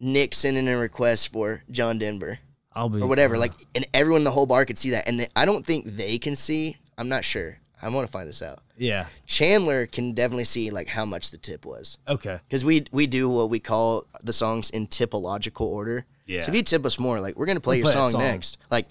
Nick 0.00 0.32
sending 0.34 0.68
a 0.68 0.78
request 0.78 1.32
for 1.32 1.62
John 1.70 1.98
Denver 1.98 2.38
I'll 2.76 2.88
be 2.88 3.00
or 3.00 3.08
whatever. 3.08 3.36
Like, 3.38 3.52
and 3.74 3.84
everyone 3.92 4.20
in 4.20 4.24
the 4.24 4.30
whole 4.30 4.46
bar 4.46 4.64
could 4.64 4.78
see 4.78 4.90
that. 4.90 5.08
And 5.08 5.18
th- 5.18 5.30
I 5.34 5.44
don't 5.44 5.66
think 5.66 5.86
they 5.86 6.18
can 6.18 6.36
see. 6.36 6.76
I'm 6.96 7.08
not 7.08 7.24
sure. 7.24 7.58
I 7.82 7.88
want 7.88 8.06
to 8.06 8.12
find 8.12 8.28
this 8.28 8.40
out. 8.42 8.60
Yeah. 8.76 9.06
Chandler 9.26 9.86
can 9.86 10.12
definitely 10.12 10.44
see 10.44 10.70
like 10.70 10.86
how 10.88 11.04
much 11.04 11.30
the 11.30 11.36
tip 11.38 11.66
was 11.66 11.98
Okay. 12.08 12.38
because 12.48 12.64
we 12.64 12.86
we 12.92 13.06
do 13.06 13.28
what 13.28 13.50
we 13.50 13.58
call 13.60 14.04
the 14.22 14.32
songs 14.32 14.70
in 14.70 14.86
typological 14.86 15.62
order. 15.66 16.06
Yeah. 16.26 16.40
So 16.42 16.48
if 16.50 16.54
you 16.54 16.62
tip 16.62 16.84
us 16.86 16.98
more, 16.98 17.20
like 17.20 17.36
we're 17.36 17.46
gonna 17.46 17.60
play 17.60 17.82
We'll 17.82 17.92
your 17.92 18.00
play 18.02 18.02
song, 18.02 18.10
song. 18.12 18.20
next. 18.22 18.58
Like, 18.70 18.86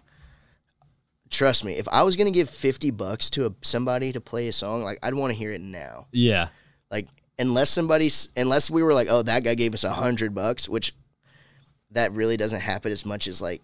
trust 1.29 1.63
me, 1.65 1.73
if 1.73 1.87
I 1.89 2.03
was 2.03 2.15
gonna 2.15 2.31
give 2.31 2.49
fifty 2.49 2.91
bucks 2.91 3.29
to 3.31 3.47
a, 3.47 3.53
somebody 3.61 4.11
to 4.13 4.21
play 4.21 4.47
a 4.47 4.53
song, 4.53 4.83
like 4.83 4.99
I'd 5.03 5.13
want 5.15 5.31
to 5.33 5.37
hear 5.37 5.51
it 5.51 5.61
now. 5.61 6.07
Yeah. 6.11 6.49
Like 6.91 7.07
unless 7.39 7.69
somebody's 7.69 8.29
unless 8.37 8.69
we 8.69 8.83
were 8.83 8.93
like, 8.93 9.07
oh, 9.09 9.23
that 9.23 9.43
guy 9.43 9.55
gave 9.55 9.73
us 9.73 9.83
a 9.83 9.91
hundred 9.91 10.33
bucks, 10.35 10.69
which 10.69 10.93
that 11.91 12.11
really 12.11 12.37
doesn't 12.37 12.61
happen 12.61 12.91
as 12.91 13.05
much 13.05 13.27
as 13.27 13.41
like 13.41 13.61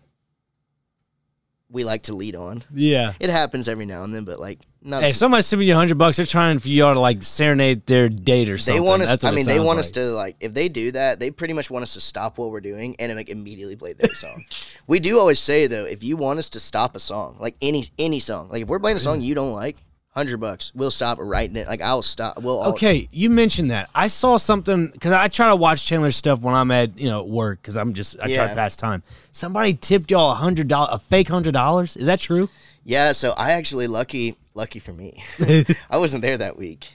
we 1.71 1.83
like 1.83 2.03
to 2.03 2.13
lead 2.13 2.35
on. 2.35 2.63
Yeah. 2.73 3.13
It 3.19 3.29
happens 3.29 3.67
every 3.67 3.85
now 3.85 4.03
and 4.03 4.13
then, 4.13 4.25
but 4.25 4.39
like 4.39 4.59
not. 4.83 5.03
Hey, 5.03 5.11
if 5.11 5.15
somebody's 5.15 5.45
sending 5.45 5.67
you 5.67 5.73
a 5.73 5.77
hundred 5.77 5.97
bucks, 5.97 6.17
they're 6.17 6.25
trying 6.25 6.59
for 6.59 6.67
y'all 6.67 6.93
to 6.93 6.99
like 6.99 7.23
serenade 7.23 7.85
their 7.85 8.09
date 8.09 8.49
or 8.49 8.53
they 8.53 8.57
something. 8.57 8.83
want 8.83 9.01
us. 9.03 9.09
That's 9.09 9.23
what 9.23 9.33
I 9.33 9.35
mean, 9.35 9.45
they 9.45 9.59
want 9.59 9.77
like. 9.77 9.85
us 9.85 9.91
to 9.91 10.05
like. 10.11 10.35
If 10.39 10.53
they 10.53 10.69
do 10.69 10.91
that, 10.91 11.19
they 11.19 11.31
pretty 11.31 11.53
much 11.53 11.71
want 11.71 11.83
us 11.83 11.93
to 11.93 12.01
stop 12.01 12.37
what 12.37 12.51
we're 12.51 12.61
doing 12.61 12.95
and 12.99 13.15
like 13.15 13.29
immediately 13.29 13.75
play 13.75 13.93
their 13.93 14.13
song. 14.13 14.43
we 14.87 14.99
do 14.99 15.19
always 15.19 15.39
say 15.39 15.67
though, 15.67 15.85
if 15.85 16.03
you 16.03 16.17
want 16.17 16.39
us 16.39 16.49
to 16.51 16.59
stop 16.59 16.95
a 16.95 16.99
song, 16.99 17.37
like 17.39 17.55
any 17.61 17.85
any 17.97 18.19
song, 18.19 18.49
like 18.49 18.63
if 18.63 18.67
we're 18.67 18.79
playing 18.79 18.97
a 18.97 19.01
song 19.01 19.21
you 19.21 19.35
don't 19.35 19.53
like, 19.53 19.77
hundred 20.11 20.37
bucks, 20.37 20.71
we'll 20.75 20.91
stop 20.91 21.17
writing 21.21 21.55
it 21.55 21.61
right. 21.61 21.67
Like 21.67 21.81
I'll 21.81 22.01
stop. 22.01 22.41
We'll 22.41 22.59
all, 22.59 22.69
Okay, 22.73 23.07
you 23.11 23.29
mentioned 23.29 23.71
that. 23.71 23.89
I 23.95 24.07
saw 24.07 24.37
something 24.37 24.87
because 24.87 25.13
I 25.13 25.27
try 25.27 25.47
to 25.47 25.55
watch 25.55 25.85
Chandler's 25.85 26.15
stuff 26.15 26.41
when 26.41 26.53
I'm 26.53 26.69
at 26.71 26.99
you 26.99 27.09
know 27.09 27.21
at 27.21 27.27
work 27.27 27.61
because 27.61 27.77
I'm 27.77 27.93
just 27.93 28.17
I 28.21 28.31
try 28.33 28.47
to 28.47 28.55
pass 28.55 28.75
time. 28.75 29.03
Somebody 29.31 29.73
tipped 29.73 30.11
y'all 30.11 30.31
a 30.31 30.35
hundred 30.35 30.67
dollar, 30.67 30.89
a 30.91 30.99
fake 30.99 31.29
hundred 31.29 31.53
dollars. 31.53 31.95
Is 31.95 32.07
that 32.07 32.19
true? 32.19 32.49
Yeah, 32.83 33.11
so 33.13 33.31
I 33.31 33.51
actually 33.51 33.87
lucky 33.87 34.35
lucky 34.53 34.79
for 34.79 34.91
me. 34.93 35.23
I 35.89 35.97
wasn't 35.97 36.21
there 36.21 36.37
that 36.37 36.57
week. 36.57 36.91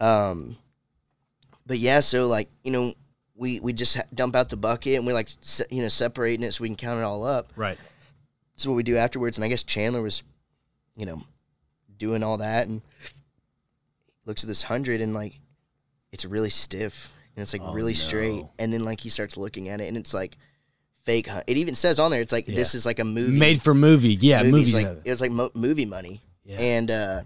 Um 0.00 0.56
but 1.66 1.78
yeah, 1.78 2.00
so 2.00 2.26
like, 2.26 2.50
you 2.64 2.72
know, 2.72 2.92
we 3.34 3.60
we 3.60 3.72
just 3.72 3.98
dump 4.14 4.34
out 4.36 4.48
the 4.48 4.56
bucket 4.56 4.96
and 4.96 5.06
we 5.06 5.12
like 5.12 5.28
se- 5.40 5.66
you 5.70 5.82
know 5.82 5.88
separating 5.88 6.44
it 6.44 6.52
so 6.52 6.62
we 6.62 6.68
can 6.68 6.76
count 6.76 7.00
it 7.00 7.04
all 7.04 7.24
up. 7.24 7.52
Right. 7.56 7.78
So 8.56 8.70
what 8.70 8.76
we 8.76 8.82
do 8.82 8.96
afterwards 8.96 9.36
and 9.36 9.44
I 9.44 9.48
guess 9.48 9.62
Chandler 9.62 10.02
was 10.02 10.22
you 10.96 11.06
know 11.06 11.22
doing 11.98 12.22
all 12.22 12.38
that 12.38 12.66
and 12.68 12.82
looks 14.24 14.42
at 14.44 14.48
this 14.48 14.62
100 14.64 15.00
and 15.00 15.14
like 15.14 15.38
it's 16.12 16.24
really 16.24 16.50
stiff 16.50 17.12
and 17.34 17.42
it's 17.42 17.52
like 17.52 17.62
Oh, 17.64 17.72
really 17.72 17.94
straight 17.94 18.44
and 18.58 18.72
then 18.72 18.84
like 18.84 19.00
he 19.00 19.08
starts 19.08 19.36
looking 19.36 19.68
at 19.68 19.80
it 19.80 19.88
and 19.88 19.96
it's 19.96 20.12
like 20.14 20.36
fake 21.04 21.26
hun- 21.26 21.42
it 21.46 21.56
even 21.56 21.74
says 21.74 21.98
on 21.98 22.10
there 22.10 22.20
it's 22.20 22.32
like 22.32 22.46
this 22.46 22.74
is 22.74 22.86
like 22.86 22.98
a 23.00 23.04
movie 23.04 23.38
Made 23.38 23.60
for 23.62 23.74
movie. 23.74 24.14
Yeah, 24.20 24.42
movies 24.44 24.72
movie. 24.74 24.84
like 24.86 24.96
it 25.04 25.10
was 25.10 25.20
like 25.20 25.30
mo- 25.32 25.50
movie 25.54 25.86
money 25.86 26.20
Yeah. 26.44 26.58
and 26.60 26.90
uh 26.90 27.22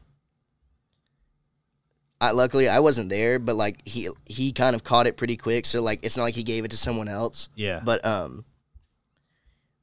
I 2.21 2.31
luckily 2.31 2.69
I 2.69 2.81
wasn't 2.81 3.11
there 3.11 3.39
but 3.39 3.57
like 3.57 3.87
he 3.87 4.09
he 4.25 4.53
kind 4.53 4.75
of 4.75 4.83
caught 4.83 5.07
it 5.07 5.17
pretty 5.17 5.37
quick 5.37 5.67
so 5.67 5.83
like 5.83 6.01
it's 6.03 6.17
not 6.17 6.23
like 6.23 6.35
he 6.35 6.45
gave 6.45 6.65
it 6.65 6.71
to 6.71 6.77
someone 6.77 7.09
else 7.09 7.49
yeah. 7.55 7.81
but 7.85 8.05
um 8.05 8.45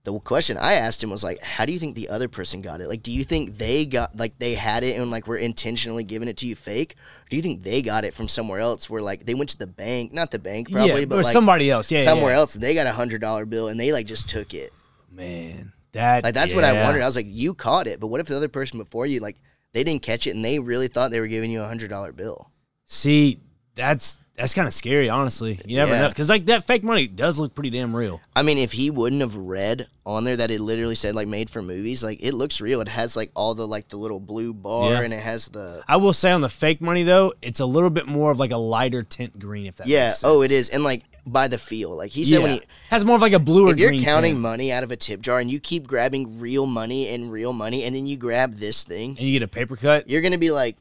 the 0.04 0.20
question 0.20 0.58
I 0.58 0.74
asked 0.74 1.04
him 1.04 1.10
was 1.10 1.24
like 1.24 1.42
how 1.42 1.66
do 1.66 1.74
you 1.74 1.80
think 1.80 1.96
the 1.96 2.10
other 2.10 2.28
person 2.28 2.62
got 2.62 2.82
it 2.82 2.88
like 2.88 3.04
do 3.04 3.12
you 3.12 3.24
think 3.24 3.58
they 3.58 3.86
got 3.86 4.16
like 4.16 4.38
they 4.40 4.54
had 4.54 4.84
it 4.84 5.00
and 5.00 5.10
like 5.10 5.28
were 5.28 5.38
intentionally 5.38 6.04
giving 6.04 6.28
it 6.28 6.38
to 6.38 6.48
you 6.48 6.56
fake 6.56 6.96
or 7.26 7.30
do 7.30 7.36
you 7.36 7.42
think 7.42 7.64
they 7.64 7.82
got 7.82 8.04
it 8.04 8.14
from 8.14 8.28
somewhere 8.28 8.60
else 8.60 8.90
where 8.90 9.02
like 9.02 9.26
they 9.26 9.34
went 9.34 9.50
to 9.50 9.58
the 9.58 9.68
bank 9.68 10.12
not 10.14 10.32
the 10.32 10.40
bank 10.40 10.72
probably 10.72 11.02
yeah, 11.02 11.06
but 11.06 11.20
or 11.20 11.24
like 11.24 11.34
somebody 11.34 11.72
else. 11.72 11.92
Yeah, 11.92 12.04
somewhere 12.04 12.34
yeah. 12.34 12.40
else 12.40 12.56
and 12.56 12.64
they 12.64 12.74
got 12.74 12.88
a 12.88 12.92
hundred 12.92 13.22
dollar 13.22 13.46
bill 13.46 13.70
and 13.70 13.80
they 13.80 13.92
like 13.92 14.06
just 14.06 14.30
took 14.30 14.54
it 14.54 14.74
Man, 15.16 15.74
that 15.92 16.24
like 16.24 16.34
that's 16.34 16.56
what 16.56 16.64
I 16.64 16.74
yeah. 16.74 16.86
wondered. 16.86 17.04
I 17.04 17.06
was 17.06 17.16
like, 17.16 17.28
you 17.30 17.54
caught 17.54 17.86
it, 17.86 18.00
but 18.00 18.08
what 18.08 18.20
if 18.20 18.28
the 18.28 18.36
other 18.36 18.48
person 18.48 18.80
before 18.80 19.06
you, 19.06 19.20
like, 19.20 19.38
they 19.74 19.84
didn't 19.84 20.02
catch 20.02 20.26
it 20.26 20.36
and 20.36 20.44
they 20.44 20.60
really 20.60 20.88
thought 20.88 21.12
they 21.12 21.20
were 21.20 21.28
giving 21.28 21.52
you 21.52 21.62
a 21.62 21.68
hundred 21.68 21.90
dollar 21.90 22.12
bill? 22.12 22.52
See, 22.86 23.40
that's 23.76 24.20
that's 24.36 24.54
kind 24.56 24.68
of 24.68 24.74
scary, 24.74 25.10
honestly. 25.10 25.60
You 25.66 25.76
never 25.78 25.92
Yeah. 25.94 26.02
know 26.02 26.10
because 26.10 26.28
like 26.30 26.46
that 26.46 26.64
fake 26.64 26.84
money 26.84 27.08
does 27.08 27.38
look 27.40 27.54
pretty 27.54 27.70
damn 27.70 27.96
real. 27.96 28.20
I 28.36 28.42
mean, 28.42 28.58
if 28.58 28.72
he 28.72 28.90
wouldn't 28.90 29.22
have 29.22 29.36
read 29.36 29.88
on 30.06 30.24
there 30.24 30.36
that 30.36 30.50
it 30.50 30.60
literally 30.60 30.96
said 30.96 31.14
like 31.14 31.28
made 31.28 31.50
for 31.52 31.62
movies, 31.62 32.04
like 32.04 32.18
it 32.24 32.34
looks 32.34 32.60
real. 32.60 32.82
It 32.82 32.88
has 32.88 33.16
like 33.16 33.32
all 33.36 33.54
the 33.54 33.68
like 33.68 33.90
the 33.90 33.98
little 33.98 34.20
blue 34.20 34.54
bar 34.54 34.92
Yeah. 34.94 35.02
and 35.02 35.14
it 35.14 35.20
has 35.22 35.48
the 35.50 35.84
I 35.88 35.98
will 35.98 36.14
say 36.14 36.32
on 36.32 36.42
the 36.42 36.50
fake 36.50 36.82
money 36.82 37.04
though, 37.04 37.34
it's 37.44 37.60
a 37.60 37.66
little 37.66 37.92
bit 37.92 38.08
more 38.08 38.32
of 38.32 38.40
like 38.40 38.52
a 38.52 38.58
lighter 38.58 39.04
tint 39.04 39.38
green. 39.38 39.68
If 39.68 39.78
that 39.78 39.88
yeah. 39.88 40.12
Oh, 40.24 40.42
it 40.42 40.52
is, 40.52 40.70
and 40.70 40.84
like 40.84 41.04
by 41.26 41.48
the 41.48 41.58
feel, 41.60 41.96
like 41.96 42.12
he 42.12 42.24
said 42.26 42.38
yeah. 42.38 42.42
when 42.42 42.52
he. 42.54 42.62
has 42.90 43.06
more 43.06 43.16
of 43.16 43.22
like 43.22 43.34
a 43.34 43.40
blue 43.40 43.68
or 43.68 43.72
If 43.74 43.80
you're 43.80 43.94
counting 44.00 44.34
tint, 44.34 44.40
money 44.42 44.74
out 44.74 44.84
of 44.84 44.92
a 44.92 44.98
tip 44.98 45.22
jar 45.22 45.40
and 45.40 45.50
you 45.50 45.60
keep 45.60 45.86
grabbing 45.88 46.40
real 46.40 46.66
money 46.66 47.08
and 47.10 47.32
real 47.32 47.54
money, 47.54 47.84
and 47.86 47.96
then 47.96 48.06
you 48.08 48.18
grab 48.18 48.56
this 48.56 48.84
thing, 48.84 49.12
and 49.18 49.20
you 49.28 49.32
get 49.40 49.44
a 49.44 49.48
paper 49.48 49.76
cut. 49.78 50.10
you're 50.10 50.22
gonna 50.22 50.38
be 50.40 50.52
like, 50.52 50.76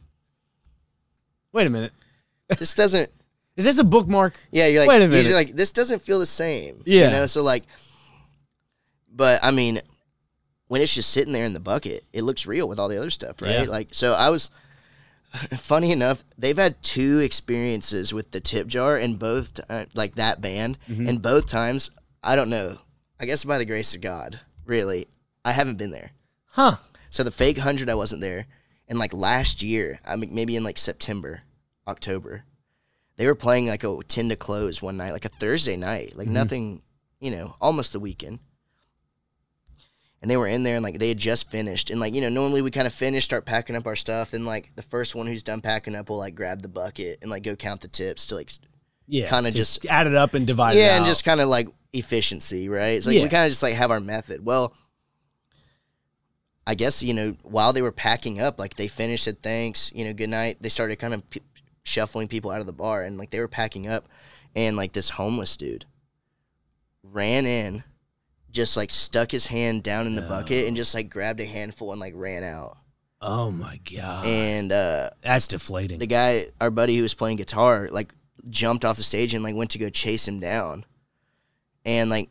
Wait 1.52 1.66
a 1.66 1.70
minute, 1.70 1.92
this 2.58 2.74
doesn't. 2.74 3.10
Is 3.56 3.64
this 3.64 3.78
a 3.78 3.84
bookmark? 3.84 4.34
Yeah, 4.50 4.66
you're 4.66 4.80
like, 4.80 4.88
Wait 4.88 5.02
a 5.02 5.22
you're 5.22 5.34
like 5.34 5.54
this 5.54 5.72
doesn't 5.72 6.00
feel 6.02 6.18
the 6.18 6.26
same. 6.26 6.82
Yeah. 6.86 7.04
you 7.06 7.10
know. 7.10 7.26
So 7.26 7.42
like, 7.42 7.64
but 9.10 9.40
I 9.42 9.50
mean, 9.50 9.80
when 10.68 10.80
it's 10.80 10.94
just 10.94 11.10
sitting 11.10 11.32
there 11.32 11.44
in 11.44 11.52
the 11.52 11.60
bucket, 11.60 12.04
it 12.12 12.22
looks 12.22 12.46
real 12.46 12.68
with 12.68 12.78
all 12.78 12.88
the 12.88 12.96
other 12.98 13.10
stuff, 13.10 13.42
right? 13.42 13.64
Yeah. 13.64 13.70
Like, 13.70 13.88
so 13.92 14.14
I 14.14 14.30
was. 14.30 14.50
Funny 15.56 15.92
enough, 15.92 16.24
they've 16.36 16.58
had 16.58 16.82
two 16.82 17.20
experiences 17.20 18.12
with 18.12 18.32
the 18.32 18.40
tip 18.40 18.66
jar, 18.66 18.96
and 18.98 19.18
both 19.18 19.58
uh, 19.70 19.86
like 19.94 20.16
that 20.16 20.42
band, 20.42 20.76
Mm-hmm. 20.86 21.08
and 21.08 21.22
both 21.22 21.46
times 21.46 21.90
I 22.22 22.36
don't 22.36 22.50
know. 22.50 22.76
I 23.18 23.24
guess 23.24 23.42
by 23.42 23.56
the 23.56 23.64
grace 23.64 23.94
of 23.94 24.02
God, 24.02 24.40
really, 24.66 25.06
I 25.42 25.52
haven't 25.52 25.78
been 25.78 25.90
there. 25.90 26.10
Huh? 26.48 26.76
So 27.08 27.22
the 27.24 27.30
fake 27.30 27.56
hundred, 27.56 27.88
I 27.88 27.94
wasn't 27.94 28.20
there, 28.20 28.44
and 28.88 28.98
like 28.98 29.14
last 29.14 29.62
year, 29.62 30.00
I 30.06 30.16
mean 30.16 30.34
maybe 30.34 30.54
in 30.54 30.64
like 30.64 30.76
September, 30.76 31.40
October, 31.88 32.44
they 33.16 33.26
were 33.26 33.34
playing 33.34 33.66
like 33.66 33.84
a 33.84 33.98
ten 34.08 34.28
to 34.30 34.36
close 34.36 34.80
one 34.80 34.96
night, 34.96 35.12
like 35.12 35.24
a 35.24 35.30
Thursday 35.30 35.76
night, 35.76 36.16
like 36.16 36.26
mm-hmm. 36.26 36.34
nothing, 36.34 36.82
you 37.20 37.30
know, 37.30 37.54
almost 37.60 37.92
the 37.92 38.00
weekend. 38.00 38.38
And 40.20 40.30
they 40.30 40.36
were 40.36 40.46
in 40.46 40.62
there 40.62 40.76
and 40.76 40.84
like 40.84 40.98
they 40.98 41.08
had 41.08 41.18
just 41.18 41.50
finished, 41.50 41.90
and 41.90 41.98
like 42.00 42.14
you 42.14 42.20
know, 42.20 42.28
normally 42.28 42.62
we 42.62 42.70
kind 42.70 42.86
of 42.86 42.94
finish, 42.94 43.24
start 43.24 43.44
packing 43.44 43.74
up 43.76 43.86
our 43.86 43.96
stuff, 43.96 44.32
and 44.32 44.46
like 44.46 44.74
the 44.76 44.82
first 44.82 45.14
one 45.14 45.26
who's 45.26 45.42
done 45.42 45.60
packing 45.60 45.96
up 45.96 46.08
will 46.08 46.18
like 46.18 46.34
grab 46.34 46.62
the 46.62 46.68
bucket 46.68 47.18
and 47.22 47.30
like 47.30 47.42
go 47.42 47.56
count 47.56 47.80
the 47.80 47.88
tips 47.88 48.28
to 48.28 48.36
like 48.36 48.50
Yeah. 49.08 49.28
Kinda 49.28 49.50
just- 49.50 49.84
add 49.86 50.06
it 50.06 50.14
up 50.14 50.34
and 50.34 50.46
divide 50.46 50.76
it 50.76 50.80
yeah, 50.80 50.96
and 50.96 51.04
just 51.04 51.24
kind 51.24 51.40
of 51.40 51.48
like 51.48 51.68
efficiency, 51.92 52.68
right? 52.68 52.96
It's 52.96 53.06
like 53.06 53.16
Yeah. 53.16 53.24
we 53.24 53.28
kind 53.28 53.46
of 53.46 53.50
just 53.50 53.62
like 53.62 53.74
have 53.74 53.90
our 53.90 54.00
method. 54.00 54.44
Well, 54.44 54.74
I 56.66 56.76
guess 56.76 57.02
you 57.02 57.12
know 57.14 57.36
while 57.42 57.72
they 57.72 57.82
were 57.82 57.92
packing 57.92 58.40
up, 58.40 58.60
like 58.60 58.76
they 58.76 58.86
finished 58.86 59.24
said 59.24 59.42
thanks, 59.42 59.90
you 59.92 60.04
know, 60.04 60.12
good 60.12 60.30
night. 60.30 60.58
They 60.60 60.68
started 60.68 61.00
kind 61.00 61.14
of 61.14 61.28
p- 61.28 61.42
shuffling 61.84 62.28
people 62.28 62.50
out 62.50 62.60
of 62.60 62.66
the 62.66 62.72
bar, 62.72 63.02
and 63.02 63.18
like 63.18 63.30
they 63.30 63.40
were 63.40 63.48
packing 63.48 63.86
up, 63.88 64.08
and 64.54 64.76
like 64.76 64.92
this 64.92 65.10
homeless 65.10 65.56
dude 65.56 65.86
ran 67.02 67.46
in, 67.46 67.82
just 68.50 68.76
like 68.76 68.90
stuck 68.90 69.30
his 69.30 69.46
hand 69.46 69.82
down 69.82 70.06
in 70.06 70.14
the 70.14 70.22
bucket 70.22 70.66
and 70.68 70.76
just 70.76 70.94
like 70.94 71.10
grabbed 71.10 71.40
a 71.40 71.44
handful 71.46 71.90
and 71.92 72.00
like 72.00 72.14
ran 72.16 72.44
out. 72.44 72.78
oh 73.20 73.50
my 73.50 73.78
god, 73.96 74.26
And 74.26 74.72
uh, 74.72 75.10
that's 75.22 75.48
deflating. 75.48 75.98
the 75.98 76.06
guy, 76.06 76.44
our 76.60 76.70
buddy 76.70 76.96
who 76.96 77.02
was 77.02 77.14
playing 77.14 77.36
guitar, 77.36 77.88
like 77.90 78.14
jumped 78.50 78.84
off 78.84 78.96
the 78.96 79.02
stage 79.02 79.34
and 79.34 79.42
like 79.44 79.54
went 79.56 79.70
to 79.72 79.78
go 79.78 79.88
chase 79.90 80.26
him 80.28 80.40
down, 80.40 80.84
and 81.84 82.10
like 82.10 82.30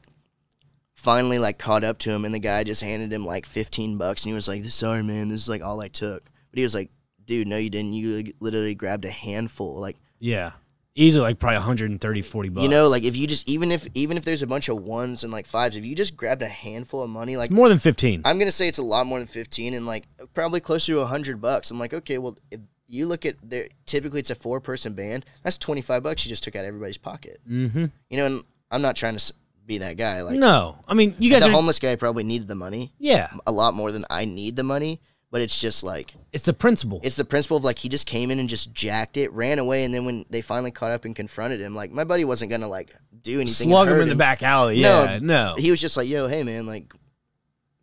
finally 0.95 1.39
like 1.39 1.57
caught 1.57 1.83
up 1.83 1.97
to 1.99 2.11
him, 2.11 2.23
and 2.25 2.33
the 2.33 2.39
guy 2.39 2.63
just 2.63 2.81
handed 2.83 3.11
him 3.11 3.25
like 3.25 3.45
fifteen 3.45 3.97
bucks, 3.97 4.23
and 4.23 4.29
he 4.29 4.35
was 4.35 4.47
like, 4.47 4.63
"Sorry, 4.65 5.03
man, 5.03 5.29
this 5.29 5.41
is 5.41 5.49
like 5.49 5.61
all 5.63 5.81
I 5.81 5.87
took." 5.87 6.25
But 6.51 6.57
he 6.57 6.63
was 6.63 6.75
like, 6.75 6.91
"Dude, 7.31 7.47
no, 7.47 7.55
you 7.55 7.69
didn't. 7.69 7.93
You 7.93 8.17
like, 8.17 8.35
literally 8.41 8.75
grabbed 8.75 9.05
a 9.05 9.09
handful. 9.09 9.79
Like, 9.79 9.95
yeah, 10.19 10.51
easily 10.95 11.23
like 11.23 11.39
probably 11.39 11.59
130, 11.59 12.21
40 12.21 12.49
bucks. 12.49 12.63
you 12.63 12.69
know, 12.69 12.89
like 12.89 13.03
if 13.03 13.15
you 13.15 13.25
just 13.25 13.47
even 13.47 13.71
if 13.71 13.87
even 13.93 14.17
if 14.17 14.25
there's 14.25 14.41
a 14.43 14.47
bunch 14.47 14.67
of 14.67 14.83
ones 14.83 15.23
and 15.23 15.31
like 15.31 15.45
fives, 15.45 15.77
if 15.77 15.85
you 15.85 15.95
just 15.95 16.17
grabbed 16.17 16.41
a 16.41 16.49
handful 16.49 17.01
of 17.01 17.09
money, 17.09 17.37
like." 17.37 17.45
it's 17.45 17.55
more 17.55 17.69
than 17.69 17.79
fifteen. 17.79 18.21
I'm 18.25 18.37
gonna 18.37 18.51
say 18.51 18.67
it's 18.67 18.79
a 18.79 18.83
lot 18.83 19.07
more 19.07 19.17
than 19.17 19.27
fifteen, 19.27 19.73
and 19.73 19.85
like 19.85 20.07
probably 20.33 20.59
closer 20.59 20.91
to 20.91 20.99
a 20.99 21.05
hundred 21.05 21.39
bucks. 21.39 21.71
I'm 21.71 21.79
like, 21.79 21.93
okay, 21.93 22.17
well, 22.17 22.37
if 22.51 22.59
you 22.87 23.07
look 23.07 23.25
at 23.25 23.37
there, 23.41 23.69
typically 23.85 24.19
it's 24.19 24.29
a 24.29 24.35
four 24.35 24.59
person 24.59 24.93
band. 24.93 25.25
That's 25.41 25.57
twenty 25.57 25.81
five 25.81 26.03
bucks 26.03 26.25
you 26.25 26.29
just 26.29 26.43
took 26.43 26.57
out 26.57 26.65
of 26.65 26.67
everybody's 26.67 26.97
pocket. 26.97 27.39
mm-hmm. 27.49 27.85
You 28.09 28.17
know, 28.17 28.25
and 28.25 28.43
I'm 28.69 28.81
not 28.81 28.97
trying 28.97 29.15
to 29.15 29.33
be 29.65 29.77
that 29.77 29.95
guy. 29.95 30.21
Like 30.21 30.37
No, 30.37 30.77
I 30.85 30.93
mean 30.95 31.15
you 31.17 31.31
guys 31.31 31.43
the 31.43 31.47
are. 31.47 31.51
homeless 31.51 31.79
guy 31.79 31.95
probably 31.95 32.23
needed 32.23 32.49
the 32.49 32.55
money 32.55 32.93
yeah, 32.99 33.31
a 33.47 33.51
lot 33.51 33.73
more 33.73 33.91
than 33.91 34.05
I 34.09 34.25
need 34.25 34.55
the 34.55 34.63
money. 34.63 34.99
But 35.31 35.41
it's 35.41 35.59
just 35.59 35.83
like 35.83 36.13
It's 36.33 36.43
the 36.45 36.53
principle. 36.53 36.99
it's 37.03 37.15
the 37.15 37.25
principle 37.25 37.57
of 37.57 37.63
like 37.63 37.79
he 37.79 37.89
just 37.89 38.05
came 38.05 38.29
in 38.31 38.39
and 38.39 38.47
just 38.49 38.73
jacked 38.73 39.17
it, 39.17 39.31
ran 39.31 39.57
away, 39.59 39.83
and 39.85 39.93
then 39.93 40.05
when 40.05 40.25
they 40.29 40.41
finally 40.41 40.71
caught 40.71 40.91
up 40.91 41.05
and 41.05 41.15
confronted 41.15 41.59
him, 41.61 41.73
like 41.73 41.91
my 41.91 42.03
buddy 42.03 42.25
wasn't 42.25 42.51
gonna 42.51 42.67
like 42.67 42.93
do 43.21 43.39
anything. 43.41 43.69
Slug 43.69 43.87
him 43.87 44.01
in 44.01 44.09
the 44.09 44.15
back 44.15 44.43
alley. 44.43 44.81
No, 44.81 45.03
Yeah, 45.03 45.19
no. 45.21 45.55
He 45.57 45.71
was 45.71 45.79
just 45.81 45.95
like, 45.97 46.07
"Yo, 46.09 46.27
hey 46.27 46.43
man, 46.43 46.65
like, 46.67 46.89
do 46.89 46.97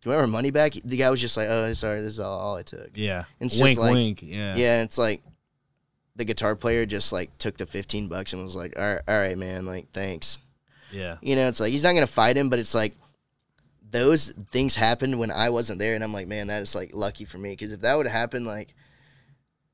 you 0.03 0.11
want 0.11 0.21
our 0.21 0.27
money 0.27 0.51
back?" 0.51 0.73
The 0.85 0.97
guy 0.97 1.09
was 1.09 1.19
just 1.21 1.35
like, 1.37 1.47
"Oh, 1.49 1.73
sorry, 1.73 2.01
this 2.01 2.13
is 2.13 2.19
all, 2.19 2.39
all 2.39 2.55
I 2.55 2.63
took." 2.63 2.91
yeah. 2.95 3.25
and 3.39 3.49
It's 3.51 3.57
just 3.59 3.77
like- 3.79 3.93
wink. 3.93 4.21
Yeah. 4.21 4.55
Yeah, 4.55 4.83
it's 4.83 4.97
like 4.97 5.21
the 6.15 6.25
guitar 6.25 6.55
player 6.55 6.85
just 6.85 7.11
like 7.13 7.37
took 7.37 7.57
the 7.57 7.65
fifteen 7.65 8.09
bucks 8.09 8.33
and 8.33 8.43
was 8.43 8.55
like, 8.55 8.77
"All 8.77 8.83
right, 8.93 9.01
all 9.07 9.17
right, 9.17 9.37
man, 9.37 9.65
like, 9.65 9.91
thanks." 9.91 10.37
Yeah. 10.91 11.17
You 11.21 11.35
know, 11.35 11.47
it's 11.47 11.59
like 11.59 11.71
he's 11.71 11.83
not 11.83 11.93
gonna 11.93 12.07
fight 12.07 12.35
him, 12.37 12.49
but 12.49 12.59
it's 12.59 12.75
like 12.75 12.95
those 13.91 14.33
things 14.51 14.75
happened 14.75 15.17
when 15.19 15.31
I 15.31 15.49
wasn't 15.49 15.79
there, 15.79 15.95
and 15.95 16.03
I'm 16.03 16.13
like, 16.13 16.27
man, 16.27 16.47
that 16.47 16.61
is 16.61 16.75
like 16.75 16.91
lucky 16.93 17.25
for 17.25 17.37
me 17.37 17.51
because 17.51 17.71
if 17.73 17.81
that 17.81 17.95
would 17.95 18.05
have 18.05 18.15
happened 18.15 18.45
like 18.45 18.73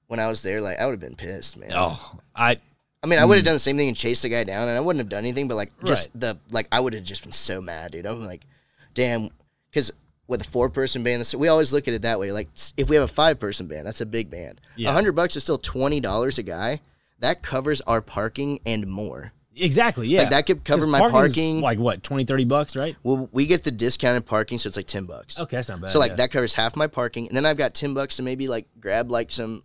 when 0.08 0.20
I 0.20 0.28
was 0.28 0.42
there, 0.42 0.62
like 0.62 0.80
I 0.80 0.86
would 0.86 0.94
have 0.94 1.00
been 1.00 1.16
pissed, 1.16 1.58
man. 1.58 1.72
Oh, 1.74 2.20
I. 2.36 2.60
I 3.04 3.08
mean, 3.08 3.20
I 3.20 3.26
would 3.26 3.36
have 3.36 3.44
mm. 3.44 3.46
done 3.46 3.56
the 3.56 3.60
same 3.60 3.78
thing 3.78 3.88
and 3.88 3.96
chased 3.96 4.24
the 4.24 4.30
guy 4.30 4.44
down, 4.44 4.68
and 4.68 4.76
I 4.76 4.80
wouldn't 4.80 5.00
have 5.00 5.10
done 5.10 5.20
anything. 5.20 5.48
But 5.48 5.56
like, 5.56 5.72
just 5.84 6.10
Right. 6.16 6.20
the 6.22 6.40
like, 6.50 6.68
I 6.72 6.80
would 6.80 6.96
have 6.96 7.04
just 7.04 7.22
been 7.22 7.32
so 7.32 7.62
mad, 7.62 7.92
dude. 7.92 8.08
I'm 8.08 8.26
like, 8.26 8.48
damn, 8.96 9.30
because 9.70 9.92
with 10.28 10.42
a 10.42 10.46
four 10.46 10.70
person 10.70 11.04
band, 11.04 11.32
we 11.38 11.48
always 11.48 11.72
look 11.72 11.88
at 11.88 11.94
it 11.94 12.02
that 12.02 12.20
way. 12.20 12.32
Like, 12.32 12.50
if 12.78 12.90
we 12.90 12.96
have 12.96 13.06
a 13.06 13.14
five 13.14 13.40
person 13.40 13.68
band, 13.68 13.86
that's 13.86 14.02
a 14.02 14.08
big 14.08 14.32
band. 14.32 14.60
A 14.76 14.82
Yeah. 14.82 14.92
hundred 14.92 15.12
bucks 15.12 15.36
is 15.36 15.44
still 15.44 15.60
twenty 15.60 16.00
dollars 16.00 16.40
a 16.40 16.44
guy. 16.44 16.82
That 17.20 17.44
covers 17.44 17.80
our 17.82 18.02
parking 18.02 18.60
and 18.66 18.88
more. 18.88 19.34
Exactly. 19.56 20.08
Yeah. 20.08 20.22
Like, 20.22 20.30
that 20.32 20.46
could 20.46 20.64
cover 20.66 20.86
my 20.86 21.10
parking. 21.10 21.62
Like 21.62 21.80
what? 21.80 22.04
20, 22.04 22.26
30 22.26 22.44
bucks, 22.46 22.76
right? 22.76 22.96
Well, 23.04 23.30
we 23.32 23.46
get 23.46 23.64
the 23.64 23.72
discounted 23.72 24.26
parking, 24.26 24.60
so 24.60 24.68
it's 24.68 24.76
like 24.78 24.88
ten 24.88 25.06
bucks. 25.06 25.40
Okay, 25.40 25.58
that's 25.58 25.70
not 25.70 25.82
bad. 25.82 25.90
So 25.90 26.00
like 26.00 26.12
yeah. 26.12 26.16
that 26.18 26.32
covers 26.32 26.54
half 26.54 26.76
my 26.76 26.88
parking, 26.88 27.28
and 27.28 27.36
then 27.38 27.46
I've 27.46 27.58
got 27.58 27.74
ten 27.74 27.94
bucks 27.94 28.18
to 28.18 28.24
maybe 28.24 28.48
like 28.48 28.68
grab 28.80 29.10
like 29.10 29.32
some 29.32 29.64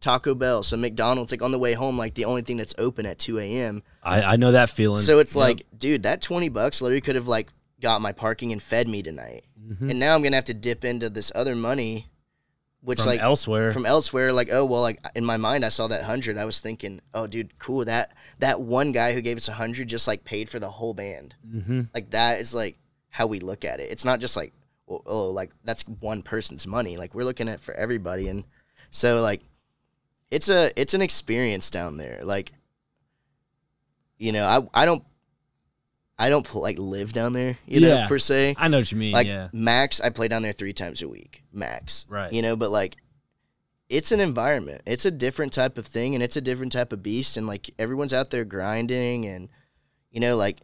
Taco 0.00 0.34
Bell, 0.34 0.62
some 0.62 0.80
McDonald's, 0.80 1.32
like 1.32 1.42
on 1.42 1.50
the 1.52 1.58
way 1.58 1.74
home, 1.74 1.98
like 1.98 2.14
the 2.14 2.24
only 2.24 2.42
thing 2.42 2.56
that's 2.56 2.74
open 2.78 3.04
at 3.04 3.18
two 3.18 3.38
a.m. 3.38 3.82
I, 4.02 4.22
I 4.22 4.36
know 4.36 4.52
that 4.52 4.70
feeling. 4.70 5.02
So 5.02 5.18
it's 5.18 5.34
Yep. 5.34 5.40
like, 5.40 5.66
dude, 5.76 6.04
that 6.04 6.22
twenty 6.22 6.48
bucks 6.48 6.80
literally 6.80 7.00
could 7.00 7.16
have 7.16 7.28
like 7.28 7.48
got 7.80 8.00
my 8.00 8.12
parking 8.12 8.52
and 8.52 8.62
fed 8.62 8.88
me 8.88 9.02
tonight, 9.02 9.44
Mhm. 9.60 9.90
and 9.90 10.00
now 10.00 10.14
I'm 10.14 10.22
gonna 10.22 10.36
have 10.36 10.44
to 10.46 10.54
dip 10.54 10.84
into 10.84 11.10
this 11.10 11.30
other 11.34 11.54
money, 11.54 12.06
which 12.80 13.00
from 13.00 13.08
like 13.08 13.20
elsewhere. 13.20 13.72
from 13.72 13.84
elsewhere. 13.86 14.32
Like, 14.32 14.48
oh 14.52 14.64
well, 14.64 14.82
like 14.82 15.00
in 15.14 15.24
my 15.24 15.36
mind, 15.36 15.64
I 15.64 15.68
saw 15.68 15.86
that 15.88 16.04
hundred. 16.04 16.38
I 16.38 16.44
was 16.44 16.60
thinking, 16.60 17.00
oh, 17.12 17.26
dude, 17.26 17.58
cool. 17.58 17.84
That 17.84 18.12
that 18.38 18.60
one 18.60 18.92
guy 18.92 19.12
who 19.12 19.20
gave 19.20 19.36
us 19.36 19.48
a 19.48 19.52
hundred 19.52 19.88
just 19.88 20.06
like 20.06 20.24
paid 20.24 20.48
for 20.48 20.58
the 20.58 20.70
whole 20.70 20.94
band. 20.94 21.34
hmm 21.50 21.82
Like 21.94 22.10
that 22.10 22.40
is 22.40 22.54
like 22.54 22.78
how 23.10 23.26
we 23.26 23.40
look 23.40 23.64
at 23.64 23.80
it. 23.80 23.90
It's 23.90 24.04
not 24.04 24.20
just 24.20 24.36
like, 24.36 24.52
oh, 24.88 25.02
oh, 25.06 25.28
like 25.28 25.50
that's 25.64 25.82
one 25.82 26.22
person's 26.22 26.66
money. 26.66 26.96
Like 26.96 27.14
we're 27.14 27.24
looking 27.24 27.48
at 27.48 27.56
it 27.56 27.60
for 27.60 27.74
everybody, 27.74 28.28
and 28.28 28.44
so 28.90 29.20
like 29.20 29.42
it's 30.30 30.48
a 30.48 30.70
it's 30.80 30.94
an 30.94 31.02
experience 31.02 31.70
down 31.70 31.96
there. 31.96 32.20
Like 32.22 32.52
you 34.18 34.32
know, 34.32 34.44
I 34.46 34.82
I 34.82 34.84
don't 34.84 35.02
I 36.18 36.28
don't 36.28 36.52
like 36.54 36.78
live 36.78 37.12
down 37.12 37.32
there. 37.32 37.56
You 37.66 37.80
know, 37.80 38.06
per 38.08 38.18
se. 38.18 38.56
I 38.58 38.68
know 38.68 38.78
what 38.78 38.90
you 38.90 38.98
mean. 38.98 39.12
Like 39.12 39.28
yeah. 39.28 39.48
max, 39.52 40.00
I 40.00 40.10
play 40.10 40.28
down 40.28 40.42
there 40.42 40.52
three 40.52 40.72
times 40.72 41.00
a 41.02 41.08
week, 41.08 41.44
max. 41.52 42.06
Right. 42.08 42.32
You 42.32 42.42
know, 42.42 42.56
but 42.56 42.70
like, 42.70 42.96
it's 43.88 44.12
an 44.12 44.20
environment. 44.20 44.82
It's 44.86 45.04
a 45.04 45.10
different 45.10 45.52
type 45.52 45.78
of 45.78 45.86
thing, 45.86 46.14
and 46.14 46.22
it's 46.22 46.36
a 46.36 46.40
different 46.40 46.72
type 46.72 46.92
of 46.92 47.02
beast. 47.02 47.36
And 47.36 47.46
like, 47.46 47.70
everyone's 47.78 48.12
out 48.12 48.30
there 48.30 48.44
grinding, 48.44 49.26
and 49.26 49.48
you 50.10 50.20
know, 50.20 50.36
like, 50.36 50.58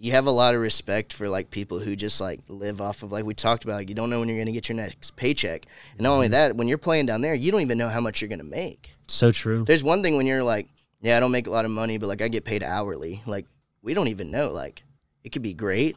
you 0.00 0.12
have 0.12 0.26
a 0.26 0.30
lot 0.30 0.54
of 0.54 0.60
respect 0.60 1.12
for 1.12 1.28
like 1.28 1.50
people 1.50 1.80
who 1.80 1.96
just 1.96 2.20
like 2.20 2.40
live 2.48 2.80
off 2.80 3.02
of 3.02 3.10
like 3.10 3.24
we 3.24 3.34
talked 3.34 3.64
about. 3.64 3.74
Like, 3.74 3.88
you 3.88 3.94
don't 3.96 4.10
know 4.10 4.20
when 4.20 4.28
you're 4.28 4.38
gonna 4.38 4.52
get 4.52 4.68
your 4.68 4.76
next 4.76 5.16
paycheck, 5.16 5.66
and 5.92 6.00
not 6.02 6.10
Mm-hmm. 6.10 6.14
only 6.14 6.28
that, 6.28 6.56
when 6.56 6.68
you're 6.68 6.78
playing 6.78 7.06
down 7.06 7.20
there, 7.20 7.34
you 7.34 7.50
don't 7.50 7.62
even 7.62 7.78
know 7.78 7.88
how 7.88 8.00
much 8.00 8.20
you're 8.20 8.28
gonna 8.28 8.44
make. 8.44 8.94
So 9.08 9.30
true. 9.30 9.64
There's 9.64 9.82
one 9.82 10.02
thing 10.02 10.16
when 10.16 10.26
you're 10.26 10.42
like, 10.44 10.68
yeah, 11.00 11.16
I 11.16 11.20
don't 11.20 11.32
make 11.32 11.46
a 11.46 11.50
lot 11.50 11.64
of 11.64 11.70
money, 11.70 11.98
but 11.98 12.06
like 12.06 12.22
I 12.22 12.28
get 12.28 12.44
paid 12.44 12.62
hourly. 12.62 13.22
Like 13.26 13.46
we 13.82 13.92
don't 13.94 14.08
even 14.08 14.30
know. 14.30 14.50
Like 14.50 14.84
it 15.24 15.30
could 15.30 15.42
be 15.42 15.54
great, 15.54 15.96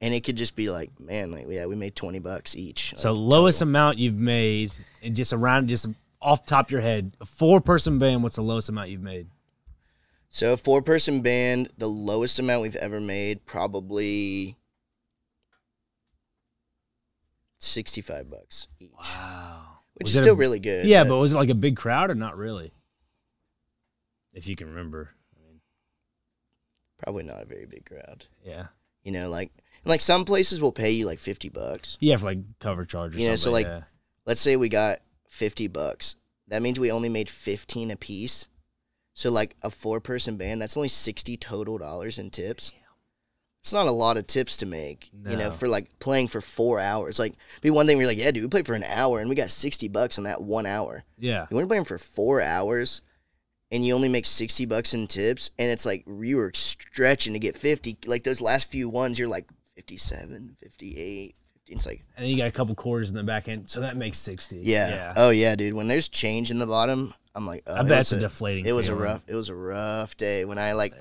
and 0.00 0.14
it 0.14 0.24
could 0.24 0.36
just 0.36 0.56
be 0.56 0.70
like, 0.70 0.98
man, 0.98 1.30
like 1.30 1.46
yeah, 1.48 1.66
we 1.66 1.76
made 1.76 1.94
twenty 1.96 2.18
bucks 2.18 2.56
each. 2.56 2.94
So 2.96 3.12
like, 3.12 3.32
lowest 3.32 3.58
total. 3.60 3.70
amount 3.70 3.98
you've 3.98 4.14
made, 4.18 4.72
and 5.02 5.14
just 5.16 5.32
around, 5.32 5.68
just 5.68 5.86
off 6.22 6.44
the 6.44 6.50
top 6.50 6.66
of 6.66 6.70
your 6.72 6.80
head, 6.80 7.16
a 7.20 7.26
four 7.26 7.60
person 7.60 7.98
band. 7.98 8.22
What's 8.22 8.36
the 8.36 8.42
lowest 8.42 8.68
amount 8.68 8.90
you've 8.90 9.00
made? 9.00 9.28
So 10.30 10.52
a 10.52 10.56
four 10.56 10.80
person 10.82 11.22
band, 11.22 11.70
the 11.78 11.88
lowest 11.88 12.38
amount 12.38 12.62
we've 12.62 12.76
ever 12.76 13.00
made, 13.00 13.44
probably 13.46 14.56
sixty 17.58 18.00
five 18.00 18.30
bucks 18.30 18.68
each, 18.78 18.90
Wow. 18.98 19.78
which 19.94 20.06
Was 20.06 20.10
is 20.10 20.16
it 20.16 20.20
a- 20.20 20.22
still 20.24 20.36
really 20.36 20.60
good. 20.60 20.86
Yeah, 20.86 21.04
but 21.04 21.18
was 21.18 21.32
it 21.32 21.36
like 21.36 21.50
a 21.50 21.54
big 21.54 21.76
crowd 21.76 22.10
or 22.10 22.14
not 22.14 22.36
really? 22.36 22.72
If 24.32 24.46
you 24.46 24.56
can 24.56 24.68
remember. 24.68 25.10
probably 26.98 27.22
not 27.24 27.40
a 27.42 27.46
very 27.46 27.64
big 27.64 27.86
crowd. 27.86 28.26
Yeah. 28.44 28.66
You 29.02 29.10
know, 29.12 29.30
like 29.30 29.50
like 29.84 30.00
some 30.00 30.24
places 30.24 30.60
will 30.60 30.72
pay 30.72 30.90
you 30.90 31.06
like 31.06 31.18
fifty 31.18 31.48
bucks. 31.48 31.96
Yeah, 32.00 32.16
for 32.16 32.26
like 32.26 32.38
cover 32.58 32.84
charge 32.84 33.14
or 33.14 33.18
You 33.18 33.28
know, 33.28 33.36
so, 33.36 33.50
like, 33.50 33.66
yeah. 33.66 33.82
let's 34.26 34.40
say 34.40 34.56
we 34.56 34.68
got 34.68 35.00
50 35.28 35.68
bucks. 35.68 36.16
That 36.48 36.62
means 36.62 36.78
we 36.78 36.90
only 36.90 37.08
made 37.08 37.30
15 37.30 37.90
a 37.92 37.96
piece. 37.96 38.48
So 39.14 39.30
like 39.30 39.56
a 39.62 39.70
four 39.70 40.00
person 40.00 40.36
band, 40.36 40.60
that's 40.60 40.76
only 40.76 40.88
60 40.88 41.36
total 41.36 41.78
dollars 41.78 42.18
in 42.18 42.30
tips. 42.30 42.72
It's 43.60 43.72
not 43.74 43.86
a 43.86 43.90
lot 43.92 44.16
of 44.16 44.26
tips 44.26 44.56
to 44.58 44.66
make, 44.66 45.10
you 45.28 45.36
know, 45.36 45.50
for 45.50 45.68
like 45.68 45.98
playing 45.98 46.28
for 46.28 46.40
four 46.40 46.80
hours. 46.80 47.18
Like, 47.18 47.34
be 47.60 47.68
one 47.68 47.86
thing 47.86 47.98
we're 47.98 48.06
like, 48.06 48.16
yeah, 48.16 48.30
dude, 48.30 48.42
we 48.42 48.48
played 48.48 48.66
for 48.66 48.72
an 48.74 48.84
hour 48.84 49.20
and 49.20 49.28
we 49.28 49.34
got 49.36 49.50
60 49.50 49.86
bucks 49.88 50.16
in 50.16 50.24
that 50.24 50.40
one 50.40 50.64
hour. 50.64 51.04
yeah. 51.18 51.46
You 51.50 51.56
want 51.56 51.68
to 51.68 51.74
play 51.74 51.84
for 51.84 51.98
four 51.98 52.40
hours 52.40 53.02
and 53.70 53.84
you 53.84 53.94
only 53.94 54.08
make 54.08 54.24
60 54.24 54.64
bucks 54.64 54.94
in 54.94 55.06
tips 55.06 55.50
and 55.58 55.70
it's 55.70 55.84
like 55.84 56.04
you 56.06 56.38
were 56.38 56.52
stretching 56.54 57.34
to 57.34 57.38
get 57.38 57.54
50. 57.54 57.98
Like 58.06 58.24
those 58.24 58.40
last 58.40 58.70
few 58.70 58.88
ones, 58.88 59.18
you're 59.18 59.28
like 59.28 59.46
57, 59.84 60.56
58, 60.60 61.34
50. 61.64 61.72
It's 61.74 61.86
like, 61.86 62.02
And 62.16 62.24
then 62.24 62.30
you 62.30 62.36
got 62.36 62.48
a 62.48 62.50
couple 62.52 62.74
quarters 62.74 63.10
in 63.10 63.16
the 63.16 63.22
back 63.22 63.48
end, 63.48 63.70
so 63.70 63.80
that 63.80 63.96
makes 63.96 64.18
sixty. 64.18 64.58
yeah. 64.62 65.14
Oh 65.16 65.30
yeah, 65.30 65.54
dude. 65.54 65.72
When 65.74 65.86
there's 65.88 66.08
change 66.08 66.50
in 66.50 66.58
the 66.58 66.66
bottom, 66.66 67.14
I'm 67.34 67.46
like, 67.46 67.62
oh, 67.66 67.74
I 67.74 67.80
it 67.80 67.88
bet 67.88 67.98
was 67.98 68.12
it's 68.12 68.22
a 68.22 68.26
deflating 68.26 68.66
It 68.66 68.72
was 68.72 68.86
feeling. 68.88 69.00
a 69.00 69.04
rough. 69.04 69.22
It 69.28 69.34
was 69.36 69.48
a 69.50 69.54
rough 69.54 70.16
day 70.16 70.44
when 70.44 70.58
I 70.58 70.72
like 70.72 70.94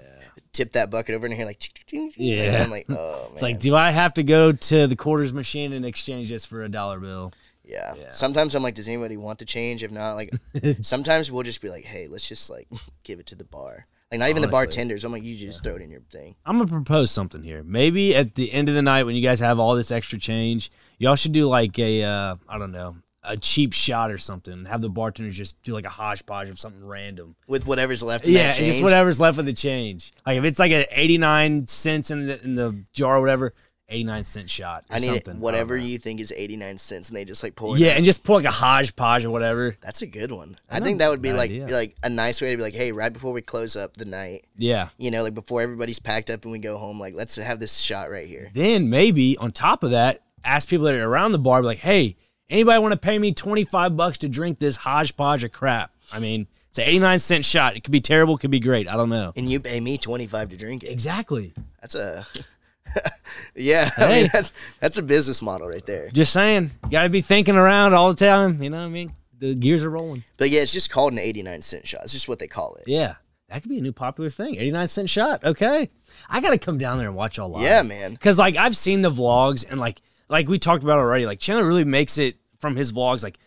tipped 0.53 0.73
that 0.73 0.89
bucket 0.91 1.15
over 1.15 1.25
and 1.25 1.33
here 1.35 1.45
like, 1.45 1.59
ching, 1.59 1.73
ching, 1.87 2.11
ching, 2.11 2.23
Yeah. 2.37 2.63
I'm 2.63 2.69
like, 2.69 2.85
oh 2.89 2.93
man. 3.23 3.33
It's 3.33 3.41
like, 3.41 3.59
do 3.59 3.75
I 3.75 3.89
have 3.91 4.13
to 4.15 4.23
go 4.23 4.51
to 4.51 4.85
the 4.87 4.95
quarters 4.95 5.33
machine 5.33 5.73
and 5.73 5.85
exchange 5.85 6.29
this 6.29 6.45
for 6.45 6.63
a 6.63 6.69
dollar 6.69 6.99
bill? 6.99 7.33
yeah. 7.65 7.95
Yeah. 7.97 8.11
Sometimes 8.11 8.53
I'm 8.55 8.61
like, 8.63 8.75
does 8.75 8.87
anybody 8.87 9.17
want 9.17 9.39
the 9.39 9.45
change? 9.45 9.83
If 9.83 9.91
not, 9.91 10.13
like, 10.13 10.31
sometimes 10.81 11.31
we'll 11.31 11.43
just 11.43 11.61
be 11.61 11.69
like, 11.69 11.83
hey, 11.85 12.07
let's 12.07 12.27
just 12.29 12.49
like 12.49 12.67
give 13.03 13.19
it 13.19 13.25
to 13.27 13.35
the 13.35 13.43
bar. 13.43 13.87
Like 14.11 14.19
not 14.19 14.29
even 14.29 14.41
the 14.41 14.47
bartenders. 14.47 15.03
I'm 15.05 15.11
like, 15.11 15.23
you 15.23 15.35
just 15.35 15.63
throw 15.63 15.75
it 15.75 15.83
in 15.83 15.91
your 15.91 16.01
thing. 16.09 16.35
I'm 16.45 16.57
gonna 16.57 16.69
propose 16.69 17.11
something 17.11 17.43
here. 17.43 17.63
Maybe 17.63 18.15
at 18.15 18.35
the 18.35 18.51
end 18.51 18.67
of 18.67 18.75
the 18.75 18.81
night 18.81 19.03
when 19.03 19.15
you 19.15 19.21
guys 19.21 19.39
have 19.39 19.59
all 19.59 19.75
this 19.75 19.91
extra 19.91 20.17
change, 20.17 20.71
y'all 20.97 21.15
should 21.15 21.31
do 21.31 21.47
like 21.47 21.77
a 21.77 22.03
uh, 22.03 22.35
I 22.47 22.57
don't 22.57 22.71
know 22.71 22.95
a 23.23 23.37
cheap 23.37 23.73
shot 23.73 24.11
or 24.11 24.17
something. 24.17 24.65
Have 24.65 24.81
the 24.81 24.89
bartenders 24.89 25.37
just 25.37 25.61
do 25.63 25.73
like 25.73 25.85
a 25.85 25.89
hodgepodge 25.89 26.49
of 26.49 26.59
something 26.59 26.85
random. 26.85 27.35
with 27.47 27.67
whatever's 27.67 28.01
left 28.01 28.25
in 28.25 28.33
Yeah, 28.33 28.51
just 28.51 28.81
whatever's 28.81 29.19
left 29.19 29.37
of 29.37 29.45
the 29.45 29.53
change. 29.53 30.13
Like 30.25 30.37
if 30.37 30.43
it's 30.43 30.59
like 30.59 30.71
a 30.71 30.87
89 30.99 31.67
cents 31.67 32.11
in 32.11 32.27
the 32.27 32.41
in 32.43 32.55
the 32.55 32.83
jar 32.93 33.17
or 33.17 33.21
whatever, 33.21 33.53
89 33.89 34.23
cent 34.23 34.49
shot. 34.49 34.85
Or 34.89 34.95
I 34.95 34.99
need 34.99 35.07
something. 35.07 35.35
it, 35.35 35.39
whatever 35.41 35.75
you 35.75 35.97
think 35.97 36.19
is 36.19 36.33
89 36.35 36.77
cents 36.77 37.09
and 37.09 37.17
they 37.17 37.25
just 37.25 37.43
like 37.43 37.55
pull 37.55 37.75
it 37.75 37.79
Yeah, 37.79 37.91
out. 37.91 37.95
and 37.97 38.05
just 38.05 38.23
put 38.23 38.33
like 38.35 38.45
a 38.45 38.51
hodgepodge 38.51 39.25
or 39.25 39.29
whatever. 39.31 39.75
That's 39.81 40.01
a 40.01 40.07
good 40.07 40.31
one. 40.31 40.57
I 40.69 40.77
I, 40.77 40.79
think 40.79 40.99
that 40.99 41.09
would 41.09 41.21
be 41.21 41.33
like 41.33 41.49
idea. 41.51 41.67
like 41.67 41.95
a 42.03 42.09
nice 42.09 42.41
way 42.41 42.51
to 42.51 42.57
be 42.57 42.63
like, 42.63 42.75
hey, 42.75 42.91
right 42.91 43.11
before 43.11 43.33
we 43.33 43.41
close 43.41 43.75
up 43.75 43.97
the 43.97 44.05
night, 44.05 44.45
Yeah. 44.57 44.89
you 44.97 45.11
know, 45.11 45.23
like 45.23 45.33
before 45.33 45.61
everybody's 45.61 45.99
packed 45.99 46.29
up 46.29 46.43
and 46.43 46.51
we 46.51 46.59
go 46.59 46.77
home, 46.77 46.99
like 46.99 47.13
let's 47.15 47.35
have 47.35 47.59
this 47.59 47.79
shot 47.79 48.09
right 48.11 48.27
here. 48.27 48.51
Then 48.53 48.89
maybe 48.89 49.37
on 49.37 49.51
top 49.51 49.83
of 49.83 49.91
that, 49.91 50.21
ask 50.43 50.67
people 50.69 50.85
that 50.85 50.95
are 50.95 51.07
around 51.09 51.31
the 51.33 51.39
bar, 51.39 51.61
be 51.61 51.65
like, 51.67 51.79
hey, 51.79 52.15
anybody 52.49 52.79
want 52.79 52.91
to 52.93 52.97
pay 52.97 53.19
me 53.19 53.33
25 53.33 53.97
bucks 53.97 54.17
to 54.19 54.29
drink 54.29 54.59
this 54.59 54.77
hodgepodge 54.77 55.43
of 55.43 55.51
crap? 55.51 55.91
I 56.13 56.19
mean, 56.19 56.47
it's 56.69 56.77
an 56.79 56.85
89 56.85 57.19
cent 57.19 57.45
shot. 57.45 57.75
It 57.75 57.83
could 57.83 57.91
be 57.91 58.01
terrible, 58.01 58.35
it 58.35 58.39
could 58.39 58.51
be 58.51 58.59
great. 58.59 58.87
I 58.87 58.95
don't 58.95 59.09
know. 59.09 59.33
And 59.35 59.49
you 59.49 59.59
pay 59.59 59.79
me 59.79 59.97
25 59.97 60.49
to 60.49 60.57
drink 60.57 60.83
it. 60.83 60.89
Exactly. 60.91 61.53
That's 61.81 61.95
a 61.95 62.25
Yeah, 63.55 63.89
I 63.97 64.07
mean 64.09 64.29
that's 64.31 64.53
that's 64.79 64.97
a 64.97 65.01
business 65.01 65.41
model 65.41 65.67
right 65.67 65.85
there. 65.85 66.09
Just 66.11 66.31
saying, 66.33 66.71
you 66.85 66.89
got 66.91 67.03
to 67.03 67.09
be 67.09 67.21
thinking 67.21 67.55
around 67.55 67.93
all 67.93 68.13
the 68.13 68.25
time. 68.25 68.61
You 68.61 68.69
know 68.69 68.79
what 68.79 68.85
I 68.85 68.89
mean? 68.89 69.09
The 69.37 69.55
gears 69.55 69.83
are 69.83 69.89
rolling. 69.89 70.23
But 70.37 70.49
yeah, 70.49 70.61
it's 70.61 70.73
just 70.73 70.89
called 70.89 71.13
an 71.13 71.19
89 71.19 71.61
cent 71.61 71.87
shot. 71.87 72.03
It's 72.03 72.13
just 72.13 72.27
what 72.27 72.39
they 72.39 72.47
call 72.47 72.75
it. 72.75 72.83
Yeah. 72.87 73.15
That 73.49 73.61
could 73.61 73.69
be 73.69 73.79
a 73.79 73.81
new 73.81 73.91
popular 73.91 74.29
thing. 74.29 74.55
89 74.55 74.87
cent 74.87 75.09
shot. 75.09 75.43
Okay. 75.43 75.89
I 76.29 76.41
got 76.41 76.51
to 76.51 76.57
come 76.57 76.77
down 76.77 76.97
there 76.97 77.07
and 77.07 77.15
watch 77.15 77.37
y'all 77.37 77.49
live. 77.49 77.61
Yeah, 77.63 77.81
man. 77.81 78.15
Cause 78.17 78.37
like 78.37 78.55
I've 78.55 78.77
seen 78.77 79.01
the 79.01 79.09
vlogs 79.09 79.69
and 79.69 79.79
like 79.79 80.01
like 80.29 80.47
we 80.47 80.59
talked 80.59 80.83
about 80.83 80.99
already. 80.99 81.25
Like 81.25 81.39
Chandler 81.39 81.65
really 81.65 81.85
makes 81.85 82.17
it 82.17 82.37
from 82.59 82.75
his 82.75 82.91
vlogs 82.91 83.23
like 83.23 83.39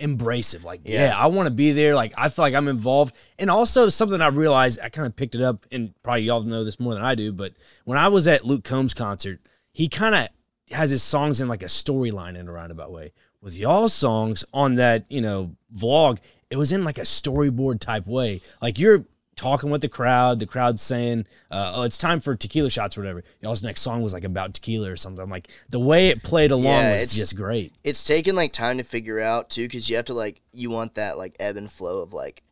embracive. 0.00 0.64
Like 0.64 0.80
yeah, 0.84 1.06
Yeah. 1.06 1.18
I 1.18 1.26
want 1.26 1.46
to 1.46 1.50
be 1.54 1.72
there. 1.72 1.94
Like 1.94 2.12
I 2.16 2.28
feel 2.28 2.44
like 2.44 2.54
I'm 2.54 2.68
involved. 2.68 3.14
And 3.38 3.50
also 3.50 3.88
something 3.88 4.20
I 4.20 4.28
realized 4.28 4.80
I 4.82 4.88
kind 4.88 5.06
of 5.06 5.14
picked 5.14 5.34
it 5.34 5.42
up 5.42 5.66
and 5.70 5.94
probably 6.02 6.22
y'all 6.22 6.42
know 6.42 6.64
this 6.64 6.80
more 6.80 6.94
than 6.94 7.04
I 7.04 7.14
do. 7.14 7.32
But 7.32 7.54
when 7.84 7.98
I 7.98 8.08
was 8.08 8.26
at 8.26 8.44
Luke 8.44 8.64
Combs 8.64 8.94
concert, 8.94 9.40
he 9.72 9.88
kind 9.88 10.14
of 10.14 10.28
has 10.72 10.90
his 10.90 11.02
songs 11.02 11.40
in 11.40 11.48
like 11.48 11.62
a 11.62 11.66
storyline 11.66 12.36
in 12.36 12.48
a 12.48 12.52
roundabout 12.52 12.92
way 12.92 13.12
with 13.42 13.56
y'all's 13.56 13.92
songs 13.92 14.44
on 14.52 14.74
that, 14.76 15.04
you 15.08 15.20
know, 15.20 15.56
vlog, 15.74 16.18
it 16.50 16.56
was 16.56 16.72
in 16.72 16.84
like 16.84 16.98
a 16.98 17.02
storyboard 17.02 17.80
type 17.80 18.06
way. 18.06 18.40
Like 18.60 18.78
you're 18.78 19.04
talking 19.40 19.70
with 19.70 19.80
the 19.80 19.88
crowd, 19.88 20.38
the 20.38 20.46
crowd's 20.46 20.82
saying, 20.82 21.24
uh, 21.50 21.72
"Oh, 21.74 21.82
it's 21.84 21.96
time 21.96 22.20
for 22.20 22.36
tequila 22.36 22.68
shots 22.68 22.98
or 22.98 23.00
whatever." 23.00 23.24
Y'all's 23.40 23.62
next 23.62 23.80
song 23.80 24.02
was 24.02 24.12
like 24.12 24.24
about 24.24 24.52
tequila 24.52 24.90
or 24.90 24.96
something. 24.96 25.22
I'm 25.22 25.30
like 25.30 25.48
the 25.70 25.80
way 25.80 26.08
it 26.08 26.22
played 26.22 26.50
along 26.50 26.64
Yeah, 26.64 26.92
was 26.92 27.14
just 27.14 27.36
great. 27.36 27.72
It's 27.82 28.04
taken 28.04 28.36
like 28.36 28.52
time 28.52 28.76
to 28.76 28.84
figure 28.84 29.18
out 29.18 29.48
too, 29.48 29.64
because 29.64 29.88
you 29.88 29.96
have 29.96 30.04
to 30.06 30.14
like 30.14 30.42
you 30.52 30.68
want 30.68 30.94
that 30.94 31.16
like 31.16 31.36
ebb 31.40 31.56
and 31.56 31.72
flow 31.72 32.02
of 32.02 32.12
like 32.12 32.42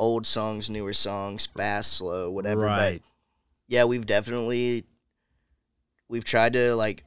old 0.00 0.26
songs, 0.26 0.70
newer 0.70 0.94
songs, 0.94 1.46
fast, 1.46 1.92
slow, 1.92 2.30
whatever. 2.30 2.62
right. 2.62 3.02
But 3.02 3.08
yeah, 3.68 3.84
we've 3.84 4.06
definitely 4.06 4.84
we've 6.08 6.24
tried 6.24 6.54
to 6.54 6.74
like 6.74 7.04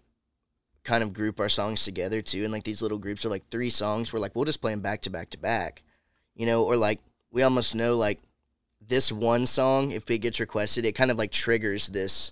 kind 0.83 1.01
of 1.01 1.11
group 1.11 1.39
our 1.39 1.49
songs 1.49 1.83
together 1.83 2.21
too, 2.21 2.43
and 2.43 2.53
like 2.53 2.65
these 2.65 2.83
little 2.83 2.99
groups 2.99 3.25
are 3.25 3.29
like 3.29 3.49
three 3.49 3.71
songs. 3.71 4.13
We're 4.13 4.19
like 4.19 4.35
we'll 4.35 4.45
just 4.45 4.61
play 4.61 4.73
them 4.73 4.81
back 4.81 5.01
to 5.01 5.09
back 5.09 5.31
to 5.31 5.39
back, 5.39 5.81
you 6.35 6.45
know, 6.45 6.63
or 6.63 6.77
like 6.77 6.99
we 7.31 7.41
almost 7.41 7.73
know 7.73 7.97
like 7.97 8.19
this 8.87 9.11
one 9.11 9.45
song 9.45 9.91
if 9.91 10.09
it 10.09 10.19
gets 10.19 10.39
requested, 10.39 10.85
it 10.85 10.93
kind 10.93 11.11
of 11.11 11.17
like 11.17 11.31
triggers 11.31 11.87
this 11.87 12.31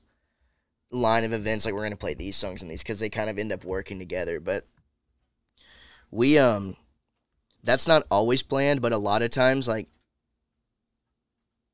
line 0.92 1.24
of 1.24 1.34
events 1.34 1.66
like 1.66 1.74
we're 1.74 1.84
gonna 1.84 1.96
play 1.96 2.14
these 2.14 2.36
songs 2.36 2.62
and 2.62 2.70
these 2.70 2.84
because 2.84 3.00
they 3.00 3.10
kind 3.10 3.30
of 3.30 3.38
end 3.38 3.52
up 3.52 3.66
working 3.66 4.00
together. 4.00 4.40
But 4.40 4.66
we 6.12 6.38
um 6.38 6.76
that's 7.64 7.88
not 7.88 8.04
always 8.12 8.44
planned, 8.44 8.82
but 8.82 8.92
a 8.92 8.98
lot 8.98 9.22
of 9.22 9.32
times 9.32 9.68
like 9.68 9.88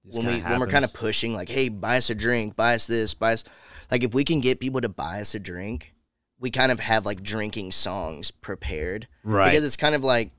Just 0.06 0.18
when 0.18 0.28
we 0.28 0.34
kinda 0.34 0.50
when 0.50 0.60
we're 0.60 0.68
kind 0.68 0.86
of 0.86 0.94
pushing 0.94 1.34
like, 1.34 1.50
hey, 1.50 1.70
buy 1.70 1.98
us 1.98 2.10
a 2.10 2.16
drink, 2.16 2.56
buy 2.56 2.76
us 2.76 2.88
this, 2.88 3.14
buy 3.14 3.34
us 3.34 3.44
like 3.92 4.04
if 4.04 4.14
we 4.14 4.24
can 4.24 4.40
get 4.40 4.60
people 4.60 4.82
to 4.82 4.90
buy 4.90 5.20
us 5.20 5.36
a 5.36 5.40
drink, 5.40 5.94
we 6.40 6.52
kind 6.52 6.72
of 6.72 6.80
have 6.80 7.06
like 7.06 7.22
drinking 7.22 7.72
songs 7.72 8.32
prepared 8.32 9.08
right. 9.24 9.52
because 9.52 9.66
it's 9.66 9.76
kind 9.76 9.96
of 9.96 10.04
like 10.04 10.32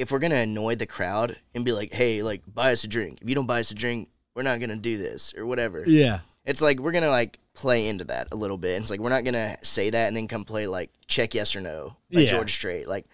if 0.00 0.10
we're 0.10 0.18
gonna 0.18 0.36
annoy 0.36 0.74
the 0.76 0.86
crowd 0.86 1.36
and 1.54 1.62
be 1.64 1.72
like, 1.72 1.92
hey, 1.92 2.22
like 2.22 2.42
buy 2.46 2.72
us 2.72 2.84
a 2.84 2.88
drink. 2.88 3.18
If 3.20 3.28
you 3.28 3.34
don't 3.34 3.46
buy 3.46 3.60
us 3.60 3.70
a 3.70 3.74
drink, 3.74 4.08
we're 4.34 4.42
not 4.42 4.58
gonna 4.60 4.76
do 4.76 4.96
this 4.96 5.34
or 5.36 5.44
whatever. 5.46 5.84
yeah. 5.86 6.20
It's 6.46 6.62
like 6.62 6.80
we're 6.80 6.92
gonna 6.92 7.10
like 7.10 7.38
play 7.52 7.86
into 7.86 8.04
that 8.04 8.28
a 8.32 8.36
little 8.36 8.56
bit. 8.56 8.80
It's 8.80 8.88
like 8.90 8.98
we're 9.00 9.10
not 9.10 9.24
gonna 9.24 9.56
say 9.62 9.90
that 9.90 10.08
and 10.08 10.16
then 10.16 10.26
come 10.26 10.44
play 10.44 10.66
like 10.66 10.90
check 11.06 11.34
yes 11.34 11.54
or 11.54 11.60
no 11.60 11.96
by 12.10 12.20
Yeah. 12.20 12.26
George 12.30 12.52
Strait. 12.54 12.88
Like, 12.88 13.04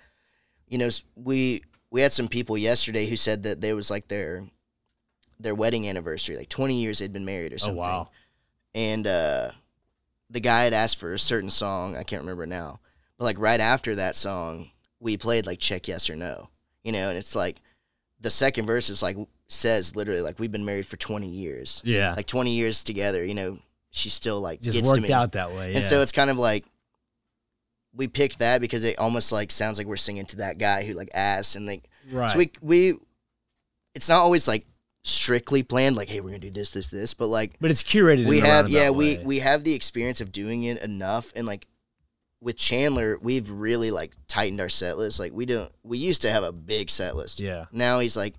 you 0.69 0.79
know, 0.79 0.89
we 1.17 1.63
we 1.91 2.03
had 2.03 2.13
some 2.13 2.29
people 2.29 2.57
yesterday 2.57 3.07
who 3.07 3.17
said 3.17 3.43
that 3.43 3.61
they 3.61 3.73
was 3.75 3.91
like 3.91 4.07
their 4.09 4.47
their 5.41 5.57
wedding 5.57 5.89
anniversary, 5.89 6.37
like 6.37 6.49
twenty 6.49 6.81
years 6.81 7.01
they'd 7.01 7.13
been 7.13 7.25
married 7.25 7.53
or 7.53 7.59
something. 7.59 7.79
Oh 7.81 7.83
something. 7.83 7.99
wow. 8.05 8.11
And 8.77 9.07
uh, 9.09 9.51
the 10.31 10.41
guy 10.41 10.63
had 10.65 10.73
asked 10.73 10.99
for 10.99 11.13
a 11.13 11.19
certain 11.19 11.51
song. 11.51 11.97
I 11.97 12.05
can't 12.05 12.23
remember 12.23 12.47
now, 12.47 12.79
but 13.19 13.25
like 13.25 13.39
right 13.41 13.61
after 13.61 13.97
that 13.97 14.15
song, 14.17 14.71
we 15.01 15.17
played 15.17 15.47
like 15.47 15.59
check 15.59 15.89
yes 15.89 16.09
or 16.09 16.15
no. 16.17 16.49
You 16.87 16.93
know, 16.93 17.09
and 17.11 17.19
it's 17.19 17.35
like 17.35 17.57
the 18.21 18.31
second 18.31 18.67
verse 18.67 18.89
is 18.89 19.03
like 19.03 19.17
says 19.49 19.95
literally 19.97 20.21
like 20.23 20.39
we've 20.39 20.53
been 20.53 20.65
married 20.65 20.87
for 20.87 20.97
twenty 20.97 21.29
years 21.29 21.83
Yeah. 21.85 22.15
like 22.17 22.27
20 22.27 22.53
years 22.53 22.83
together, 22.83 23.25
you 23.25 23.35
know, 23.35 23.59
she 23.91 24.09
still 24.09 24.41
like 24.41 24.61
just 24.61 24.75
gets 24.75 24.89
to 24.89 24.93
worked 24.93 25.09
me. 25.09 25.13
out 25.13 25.33
that 25.33 25.53
way. 25.53 25.75
And 25.75 25.85
so 25.85 26.01
it's 26.01 26.13
kind 26.13 26.31
of 26.31 26.39
like 26.39 26.65
we 27.95 28.09
picked 28.09 28.39
that 28.41 28.61
because 28.61 28.85
it 28.85 28.99
almost 28.99 29.33
like 29.33 29.51
sounds 29.51 29.79
like 29.79 29.87
we're 29.87 29.97
singing 29.97 30.27
to 30.27 30.37
that 30.37 30.59
guy 30.59 30.85
who 30.85 30.93
like 30.95 31.11
asked 31.15 31.57
and 31.57 31.67
like 31.67 31.89
right. 32.13 32.31
so 32.31 32.39
we 32.39 32.51
we 32.61 32.95
it's 33.95 34.09
not 34.09 34.21
always 34.21 34.47
like 34.47 34.67
strictly 35.03 35.63
planned 35.63 35.97
like 35.97 36.09
hey 36.09 36.21
we're 36.21 36.31
gonna 36.31 36.41
do 36.41 36.51
this 36.51 36.73
this 36.73 36.89
this 36.89 37.15
but 37.15 37.29
like 37.29 37.57
but 37.61 37.71
it's 37.71 37.83
curated. 37.83 38.27
we 38.27 38.41
have 38.41 38.69
yeah 38.69 38.91
we 38.91 39.17
way. 39.19 39.25
we 39.25 39.39
have 39.39 39.65
the 39.65 39.73
experience 39.75 40.21
of 40.21 40.33
doing 40.33 40.65
it 40.65 40.83
enough 40.83 41.33
and 41.37 41.47
like 41.47 41.67
with 42.41 42.57
Chandler 42.57 43.19
we've 43.21 43.51
really 43.51 43.91
like 43.91 44.15
tightened 44.29 44.61
our 44.61 44.69
set 44.69 44.99
list 44.99 45.19
like 45.19 45.33
we 45.33 45.47
don't 45.47 45.73
we 45.83 45.99
used 45.99 46.23
to 46.23 46.31
have 46.31 46.43
a 46.43 46.53
big 46.53 46.91
set 46.91 47.17
list 47.17 47.41
yeah. 47.41 47.65
now 47.73 47.99
he's 47.99 48.17
like 48.17 48.35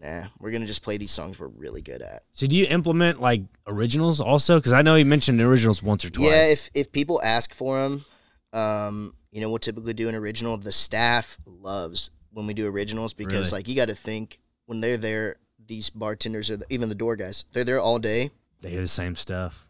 nah 0.00 0.24
we're 0.38 0.50
gonna 0.50 0.66
just 0.66 0.82
play 0.82 0.96
these 0.96 1.10
songs 1.10 1.38
we're 1.38 1.48
really 1.48 1.82
good 1.82 2.02
at 2.02 2.22
So 2.32 2.46
do 2.46 2.56
you 2.56 2.66
implement 2.66 3.20
like 3.20 3.42
originals 3.66 4.20
also? 4.20 4.58
Because 4.58 4.72
I 4.72 4.82
know 4.82 4.94
you 4.96 5.04
mentioned 5.04 5.40
originals 5.40 5.82
once 5.82 6.04
or 6.04 6.10
twice. 6.10 6.26
Yeah, 6.26 6.44
if 6.46 6.70
if 6.74 6.92
people 6.92 7.20
ask 7.22 7.54
for 7.54 7.80
them, 7.80 8.04
um, 8.52 9.14
you 9.30 9.40
know, 9.40 9.48
we'll 9.48 9.58
typically 9.58 9.94
do 9.94 10.08
an 10.08 10.14
original. 10.14 10.56
The 10.56 10.72
staff 10.72 11.38
loves 11.46 12.10
when 12.32 12.46
we 12.46 12.54
do 12.54 12.66
originals 12.66 13.14
because 13.14 13.52
Really? 13.52 13.60
like 13.60 13.68
you 13.68 13.76
got 13.76 13.86
to 13.86 13.94
think 13.94 14.40
when 14.66 14.80
they're 14.80 14.96
there, 14.96 15.36
these 15.66 15.90
bartenders 15.90 16.50
or 16.50 16.56
the, 16.56 16.66
even 16.70 16.88
the 16.88 16.94
door 16.94 17.16
guys, 17.16 17.44
they're 17.52 17.64
there 17.64 17.80
all 17.80 17.98
day, 17.98 18.30
they 18.62 18.70
hear 18.70 18.80
the 18.80 18.88
same 18.88 19.16
stuff. 19.16 19.66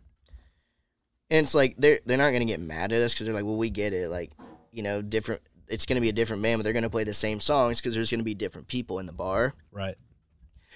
And 1.31 1.45
it's 1.45 1.55
like 1.55 1.77
they're 1.79 2.01
they're 2.07 2.19
not 2.19 2.33
gonna 2.33 2.45
get 2.45 2.61
mad 2.61 2.93
at 2.93 3.03
us 3.03 3.13
because 3.15 3.27
they're 3.27 3.35
like, 3.35 3.45
well, 3.45 3.57
we 3.57 3.71
get 3.71 3.93
it, 3.93 4.09
like 4.09 4.33
you 4.73 4.83
know, 4.83 5.03
different. 5.03 5.41
It's 5.69 5.87
gonna 5.87 6.01
be 6.01 6.09
a 6.09 6.13
different 6.13 6.43
band, 6.43 6.59
but 6.59 6.65
they're 6.65 6.73
gonna 6.73 6.91
play 6.91 7.05
the 7.05 7.15
same 7.15 7.41
songs 7.41 7.81
because 7.81 7.95
there's 7.95 8.11
gonna 8.11 8.23
be 8.23 8.35
different 8.35 8.69
people 8.69 8.99
in 8.99 9.07
the 9.07 9.13
bar. 9.13 9.55
Right. 9.73 9.97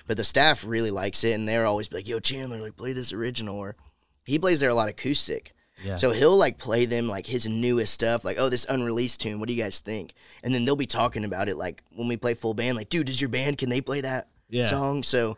But 0.06 0.16
the 0.18 0.24
staff 0.24 0.64
really 0.66 0.90
likes 0.90 1.24
it, 1.24 1.32
and 1.32 1.48
they're 1.48 1.66
always 1.66 1.90
like, 1.92 2.06
"Yo, 2.06 2.20
Chandler, 2.20 2.60
like 2.60 2.76
play 2.76 2.92
this 2.92 3.12
original." 3.12 3.56
Or 3.56 3.76
he 4.24 4.38
plays 4.38 4.60
there 4.60 4.70
a 4.70 4.74
lot 4.74 4.88
acoustic. 4.88 5.52
Yeah. 5.82 5.96
So 5.96 6.12
he'll 6.12 6.36
like 6.36 6.58
play 6.58 6.84
them 6.86 7.08
like 7.08 7.26
his 7.26 7.48
newest 7.48 7.92
stuff, 7.94 8.24
like, 8.24 8.36
oh, 8.38 8.48
this 8.48 8.64
unreleased 8.68 9.20
tune. 9.20 9.40
What 9.40 9.48
do 9.48 9.54
you 9.54 9.62
guys 9.62 9.80
think? 9.80 10.14
And 10.42 10.54
then 10.54 10.64
they'll 10.64 10.76
be 10.76 10.86
talking 10.86 11.24
about 11.24 11.48
it 11.48 11.56
like 11.56 11.82
when 11.96 12.06
we 12.06 12.16
play 12.16 12.34
full 12.34 12.54
band, 12.54 12.76
like, 12.76 12.88
dude, 12.90 13.06
does 13.08 13.20
your 13.20 13.28
band 13.30 13.58
can 13.58 13.70
they 13.70 13.80
play 13.80 14.00
that 14.02 14.28
Yeah. 14.48 14.68
song? 14.68 15.02
So 15.02 15.36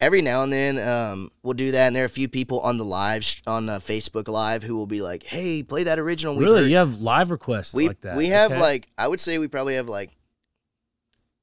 every 0.00 0.22
now 0.22 0.42
and 0.42 0.52
then, 0.52 0.78
um, 0.78 1.30
we'll 1.42 1.54
do 1.54 1.72
that. 1.72 1.86
And 1.88 1.96
there 1.96 2.04
are 2.04 2.06
a 2.06 2.10
few 2.10 2.28
people 2.28 2.60
on 2.60 2.78
the 2.78 2.84
live 2.84 3.24
on 3.46 3.66
the 3.66 3.78
Facebook 3.78 4.28
Live 4.28 4.62
who 4.62 4.76
will 4.76 4.86
be 4.86 5.02
like, 5.02 5.22
hey, 5.24 5.62
play 5.62 5.84
that 5.84 5.98
original. 5.98 6.36
We've 6.36 6.46
really, 6.46 6.62
heard- 6.62 6.70
you 6.70 6.76
have 6.76 7.00
live 7.00 7.30
requests 7.30 7.74
we 7.74 7.88
like 7.88 8.00
that. 8.02 8.16
we 8.16 8.28
have 8.28 8.52
Okay. 8.52 8.60
like 8.60 8.88
I 8.96 9.08
would 9.08 9.20
say 9.20 9.38
we 9.38 9.48
probably 9.48 9.74
have 9.74 9.88
like 9.88 10.16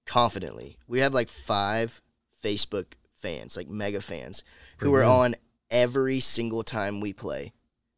confidently 0.06 0.78
we 0.88 0.99
have 0.99 1.14
like 1.14 1.30
five 1.30 2.01
Facebook 2.43 2.86
fans, 3.16 3.58
like 3.58 3.68
mega 3.68 4.01
fans, 4.01 4.43
who 4.78 4.93
are 4.93 5.03
on 5.03 5.36
every 5.72 6.20
single 6.20 6.64
time 6.64 7.01
we 7.01 7.12
play. 7.14 7.53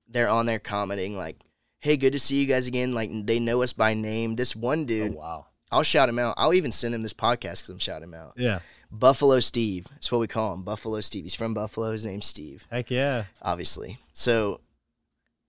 They're 0.08 0.30
on 0.30 0.46
there 0.46 0.60
commenting 0.60 1.18
like, 1.18 1.38
"Hey, 1.80 1.98
good 1.98 2.14
to 2.14 2.20
see 2.20 2.40
you 2.40 2.48
guys 2.48 2.66
again." 2.66 2.94
Like 2.94 3.10
they 3.26 3.40
know 3.40 3.62
us 3.62 3.74
by 3.74 3.94
name. 3.94 4.36
This 4.38 4.56
one 4.56 4.86
dude, 4.86 5.14
wow. 5.16 5.48
I'll 5.70 5.84
shout 5.84 6.08
him 6.08 6.18
out. 6.18 6.36
I'll 6.38 6.54
even 6.54 6.72
send 6.72 6.96
him 6.96 7.04
this 7.04 7.14
podcast 7.14 7.56
because 7.56 7.70
I'm 7.70 7.80
shouting 7.80 8.08
him 8.08 8.14
out. 8.14 8.34
Yeah. 8.38 8.60
Buffalo 8.92 9.40
Steve. 9.40 9.88
That's 9.92 10.12
what 10.12 10.20
we 10.20 10.28
call 10.28 10.54
him. 10.54 10.64
Buffalo 10.64 11.02
Steve. 11.02 11.24
He's 11.24 11.36
from 11.36 11.54
Buffalo. 11.54 11.92
His 11.92 12.06
name's 12.06 12.26
Steve 12.26 12.66
Heck 12.72 12.90
yeah. 12.92 13.26
obviously. 13.42 13.98
So 14.14 14.62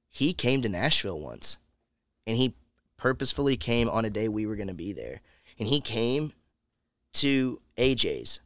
he 0.08 0.32
came 0.32 0.62
to 0.62 0.68
Nashville 0.68 1.20
once 1.20 1.56
and 2.26 2.36
he 2.36 2.54
purposefully 2.96 3.56
came 3.56 3.88
on 3.88 4.04
a 4.04 4.10
day 4.10 4.28
we 4.28 4.46
were 4.46 4.56
going 4.56 4.68
to 4.68 4.74
be 4.74 4.92
there. 4.92 5.20
And 5.58 5.68
he 5.68 5.80
came 5.80 6.32
to 7.14 7.60
AJ's 7.76 8.40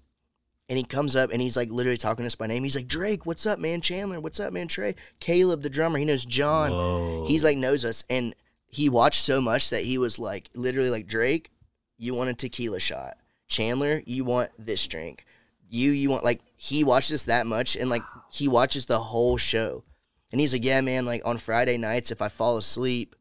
and 0.69 0.79
he 0.79 0.85
comes 0.85 1.17
up 1.17 1.31
and 1.33 1.43
he's 1.43 1.57
like 1.57 1.71
literally 1.71 1.97
talking 1.97 2.23
to 2.23 2.27
us 2.27 2.35
by 2.35 2.47
name. 2.47 2.63
He's 2.63 2.77
like, 2.77 2.89
Drake, 2.89 3.27
what's 3.27 3.47
up, 3.47 3.59
man? 3.59 3.81
Chandler, 3.81 4.21
what's 4.21 4.41
up, 4.41 4.53
man? 4.53 4.69
Trey, 4.69 4.95
Caleb, 5.21 5.63
the 5.63 5.71
drummer. 5.71 5.99
He 5.99 6.05
knows 6.05 6.25
John. 6.25 6.73
Whoa. 6.73 7.25
He's 7.27 7.45
like, 7.45 7.59
knows 7.59 7.85
us. 7.85 8.05
And 8.09 8.35
he 8.67 8.89
watched 8.89 9.23
so 9.23 9.41
much 9.41 9.71
that 9.71 9.85
he 9.85 9.99
was 9.99 10.19
like, 10.19 10.49
literally 10.55 10.91
like, 10.91 11.07
Drake, 11.07 11.51
you 11.99 12.15
want 12.15 12.31
a 12.31 12.35
tequila 12.35 12.81
shot. 12.81 13.19
Chandler, 13.53 14.03
you 14.07 14.25
want 14.25 14.51
this 14.59 14.87
drink. 14.89 15.25
You, 15.69 15.91
you 15.93 16.11
want, 16.11 16.25
like, 16.25 16.41
he 16.57 16.83
watches 16.85 17.27
that 17.27 17.47
much 17.47 17.77
and 17.77 17.89
like, 17.89 18.03
he 18.31 18.49
watches 18.49 18.87
the 18.87 18.99
whole 18.99 19.37
show. 19.37 19.85
And 20.33 20.41
he's 20.41 20.53
like, 20.53 20.65
yeah, 20.65 20.81
man, 20.81 21.05
like 21.07 21.23
on 21.25 21.37
Friday 21.39 21.77
nights, 21.77 22.11
if 22.11 22.23
I 22.23 22.29
fall 22.29 22.57
asleep, 22.57 23.15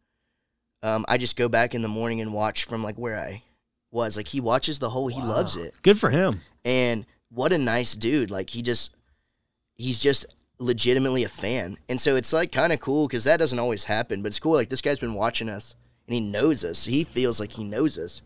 um, 0.84 1.06
I 1.08 1.18
just 1.18 1.36
go 1.38 1.48
back 1.50 1.76
in 1.76 1.82
the 1.82 1.88
morning 1.88 2.22
and 2.22 2.34
watch 2.34 2.64
from 2.66 2.84
like 2.84 2.96
where 2.96 3.18
I 3.18 3.44
was. 3.92 4.16
Like, 4.18 4.30
he 4.30 4.40
watches 4.42 4.80
the 4.80 4.90
whole, 4.90 5.08
he 5.10 5.20
Wow. 5.20 5.28
loves 5.28 5.56
it. 5.56 5.76
Good 5.82 6.00
for 6.00 6.10
him. 6.10 6.42
And 6.64 7.06
what 7.30 7.52
a 7.54 7.58
nice 7.58 7.96
dude. 7.96 8.32
Like 8.32 8.50
he 8.50 8.62
just 8.62 8.92
he's 9.76 10.00
just 10.00 10.26
legitimately 10.60 11.24
a 11.24 11.30
fan. 11.30 11.78
And 11.90 12.00
so 12.00 12.16
it's 12.16 12.34
like 12.34 12.52
kind 12.52 12.72
of 12.74 12.80
cool 12.80 13.08
cuz 13.08 13.24
that 13.24 13.38
doesn't 13.38 13.60
always 13.60 13.86
happen, 13.86 14.22
but 14.22 14.28
it's 14.28 14.40
cool 14.40 14.54
like 14.54 14.70
this 14.70 14.82
guy's 14.82 15.00
been 15.00 15.14
watching 15.14 15.50
us 15.50 15.76
and 16.08 16.14
he 16.14 16.20
knows 16.20 16.64
us. 16.64 16.86
He 16.86 17.04
feels 17.04 17.40
like 17.40 17.54
he 17.54 17.64
knows 17.64 17.98
us. 17.98 18.22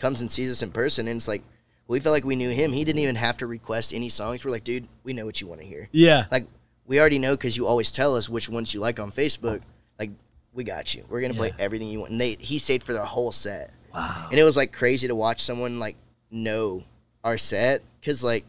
Comes 0.00 0.20
and 0.20 0.30
sees 0.30 0.50
us 0.50 0.62
in 0.62 0.72
person 0.72 1.06
and 1.06 1.18
it's 1.18 1.28
like 1.28 1.42
we 1.86 2.00
felt 2.00 2.12
like 2.12 2.24
we 2.24 2.36
knew 2.36 2.50
him. 2.50 2.72
He 2.72 2.84
didn't 2.84 3.00
even 3.02 3.16
have 3.16 3.38
to 3.38 3.46
request 3.46 3.92
any 3.92 4.08
songs. 4.08 4.44
We're 4.44 4.50
like, 4.50 4.64
"Dude, 4.64 4.88
we 5.04 5.12
know 5.12 5.26
what 5.26 5.40
you 5.40 5.46
want 5.46 5.60
to 5.60 5.66
hear." 5.66 5.88
Yeah. 5.92 6.26
Like 6.30 6.46
we 6.86 6.98
already 7.00 7.18
know 7.18 7.36
cuz 7.36 7.56
you 7.56 7.66
always 7.66 7.92
tell 7.92 8.16
us 8.16 8.28
which 8.28 8.48
ones 8.48 8.72
you 8.74 8.80
like 8.80 8.98
on 8.98 9.10
Facebook. 9.10 9.60
Like 9.98 10.10
we 10.52 10.64
got 10.64 10.94
you. 10.94 11.04
We're 11.08 11.20
going 11.20 11.32
to 11.32 11.38
play 11.38 11.52
everything 11.58 11.88
you 11.88 12.00
want. 12.00 12.12
And 12.12 12.20
they 12.20 12.36
he 12.40 12.58
stayed 12.58 12.82
for 12.82 12.92
the 12.92 13.04
whole 13.04 13.30
set. 13.32 13.72
Wow. 13.94 14.28
And 14.30 14.38
it 14.40 14.44
was 14.44 14.56
like 14.56 14.72
crazy 14.72 15.06
to 15.08 15.14
watch 15.14 15.40
someone 15.42 15.78
like 15.78 15.96
know 16.30 16.84
our 17.24 17.36
set 17.36 17.82
because 18.00 18.24
like 18.24 18.44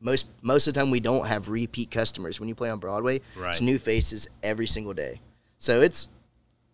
most 0.00 0.26
most 0.42 0.66
of 0.66 0.74
the 0.74 0.80
time 0.80 0.90
we 0.90 1.00
don't 1.00 1.26
have 1.26 1.48
repeat 1.48 1.90
customers 1.90 2.38
when 2.38 2.48
you 2.48 2.54
play 2.54 2.70
on 2.70 2.78
Broadway. 2.78 3.20
Right. 3.36 3.50
It's 3.50 3.60
new 3.60 3.78
faces 3.78 4.28
every 4.42 4.66
single 4.66 4.94
day. 4.94 5.20
So 5.56 5.80
it's 5.80 6.08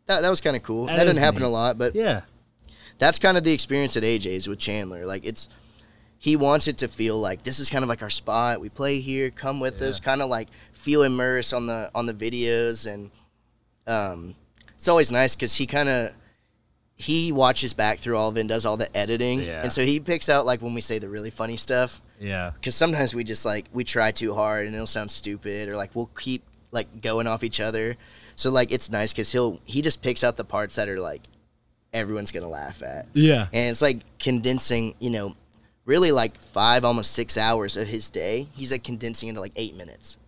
that 0.07 0.21
that 0.21 0.29
was 0.31 0.41
kind 0.41 0.57
of 0.57 0.63
cool. 0.63 0.87
That 0.87 0.97
That, 0.97 1.05
doesn't 1.05 1.23
happen 1.23 1.43
neat. 1.43 1.49
a 1.49 1.51
lot, 1.51 1.79
but 1.79 1.95
Yeah. 1.95 2.23
That's 2.99 3.19
kind 3.19 3.37
of 3.37 3.45
the 3.45 3.53
experience 3.53 3.97
at 3.97 4.03
AJ's 4.03 4.49
with 4.49 4.59
Chandler. 4.59 5.05
Like 5.07 5.25
it's 5.25 5.49
he 6.19 6.37
wants 6.37 6.69
it 6.69 6.79
to 6.79 6.89
feel 6.89 7.19
like 7.21 7.43
this 7.43 7.59
is 7.59 7.69
kind 7.69 7.83
of 7.83 7.89
like 7.89 8.03
our 8.03 8.11
spot. 8.11 8.61
We 8.61 8.69
play 8.69 9.01
here, 9.01 9.31
come 9.31 9.61
with 9.61 9.83
us, 9.83 10.01
kind 10.01 10.23
of 10.23 10.31
like 10.31 10.49
feel 10.73 11.03
immersed 11.03 11.53
on 11.53 11.67
the 11.67 11.91
on 11.95 12.07
the 12.07 12.15
videos 12.15 12.91
and 12.93 13.11
um 13.87 14.35
it's 14.75 14.89
always 14.89 15.13
nice 15.13 15.35
cuz 15.37 15.55
he 15.57 15.67
kind 15.67 15.89
of 15.89 16.11
he 16.97 17.33
watches 17.33 17.75
back 17.75 17.99
through 17.99 18.17
all 18.17 18.29
of 18.29 18.37
it 18.37 18.41
and 18.41 18.49
does 18.49 18.65
all 18.65 18.77
the 18.77 18.95
editing, 18.97 19.41
Yeah. 19.43 19.63
and 19.63 19.73
so 19.73 19.85
he 19.85 19.99
picks 19.99 20.29
out 20.29 20.47
like 20.47 20.63
when 20.63 20.75
we 20.75 20.81
say 20.81 20.99
the 21.01 21.09
really 21.09 21.31
funny 21.31 21.57
stuff. 21.57 22.01
Yeah. 22.21 22.53
Because 22.55 22.77
sometimes 22.77 23.15
we 23.15 23.25
just 23.25 23.45
like 23.45 23.67
we 23.73 23.83
try 23.83 24.13
too 24.13 24.33
hard 24.35 24.67
and 24.67 24.75
it'll 24.75 24.87
sound 24.87 25.11
stupid, 25.11 25.69
or 25.69 25.77
like 25.77 25.91
we'll 25.95 26.07
keep 26.19 26.45
like 26.71 27.03
going 27.03 27.27
off 27.27 27.43
each 27.43 27.59
other. 27.61 27.97
So 28.37 28.51
like 28.51 28.71
it's 28.71 28.91
nice 28.91 29.13
because 29.13 29.33
he'll 29.33 29.61
he 29.65 29.83
just 29.83 30.03
picks 30.03 30.23
out 30.23 30.37
the 30.37 30.45
parts 30.45 30.77
that 30.77 30.89
are 30.89 31.01
like 31.01 31.23
everyone's 31.95 32.31
gonna 32.33 32.49
laugh 32.49 32.83
at. 32.83 33.07
Yeah. 33.15 33.47
and 33.53 33.71
it's 33.71 33.81
like 33.81 34.01
condensing 34.19 34.95
you 34.99 35.09
know 35.11 35.35
really 35.87 36.13
like 36.13 36.37
five 36.39 36.85
almost 36.85 37.13
six 37.13 37.37
hours 37.39 37.77
of 37.77 37.87
his 37.89 38.11
day 38.11 38.49
he's 38.53 38.73
like 38.73 38.83
condensing 38.85 39.29
into 39.29 39.41
like 39.41 39.53
eight 39.57 39.77
minutes 39.77 40.19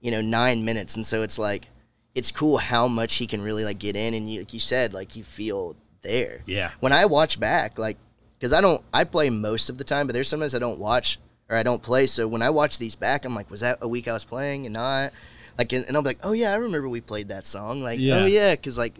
you 0.00 0.10
know 0.10 0.20
nine 0.20 0.64
minutes 0.64 0.94
and 0.96 1.04
so 1.06 1.22
it's 1.22 1.38
like 1.38 1.68
it's 2.14 2.30
cool 2.30 2.58
how 2.58 2.86
much 2.88 3.14
he 3.14 3.26
can 3.26 3.40
really 3.42 3.64
like 3.64 3.78
get 3.78 3.96
in 3.96 4.12
and 4.14 4.28
you, 4.28 4.40
like 4.40 4.52
you 4.54 4.60
said 4.60 4.92
like 4.94 5.16
you 5.16 5.24
feel 5.24 5.74
there 6.02 6.42
Yeah. 6.46 6.70
when 6.80 6.92
i 6.92 7.04
watch 7.06 7.40
back 7.40 7.78
like 7.78 7.96
because 8.38 8.52
i 8.52 8.60
don't 8.60 8.82
i 8.92 9.02
play 9.04 9.30
most 9.30 9.70
of 9.70 9.78
the 9.78 9.84
time 9.84 10.06
but 10.06 10.12
there's 10.14 10.28
sometimes 10.28 10.54
i 10.54 10.58
don't 10.58 10.78
watch 10.78 11.18
or 11.48 11.56
i 11.56 11.62
don't 11.62 11.82
play 11.82 12.06
so 12.06 12.28
when 12.28 12.42
i 12.42 12.50
watch 12.50 12.78
these 12.78 12.94
back 12.94 13.24
i'm 13.24 13.34
like 13.34 13.50
was 13.50 13.60
that 13.60 13.78
a 13.80 13.88
week 13.88 14.06
i 14.08 14.12
was 14.12 14.24
playing 14.24 14.66
and 14.66 14.74
not 14.74 15.12
like 15.56 15.72
and, 15.72 15.84
and 15.86 15.96
i'll 15.96 16.02
be 16.02 16.10
like 16.10 16.20
oh 16.22 16.32
yeah 16.32 16.52
i 16.52 16.56
remember 16.56 16.88
we 16.88 17.00
played 17.00 17.28
that 17.28 17.44
song 17.46 17.82
like 17.82 17.98
Yeah. 17.98 18.16
oh 18.22 18.26
yeah 18.26 18.54
because 18.54 18.78
like 18.78 18.98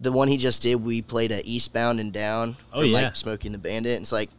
the 0.00 0.10
one 0.12 0.28
he 0.28 0.36
just 0.38 0.62
did, 0.62 0.76
we 0.76 1.02
played 1.02 1.30
a 1.30 1.46
Eastbound 1.48 2.00
and 2.00 2.12
Down 2.12 2.56
Oh, 2.72 2.80
yeah. 2.82 3.02
like 3.02 3.16
Smokey 3.16 3.48
and 3.48 3.54
the 3.54 3.58
Bandit. 3.58 3.92
And 3.96 4.02
it's 4.02 4.12
like, 4.12 4.30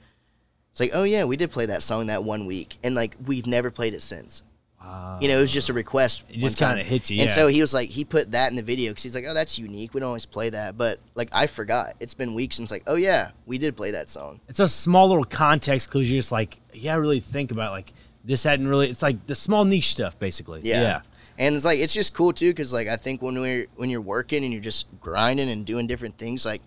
it's 0.72 0.80
like, 0.80 0.92
oh 0.94 1.04
yeah, 1.04 1.24
we 1.26 1.38
did 1.38 1.52
play 1.52 1.68
that 1.68 1.84
song 1.84 2.08
that 2.08 2.24
one 2.24 2.46
week, 2.48 2.78
and 2.84 2.96
like 2.96 3.16
we've 3.26 3.46
never 3.48 3.70
played 3.72 3.94
it 3.94 4.02
since. 4.02 4.42
Wow. 4.82 5.20
You 5.22 5.28
know, 5.28 5.38
it 5.38 5.42
was 5.42 5.54
just 5.54 5.70
a 5.70 5.74
request. 5.74 6.24
It 6.30 6.38
just 6.40 6.58
kinda 6.58 6.82
hit 6.82 7.10
you, 7.12 7.22
And 7.22 7.30
so 7.30 7.48
he 7.48 7.62
was 7.62 7.72
like, 7.74 7.90
he 7.90 8.04
put 8.04 8.32
that 8.32 8.50
in 8.50 8.56
the 8.56 8.64
video 8.64 8.90
because 8.92 9.04
he's 9.04 9.14
like, 9.14 9.26
oh, 9.28 9.34
that's 9.36 9.60
unique. 9.60 9.94
We 9.94 10.00
don't 10.00 10.08
always 10.08 10.26
play 10.26 10.50
that, 10.50 10.78
but 10.78 11.00
like 11.14 11.30
I 11.32 11.46
forgot. 11.46 11.96
It's 12.00 12.16
been 12.16 12.34
weeks 12.34 12.56
since 12.56 12.72
like, 12.72 12.84
oh 12.88 12.96
yeah, 12.96 13.30
we 13.46 13.60
did 13.60 13.78
play 13.78 13.92
that 13.92 14.10
song. 14.10 14.40
it's 14.48 14.60
a 14.60 14.68
small 14.68 15.08
little 15.10 15.24
context 15.26 15.92
clues. 15.92 16.10
You're 16.10 16.20
just 16.20 16.32
like, 16.32 16.58
yeah, 16.74 16.94
I 16.94 16.98
really 16.98 17.20
think 17.20 17.52
about 17.52 17.74
like 17.74 17.94
this 18.24 18.44
hadn't 18.44 18.68
really. 18.68 18.90
It's 18.90 19.02
like 19.04 19.28
the 19.28 19.36
small 19.36 19.66
niche 19.66 19.92
stuff, 19.92 20.18
basically. 20.18 20.62
Yeah. 20.64 20.82
Yeah. 20.82 21.02
And 21.42 21.56
it's 21.56 21.66
like 21.66 21.80
it's 21.80 21.94
just 21.94 22.14
cool 22.14 22.34
too 22.34 22.52
because 22.52 22.72
like 22.72 22.88
I 22.88 22.98
think 22.98 23.20
when 23.24 23.40
we're 23.42 23.66
when 23.76 23.90
you're 23.90 24.00
working 24.00 24.44
and 24.44 24.54
you're 24.54 24.62
just 24.62 24.86
grinding 25.02 25.50
and 25.50 25.66
doing 25.66 25.88
different 25.88 26.16
things, 26.20 26.46
like 26.46 26.62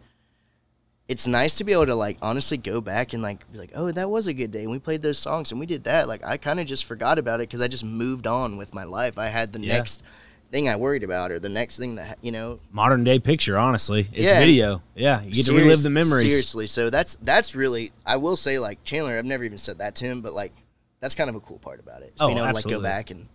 it's 1.07 1.29
nice 1.29 1.59
to 1.59 1.65
be 1.65 1.73
able 1.73 1.87
to 1.87 1.95
like 1.95 2.17
honestly 2.21 2.57
go 2.57 2.81
back 2.81 3.13
and 3.13 3.23
like 3.23 3.51
be 3.53 3.59
like, 3.59 3.71
oh, 3.77 3.93
that 3.93 4.11
was 4.11 4.27
a 4.27 4.35
good 4.35 4.51
day. 4.51 4.63
And 4.63 4.73
we 4.73 4.81
played 4.81 5.01
those 5.01 5.17
songs 5.19 5.53
and 5.53 5.61
we 5.61 5.67
did 5.67 5.85
that. 5.85 6.09
Like 6.09 6.25
I 6.27 6.39
kind 6.39 6.59
of 6.59 6.67
just 6.67 6.87
forgot 6.87 7.19
about 7.21 7.41
it 7.41 7.49
because 7.49 7.61
I 7.61 7.69
just 7.69 7.85
moved 7.85 8.27
on 8.27 8.57
with 8.57 8.75
my 8.75 8.83
life. 8.83 9.17
I 9.17 9.29
had 9.29 9.53
the 9.53 9.61
Yeah. 9.61 9.75
next 9.79 10.03
thing 10.51 10.69
I 10.69 10.75
worried 10.75 11.05
about 11.05 11.31
or 11.31 11.39
the 11.39 11.49
next 11.49 11.79
thing 11.79 11.95
that 11.95 12.19
you 12.21 12.33
know. 12.33 12.59
Modern 12.73 13.05
day 13.05 13.21
picture, 13.21 13.57
honestly. 13.57 14.09
It's 14.13 14.25
Yeah. 14.25 14.41
video. 14.41 14.83
Yeah. 14.97 15.23
You 15.23 15.31
get 15.35 15.47
to 15.47 15.53
relive 15.57 15.85
the 15.85 15.91
memories. 15.91 16.29
Seriously, 16.33 16.67
so 16.67 16.91
that's 16.91 17.17
that's 17.23 17.55
really 17.55 17.93
I 18.05 18.17
will 18.17 18.35
say 18.35 18.59
like 18.59 18.83
Chandler. 18.83 19.19
I've 19.19 19.25
never 19.25 19.45
even 19.45 19.59
said 19.59 19.79
that 19.79 19.95
to 19.97 20.05
him, 20.05 20.21
but 20.21 20.33
like 20.33 20.53
that's 20.99 21.15
kind 21.15 21.31
of 21.31 21.37
a 21.37 21.41
cool 21.41 21.59
part 21.61 21.79
about 21.79 22.03
it. 22.03 22.13
Oh, 22.19 22.27
being 22.27 22.39
able 22.39 22.49
to 22.49 22.55
like 22.55 22.65
go 22.65 22.81
back 22.81 23.13
and 23.13 23.29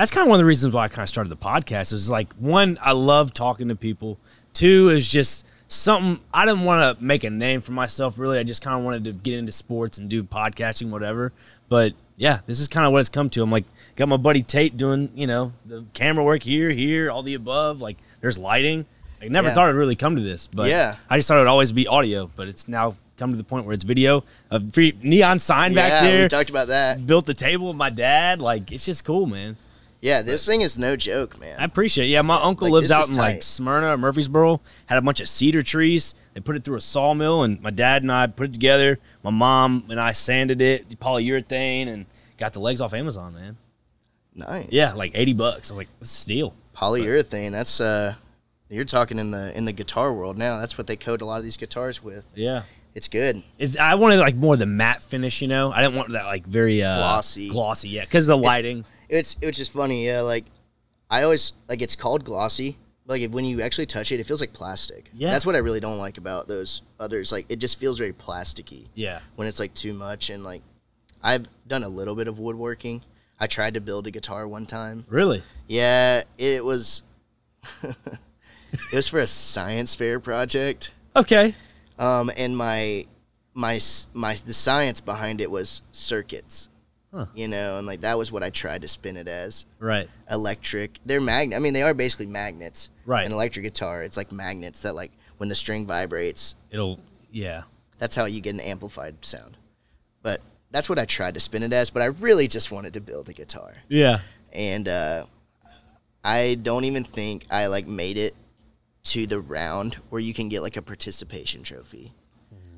That's 0.00 0.10
kind 0.10 0.22
of 0.26 0.30
one 0.30 0.36
of 0.36 0.38
the 0.38 0.46
reasons 0.46 0.72
why 0.72 0.84
I 0.84 0.88
kind 0.88 1.02
of 1.02 1.10
started 1.10 1.28
the 1.28 1.36
podcast. 1.36 1.92
Is 1.92 2.08
like 2.08 2.32
one, 2.36 2.78
I 2.80 2.92
love 2.92 3.34
talking 3.34 3.68
to 3.68 3.76
people. 3.76 4.16
Two 4.54 4.88
is 4.88 5.06
just 5.06 5.46
something 5.68 6.24
I 6.32 6.46
didn't 6.46 6.64
want 6.64 6.98
to 6.98 7.04
make 7.04 7.22
a 7.22 7.28
name 7.28 7.60
for 7.60 7.72
myself. 7.72 8.18
Really, 8.18 8.38
I 8.38 8.42
just 8.42 8.62
kind 8.62 8.78
of 8.78 8.82
wanted 8.82 9.04
to 9.04 9.12
get 9.12 9.38
into 9.38 9.52
sports 9.52 9.98
and 9.98 10.08
do 10.08 10.22
podcasting, 10.24 10.88
whatever. 10.88 11.34
But 11.68 11.92
yeah, 12.16 12.38
this 12.46 12.60
is 12.60 12.66
kind 12.66 12.86
of 12.86 12.92
what 12.94 13.00
it's 13.00 13.10
come 13.10 13.28
to. 13.28 13.42
I'm 13.42 13.50
like, 13.50 13.66
got 13.96 14.08
my 14.08 14.16
buddy 14.16 14.40
Tate 14.40 14.78
doing, 14.78 15.10
you 15.14 15.26
know, 15.26 15.52
the 15.66 15.84
camera 15.92 16.24
work 16.24 16.44
here, 16.44 16.70
here, 16.70 17.10
all 17.10 17.22
the 17.22 17.34
above. 17.34 17.82
Like, 17.82 17.98
there's 18.22 18.38
lighting. 18.38 18.86
I 19.20 19.28
never 19.28 19.48
Yeah. 19.48 19.54
thought 19.54 19.64
it'd 19.66 19.76
really 19.76 19.96
come 19.96 20.16
to 20.16 20.22
this, 20.22 20.46
but 20.46 20.70
Yeah. 20.70 20.96
I 21.10 21.18
just 21.18 21.28
thought 21.28 21.36
it'd 21.36 21.46
always 21.46 21.72
be 21.72 21.86
audio. 21.86 22.30
But 22.36 22.48
it's 22.48 22.66
now 22.66 22.94
come 23.18 23.32
to 23.32 23.36
the 23.36 23.44
point 23.44 23.66
where 23.66 23.74
it's 23.74 23.84
video. 23.84 24.24
A 24.50 24.62
free 24.72 24.96
neon 25.02 25.38
sign 25.38 25.74
back 25.74 25.90
yeah, 25.90 26.10
there. 26.10 26.22
we 26.22 26.28
talked 26.28 26.48
about 26.48 26.68
that. 26.68 27.06
Built 27.06 27.26
the 27.26 27.34
table 27.34 27.68
with 27.68 27.76
my 27.76 27.90
dad. 27.90 28.40
Like, 28.40 28.72
it's 28.72 28.86
just 28.86 29.04
cool, 29.04 29.26
man. 29.26 29.58
Yeah, 30.02 30.22
this 30.22 30.46
thing 30.46 30.62
is 30.62 30.78
no 30.78 30.96
joke, 30.96 31.38
man. 31.38 31.56
I 31.60 31.64
appreciate 31.64 32.06
it. 32.06 32.08
Yeah, 32.08 32.22
my 32.22 32.40
uncle 32.40 32.66
Like, 32.68 32.72
lives 32.72 32.90
out 32.90 33.10
in 33.10 33.16
like. 33.16 33.42
Smyrna 33.42 33.92
or 33.92 33.98
Murfreesboro. 33.98 34.60
Had 34.86 34.96
a 34.96 35.02
bunch 35.02 35.20
of 35.20 35.28
cedar 35.28 35.62
trees. 35.62 36.14
They 36.32 36.40
put 36.40 36.56
it 36.56 36.64
through 36.64 36.76
a 36.76 36.80
sawmill, 36.80 37.42
and 37.42 37.60
my 37.60 37.70
dad 37.70 38.02
and 38.02 38.10
I 38.10 38.26
put 38.26 38.48
it 38.48 38.52
together. 38.54 38.98
My 39.22 39.30
mom 39.30 39.84
and 39.90 40.00
I 40.00 40.12
sanded 40.12 40.62
it, 40.62 40.88
polyurethane, 41.00 41.86
and 41.88 42.06
got 42.38 42.54
the 42.54 42.60
legs 42.60 42.80
off 42.80 42.94
Amazon, 42.94 43.34
man. 43.34 43.56
nice. 44.34 44.68
Yeah, 44.70 44.92
like 44.94 45.12
eighty 45.14 45.32
bucks. 45.34 45.70
I 45.70 45.74
was 45.74 45.78
like, 45.78 45.88
"This 45.98 46.08
is 46.10 46.14
a 46.14 46.20
steal." 46.20 46.54
polyurethane. 46.76 47.50
That's 47.52 47.78
uh, 47.80 48.14
you're 48.70 48.84
talking 48.84 49.18
in 49.18 49.32
the 49.32 49.54
in 49.56 49.66
the 49.66 49.72
guitar 49.72 50.12
world 50.14 50.38
now. 50.38 50.58
That's 50.60 50.78
what 50.78 50.86
they 50.86 50.96
coat 50.96 51.20
a 51.20 51.26
lot 51.26 51.36
of 51.38 51.44
these 51.44 51.58
guitars 51.58 52.02
with. 52.02 52.24
Yeah, 52.34 52.62
It's 52.94 53.08
good. 53.08 53.42
it's. 53.58 53.76
I 53.76 53.96
wanted 53.96 54.18
like 54.18 54.36
more 54.36 54.56
the 54.56 54.64
matte 54.66 55.02
finish, 55.02 55.42
you 55.42 55.48
know. 55.48 55.72
I 55.72 55.82
didn't 55.82 55.96
want 55.96 56.12
that 56.12 56.24
like 56.24 56.46
very 56.46 56.82
uh, 56.82 56.96
Glossy. 56.96 57.50
glossy, 57.50 57.90
yeah, 57.90 58.04
because 58.06 58.26
the 58.26 58.36
lighting. 58.38 58.78
It's 58.78 58.88
it's 59.10 59.36
it's 59.42 59.58
just 59.58 59.72
funny. 59.72 60.06
Yeah, 60.06 60.20
like 60.22 60.46
I 61.10 61.22
always 61.24 61.52
like 61.68 61.82
it's 61.82 61.96
called 61.96 62.24
glossy. 62.24 62.78
Like 63.06 63.22
if, 63.22 63.32
when 63.32 63.44
you 63.44 63.60
actually 63.60 63.86
touch 63.86 64.12
it, 64.12 64.20
it 64.20 64.24
feels 64.24 64.40
like 64.40 64.52
plastic. 64.52 65.10
Yeah. 65.12 65.30
that's 65.30 65.44
what 65.44 65.56
I 65.56 65.58
really 65.58 65.80
don't 65.80 65.98
like 65.98 66.16
about 66.16 66.46
those 66.48 66.82
others. 67.00 67.32
Like 67.32 67.46
it 67.48 67.56
just 67.56 67.78
feels 67.78 67.98
very 67.98 68.12
plasticky 68.12 68.86
Yeah, 68.94 69.18
when 69.34 69.48
it's 69.48 69.58
like 69.58 69.74
too 69.74 69.92
much. 69.92 70.30
And 70.30 70.44
like 70.44 70.62
I've 71.22 71.46
done 71.66 71.82
a 71.82 71.88
little 71.88 72.14
bit 72.14 72.28
of 72.28 72.38
woodworking. 72.38 73.02
I 73.38 73.46
tried 73.46 73.74
to 73.74 73.80
build 73.80 74.06
a 74.06 74.10
guitar 74.10 74.46
one 74.46 74.66
time. 74.66 75.04
really. 75.08 75.42
Yeah, 75.66 76.22
it 76.38 76.64
was. 76.64 77.02
it 77.82 78.92
was 78.94 79.08
for 79.08 79.18
a 79.18 79.26
science 79.26 79.94
fair 79.94 80.20
project. 80.20 80.92
Okay. 81.16 81.54
Um, 81.98 82.30
and 82.36 82.56
my 82.56 83.06
my 83.54 83.80
my 84.14 84.34
the 84.34 84.54
science 84.54 85.00
behind 85.00 85.40
it 85.40 85.50
was 85.50 85.82
circuits. 85.92 86.68
Huh. 87.12 87.26
You 87.34 87.48
know, 87.48 87.78
and 87.78 87.86
like 87.86 88.02
that 88.02 88.16
was 88.18 88.30
what 88.30 88.42
I 88.44 88.50
tried 88.50 88.82
to 88.82 88.88
spin 88.88 89.16
it 89.16 89.26
as 89.26 89.66
Right. 89.80 90.08
electric. 90.30 90.98
They're 91.04 91.20
magnet. 91.20 91.56
I 91.56 91.58
mean, 91.60 91.72
they 91.74 91.82
are 91.82 91.92
basically 91.94 92.26
magnets. 92.26 92.88
Right. 93.04 93.26
An 93.26 93.32
electric 93.32 93.64
guitar, 93.64 94.02
it's 94.04 94.16
like 94.16 94.30
magnets 94.30 94.82
that 94.82 94.94
like 94.94 95.10
when 95.38 95.48
the 95.48 95.54
string 95.56 95.86
vibrates, 95.86 96.54
It'll. 96.70 97.00
Yeah. 97.32 97.62
that's 97.98 98.14
how 98.14 98.26
you 98.26 98.40
get 98.40 98.54
an 98.54 98.60
amplified 98.60 99.16
sound. 99.24 99.56
But 100.22 100.40
that's 100.70 100.88
what 100.88 100.98
I 101.00 101.04
tried 101.04 101.34
to 101.34 101.40
spin 101.40 101.62
it 101.64 101.72
as. 101.72 101.90
But 101.90 102.02
I 102.02 102.06
really 102.06 102.46
just 102.46 102.70
wanted 102.70 102.94
to 102.94 103.00
build 103.00 103.28
a 103.28 103.32
guitar, 103.32 103.74
Yeah. 103.88 104.20
and 104.52 104.86
uh, 104.86 105.24
I 106.22 106.56
don't 106.62 106.84
even 106.84 107.02
think 107.04 107.46
I 107.50 107.66
like 107.66 107.86
made 107.88 108.18
it 108.18 108.34
to 109.04 109.26
the 109.26 109.40
round 109.40 109.94
where 110.10 110.20
you 110.20 110.34
can 110.34 110.48
get 110.48 110.62
like 110.62 110.76
a 110.76 110.82
participation 110.82 111.62
trophy. 111.62 112.12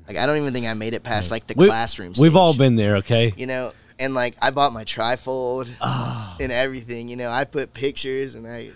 Like 0.07 0.17
I 0.17 0.25
don't 0.25 0.37
even 0.37 0.53
think 0.53 0.65
I 0.65 0.73
made 0.73 0.93
it 0.93 1.03
past 1.03 1.29
like 1.31 1.45
the 1.47 1.53
We- 1.55 1.67
classroom. 1.67 2.13
We've 2.17 2.35
all 2.35 2.55
been 2.57 2.75
there. 2.77 2.95
Okay. 2.97 3.33
you 3.37 3.45
know 3.45 3.73
and 4.03 4.13
like 4.13 4.35
i 4.41 4.49
bought 4.51 4.73
my 4.73 4.83
trifold 4.83 5.67
Ah. 5.81 6.35
and 6.39 6.51
everything 6.51 7.07
you 7.09 7.15
know 7.15 7.31
i 7.31 7.43
put 7.43 7.73
pictures 7.73 8.35
and 8.35 8.45
i 8.47 8.69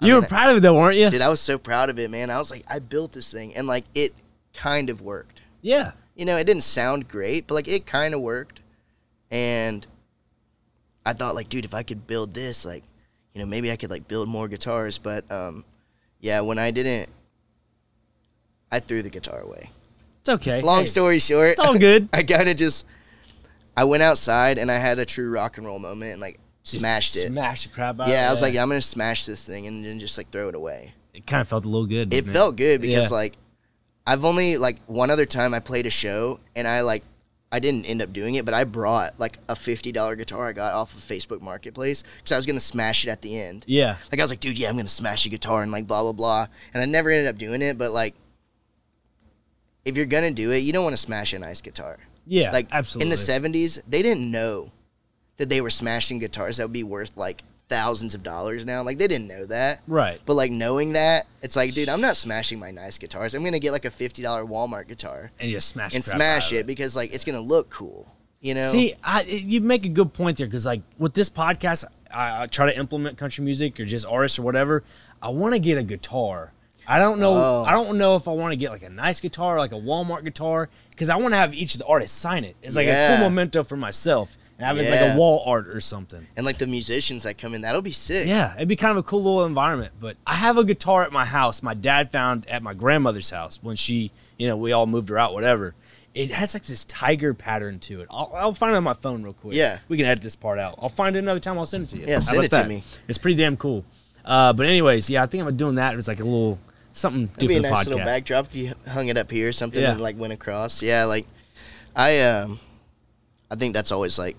I 0.00 0.06
You 0.06 0.14
were 0.14 0.20
mean, 0.20 0.28
proud 0.28 0.50
of 0.50 0.56
it 0.58 0.60
though, 0.60 0.78
weren't 0.78 0.96
you? 0.96 1.10
dude 1.10 1.20
i 1.22 1.28
was 1.28 1.40
so 1.40 1.58
proud 1.58 1.90
of 1.90 1.98
it 1.98 2.10
man 2.10 2.30
i 2.30 2.38
was 2.38 2.50
like 2.50 2.64
i 2.68 2.78
built 2.78 3.12
this 3.12 3.32
thing 3.32 3.54
and 3.56 3.66
like 3.66 3.84
it 3.94 4.14
kind 4.54 4.90
of 4.90 5.00
worked 5.02 5.40
Yeah. 5.62 5.92
you 6.14 6.24
know 6.24 6.36
it 6.36 6.44
didn't 6.44 6.62
sound 6.64 7.08
great 7.08 7.46
but 7.46 7.54
like 7.54 7.68
it 7.68 7.86
kind 7.86 8.14
of 8.14 8.20
worked 8.20 8.60
and 9.30 9.86
i 11.04 11.12
thought 11.12 11.34
like 11.34 11.48
dude 11.48 11.64
if 11.64 11.74
i 11.74 11.82
could 11.82 12.06
build 12.06 12.34
this 12.34 12.64
like 12.64 12.84
you 13.34 13.40
know 13.40 13.46
maybe 13.46 13.70
i 13.72 13.76
could 13.76 13.90
like 13.90 14.06
build 14.08 14.28
more 14.28 14.48
guitars 14.48 14.98
but 14.98 15.28
um 15.30 15.64
yeah 16.20 16.40
when 16.40 16.58
i 16.58 16.70
didn't 16.70 17.08
i 18.70 18.78
threw 18.80 19.02
the 19.02 19.10
guitar 19.10 19.40
away 19.40 19.70
It's 20.20 20.28
okay. 20.28 20.62
long 20.62 20.80
Hey, 20.80 20.86
story 20.86 21.18
short 21.18 21.50
It's 21.52 21.60
all 21.60 21.78
good. 21.78 22.08
I 22.12 22.22
kind 22.22 22.48
of 22.48 22.56
just 22.56 22.86
I 23.78 23.84
went 23.84 24.02
outside 24.02 24.58
and 24.58 24.70
I 24.70 24.78
had 24.78 24.98
a 24.98 25.06
true 25.06 25.30
rock 25.30 25.56
and 25.56 25.66
roll 25.66 25.78
moment 25.78 26.12
and 26.12 26.20
like 26.20 26.40
smashed 26.64 27.16
it. 27.16 27.28
Smash 27.28 27.62
the 27.64 27.68
crap 27.72 28.00
out. 28.00 28.08
yeah, 28.08 28.28
I 28.28 28.30
was 28.32 28.42
like. 28.42 28.56
I'm 28.56 28.68
gonna 28.68 28.82
smash 28.82 29.24
this 29.24 29.44
thing 29.46 29.66
and 29.68 29.84
then 29.84 30.00
just 30.00 30.18
like 30.18 30.30
throw 30.30 30.48
it 30.48 30.54
away. 30.54 30.94
it 31.14 31.26
kind 31.26 31.40
of 31.40 31.48
felt 31.48 31.64
a 31.64 31.68
little 31.68 31.86
good. 31.86 32.12
It 32.12 32.26
felt 32.26 32.56
good 32.56 32.80
because 32.80 33.10
Yeah. 33.10 33.16
like 33.16 33.34
I've 34.06 34.24
only 34.24 34.56
like 34.56 34.78
one 34.86 35.10
other 35.10 35.26
time 35.26 35.54
I 35.54 35.60
played 35.60 35.86
a 35.86 35.90
show 35.90 36.40
and 36.56 36.66
I 36.66 36.80
like 36.80 37.04
I 37.50 37.60
didn't 37.60 37.86
end 37.86 38.02
up 38.02 38.12
doing 38.12 38.34
it, 38.34 38.44
but 38.44 38.52
I 38.52 38.64
brought 38.64 39.18
like 39.20 39.38
a 39.48 39.54
fifty 39.56 39.92
dollar 39.92 40.16
guitar 40.16 40.48
I 40.48 40.52
got 40.52 40.74
off 40.74 40.94
of 40.94 41.00
Facebook 41.00 41.40
Marketplace 41.40 42.02
because 42.18 42.32
I 42.32 42.36
was 42.36 42.46
gonna 42.46 42.58
smash 42.60 43.06
it 43.06 43.10
at 43.10 43.22
the 43.22 43.38
end. 43.40 43.64
Yeah. 43.68 43.96
Like 44.10 44.20
I 44.20 44.24
was 44.24 44.30
like, 44.32 44.40
dude, 44.40 44.58
yeah, 44.58 44.68
I'm 44.70 44.76
gonna 44.76 44.88
smash 44.88 45.24
a 45.24 45.28
guitar 45.28 45.62
and 45.62 45.70
like 45.70 45.86
blah 45.86 46.02
blah 46.02 46.12
blah, 46.12 46.46
and 46.74 46.82
I 46.82 46.86
never 46.86 47.10
ended 47.10 47.28
up 47.28 47.38
doing 47.38 47.62
it. 47.62 47.78
But 47.78 47.92
like, 47.92 48.14
if 49.84 49.96
you're 49.96 50.06
gonna 50.06 50.32
do 50.32 50.50
it, 50.50 50.58
you 50.58 50.72
don't 50.72 50.84
want 50.84 50.94
to 50.94 51.00
smash 51.02 51.32
a 51.32 51.38
nice 51.38 51.60
guitar. 51.60 51.98
Yeah. 52.28 52.52
like 52.52 52.68
absolutely. 52.70 53.06
in 53.06 53.10
the 53.10 53.16
70s 53.58 53.82
they 53.88 54.02
didn't 54.02 54.30
know 54.30 54.70
that 55.38 55.48
they 55.48 55.60
were 55.60 55.70
smashing 55.70 56.18
guitars 56.18 56.56
that 56.58 56.64
would 56.64 56.72
be 56.72 56.82
worth 56.84 57.16
like 57.16 57.42
thousands 57.68 58.14
of 58.14 58.22
dollars 58.22 58.64
now 58.64 58.82
like 58.82 58.98
they 58.98 59.06
didn't 59.06 59.28
know 59.28 59.44
that 59.46 59.82
Right. 59.86 60.20
but 60.26 60.34
like 60.34 60.50
knowing 60.50 60.92
that 60.94 61.26
it's 61.42 61.54
like 61.56 61.74
dude 61.74 61.88
i'm 61.88 62.00
not 62.00 62.16
smashing 62.16 62.58
my 62.58 62.70
nice 62.70 62.96
guitars 62.98 63.34
i'm 63.34 63.44
gonna 63.44 63.58
get 63.58 63.72
like 63.72 63.84
a 63.84 63.90
$50 63.90 64.22
walmart 64.48 64.88
guitar 64.88 65.30
And 65.38 65.50
just 65.50 65.68
smash 65.68 65.92
it. 65.92 65.96
and 65.96 66.04
smash 66.04 66.52
of 66.52 66.58
it 66.58 66.66
because 66.66 66.96
like 66.96 67.12
it's 67.12 67.24
gonna 67.24 67.40
look 67.40 67.68
cool 67.70 68.10
you 68.40 68.54
know 68.54 68.70
See, 68.70 68.94
I, 69.02 69.22
you 69.22 69.60
make 69.60 69.84
a 69.84 69.88
good 69.88 70.12
point 70.12 70.38
there 70.38 70.46
because, 70.46 70.64
like, 70.64 70.82
with 70.96 71.12
this 71.12 71.28
podcast, 71.28 71.84
I, 72.14 72.42
I 72.42 72.46
try 72.46 72.66
to 72.72 72.78
implement 72.78 73.18
country 73.18 73.42
music 73.44 73.80
or 73.80 73.84
just 73.84 74.06
artists 74.06 74.38
or 74.38 74.42
whatever. 74.42 74.84
I 75.20 75.30
want 75.30 75.54
to 75.54 75.58
get 75.58 75.76
a 75.76 75.82
guitar. 75.82 76.52
I 76.90 76.98
don't 76.98 77.20
know. 77.20 77.34
Oh. 77.34 77.64
I 77.66 77.72
don't 77.72 77.98
know 77.98 78.16
if 78.16 78.26
I 78.26 78.30
want 78.32 78.52
to 78.52 78.56
get 78.56 78.70
like 78.70 78.82
a 78.82 78.88
nice 78.88 79.20
guitar, 79.20 79.58
like 79.58 79.72
a 79.72 79.76
Walmart 79.76 80.24
guitar, 80.24 80.70
because 80.90 81.10
I 81.10 81.16
want 81.16 81.34
to 81.34 81.36
have 81.36 81.52
each 81.52 81.74
of 81.74 81.80
the 81.80 81.86
artists 81.86 82.18
sign 82.18 82.44
it. 82.44 82.56
It's 82.62 82.76
like 82.76 82.88
a 82.88 83.08
cool 83.08 83.28
memento 83.28 83.62
for 83.62 83.76
myself, 83.76 84.38
and 84.56 84.66
have 84.66 84.78
it 84.78 84.90
like 84.90 85.14
a 85.14 85.18
wall 85.18 85.42
art 85.46 85.68
or 85.68 85.80
something. 85.80 86.26
And 86.34 86.46
like 86.46 86.56
the 86.56 86.66
musicians 86.66 87.24
that 87.24 87.36
come 87.36 87.54
in, 87.54 87.60
that'll 87.60 87.82
be 87.82 87.90
sick. 87.92 88.26
Yeah, 88.26 88.54
it'd 88.56 88.68
be 88.68 88.74
kind 88.76 88.90
of 88.92 88.96
a 88.96 89.02
cool 89.02 89.22
little 89.22 89.44
environment. 89.44 89.92
But 90.00 90.16
I 90.26 90.34
have 90.34 90.56
a 90.56 90.64
guitar 90.64 91.02
at 91.02 91.12
my 91.12 91.26
house. 91.26 91.62
My 91.62 91.74
dad 91.74 92.10
found 92.10 92.48
at 92.48 92.62
my 92.62 92.72
grandmother's 92.72 93.28
house 93.28 93.58
when 93.62 93.76
she, 93.76 94.10
you 94.38 94.48
know, 94.48 94.56
we 94.56 94.72
all 94.72 94.86
moved 94.86 95.10
her 95.10 95.18
out, 95.18 95.34
whatever. 95.34 95.74
It 96.14 96.30
has 96.30 96.54
like 96.54 96.64
this 96.64 96.86
tiger 96.86 97.34
pattern 97.34 97.80
to 97.80 98.00
it. 98.00 98.08
I'll, 98.10 98.32
I'll 98.34 98.54
find 98.54 98.72
it 98.72 98.76
on 98.76 98.82
my 98.82 98.94
phone 98.94 99.22
real 99.22 99.34
quick. 99.34 99.54
Yeah. 99.54 99.78
we 99.88 99.98
can 99.98 100.06
edit 100.06 100.22
this 100.22 100.36
part 100.36 100.58
out. 100.58 100.76
I'll 100.80 100.88
find 100.88 101.14
it 101.14 101.18
another 101.18 101.38
time. 101.38 101.58
I'll 101.58 101.66
send 101.66 101.84
it 101.84 101.90
to 101.90 101.98
you. 101.98 102.06
Yeah, 102.06 102.14
How 102.14 102.20
send 102.20 102.44
it 102.44 102.50
to 102.52 102.56
that? 102.56 102.68
me. 102.68 102.82
It's 103.08 103.18
pretty 103.18 103.36
damn 103.36 103.58
cool. 103.58 103.84
Uh, 104.24 104.54
but 104.54 104.66
anyways, 104.66 105.10
yeah, 105.10 105.22
I 105.22 105.26
think 105.26 105.44
I'm 105.44 105.56
doing 105.56 105.74
that. 105.76 105.94
It's 105.94 106.08
like 106.08 106.20
a 106.20 106.24
little 106.24 106.58
something 106.92 107.28
It'd 107.36 107.48
be 107.48 107.56
a 107.56 107.60
nice 107.60 107.84
the 107.84 107.90
little 107.90 108.04
backdrop 108.04 108.46
if 108.46 108.54
you 108.56 108.74
hung 108.88 109.08
it 109.08 109.16
up 109.16 109.30
here 109.30 109.48
or 109.48 109.52
something 109.52 109.82
Yeah. 109.82 109.92
and 109.92 110.00
like 110.00 110.18
went 110.18 110.32
across. 110.32 110.82
Yeah, 110.82 111.04
like 111.04 111.26
I 111.94 112.20
um 112.22 112.58
I 113.50 113.56
think 113.56 113.74
that's 113.74 113.92
always 113.92 114.18
like 114.18 114.36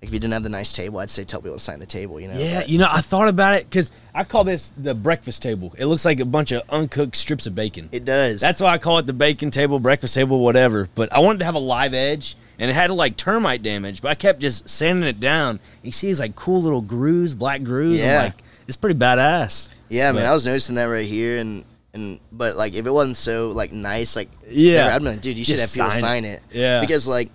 like 0.00 0.08
if 0.08 0.14
you 0.14 0.18
didn't 0.20 0.32
have 0.32 0.42
the 0.42 0.48
nice 0.48 0.72
table, 0.72 0.98
I'd 0.98 1.10
say 1.10 1.24
tell 1.24 1.42
people 1.42 1.58
to 1.58 1.62
sign 1.62 1.78
the 1.78 1.84
table, 1.86 2.18
you 2.20 2.28
know. 2.28 2.38
Yeah, 2.38 2.60
but- 2.60 2.68
you 2.70 2.78
know, 2.78 2.88
I 2.90 3.00
thought 3.02 3.28
about 3.28 3.54
it 3.54 3.64
because 3.64 3.92
I 4.14 4.24
call 4.24 4.44
this 4.44 4.70
the 4.76 4.94
breakfast 4.94 5.42
table. 5.42 5.74
It 5.78 5.86
looks 5.86 6.04
like 6.06 6.20
a 6.20 6.24
bunch 6.24 6.52
of 6.52 6.62
uncooked 6.70 7.16
strips 7.16 7.46
of 7.46 7.54
bacon. 7.54 7.88
it 7.92 8.04
does. 8.06 8.40
That's 8.40 8.62
why 8.62 8.72
I 8.72 8.78
call 8.78 8.98
it 8.98 9.06
the 9.06 9.12
bacon 9.12 9.50
table, 9.50 9.78
breakfast 9.78 10.14
table, 10.14 10.40
whatever. 10.40 10.88
But 10.94 11.12
I 11.12 11.18
wanted 11.18 11.40
to 11.40 11.44
have 11.44 11.54
a 11.54 11.58
live 11.60 11.92
edge, 11.92 12.34
and 12.58 12.70
it 12.70 12.74
had 12.74 12.90
like 12.90 13.18
termite 13.18 13.62
damage. 13.62 14.00
But 14.00 14.08
I 14.08 14.14
kept 14.14 14.40
just 14.40 14.70
sanding 14.70 15.04
it 15.06 15.20
down. 15.20 15.60
You 15.82 15.92
see 15.92 16.06
these 16.06 16.20
like 16.20 16.34
cool 16.34 16.62
little 16.62 16.80
grooves, 16.80 17.34
black 17.34 17.62
grooves. 17.62 18.02
Yeah. 18.02 18.18
I'm 18.20 18.24
like, 18.24 18.34
it's 18.70 18.76
pretty 18.76 18.96
badass. 18.98 19.68
yeah, 19.88 20.12
man, 20.12 20.22
but- 20.22 20.30
I 20.30 20.32
was 20.32 20.46
noticing 20.46 20.76
that 20.76 20.84
right 20.84 21.04
here 21.06 21.38
and 21.38 21.64
and 21.92 22.20
but 22.30 22.54
like 22.54 22.74
if 22.74 22.86
it 22.86 22.90
wasn't 22.90 23.16
so 23.16 23.48
like 23.48 23.72
nice, 23.72 24.14
like 24.14 24.28
Yeah. 24.48 24.94
I'd 24.94 25.00
be 25.02 25.06
like, 25.08 25.20
dude, 25.20 25.36
you 25.36 25.44
should 25.44 25.58
have 25.58 25.72
people 25.72 25.90
sign 25.90 26.00
sign 26.00 26.24
it. 26.24 26.40
it. 26.52 26.56
Yeah. 26.58 26.80
Because 26.80 27.08
like 27.08 27.32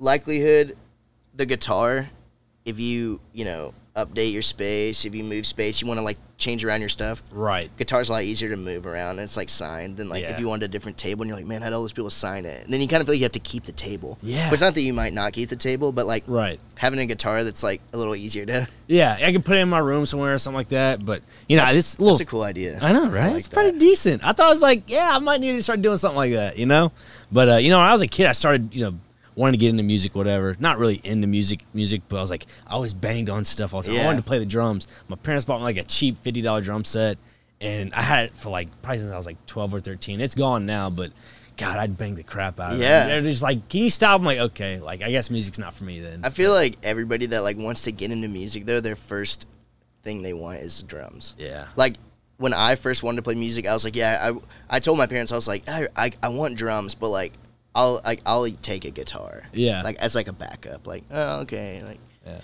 likelihood 0.00 0.76
the 1.34 1.46
guitar, 1.46 2.08
if 2.64 2.80
you, 2.80 3.20
you 3.32 3.44
know, 3.44 3.72
update 3.96 4.32
your 4.32 4.42
space, 4.42 5.04
if 5.04 5.14
you 5.14 5.24
move 5.24 5.46
space, 5.46 5.80
you 5.82 5.88
want 5.88 5.98
to 5.98 6.04
like 6.04 6.18
change 6.38 6.64
around 6.64 6.80
your 6.80 6.88
stuff. 6.88 7.22
Right. 7.30 7.70
guitar's 7.76 8.08
a 8.08 8.12
lot 8.12 8.22
easier 8.22 8.48
to 8.48 8.56
move 8.56 8.86
around 8.86 9.10
and 9.12 9.20
it's 9.20 9.36
like 9.36 9.50
signed 9.50 9.98
than 9.98 10.08
like 10.08 10.22
Yeah. 10.22 10.30
if 10.30 10.40
you 10.40 10.48
wanted 10.48 10.64
a 10.64 10.68
different 10.68 10.96
table 10.96 11.20
and 11.22 11.28
you're 11.28 11.36
like 11.36 11.44
man 11.44 11.60
how 11.60 11.68
do 11.68 11.74
all 11.74 11.82
those 11.82 11.92
people 11.92 12.08
sign 12.08 12.46
it 12.46 12.64
and 12.64 12.72
then 12.72 12.80
you 12.80 12.88
kind 12.88 13.02
of 13.02 13.06
feel 13.06 13.12
like 13.12 13.18
you 13.18 13.24
have 13.24 13.32
to 13.32 13.38
keep 13.40 13.64
the 13.64 13.72
table 13.72 14.16
Yeah. 14.22 14.50
it's 14.50 14.62
not 14.62 14.72
that 14.72 14.80
you 14.80 14.94
might 14.94 15.12
not 15.12 15.34
keep 15.34 15.50
the 15.50 15.56
table 15.56 15.92
but 15.92 16.06
like 16.06 16.24
Right. 16.26 16.58
having 16.76 16.98
a 16.98 17.04
guitar 17.04 17.44
that's 17.44 17.62
like 17.62 17.82
a 17.92 17.98
little 17.98 18.16
easier 18.16 18.46
to 18.46 18.66
Yeah, 18.86 19.18
I 19.20 19.32
can 19.32 19.42
put 19.42 19.56
it 19.58 19.60
in 19.60 19.68
my 19.68 19.78
room 19.80 20.06
somewhere 20.06 20.32
or 20.34 20.38
something 20.38 20.56
like 20.56 20.70
that. 20.70 21.04
But 21.04 21.22
you 21.46 21.56
know, 21.58 21.64
it's 21.64 21.74
this 21.74 22.00
little 22.00 22.14
that's 22.16 22.22
a 22.22 22.24
cool 22.30 22.42
idea 22.42 22.78
I 22.80 22.92
know, 22.92 23.08
right? 23.10 23.28
like 23.28 23.36
it's 23.36 23.48
pretty 23.48 23.72
that. 23.72 23.78
decent. 23.78 24.24
I 24.24 24.32
thought 24.32 24.46
I 24.46 24.50
was 24.50 24.62
like, 24.62 24.84
yeah, 24.88 25.10
I 25.12 25.18
might 25.18 25.40
need 25.42 25.52
to 25.52 25.62
start 25.62 25.80
doing 25.82 25.96
something 25.98 26.16
like 26.16 26.32
that, 26.32 26.58
you 26.58 26.66
know. 26.66 26.90
But 27.30 27.48
uh, 27.48 27.56
you 27.58 27.68
know, 27.70 27.78
when 27.78 27.86
I 27.86 27.92
was 27.92 28.02
a 28.02 28.08
kid, 28.08 28.26
I 28.26 28.32
started, 28.32 28.74
you 28.74 28.82
know, 28.90 28.98
wanting 29.40 29.58
to 29.58 29.64
get 29.64 29.70
into 29.70 29.82
music, 29.82 30.14
whatever. 30.14 30.54
Not 30.60 30.78
really 30.78 31.00
into 31.02 31.26
music, 31.26 31.64
music, 31.72 32.02
but 32.08 32.18
I 32.18 32.20
was 32.20 32.30
like, 32.30 32.44
I 32.66 32.74
always 32.74 32.92
banged 32.92 33.30
on 33.30 33.46
stuff 33.46 33.72
all 33.72 33.80
the 33.80 33.88
time. 33.88 34.00
I 34.00 34.04
wanted 34.04 34.18
to 34.18 34.24
play 34.24 34.38
the 34.38 34.44
drums. 34.44 34.86
My 35.08 35.16
parents 35.16 35.46
bought 35.46 35.58
me 35.58 35.64
like 35.64 35.78
a 35.78 35.82
cheap 35.82 36.18
fifty 36.18 36.42
dollar 36.42 36.60
drum 36.60 36.84
set, 36.84 37.16
and 37.58 37.94
I 37.94 38.02
had 38.02 38.26
it 38.26 38.32
for 38.34 38.50
like 38.50 38.68
probably 38.82 38.98
since 38.98 39.10
I 39.10 39.16
was 39.16 39.24
like 39.24 39.44
twelve 39.46 39.72
or 39.72 39.80
thirteen. 39.80 40.20
It's 40.20 40.34
gone 40.34 40.66
now, 40.66 40.90
but. 40.90 41.10
God, 41.56 41.76
I'd 41.76 41.98
bang 41.98 42.14
the 42.14 42.22
crap 42.22 42.58
out 42.58 42.72
of 42.72 42.80
it. 42.80 42.84
Yeah. 42.84 43.06
They're 43.06 43.20
just 43.20 43.42
like, 43.42 43.68
can 43.68 43.82
you 43.82 43.90
stop? 43.90 44.18
I'm 44.18 44.24
like, 44.24 44.38
okay, 44.38 44.80
like 44.80 45.02
I 45.02 45.10
guess 45.10 45.30
music's 45.30 45.58
not 45.58 45.74
for 45.74 45.84
me 45.84 46.00
then. 46.00 46.24
i 46.24 46.30
feel 46.30 46.52
like 46.52 46.76
everybody 46.82 47.26
that 47.26 47.42
like 47.42 47.58
wants 47.58 47.82
to 47.82 47.92
get 47.92 48.10
into 48.10 48.28
music 48.28 48.64
though 48.64 48.80
their 48.80 48.96
first 48.96 49.46
thing 50.02 50.22
they 50.22 50.32
want 50.32 50.60
is 50.60 50.82
drums 50.84 51.34
yeah, 51.36 51.66
like 51.76 51.96
when 52.38 52.54
i 52.54 52.76
first 52.76 53.02
wanted 53.02 53.16
to 53.16 53.22
play 53.22 53.34
music 53.34 53.66
i 53.66 53.74
was 53.74 53.84
like 53.84 53.94
yeah 53.94 54.30
i, 54.32 54.76
I 54.76 54.80
told 54.80 54.96
my 54.96 55.06
parents 55.06 55.32
i 55.32 55.34
was 55.34 55.46
like 55.46 55.68
I, 55.68 55.88
I, 55.94 56.12
I 56.22 56.28
want 56.30 56.56
drums 56.56 56.94
but 56.94 57.10
like 57.10 57.34
i'll 57.74 58.00
like 58.04 58.20
i'll 58.26 58.48
take 58.62 58.84
a 58.84 58.90
guitar 58.90 59.44
Yeah. 59.52 59.82
like 59.82 59.96
as 59.98 60.14
like 60.14 60.28
a 60.28 60.32
backup 60.32 60.86
like 60.86 61.04
oh 61.10 61.40
okay 61.42 61.82
like 61.84 62.00
Yeah. 62.26 62.40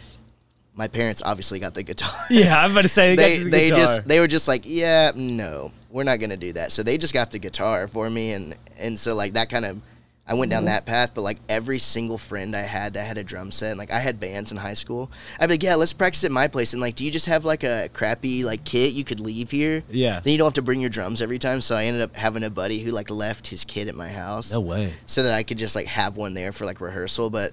my 0.74 0.88
parents 0.88 1.22
obviously 1.24 1.58
got 1.58 1.74
the 1.74 1.82
guitar 1.82 2.14
yeah. 2.30 2.62
I'm 2.62 2.70
about 2.72 2.82
to 2.82 2.88
say 2.88 3.16
they 3.16 3.36
got 3.38 3.44
the 3.44 3.50
they 3.50 3.68
guitar. 3.68 3.78
just 3.78 4.08
they 4.08 4.20
were 4.20 4.28
just 4.28 4.46
like 4.48 4.62
yeah 4.64 5.12
no 5.14 5.72
we're 5.90 6.04
not 6.04 6.20
gonna 6.20 6.36
do 6.36 6.52
that 6.52 6.70
so 6.72 6.82
they 6.82 6.98
just 6.98 7.14
got 7.14 7.30
the 7.30 7.38
guitar 7.38 7.88
for 7.88 8.08
me 8.08 8.32
and 8.32 8.54
and 8.78 8.98
so 8.98 9.14
like 9.14 9.32
that 9.34 9.48
kind 9.50 9.64
of 9.64 9.80
I 10.28 10.34
went 10.34 10.50
Mm-hmm. 10.50 10.56
down 10.56 10.64
that 10.66 10.86
path 10.86 11.12
but 11.14 11.22
like 11.22 11.38
every 11.48 11.78
single 11.78 12.18
friend 12.18 12.56
I 12.56 12.60
had 12.62 12.94
that 12.94 13.04
had 13.06 13.16
a 13.16 13.22
drum 13.24 13.52
set 13.52 13.70
and 13.70 13.78
like 13.78 13.92
I 13.92 13.98
had 14.00 14.18
bands 14.18 14.50
in 14.50 14.56
high 14.58 14.74
school 14.74 15.10
I'd 15.38 15.46
be 15.46 15.54
like 15.54 15.62
yeah 15.62 15.76
let's 15.76 15.92
practice 15.92 16.24
at 16.24 16.32
my 16.32 16.48
place 16.48 16.72
and 16.72 16.82
like 16.82 16.96
do 16.96 17.04
you 17.04 17.10
just 17.10 17.26
have 17.26 17.44
like 17.44 17.62
a 17.64 17.88
crappy 17.92 18.42
like 18.44 18.64
kit 18.64 18.92
you 18.92 19.04
could 19.04 19.20
leave 19.20 19.50
here 19.52 19.84
Yeah. 19.90 20.18
then 20.20 20.32
you 20.32 20.38
don't 20.38 20.46
have 20.46 20.54
to 20.54 20.62
bring 20.62 20.80
your 20.80 20.90
drums 20.90 21.22
every 21.22 21.38
time 21.38 21.60
so 21.60 21.76
I 21.76 21.84
ended 21.84 22.02
up 22.02 22.16
having 22.16 22.42
a 22.42 22.50
buddy 22.50 22.80
who 22.80 22.90
like 22.90 23.08
left 23.10 23.46
his 23.46 23.64
kit 23.64 23.86
at 23.88 23.94
my 23.94 24.08
house 24.08 24.52
no 24.52 24.60
way. 24.60 24.92
so 25.06 25.22
that 25.22 25.32
I 25.34 25.42
could 25.44 25.58
just 25.58 25.76
like 25.76 25.86
have 25.86 26.16
one 26.16 26.34
there 26.34 26.50
for 26.52 26.64
like 26.66 26.80
rehearsal. 26.80 27.30
But 27.30 27.52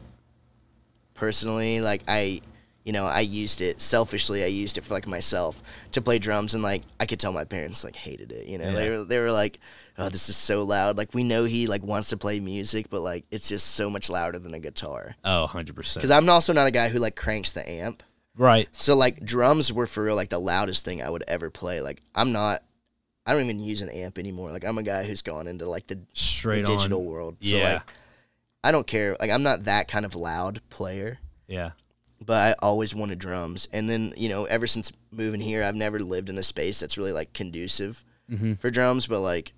personally, 1.14 1.80
like 1.82 2.02
I, 2.08 2.42
you 2.84 2.92
know, 2.94 3.06
I 3.06 3.22
used 3.22 3.62
it 3.62 3.80
selfishly. 3.82 4.44
I 4.44 4.48
used 4.48 4.78
it 4.78 4.84
for 4.84 4.94
like 4.94 5.08
myself 5.08 5.62
to 5.94 6.02
play 6.02 6.20
drums, 6.20 6.54
and 6.54 6.62
like 6.64 6.84
I 7.00 7.06
could 7.06 7.20
tell 7.20 7.32
my 7.34 7.44
parents 7.46 7.84
like 7.84 7.96
hated 7.96 8.32
it. 8.32 8.48
You 8.48 8.58
know, 8.58 8.72
they 8.72 8.90
were 8.90 9.04
they 9.06 9.20
were 9.20 9.32
like, 9.32 9.60
"Oh, 9.98 10.10
this 10.10 10.28
is 10.30 10.36
so 10.36 10.64
loud." 10.64 10.98
Like 10.98 11.14
we 11.14 11.24
know 11.24 11.46
he 11.46 11.68
like 11.68 11.84
wants 11.84 12.10
to 12.10 12.18
play 12.18 12.40
music, 12.40 12.90
but 12.90 13.02
like 13.02 13.26
it's 13.32 13.48
just 13.48 13.68
so 13.76 13.90
much 13.90 14.10
louder 14.10 14.38
than 14.40 14.54
a 14.54 14.60
guitar. 14.60 15.16
Oh, 15.24 15.42
100 15.44 15.76
percent. 15.76 16.02
Because 16.02 16.12
I'm 16.12 16.28
also 16.30 16.52
not 16.54 16.68
a 16.68 16.72
guy 16.72 16.90
who 16.90 17.00
like 17.00 17.16
cranks 17.16 17.52
the 17.54 17.68
amp. 17.70 18.04
Right. 18.36 18.68
So 18.74 18.96
like 18.96 19.24
drums 19.24 19.72
were 19.72 19.86
for 19.88 20.04
real 20.04 20.16
like 20.16 20.30
the 20.30 20.40
loudest 20.40 20.84
thing 20.84 21.02
I 21.02 21.10
would 21.10 21.24
ever 21.28 21.50
play. 21.50 21.82
Like 21.82 22.02
I'm 22.16 22.32
not. 22.32 22.64
I 23.26 23.32
don't 23.32 23.44
even 23.46 23.62
use 23.62 23.82
an 23.82 23.88
amp 23.90 24.18
anymore. 24.18 24.52
Like 24.52 24.66
I'm 24.66 24.78
a 24.78 24.84
guy 24.84 25.06
who's 25.06 25.22
gone 25.22 25.48
into 25.48 25.70
like 25.70 25.88
the 25.88 26.00
Straight 26.12 26.66
the 26.66 26.72
on. 26.74 26.78
digital 26.78 27.06
world. 27.06 27.38
So 27.42 27.56
Yeah. 27.56 27.74
like 27.76 27.82
I 28.66 28.72
don't 28.74 28.88
care. 28.88 29.16
Like 29.20 29.30
I'm 29.32 29.44
not 29.44 29.66
that 29.66 29.88
kind 29.88 30.04
of 30.06 30.16
loud 30.16 30.60
player, 30.70 31.20
Yeah. 31.48 31.72
But 32.26 32.38
I 32.38 32.56
always 32.66 32.94
wanted 32.96 33.20
drums. 33.20 33.68
And 33.74 33.90
then, 33.90 34.14
you 34.18 34.30
know, 34.30 34.46
ever 34.46 34.68
since 34.68 34.92
moving 35.12 35.42
here, 35.42 35.64
I've 35.64 35.76
never 35.76 36.00
lived 36.00 36.30
in 36.30 36.38
a 36.38 36.44
space 36.44 36.80
that's 36.80 36.98
really 36.98 37.12
like 37.12 37.34
conducive 37.34 38.04
Mhm. 38.32 38.58
for 38.60 38.70
drums, 38.72 39.06
but 39.08 39.20
like 39.20 39.54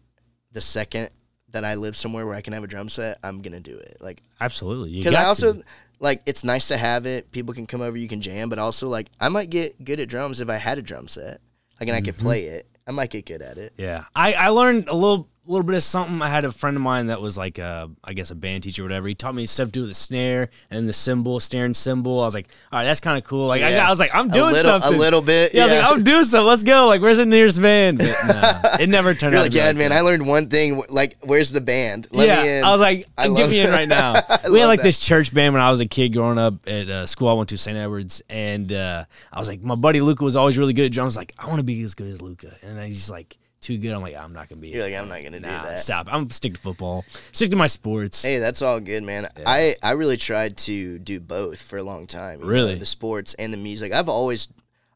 the 0.51 0.61
second 0.61 1.09
that 1.51 1.63
I 1.63 1.75
live 1.75 1.95
somewhere 1.95 2.25
where 2.25 2.35
I 2.35 2.41
can 2.41 2.53
have 2.53 2.63
a 2.63 2.67
drum 2.67 2.89
set, 2.89 3.19
I'm 3.23 3.41
going 3.41 3.53
to 3.53 3.59
do 3.59 3.77
it. 3.77 3.97
Like 4.01 4.21
Absolutely. 4.41 5.03
Cuz 5.03 5.13
I 5.13 5.23
also 5.25 5.53
to. 5.53 5.63
like 5.99 6.21
it's 6.25 6.43
nice 6.43 6.67
to 6.69 6.77
have 6.77 7.05
it. 7.05 7.31
People 7.31 7.53
can 7.53 7.65
come 7.67 7.81
over, 7.81 7.95
you 7.95 8.07
can 8.07 8.21
jam, 8.21 8.49
but 8.49 8.59
also 8.59 8.87
like 8.89 9.07
I 9.19 9.29
might 9.29 9.49
get 9.49 9.83
good 9.83 9.99
at 9.99 10.09
drums 10.09 10.41
if 10.41 10.49
I 10.49 10.57
had 10.57 10.77
a 10.77 10.81
drum 10.81 11.07
set. 11.07 11.39
Like 11.79 11.87
and 11.89 11.91
I 11.91 11.99
Mm-hmm. 11.99 12.05
could 12.05 12.17
play 12.17 12.43
it. 12.45 12.67
I 12.87 12.91
might 12.91 13.09
get 13.09 13.25
good 13.25 13.41
at 13.41 13.57
it. 13.57 13.73
Yeah, 13.77 14.05
I, 14.15 14.33
I 14.33 14.47
learned 14.49 14.89
a 14.89 14.95
little 14.95 15.27
little 15.47 15.63
bit 15.63 15.75
of 15.75 15.83
something. 15.83 16.21
I 16.21 16.29
had 16.29 16.45
a 16.45 16.51
friend 16.51 16.75
of 16.77 16.81
mine 16.83 17.07
that 17.07 17.21
was 17.21 17.37
like 17.37 17.57
a, 17.59 17.89
I 18.03 18.13
guess 18.13 18.31
a 18.31 18.35
band 18.35 18.63
teacher 18.63 18.81
or 18.83 18.85
whatever. 18.85 19.07
He 19.07 19.15
taught 19.15 19.35
me 19.35 19.45
stuff 19.45 19.67
to 19.67 19.71
do 19.71 19.79
with 19.81 19.89
the 19.89 19.95
snare 19.95 20.49
and 20.71 20.87
the 20.89 20.93
cymbal, 20.93 21.39
snare 21.39 21.65
and 21.65 21.75
cymbal. 21.75 22.19
I 22.21 22.25
was 22.25 22.33
like, 22.33 22.47
all 22.71 22.79
right, 22.79 22.85
that's 22.85 22.99
kind 22.99 23.17
of 23.17 23.23
cool. 23.23 23.47
Like 23.47 23.61
I, 23.61 23.69
Yeah. 23.69 23.77
got, 23.77 23.87
I 23.87 23.89
was 23.89 23.99
like, 23.99 24.13
I'm 24.15 24.29
A 24.29 24.33
doing 24.33 24.53
little 24.53 24.71
something. 24.79 24.93
a 24.93 24.97
little 24.97 25.21
bit. 25.21 25.53
yeah, 25.53 25.61
I 25.61 25.65
was 25.65 25.73
yeah. 25.73 25.81
like, 25.87 25.91
I'm 25.97 26.03
doing 26.03 26.23
something. 26.23 26.47
Let's 26.47 26.63
go. 26.63 26.87
Like, 26.87 27.01
where's 27.01 27.17
the 27.17 27.25
nearest 27.25 27.61
band? 27.61 27.99
No, 27.99 28.59
it 28.79 28.89
never 28.89 29.13
turned 29.13 29.33
You're 29.33 29.41
out. 29.41 29.45
like, 29.45 29.53
yeah, 29.53 29.71
man. 29.73 29.89
that. 29.89 29.97
I 29.97 30.01
learned 30.01 30.25
one 30.27 30.49
thing. 30.49 30.81
Like, 30.89 31.17
where's 31.21 31.51
the 31.51 31.61
band? 31.61 32.07
Let 32.11 32.27
yeah, 32.27 32.43
me 32.43 32.49
in. 32.57 32.63
I 32.63 32.71
was 32.71 32.81
like, 32.81 33.05
I 33.17 33.27
get 33.29 33.49
me 33.49 33.59
in 33.59 33.69
right 33.69 33.87
now. 33.87 34.21
We 34.49 34.59
had 34.59 34.67
like 34.67 34.79
that. 34.79 34.83
this 34.83 34.99
church 34.99 35.33
band 35.33 35.53
when 35.53 35.61
I 35.63 35.71
was 35.71 35.79
a 35.81 35.85
kid 35.85 36.09
growing 36.13 36.37
up 36.37 36.55
at 36.67 36.89
uh, 36.89 37.05
school 37.05 37.27
I 37.29 37.33
went 37.33 37.49
to, 37.49 37.57
St. 37.57 37.75
Edwards, 37.77 38.21
and 38.29 38.71
uh, 38.71 39.05
I 39.33 39.39
was 39.39 39.47
like, 39.47 39.61
my 39.61 39.75
buddy 39.75 40.01
Luca 40.01 40.23
was 40.23 40.35
always 40.35 40.57
really 40.57 40.73
good 40.73 40.85
at 40.85 40.91
drums. 40.91 41.17
Like, 41.17 41.33
I 41.37 41.47
want 41.47 41.59
to 41.59 41.63
be 41.63 41.81
as 41.81 41.93
good 41.95 42.07
as 42.07 42.21
Luca, 42.21 42.51
and 42.63 42.77
then 42.77 42.87
he's 42.87 42.97
just 42.97 43.09
like 43.09 43.37
too 43.65 43.77
good. 43.77 43.91
I'm 43.91 44.01
like, 44.01 44.15
I'm 44.15 44.33
not 44.33 44.47
gonna 44.49 44.61
be. 44.61 44.69
You're 44.69 44.83
like, 44.83 44.93
I'm 44.93 45.09
not 45.09 45.23
gonna 45.23 45.39
do 45.39 45.47
that. 45.47 45.79
stop. 45.79 46.07
I'm 46.11 46.29
stick 46.29 46.53
to 46.55 46.59
football. 46.61 47.03
Stick 47.31 47.49
to 47.51 47.55
my 47.55 47.67
sports. 47.67 48.21
Hey, 48.23 48.39
that's 48.39 48.61
all 48.61 48.79
good, 48.79 49.03
man. 49.03 49.27
I 49.45 49.75
I 49.81 49.91
really 49.91 50.17
tried 50.17 50.57
to 50.59 50.99
do 50.99 51.19
both 51.19 51.61
for 51.61 51.77
a 51.77 51.83
long 51.83 52.07
time. 52.07 52.39
you 52.39 52.45
know, 52.45 52.51
Really? 52.51 52.75
the 52.75 52.85
sports 52.85 53.33
and 53.35 53.51
the 53.53 53.57
music. 53.57 53.91
I've 53.93 54.09
always, 54.09 54.47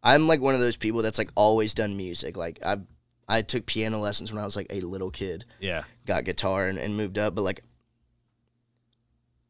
I'm 0.03 0.27
like 0.27 0.39
one 0.41 0.53
of 0.55 0.61
those 0.61 0.77
people 0.77 1.01
that's 1.01 1.17
like 1.17 1.31
always 1.35 1.73
done 1.73 1.97
music. 1.97 2.37
Like 2.37 2.59
I, 2.65 2.77
I 3.27 3.41
took 3.41 3.65
piano 3.65 3.99
lessons 3.99 4.31
when 4.31 4.41
I 4.41 4.45
was 4.45 4.55
like 4.55 4.67
a 4.69 4.81
little 4.81 5.11
kid. 5.11 5.45
Yeah. 5.59 5.83
Got 6.05 6.25
guitar 6.25 6.67
and, 6.67 6.77
and 6.77 6.95
moved 6.95 7.17
up, 7.17 7.35
but 7.35 7.41
like. 7.41 7.63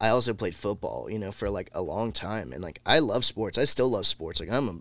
I 0.02 0.10
also 0.10 0.34
played 0.34 0.56
football, 0.56 1.10
you 1.10 1.20
know, 1.20 1.32
for 1.32 1.50
like 1.50 1.70
a 1.74 1.82
long 1.82 2.14
time, 2.14 2.54
and 2.54 2.64
like 2.64 2.80
I 2.86 3.00
love 3.00 3.26
sports. 3.26 3.58
I 3.58 3.66
still 3.66 3.90
love 3.90 4.08
sports. 4.08 4.40
Like 4.40 4.50
I'm 4.50 4.70
a, 4.70 4.80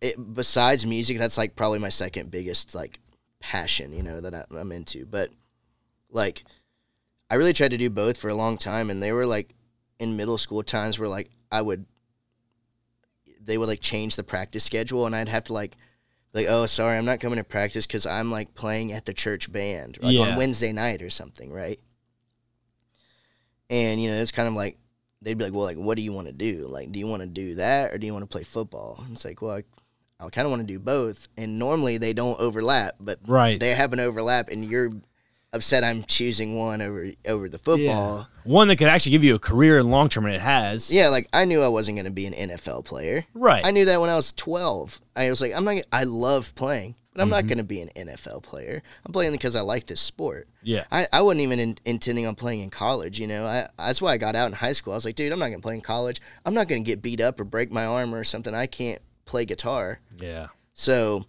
it, 0.00 0.34
besides 0.34 0.86
music, 0.86 1.18
that's 1.18 1.36
like 1.36 1.54
probably 1.54 1.80
my 1.80 1.90
second 1.90 2.30
biggest 2.30 2.74
like 2.74 2.98
passion, 3.40 3.92
you 3.92 4.02
know, 4.02 4.20
that 4.20 4.34
I, 4.34 4.44
I'm 4.56 4.72
into. 4.72 5.06
But 5.06 5.30
like, 6.10 6.44
I 7.30 7.34
really 7.36 7.52
tried 7.52 7.72
to 7.72 7.78
do 7.78 7.90
both 7.90 8.16
for 8.16 8.28
a 8.28 8.34
long 8.34 8.56
time, 8.56 8.90
and 8.90 9.02
they 9.02 9.12
were 9.12 9.26
like 9.26 9.54
in 9.98 10.16
middle 10.16 10.38
school 10.38 10.62
times 10.62 10.98
where 10.98 11.08
like 11.08 11.30
I 11.50 11.62
would, 11.62 11.86
they 13.40 13.58
would 13.58 13.68
like 13.68 13.80
change 13.80 14.16
the 14.16 14.24
practice 14.24 14.64
schedule, 14.64 15.06
and 15.06 15.14
I'd 15.14 15.28
have 15.28 15.44
to 15.44 15.52
like, 15.52 15.76
like 16.32 16.46
oh 16.48 16.66
sorry, 16.66 16.96
I'm 16.98 17.04
not 17.04 17.20
coming 17.20 17.38
to 17.38 17.44
practice 17.44 17.86
because 17.86 18.06
I'm 18.06 18.30
like 18.30 18.54
playing 18.54 18.92
at 18.92 19.06
the 19.06 19.14
church 19.14 19.52
band 19.52 19.98
like 20.00 20.14
Yeah. 20.14 20.22
on 20.32 20.36
Wednesday 20.36 20.72
night 20.72 21.02
or 21.02 21.10
something, 21.10 21.52
right? 21.52 21.80
And 23.70 24.00
you 24.00 24.10
know, 24.10 24.16
it's 24.16 24.32
kind 24.32 24.48
of 24.48 24.54
like 24.54 24.78
they'd 25.22 25.36
be 25.38 25.44
like, 25.44 25.52
well, 25.54 25.64
like 25.64 25.76
what 25.76 25.96
do 25.96 26.02
you 26.02 26.12
want 26.12 26.28
to 26.28 26.32
do? 26.32 26.66
Like, 26.68 26.92
do 26.92 26.98
you 26.98 27.06
want 27.06 27.22
to 27.22 27.28
do 27.28 27.56
that 27.56 27.92
or 27.92 27.98
do 27.98 28.06
you 28.06 28.12
want 28.12 28.22
to 28.22 28.28
play 28.28 28.42
football? 28.44 29.00
And 29.04 29.12
it's 29.14 29.24
like, 29.24 29.42
well, 29.42 29.56
I, 29.56 29.62
I 30.18 30.28
kind 30.30 30.46
of 30.46 30.50
want 30.50 30.62
to 30.62 30.66
do 30.66 30.78
both. 30.78 31.28
And 31.36 31.58
normally 31.58 31.98
they 31.98 32.12
don't 32.12 32.38
overlap, 32.40 32.94
but 33.00 33.18
Right. 33.26 33.58
they 33.60 33.74
have 33.74 33.92
an 33.92 34.00
overlap, 34.00 34.48
and 34.48 34.64
you're 34.64 34.90
upset 35.52 35.84
I'm 35.84 36.02
choosing 36.04 36.58
one 36.58 36.82
over 36.82 37.06
over 37.26 37.48
the 37.48 37.58
football. 37.58 38.26
One 38.44 38.68
that 38.68 38.76
could 38.76 38.88
actually 38.88 39.12
give 39.12 39.24
you 39.24 39.34
a 39.34 39.38
career 39.38 39.78
in 39.78 39.90
long 39.90 40.08
term, 40.08 40.26
and 40.26 40.34
it 40.34 40.40
has. 40.40 40.90
Yeah, 40.90 41.08
like 41.08 41.28
I 41.32 41.44
knew 41.44 41.62
I 41.62 41.68
wasn't 41.68 41.96
going 41.96 42.06
to 42.06 42.12
be 42.12 42.26
an 42.26 42.34
NFL 42.34 42.84
player. 42.84 43.24
Right. 43.34 43.64
I 43.64 43.70
knew 43.70 43.84
that 43.86 44.00
when 44.00 44.10
I 44.10 44.16
was 44.16 44.32
12. 44.32 45.00
I 45.14 45.28
was 45.30 45.40
like, 45.40 45.52
I'm 45.54 45.64
not. 45.64 45.76
I 45.92 46.04
love 46.04 46.54
playing, 46.54 46.94
but 47.12 47.20
I'm 47.22 47.26
Mm-hmm. 47.28 47.30
not 47.32 47.46
going 47.46 47.58
to 47.58 47.64
be 47.64 47.80
an 47.80 47.90
NFL 47.96 48.42
player. 48.42 48.82
I'm 49.04 49.12
playing 49.12 49.32
because 49.32 49.56
I 49.56 49.60
like 49.62 49.86
this 49.86 50.00
sport. 50.00 50.48
Yeah. 50.62 50.84
I, 50.90 51.06
I 51.12 51.22
wasn't 51.22 51.42
even 51.42 51.58
in, 51.60 51.78
intending 51.84 52.26
on 52.26 52.34
playing 52.34 52.60
in 52.60 52.70
college. 52.70 53.18
You 53.20 53.26
know, 53.28 53.46
I, 53.46 53.68
that's 53.78 54.02
why 54.02 54.12
I 54.12 54.18
got 54.18 54.34
out 54.36 54.46
in 54.46 54.52
high 54.52 54.72
school. 54.72 54.92
I 54.92 54.96
was 54.96 55.04
like, 55.04 55.14
dude, 55.14 55.32
I'm 55.32 55.38
not 55.38 55.46
going 55.46 55.58
to 55.60 55.62
play 55.62 55.74
in 55.76 55.80
college. 55.80 56.20
I'm 56.44 56.54
not 56.54 56.68
going 56.68 56.82
to 56.82 56.86
get 56.86 57.00
beat 57.02 57.20
up 57.20 57.38
or 57.40 57.44
break 57.44 57.70
my 57.72 57.86
arm 57.86 58.14
or 58.14 58.24
something. 58.24 58.54
I 58.54 58.66
can't 58.66 59.00
play 59.26 59.44
guitar. 59.44 60.00
Yeah. 60.18 60.46
So 60.72 61.26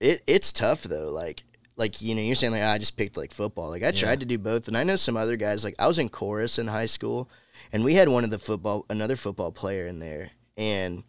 it 0.00 0.22
it's 0.26 0.52
tough 0.52 0.82
though. 0.82 1.10
Like 1.10 1.44
like 1.76 2.02
you 2.02 2.14
know, 2.14 2.22
you're 2.22 2.34
saying 2.34 2.52
like 2.52 2.62
"Ah, 2.62 2.72
I 2.72 2.78
just 2.78 2.96
picked 2.96 3.16
like 3.16 3.32
football. 3.32 3.68
Like 3.70 3.82
I 3.84 3.92
tried 3.92 4.20
to 4.20 4.26
do 4.26 4.38
both, 4.38 4.66
and 4.68 4.76
I 4.76 4.82
know 4.84 4.96
some 4.96 5.16
other 5.16 5.36
guys. 5.36 5.64
Like 5.64 5.74
I 5.78 5.86
was 5.86 5.98
in 5.98 6.08
chorus 6.08 6.58
in 6.58 6.66
high 6.66 6.86
school, 6.86 7.30
and 7.72 7.84
we 7.84 7.94
had 7.94 8.08
one 8.08 8.24
of 8.24 8.30
the 8.30 8.38
football 8.38 8.84
another 8.90 9.16
football 9.16 9.52
player 9.52 9.86
in 9.86 9.98
there, 10.00 10.30
and 10.56 11.04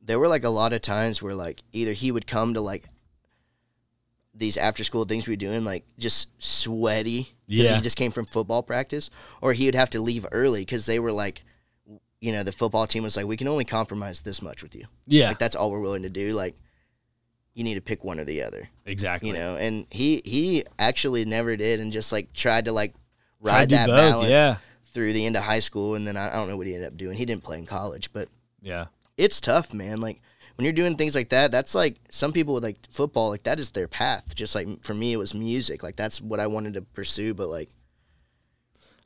there 0.00 0.18
were 0.18 0.28
like 0.28 0.44
a 0.44 0.48
lot 0.50 0.72
of 0.72 0.80
times 0.82 1.22
where 1.22 1.34
like 1.34 1.62
either 1.72 1.92
he 1.92 2.10
would 2.12 2.26
come 2.26 2.54
to 2.54 2.60
like 2.60 2.84
these 4.34 4.56
after 4.56 4.82
school 4.82 5.04
things 5.04 5.28
we 5.28 5.32
were 5.34 5.36
doing 5.36 5.62
like 5.64 5.84
just 5.98 6.30
sweaty 6.42 7.28
because 7.46 7.70
Yeah. 7.70 7.76
he 7.76 7.82
just 7.82 7.98
came 7.98 8.10
from 8.10 8.24
football 8.24 8.62
practice 8.62 9.10
or 9.42 9.52
he 9.52 9.66
would 9.66 9.74
have 9.74 9.90
to 9.90 10.00
leave 10.00 10.24
early 10.32 10.62
because 10.62 10.86
they 10.86 10.98
were 10.98 11.12
like 11.12 11.44
you 12.22 12.32
know 12.32 12.42
the 12.42 12.52
football 12.52 12.86
team 12.86 13.02
was 13.02 13.16
like 13.16 13.26
we 13.26 13.36
can 13.36 13.48
only 13.48 13.64
compromise 13.64 14.20
this 14.22 14.40
much 14.40 14.62
with 14.62 14.74
you 14.74 14.86
Yeah. 15.06 15.28
like 15.28 15.38
that's 15.38 15.56
all 15.56 15.70
we're 15.70 15.80
willing 15.80 16.02
to 16.02 16.08
do 16.10 16.32
like 16.34 16.54
you 17.54 17.64
need 17.64 17.74
to 17.74 17.80
pick 17.82 18.02
one 18.04 18.18
or 18.20 18.24
the 18.24 18.42
other 18.44 18.68
exactly. 18.86 19.28
you 19.28 19.34
know 19.34 19.56
and 19.56 19.86
he 19.90 20.22
he 20.24 20.64
actually 20.78 21.24
never 21.24 21.56
did 21.56 21.80
and 21.80 21.92
just 21.92 22.12
like 22.12 22.32
tried 22.32 22.64
to 22.66 22.72
like 22.72 22.94
Try 23.44 23.50
to 23.52 23.58
ride 23.58 23.70
that 23.70 23.86
both, 23.88 23.96
balance 24.12 24.30
Yeah. 24.30 24.56
through 24.84 25.12
the 25.12 25.26
end 25.26 25.36
of 25.36 25.42
high 25.42 25.58
school 25.60 25.96
and 25.96 26.06
then 26.06 26.16
I, 26.16 26.28
I 26.30 26.32
don't 26.34 26.48
know 26.48 26.56
what 26.56 26.66
he 26.68 26.74
ended 26.74 26.88
up 26.92 26.96
doing 26.96 27.16
he 27.18 27.26
didn't 27.26 27.42
play 27.44 27.58
in 27.58 27.66
college 27.66 28.12
but 28.12 28.28
Yeah. 28.62 28.86
it's 29.16 29.40
tough 29.40 29.74
man 29.74 30.00
like 30.00 30.22
when 30.56 30.64
you're 30.64 30.72
doing 30.72 30.96
things 30.96 31.14
like 31.16 31.30
that 31.30 31.50
that's 31.50 31.74
like 31.74 31.96
some 32.08 32.32
people 32.32 32.54
would 32.54 32.62
like 32.62 32.78
football 32.88 33.30
like 33.30 33.42
that 33.42 33.58
is 33.58 33.70
their 33.70 33.88
path 33.88 34.34
just 34.36 34.54
like 34.54 34.68
for 34.84 34.94
me 34.94 35.12
it 35.12 35.16
was 35.16 35.34
music 35.34 35.82
like 35.82 35.96
that's 35.96 36.20
what 36.20 36.38
i 36.38 36.46
wanted 36.46 36.74
to 36.74 36.82
pursue 36.82 37.34
but 37.34 37.48
like 37.48 37.68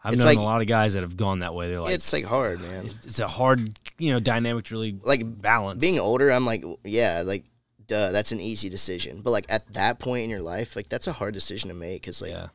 I've 0.07 0.13
It's 0.13 0.21
known 0.21 0.29
like- 0.29 0.39
a 0.39 0.43
lot 0.43 0.61
of 0.61 0.69
guys 0.69 0.95
that 0.95 1.03
have 1.03 1.17
gone 1.17 1.41
that 1.41 1.53
way. 1.53 1.73
They're 1.73 1.81
like, 1.81 1.95
it's, 1.95 2.13
like 2.13 2.25
hard 2.25 2.61
man 2.61 2.89
It's 3.03 3.19
a 3.19 3.27
hard, 3.27 3.77
you 3.99 4.13
know, 4.13 4.21
dynamic 4.21 4.67
to 4.67 4.75
really 4.75 4.97
like 5.03 5.23
balance. 5.43 5.81
being 5.81 5.99
older 5.99 6.31
i'm 6.31 6.47
like 6.47 6.65
yeah 6.85 7.23
like 7.27 7.45
duh 7.89 8.13
that's 8.13 8.31
an 8.31 8.41
easy 8.41 8.69
decision 8.69 9.21
but 9.23 9.31
like 9.33 9.47
at 9.49 9.67
that 9.73 9.99
point 9.99 10.23
in 10.25 10.31
your 10.31 10.41
life 10.41 10.77
like 10.77 10.89
that's 10.89 11.09
a 11.09 11.13
hard 11.13 11.35
decision 11.35 11.69
to 11.69 11.75
make 11.75 12.03
because 12.03 12.23
like 12.23 12.31
yeah. 12.31 12.49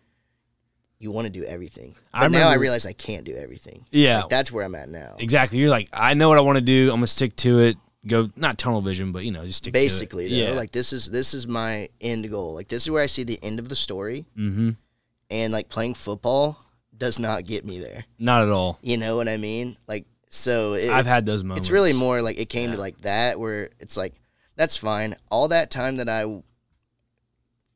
you 1.00 1.12
want 1.12 1.26
to 1.26 1.32
do 1.32 1.44
everything. 1.44 1.96
I 2.14 2.22
But 2.22 2.32
now 2.32 2.50
I 2.50 2.56
realize 2.56 2.86
I 2.86 2.94
can't 2.94 3.24
do 3.26 3.36
everything. 3.36 3.86
Yeah. 3.92 4.20
Like, 4.22 4.30
that's 4.30 4.52
where 4.52 4.64
I'm 4.64 4.76
at 4.76 4.88
now. 4.90 5.16
Exactly. 5.20 5.58
You're 5.58 5.70
like, 5.70 5.90
I 5.92 6.14
know 6.14 6.30
what 6.30 6.38
I 6.38 6.42
want 6.42 6.58
to 6.58 6.62
do. 6.62 6.90
I'm 6.90 6.98
gonna 6.98 7.08
stick 7.08 7.36
to 7.38 7.60
it. 7.60 7.78
Go 8.08 8.30
not 8.36 8.58
tunnel 8.58 8.82
vision, 8.82 9.12
but 9.12 9.24
you 9.26 9.32
know, 9.32 9.46
just 9.46 9.60
stick 9.60 9.74
Basically, 9.74 10.28
to 10.28 10.34
it. 10.34 10.46
though, 10.46 10.52
yeah. 10.54 10.58
like 10.58 10.72
this 10.72 10.92
is 10.94 11.06
this 11.12 11.34
is 11.34 11.48
my 11.48 11.90
end 12.00 12.30
goal. 12.30 12.54
Like 12.54 12.68
this 12.68 12.84
is 12.84 12.92
where 12.92 13.04
I 13.04 13.08
see 13.08 13.24
the 13.24 13.40
end 13.44 13.60
of 13.60 13.70
the 13.70 13.76
story, 13.76 14.26
mm-hmm. 14.38 14.72
and 15.30 15.54
like 15.54 15.70
playing 15.70 15.94
football 15.94 16.58
does 17.02 17.18
not 17.20 17.46
get 17.46 17.66
me 17.66 17.80
there. 17.80 18.06
Not 18.20 18.44
at 18.44 18.50
all. 18.52 18.78
You 18.84 18.96
know 18.96 19.18
what 19.18 19.28
I 19.28 19.36
mean? 19.38 19.76
Like 19.88 20.06
so, 20.30 20.74
it's, 20.76 20.88
I've 20.88 21.08
had 21.08 21.26
those 21.26 21.44
moments. 21.44 21.68
It's 21.68 21.72
really 21.72 21.94
more 21.94 22.22
like 22.22 22.38
it 22.38 22.46
came 22.48 22.70
Yeah. 22.70 22.76
to 22.76 22.82
like 22.82 23.02
that 23.02 23.40
where 23.40 23.70
it's 23.80 23.98
like 23.98 24.14
that's 24.56 24.78
fine. 24.78 25.16
All 25.32 25.48
that 25.48 25.72
time 25.72 25.96
that 25.98 26.08
I 26.08 26.26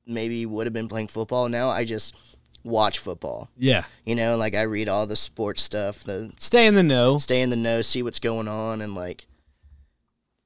maybe 0.05 0.45
would 0.45 0.67
have 0.67 0.73
been 0.73 0.87
playing 0.87 1.07
football, 1.07 1.49
now 1.49 1.69
I 1.69 1.85
just 1.85 2.15
watch 2.63 2.99
football. 2.99 3.49
Yeah. 3.57 3.85
You 4.05 4.15
know, 4.15 4.37
like 4.37 4.55
I 4.55 4.61
read 4.63 4.87
all 4.87 5.07
the 5.07 5.15
sports 5.15 5.61
stuff, 5.63 6.03
the 6.03 6.31
Stay 6.37 6.67
in 6.67 6.75
the 6.75 6.83
know. 6.83 7.17
stay 7.17 7.41
in 7.41 7.49
the 7.49 7.55
know, 7.55 7.81
see 7.81 8.03
what's 8.03 8.19
going 8.19 8.47
on, 8.47 8.81
and 8.81 8.93
like, 8.95 9.27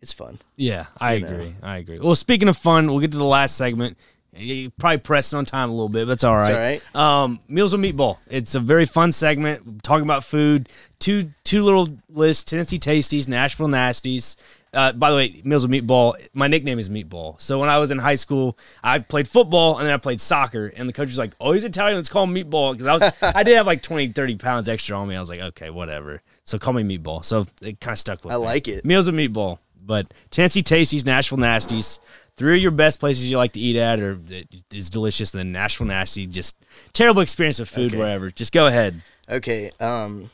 it's 0.02 0.14
fun. 0.14 0.40
Yeah, 0.56 0.86
I 0.98 1.16
You 1.16 1.22
know. 1.22 1.28
agree. 1.28 1.56
I 1.62 1.78
agree. 1.78 2.00
Well, 2.00 2.16
speaking 2.16 2.48
of 2.48 2.56
fun, 2.58 2.88
we'll 2.88 3.00
get 3.02 3.12
to 3.12 3.18
the 3.18 3.26
last 3.26 3.58
segment. 3.58 3.98
You 4.36 4.70
probably 4.72 5.00
pressing 5.00 5.38
on 5.38 5.46
time 5.46 5.70
a 5.70 5.74
little 5.74 5.90
bit, 5.90 6.06
but 6.06 6.14
it's 6.14 6.24
all 6.24 6.36
right. 6.36 6.76
It's 6.76 6.86
all 6.96 7.00
right. 7.00 7.24
Um, 7.24 7.40
Meals 7.48 7.76
with 7.76 7.82
Meatball. 7.82 8.18
It's 8.30 8.56
a 8.56 8.60
very 8.60 8.86
fun 8.86 9.12
segment 9.12 9.84
talking 9.84 10.04
about 10.04 10.24
food. 10.24 10.70
Two 11.00 11.32
two 11.44 11.64
little 11.64 11.90
lists: 12.10 12.44
Tennessee 12.44 12.78
Tasties, 12.78 13.28
Nashville 13.28 13.68
Nasties. 13.68 14.36
Uh, 14.72 14.92
by 14.94 15.10
the 15.10 15.16
way, 15.16 15.42
Meals 15.44 15.68
with 15.68 15.72
Meatball. 15.72 16.14
My 16.34 16.48
nickname 16.48 16.78
is 16.78 16.90
Meatball. 16.90 17.42
So 17.42 17.60
when 17.60 17.70
I 17.70 17.80
was 17.80 17.90
in 17.90 17.98
high 17.98 18.16
school, 18.16 18.56
I 18.84 19.00
played 19.00 19.28
football 19.28 19.80
and 19.80 19.88
then 19.88 19.94
I 19.94 19.98
played 19.98 20.22
soccer. 20.22 20.68
And 20.68 20.88
the 20.88 20.94
coach 20.94 21.08
was 21.08 21.18
like, 21.18 21.34
"Oh, 21.42 21.54
he's 21.54 21.64
Italian. 21.64 21.98
Let's 21.98 22.10
call 22.10 22.26
him 22.26 22.36
Meatball." 22.36 22.74
Because 22.74 22.86
I 22.86 22.94
was 22.94 23.14
I 23.36 23.44
did 23.44 23.58
have 23.58 23.66
like 23.66 23.82
20, 23.82 24.10
30 24.10 24.36
pounds 24.36 24.70
extra 24.70 24.96
on 24.96 25.08
me. 25.08 25.16
I 25.16 25.20
was 25.20 25.30
like, 25.30 25.42
"Okay, 25.42 25.72
whatever." 25.72 26.22
So 26.44 26.58
call 26.58 26.74
me 26.74 26.84
Meatball. 26.84 27.26
So 27.26 27.48
it 27.62 27.80
kind 27.80 27.94
of 27.94 28.00
stuck 28.00 28.24
with 28.24 28.34
I 28.34 28.38
me. 28.38 28.44
I 28.44 28.46
like 28.46 28.68
it. 28.68 28.86
Meals 28.86 29.12
with 29.12 29.16
Meatball. 29.16 29.58
But 29.84 30.14
Tennessee 30.32 30.62
Tasties, 30.64 31.06
Nashville 31.06 31.38
Nasties, 31.40 32.00
three 32.36 32.58
of 32.58 32.62
your 32.62 32.72
best 32.72 33.00
places 33.00 33.30
you 33.32 33.38
like 33.38 33.54
to 33.54 33.60
eat 33.60 33.76
at, 33.76 34.00
or 34.02 34.16
that 34.16 34.48
is 34.74 34.90
delicious. 34.90 35.34
And 35.34 35.40
then 35.40 35.52
Nashville 35.52 35.88
Nasty, 35.88 36.28
just 36.28 36.56
terrible 36.94 37.22
experience 37.22 37.60
with 37.60 37.70
food 37.70 37.92
Okay. 37.94 37.98
wherever. 37.98 38.30
Just 38.30 38.54
go 38.54 38.68
ahead. 38.68 39.02
Okay. 39.30 39.72
Um. 39.80 40.30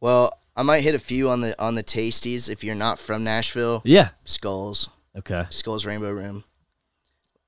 Well, 0.00 0.32
I 0.56 0.62
might 0.62 0.82
hit 0.82 0.94
a 0.94 0.98
few 1.00 1.28
on 1.28 1.40
the 1.40 1.60
on 1.62 1.74
the 1.74 1.84
tasties 1.84 2.48
if 2.48 2.62
you're 2.64 2.74
not 2.74 2.98
from 2.98 3.24
Nashville. 3.24 3.82
Yeah. 3.84 4.10
Skulls, 4.24 4.88
Okay. 5.16 5.44
Skull's 5.50 5.84
Rainbow 5.86 6.10
Room. 6.12 6.44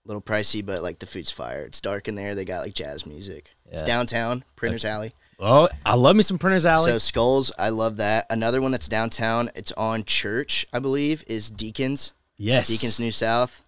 A 0.05 0.09
little 0.09 0.23
pricey, 0.23 0.65
but 0.65 0.83
like 0.83 0.99
the 0.99 1.07
food's 1.07 1.31
fire. 1.31 1.65
It's 1.65 1.81
dark 1.81 2.09
in 2.09 2.15
there. 2.15 2.35
They 2.35 2.45
got 2.45 2.61
like 2.63 2.75
jazz 2.75 3.07
music. 3.07 3.51
It's 3.67 3.83
Yeah. 3.83 3.87
downtown, 3.87 4.45
Printer's 4.57 4.85
Alley. 4.85 5.13
Oh, 5.43 5.69
I 5.87 5.95
love 5.95 6.17
me 6.17 6.23
some 6.23 6.39
Printer's 6.39 6.67
Alley. 6.67 6.91
So 6.93 6.99
Skulls, 6.99 7.51
I 7.59 7.71
love 7.71 7.97
that. 7.97 8.27
Another 8.29 8.61
one 8.61 8.73
that's 8.73 8.89
downtown. 8.89 9.51
It's 9.55 9.73
on 9.73 10.05
Church, 10.05 10.67
I 10.73 10.79
believe, 10.81 11.25
is 11.27 11.51
Deacons. 11.51 12.13
yes. 12.37 12.69
Deacon's 12.69 13.01
New 13.01 13.11
South. 13.11 13.65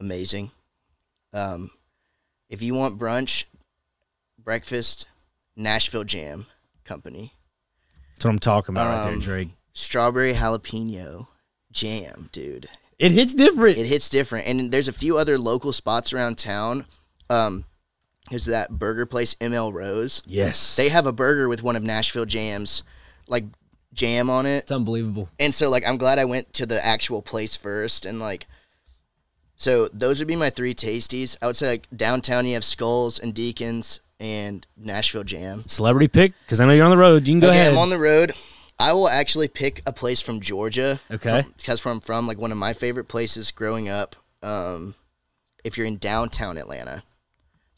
Amazing. 0.00 0.52
Um, 1.32 1.70
if 2.48 2.62
you 2.62 2.74
want 2.74 2.98
brunch, 2.98 3.44
breakfast, 4.38 5.06
Nashville 5.56 6.04
Jam 6.04 6.46
Company. 6.84 7.32
That's 8.14 8.24
what 8.26 8.30
I'm 8.30 8.38
talking 8.38 8.74
about 8.74 8.86
right 8.86 9.04
there, 9.04 9.14
Um, 9.14 9.20
Drake. 9.20 9.48
Strawberry 9.72 10.34
jalapeno 10.34 11.26
jam, 11.72 12.28
dude. 12.32 12.68
It 12.98 13.12
hits 13.12 13.34
different. 13.34 13.78
It 13.78 13.86
hits 13.86 14.08
different. 14.08 14.46
And 14.46 14.70
there's 14.72 14.88
a 14.88 14.92
few 14.92 15.18
other 15.18 15.38
local 15.38 15.72
spots 15.72 16.12
around 16.12 16.38
town. 16.38 16.86
Um, 17.30 17.64
there's 18.30 18.46
that 18.46 18.70
burger 18.70 19.06
place, 19.06 19.34
ML 19.34 19.72
Rose. 19.72 20.22
yes. 20.26 20.76
They 20.76 20.88
have 20.88 21.06
a 21.06 21.12
burger 21.12 21.48
with 21.48 21.62
one 21.62 21.76
of 21.76 21.82
Nashville 21.82 22.26
Jam's, 22.26 22.82
like 23.26 23.44
jam 23.92 24.30
on 24.30 24.46
it. 24.46 24.64
It's 24.64 24.72
unbelievable. 24.72 25.28
And 25.38 25.54
so 25.54 25.70
like 25.70 25.86
I'm 25.86 25.96
glad 25.96 26.18
I 26.18 26.24
went 26.24 26.52
to 26.54 26.66
the 26.66 26.84
actual 26.84 27.22
place 27.22 27.56
first 27.56 28.06
and 28.06 28.18
like 28.18 28.46
so 29.56 29.88
those 29.88 30.20
would 30.20 30.28
be 30.28 30.36
my 30.36 30.50
three 30.50 30.74
tasties. 30.74 31.36
I 31.42 31.46
would 31.46 31.56
say 31.56 31.68
like 31.68 31.88
downtown 31.94 32.46
you 32.46 32.54
have 32.54 32.64
Skulls 32.64 33.18
and 33.18 33.34
Deacons 33.34 34.00
and 34.20 34.66
Nashville 34.76 35.24
Jam. 35.24 35.64
Celebrity 35.66 36.08
pick? 36.08 36.32
Because 36.44 36.60
I 36.60 36.66
know 36.66 36.72
you're 36.72 36.84
on 36.84 36.90
the 36.90 36.96
road. 36.96 37.26
You 37.26 37.34
can 37.34 37.40
go 37.40 37.48
okay, 37.48 37.60
ahead. 37.60 37.72
I'm 37.72 37.78
on 37.78 37.90
the 37.90 37.98
road. 37.98 38.32
I 38.78 38.92
will 38.92 39.08
actually 39.08 39.48
pick 39.48 39.82
a 39.86 39.92
place 39.92 40.20
from 40.20 40.40
Georgia. 40.40 41.00
Okay. 41.10 41.44
Because 41.56 41.84
where 41.84 41.92
I'm 41.92 42.00
from, 42.00 42.28
like 42.28 42.38
one 42.38 42.52
of 42.52 42.58
my 42.58 42.72
favorite 42.72 43.08
places 43.08 43.50
growing 43.50 43.88
up, 43.88 44.14
um, 44.42 44.94
if 45.64 45.76
you're 45.76 45.86
in 45.86 45.98
downtown 45.98 46.56
Atlanta, 46.56 47.02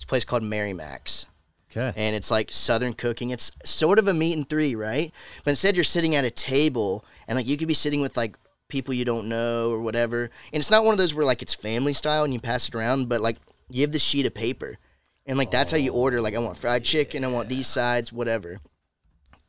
it's 0.00 0.04
a 0.04 0.06
place 0.06 0.24
called 0.24 0.42
Mary 0.42 0.72
Mac's 0.72 1.26
okay. 1.70 1.92
and 1.94 2.16
it's 2.16 2.30
like 2.30 2.50
southern 2.50 2.94
cooking. 2.94 3.28
It's 3.28 3.52
sort 3.66 3.98
of 3.98 4.08
a 4.08 4.14
meat 4.14 4.34
and 4.34 4.48
three, 4.48 4.74
right? 4.74 5.12
But 5.44 5.50
instead, 5.50 5.74
you're 5.74 5.84
sitting 5.84 6.16
at 6.16 6.24
a 6.24 6.30
table, 6.30 7.04
and 7.28 7.36
like 7.36 7.46
you 7.46 7.58
could 7.58 7.68
be 7.68 7.74
sitting 7.74 8.00
with 8.00 8.16
like 8.16 8.34
people 8.68 8.94
you 8.94 9.04
don't 9.04 9.28
know 9.28 9.70
or 9.70 9.82
whatever. 9.82 10.30
And 10.54 10.60
it's 10.60 10.70
not 10.70 10.86
one 10.86 10.94
of 10.94 10.98
those 10.98 11.14
where 11.14 11.26
like 11.26 11.42
it's 11.42 11.52
family 11.52 11.92
style 11.92 12.24
and 12.24 12.32
you 12.32 12.40
pass 12.40 12.66
it 12.66 12.74
around, 12.74 13.10
but 13.10 13.20
like 13.20 13.36
you 13.68 13.82
have 13.82 13.92
this 13.92 14.02
sheet 14.02 14.24
of 14.24 14.32
paper, 14.32 14.78
and 15.26 15.36
like 15.36 15.50
that's 15.50 15.70
how 15.70 15.76
you 15.76 15.92
order. 15.92 16.22
Like 16.22 16.34
I 16.34 16.38
want 16.38 16.56
fried 16.56 16.82
chicken, 16.82 17.22
I 17.22 17.28
want 17.28 17.50
these 17.50 17.66
sides, 17.66 18.10
whatever. 18.10 18.58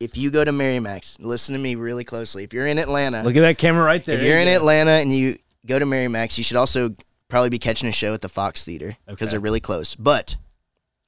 If 0.00 0.18
you 0.18 0.30
go 0.30 0.44
to 0.44 0.52
Mary 0.52 0.80
Mac's, 0.80 1.16
listen 1.18 1.54
to 1.54 1.60
me 1.60 1.76
really 1.76 2.04
closely. 2.04 2.44
If 2.44 2.52
you're 2.52 2.66
in 2.66 2.78
Atlanta, 2.78 3.22
Look 3.22 3.36
at 3.36 3.40
that 3.40 3.56
camera 3.56 3.84
right 3.84 4.04
there. 4.04 4.18
if 4.18 4.22
you're 4.22 4.38
in 4.38 4.48
Atlanta 4.48 4.90
and 4.90 5.10
you 5.10 5.38
go 5.64 5.78
to 5.78 5.86
Mary 5.86 6.08
Mac's, 6.08 6.36
you 6.36 6.44
should 6.44 6.56
also 6.58 6.94
probably 7.32 7.48
be 7.48 7.58
catching 7.58 7.88
a 7.88 7.92
show 7.92 8.12
at 8.12 8.20
the 8.20 8.28
Fox 8.28 8.62
Theater 8.62 8.94
because 9.06 9.28
Okay. 9.28 9.30
they're 9.32 9.40
really 9.40 9.58
close. 9.58 9.94
But 9.94 10.36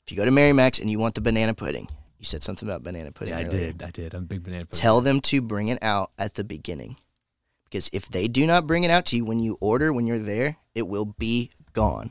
if 0.07 0.11
you 0.11 0.17
go 0.17 0.25
to 0.25 0.31
Mary 0.31 0.55
Mac's 0.55 0.79
and 0.79 0.91
you 0.91 0.99
want 0.99 1.15
the 1.15 1.21
banana 1.21 1.53
pudding, 1.53 1.87
you 2.19 2.25
said 2.25 2.43
something 2.43 2.67
about 2.67 2.83
banana 2.83 3.13
pudding. 3.13 3.35
Yeah, 3.35 3.41
I 3.41 3.45
did. 3.45 3.83
I 3.83 3.91
did. 3.91 4.15
I'm 4.15 4.23
a 4.23 4.27
big 4.27 4.43
banana. 4.43 4.65
pudding 4.65 4.81
Tell 4.81 5.03
them 5.03 5.21
to 5.21 5.43
bring 5.43 5.69
it 5.69 5.79
out 5.83 6.13
at 6.19 6.33
the 6.35 6.43
beginning, 6.43 6.97
because 7.65 7.91
if 7.93 8.09
they 8.09 8.27
do 8.27 8.47
not 8.47 8.67
bring 8.67 8.85
it 8.85 8.91
out 8.91 9.05
to 9.07 9.17
you 9.17 9.25
when 9.27 9.39
you 9.39 9.59
order 9.61 9.93
when 9.93 10.07
you're 10.07 10.19
there, 10.19 10.57
it 10.75 10.89
will 10.89 11.05
be 11.05 11.51
gone. 11.75 12.11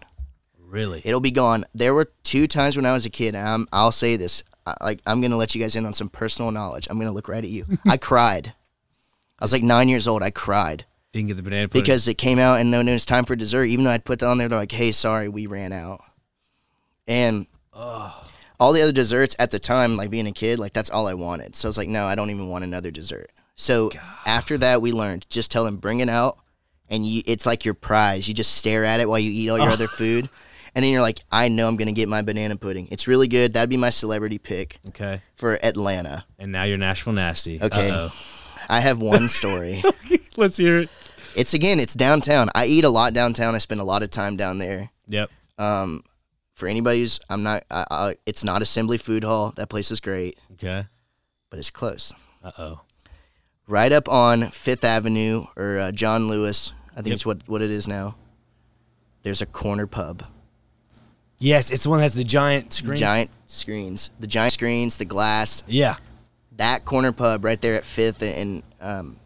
Really? 0.60 1.02
It'll 1.04 1.20
be 1.20 1.32
gone. 1.32 1.66
There 1.74 1.96
were 1.96 2.12
two 2.24 2.46
times 2.48 2.76
when 2.76 2.86
I 2.86 2.94
was 2.94 3.06
a 3.08 3.10
kid. 3.10 3.34
And 3.36 3.48
I'm, 3.48 3.68
I'll 3.74 3.92
say 3.92 4.16
this. 4.16 4.44
I, 4.66 4.76
like 4.82 5.02
I'm 5.08 5.22
gonna 5.22 5.38
let 5.38 5.56
you 5.56 5.62
guys 5.62 5.76
in 5.76 5.86
on 5.88 5.94
some 5.94 6.10
personal 6.10 6.52
knowledge. 6.52 6.88
I'm 6.90 7.00
gonna 7.00 7.12
look 7.12 7.28
right 7.28 7.44
at 7.44 7.50
you. 7.50 7.66
I 7.88 7.98
cried 7.98 8.54
I 9.40 9.44
was 9.44 9.52
like 9.52 9.64
nine 9.64 9.90
years 9.90 10.08
old. 10.08 10.22
I 10.24 10.30
cried 10.30 10.86
Didn't 11.14 11.30
get 11.30 11.38
the 11.38 11.44
banana 11.44 11.70
pudding. 11.70 11.82
because 11.82 12.08
it 12.08 12.18
came 12.18 12.40
out 12.40 12.60
and 12.60 12.70
no, 12.70 12.82
no, 12.82 12.92
it's 12.92 13.06
time 13.06 13.24
for 13.24 13.36
dessert. 13.36 13.66
Even 13.66 13.86
though 13.86 13.92
I'd 13.92 14.04
put 14.04 14.20
that 14.20 14.28
on 14.28 14.38
there, 14.38 14.50
they're 14.50 14.60
like, 14.60 14.72
"Hey, 14.72 14.92
sorry, 14.92 15.30
we 15.30 15.48
ran 15.48 15.72
out." 15.72 16.02
And 17.08 17.48
all 18.60 18.74
the 18.74 18.82
other 18.82 18.92
desserts 18.92 19.36
at 19.40 19.52
the 19.52 19.60
time, 19.60 19.98
like 19.98 20.10
being 20.10 20.28
a 20.28 20.32
kid, 20.32 20.60
like 20.60 20.74
that's 20.74 20.90
all 20.90 21.08
I 21.08 21.14
wanted. 21.14 21.56
So 21.56 21.68
I 21.68 21.70
was 21.70 21.78
like, 21.78 21.90
"No, 21.90 22.06
I 22.06 22.16
don't 22.16 22.30
even 22.30 22.50
want 22.50 22.64
another 22.64 22.92
dessert." 22.92 23.30
So 23.56 23.92
after 24.26 24.58
that, 24.60 24.82
we 24.82 24.92
learned 24.92 25.30
just 25.30 25.52
tell 25.52 25.66
them 25.66 25.78
bring 25.78 26.00
it 26.00 26.10
out, 26.10 26.38
and 26.90 27.06
you, 27.06 27.22
it's 27.26 27.46
like 27.46 27.66
your 27.66 27.74
prize. 27.74 28.28
You 28.28 28.34
just 28.34 28.56
stare 28.56 28.84
at 28.84 29.00
it 29.00 29.08
while 29.08 29.20
you 29.20 29.32
eat 29.32 29.50
all 29.50 29.58
your 29.58 29.70
other 29.70 29.88
food, 30.00 30.30
and 30.74 30.84
then 30.84 30.92
you're 30.92 31.02
like, 31.02 31.20
"I 31.32 31.50
know 31.50 31.68
I'm 31.68 31.76
gonna 31.76 31.92
get 31.92 32.10
my 32.10 32.22
banana 32.22 32.56
pudding. 32.56 32.88
It's 32.90 33.08
really 33.08 33.28
good. 33.28 33.54
That'd 33.54 33.70
be 33.70 33.78
my 33.78 33.90
celebrity 33.90 34.38
pick 34.38 34.80
okay. 34.88 35.22
for 35.36 35.64
Atlanta." 35.64 36.26
And 36.40 36.52
now 36.52 36.64
you're 36.64 36.78
Nashville 36.78 37.14
nasty. 37.14 37.62
Okay. 37.62 37.92
Uh-oh. 37.92 38.14
I 38.70 38.80
have 38.80 39.02
one 39.02 39.28
story. 39.30 39.84
Let's 40.38 40.58
hear 40.58 40.80
it. 40.80 40.90
It's 41.36 41.54
again, 41.54 41.80
it's 41.80 41.94
downtown. 41.94 42.50
I 42.56 42.66
eat 42.66 42.84
a 42.84 42.90
lot 42.90 43.14
downtown. 43.14 43.56
I 43.56 43.58
spend 43.60 43.82
a 43.82 43.84
lot 43.86 44.04
of 44.04 44.10
time 44.12 44.38
down 44.38 44.58
there. 44.58 44.90
Yep. 45.08 45.30
Um, 45.58 46.04
for 46.54 46.68
anybody 46.68 47.00
who's, 47.00 47.20
I'm 47.30 47.44
not, 47.44 47.64
I, 47.72 47.86
I, 47.90 48.16
it's 48.26 48.44
not 48.44 48.62
Assembly 48.62 48.98
Food 48.98 49.24
Hall. 49.24 49.52
That 49.56 49.70
place 49.70 49.92
is 49.92 50.00
great, 50.00 50.38
Okay. 50.54 50.86
but 51.50 51.60
it's 51.60 51.70
close. 51.72 52.14
Uh 52.44 52.52
oh. 52.58 52.82
Right 53.68 53.92
up 53.92 54.10
on 54.10 54.50
Fifth 54.52 54.84
Avenue 54.84 55.46
or 55.56 55.78
uh, 55.80 55.92
John 55.92 56.28
Lewis, 56.28 56.74
I 56.92 56.98
think 56.98 57.08
Yep. 57.08 57.14
it's 57.16 57.26
what 57.26 57.38
what 57.48 57.62
it 57.62 57.72
is 57.72 57.88
now. 57.88 58.16
There's 59.24 59.42
a 59.42 59.46
corner 59.46 59.88
pub, 59.88 60.24
Yes, 61.40 61.72
it's 61.72 61.84
the 61.84 61.90
one 61.90 61.98
that 62.00 62.04
has 62.04 62.14
the 62.14 62.24
giant 62.24 62.72
screen. 62.74 62.96
giant 62.98 63.32
screens, 63.48 64.10
the 64.20 64.28
giant 64.28 64.54
screens, 64.54 64.98
the 64.98 65.06
glass. 65.06 65.64
Yeah. 65.68 65.98
That 66.58 66.86
corner 66.86 67.12
pub 67.12 67.44
right 67.44 67.60
there 67.62 67.76
at 67.76 67.84
Fifth 67.84 68.22
and 68.22 68.64
um, 68.80 69.18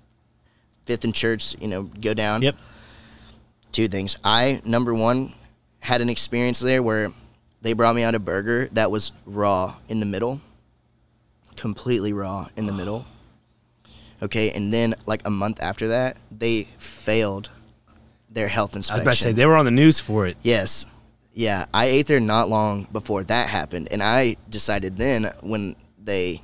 Fifth 0.88 1.04
and 1.04 1.14
Church. 1.14 1.56
You 1.60 1.68
know, 1.68 1.84
go 1.84 2.14
down. 2.16 2.42
Yep. 2.42 2.56
two 3.72 3.88
things. 3.88 4.18
I 4.24 4.62
number 4.66 4.94
one 4.94 5.34
had 5.82 6.02
an 6.02 6.10
experience 6.10 6.60
there 6.60 6.82
where 6.82 7.12
they 7.62 7.74
brought 7.74 7.96
me 7.96 8.04
out 8.04 8.16
a 8.16 8.20
burger 8.20 8.68
that 8.72 8.90
was 8.90 9.12
raw 9.26 9.76
in 9.90 10.00
the 10.00 10.06
middle, 10.06 10.42
completely 11.56 12.14
raw 12.14 12.48
in 12.56 12.66
the 12.66 12.74
middle. 12.74 13.06
Okay, 14.22 14.50
and 14.52 14.74
then 14.74 14.96
like 15.06 15.22
a 15.26 15.30
month 15.30 15.62
after 15.62 15.90
that, 15.90 16.18
they 16.32 16.64
failed 16.80 17.50
their 18.30 18.48
health 18.48 18.76
inspection. 18.76 19.02
I 19.02 19.04
was 19.04 19.04
about 19.04 19.18
to 19.18 19.24
say 19.24 19.32
they 19.34 19.46
were 19.46 19.56
on 19.56 19.66
the 19.66 19.72
news 19.72 20.00
for 20.00 20.26
it. 20.26 20.38
Yes. 20.42 20.86
Yeah, 21.34 21.66
I 21.72 21.86
ate 21.86 22.08
there 22.08 22.20
not 22.20 22.50
long 22.50 22.88
before 22.92 23.24
that 23.26 23.48
happened, 23.50 23.90
and 23.92 24.02
I 24.02 24.38
decided 24.50 24.98
then 24.98 25.32
when 25.44 25.76
they, 26.04 26.42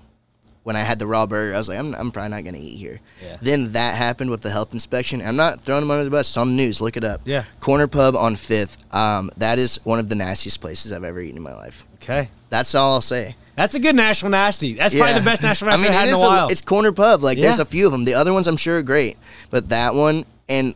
when 0.63 0.75
I 0.75 0.79
had 0.79 0.99
the 0.99 1.07
raw 1.07 1.25
burger, 1.25 1.53
I 1.53 1.57
was 1.57 1.67
like, 1.67 1.77
I'm, 1.77 1.93
I'm 1.95 2.11
probably 2.11 2.31
not 2.31 2.43
gonna 2.43 2.57
eat 2.57 2.77
here. 2.77 2.99
Yeah. 3.21 3.37
Then 3.41 3.73
that 3.73 3.95
happened 3.95 4.29
with 4.29 4.41
the 4.41 4.49
health 4.49 4.73
inspection. 4.73 5.21
I'm 5.21 5.35
not 5.35 5.61
throwing 5.61 5.81
them 5.81 5.91
under 5.91 6.05
the 6.05 6.09
bus. 6.09 6.29
It's 6.29 6.37
on 6.37 6.49
the 6.49 6.53
news. 6.55 6.81
Look 6.81 6.97
it 6.97 7.03
up. 7.03 7.21
Yeah. 7.25 7.43
Corner 7.59 7.87
Pub 7.87 8.15
on 8.15 8.35
Fifth. 8.35 8.77
Um, 8.93 9.29
that 9.37 9.59
is 9.59 9.79
one 9.83 9.99
of 9.99 10.09
the 10.09 10.15
nastiest 10.15 10.61
places 10.61 10.91
I've 10.91 11.03
ever 11.03 11.21
eaten 11.21 11.37
in 11.37 11.43
my 11.43 11.53
life. 11.53 11.85
Okay. 11.95 12.29
That's 12.49 12.73
all 12.75 12.93
I'll 12.93 13.01
say. 13.01 13.35
That's 13.55 13.75
a 13.75 13.79
good 13.79 13.95
national 13.95 14.31
nasty. 14.31 14.73
That's 14.73 14.93
probably 14.93 15.19
the 15.19 15.25
best 15.25 15.43
national 15.43 15.71
nasty 15.71 15.85
I 15.85 15.89
mean, 15.89 15.97
I've 15.97 16.05
had 16.05 16.09
in 16.09 16.15
a 16.15 16.19
while. 16.19 16.47
it's 16.49 16.61
Corner 16.61 16.91
Pub. 16.91 17.21
Like, 17.21 17.37
there's 17.37 17.59
a 17.59 17.65
few 17.65 17.85
of 17.85 17.91
them. 17.91 18.03
The 18.05 18.15
other 18.15 18.33
ones 18.33 18.47
I'm 18.47 18.57
sure 18.57 18.77
are 18.79 18.83
great, 18.83 19.17
but 19.49 19.69
that 19.69 19.93
one 19.93 20.25
and 20.49 20.75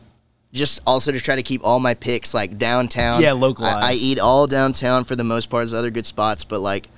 just 0.52 0.80
also 0.86 1.12
to 1.12 1.20
try 1.20 1.36
to 1.36 1.42
keep 1.42 1.64
all 1.64 1.80
my 1.80 1.94
picks 1.94 2.32
like 2.32 2.56
downtown. 2.56 3.20
Yeah, 3.20 3.32
localized. 3.32 3.78
I, 3.78 3.90
I 3.90 3.92
eat 3.94 4.18
all 4.18 4.46
downtown 4.46 5.04
for 5.04 5.16
the 5.16 5.24
most 5.24 5.50
part. 5.50 5.62
There's 5.62 5.74
other 5.74 5.90
good 5.90 6.06
spots, 6.06 6.44
but 6.44 6.60
like, 6.60 6.88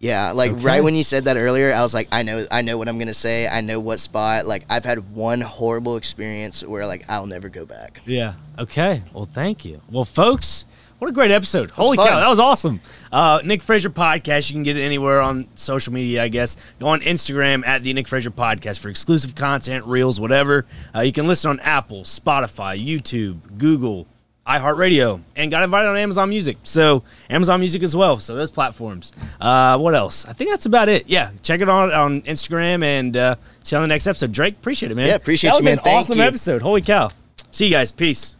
yeah, 0.00 0.30
like 0.32 0.52
Okay. 0.52 0.60
right 0.62 0.84
when 0.84 0.94
you 0.94 1.02
said 1.02 1.24
that 1.24 1.36
earlier, 1.36 1.72
I 1.72 1.82
was 1.82 1.92
like, 1.94 2.08
I 2.12 2.22
know, 2.22 2.46
I 2.50 2.62
know 2.62 2.78
what 2.78 2.88
I'm 2.88 2.98
gonna 2.98 3.14
say. 3.14 3.48
I 3.48 3.60
know 3.60 3.80
what 3.80 4.00
spot. 4.00 4.46
Like, 4.46 4.64
I've 4.70 4.84
had 4.84 5.12
one 5.14 5.40
horrible 5.40 5.96
experience 5.96 6.62
where 6.64 6.86
like 6.86 7.04
I'll 7.08 7.26
never 7.26 7.48
go 7.48 7.66
back. 7.66 8.00
Yeah. 8.06 8.34
Okay. 8.58 9.02
Well, 9.12 9.24
thank 9.24 9.64
you. 9.64 9.80
Well, 9.90 10.04
folks, 10.04 10.64
what 10.98 11.08
a 11.08 11.12
great 11.12 11.30
episode. 11.30 11.70
Holy 11.70 11.96
fun. 11.96 12.08
cow, 12.08 12.18
that 12.20 12.28
was 12.28 12.40
awesome. 12.40 12.80
Uh, 13.12 13.40
Nick 13.44 13.62
Frazier 13.62 13.88
Podcast. 13.90 14.50
You 14.50 14.54
can 14.54 14.64
get 14.64 14.76
it 14.76 14.82
anywhere 14.82 15.20
on 15.20 15.46
social 15.54 15.92
media, 15.92 16.24
I 16.24 16.28
guess. 16.28 16.56
Go 16.80 16.88
on 16.88 17.00
Instagram 17.02 17.64
at 17.66 17.84
the 17.84 17.92
Nick 17.92 18.08
Frazier 18.08 18.30
Podcast 18.32 18.80
for 18.80 18.88
exclusive 18.88 19.34
content, 19.36 19.84
reels, 19.84 20.20
whatever. 20.20 20.66
Uh, 20.94 21.00
you 21.02 21.12
can 21.12 21.28
listen 21.28 21.50
on 21.50 21.60
Apple, 21.60 22.02
Spotify, 22.02 22.84
YouTube, 22.84 23.58
Google, 23.58 24.08
iHeartRadio, 24.48 25.20
and 25.36 25.50
got 25.50 25.62
invited 25.62 25.88
on 25.88 25.96
Amazon 25.96 26.30
Music. 26.30 26.56
So, 26.62 27.02
Amazon 27.28 27.60
Music 27.60 27.82
as 27.82 27.94
well. 27.94 28.18
So, 28.18 28.34
those 28.34 28.50
platforms. 28.50 29.12
Uh, 29.40 29.76
what 29.78 29.94
else? 29.94 30.26
I 30.26 30.32
think 30.32 30.50
that's 30.50 30.66
about 30.66 30.88
it. 30.88 31.06
Yeah. 31.08 31.30
Check 31.42 31.60
it 31.60 31.68
out 31.68 31.92
on 31.92 32.22
Instagram 32.22 32.82
and 32.82 33.16
uh, 33.16 33.34
see 33.62 33.76
you 33.76 33.78
on 33.78 33.82
the 33.82 33.88
next 33.88 34.06
episode. 34.06 34.32
Drake, 34.32 34.54
appreciate 34.54 34.90
it, 34.90 34.94
man. 34.94 35.08
Yeah, 35.08 35.14
appreciate 35.16 35.50
that 35.50 35.56
you, 35.56 35.58
was 35.60 35.64
man. 35.66 35.78
an 35.78 35.84
Thank 35.84 36.00
awesome 36.00 36.18
you. 36.18 36.24
episode. 36.24 36.62
Holy 36.62 36.80
cow. 36.80 37.10
See 37.50 37.66
you 37.66 37.70
guys. 37.70 37.92
Peace. 37.92 38.36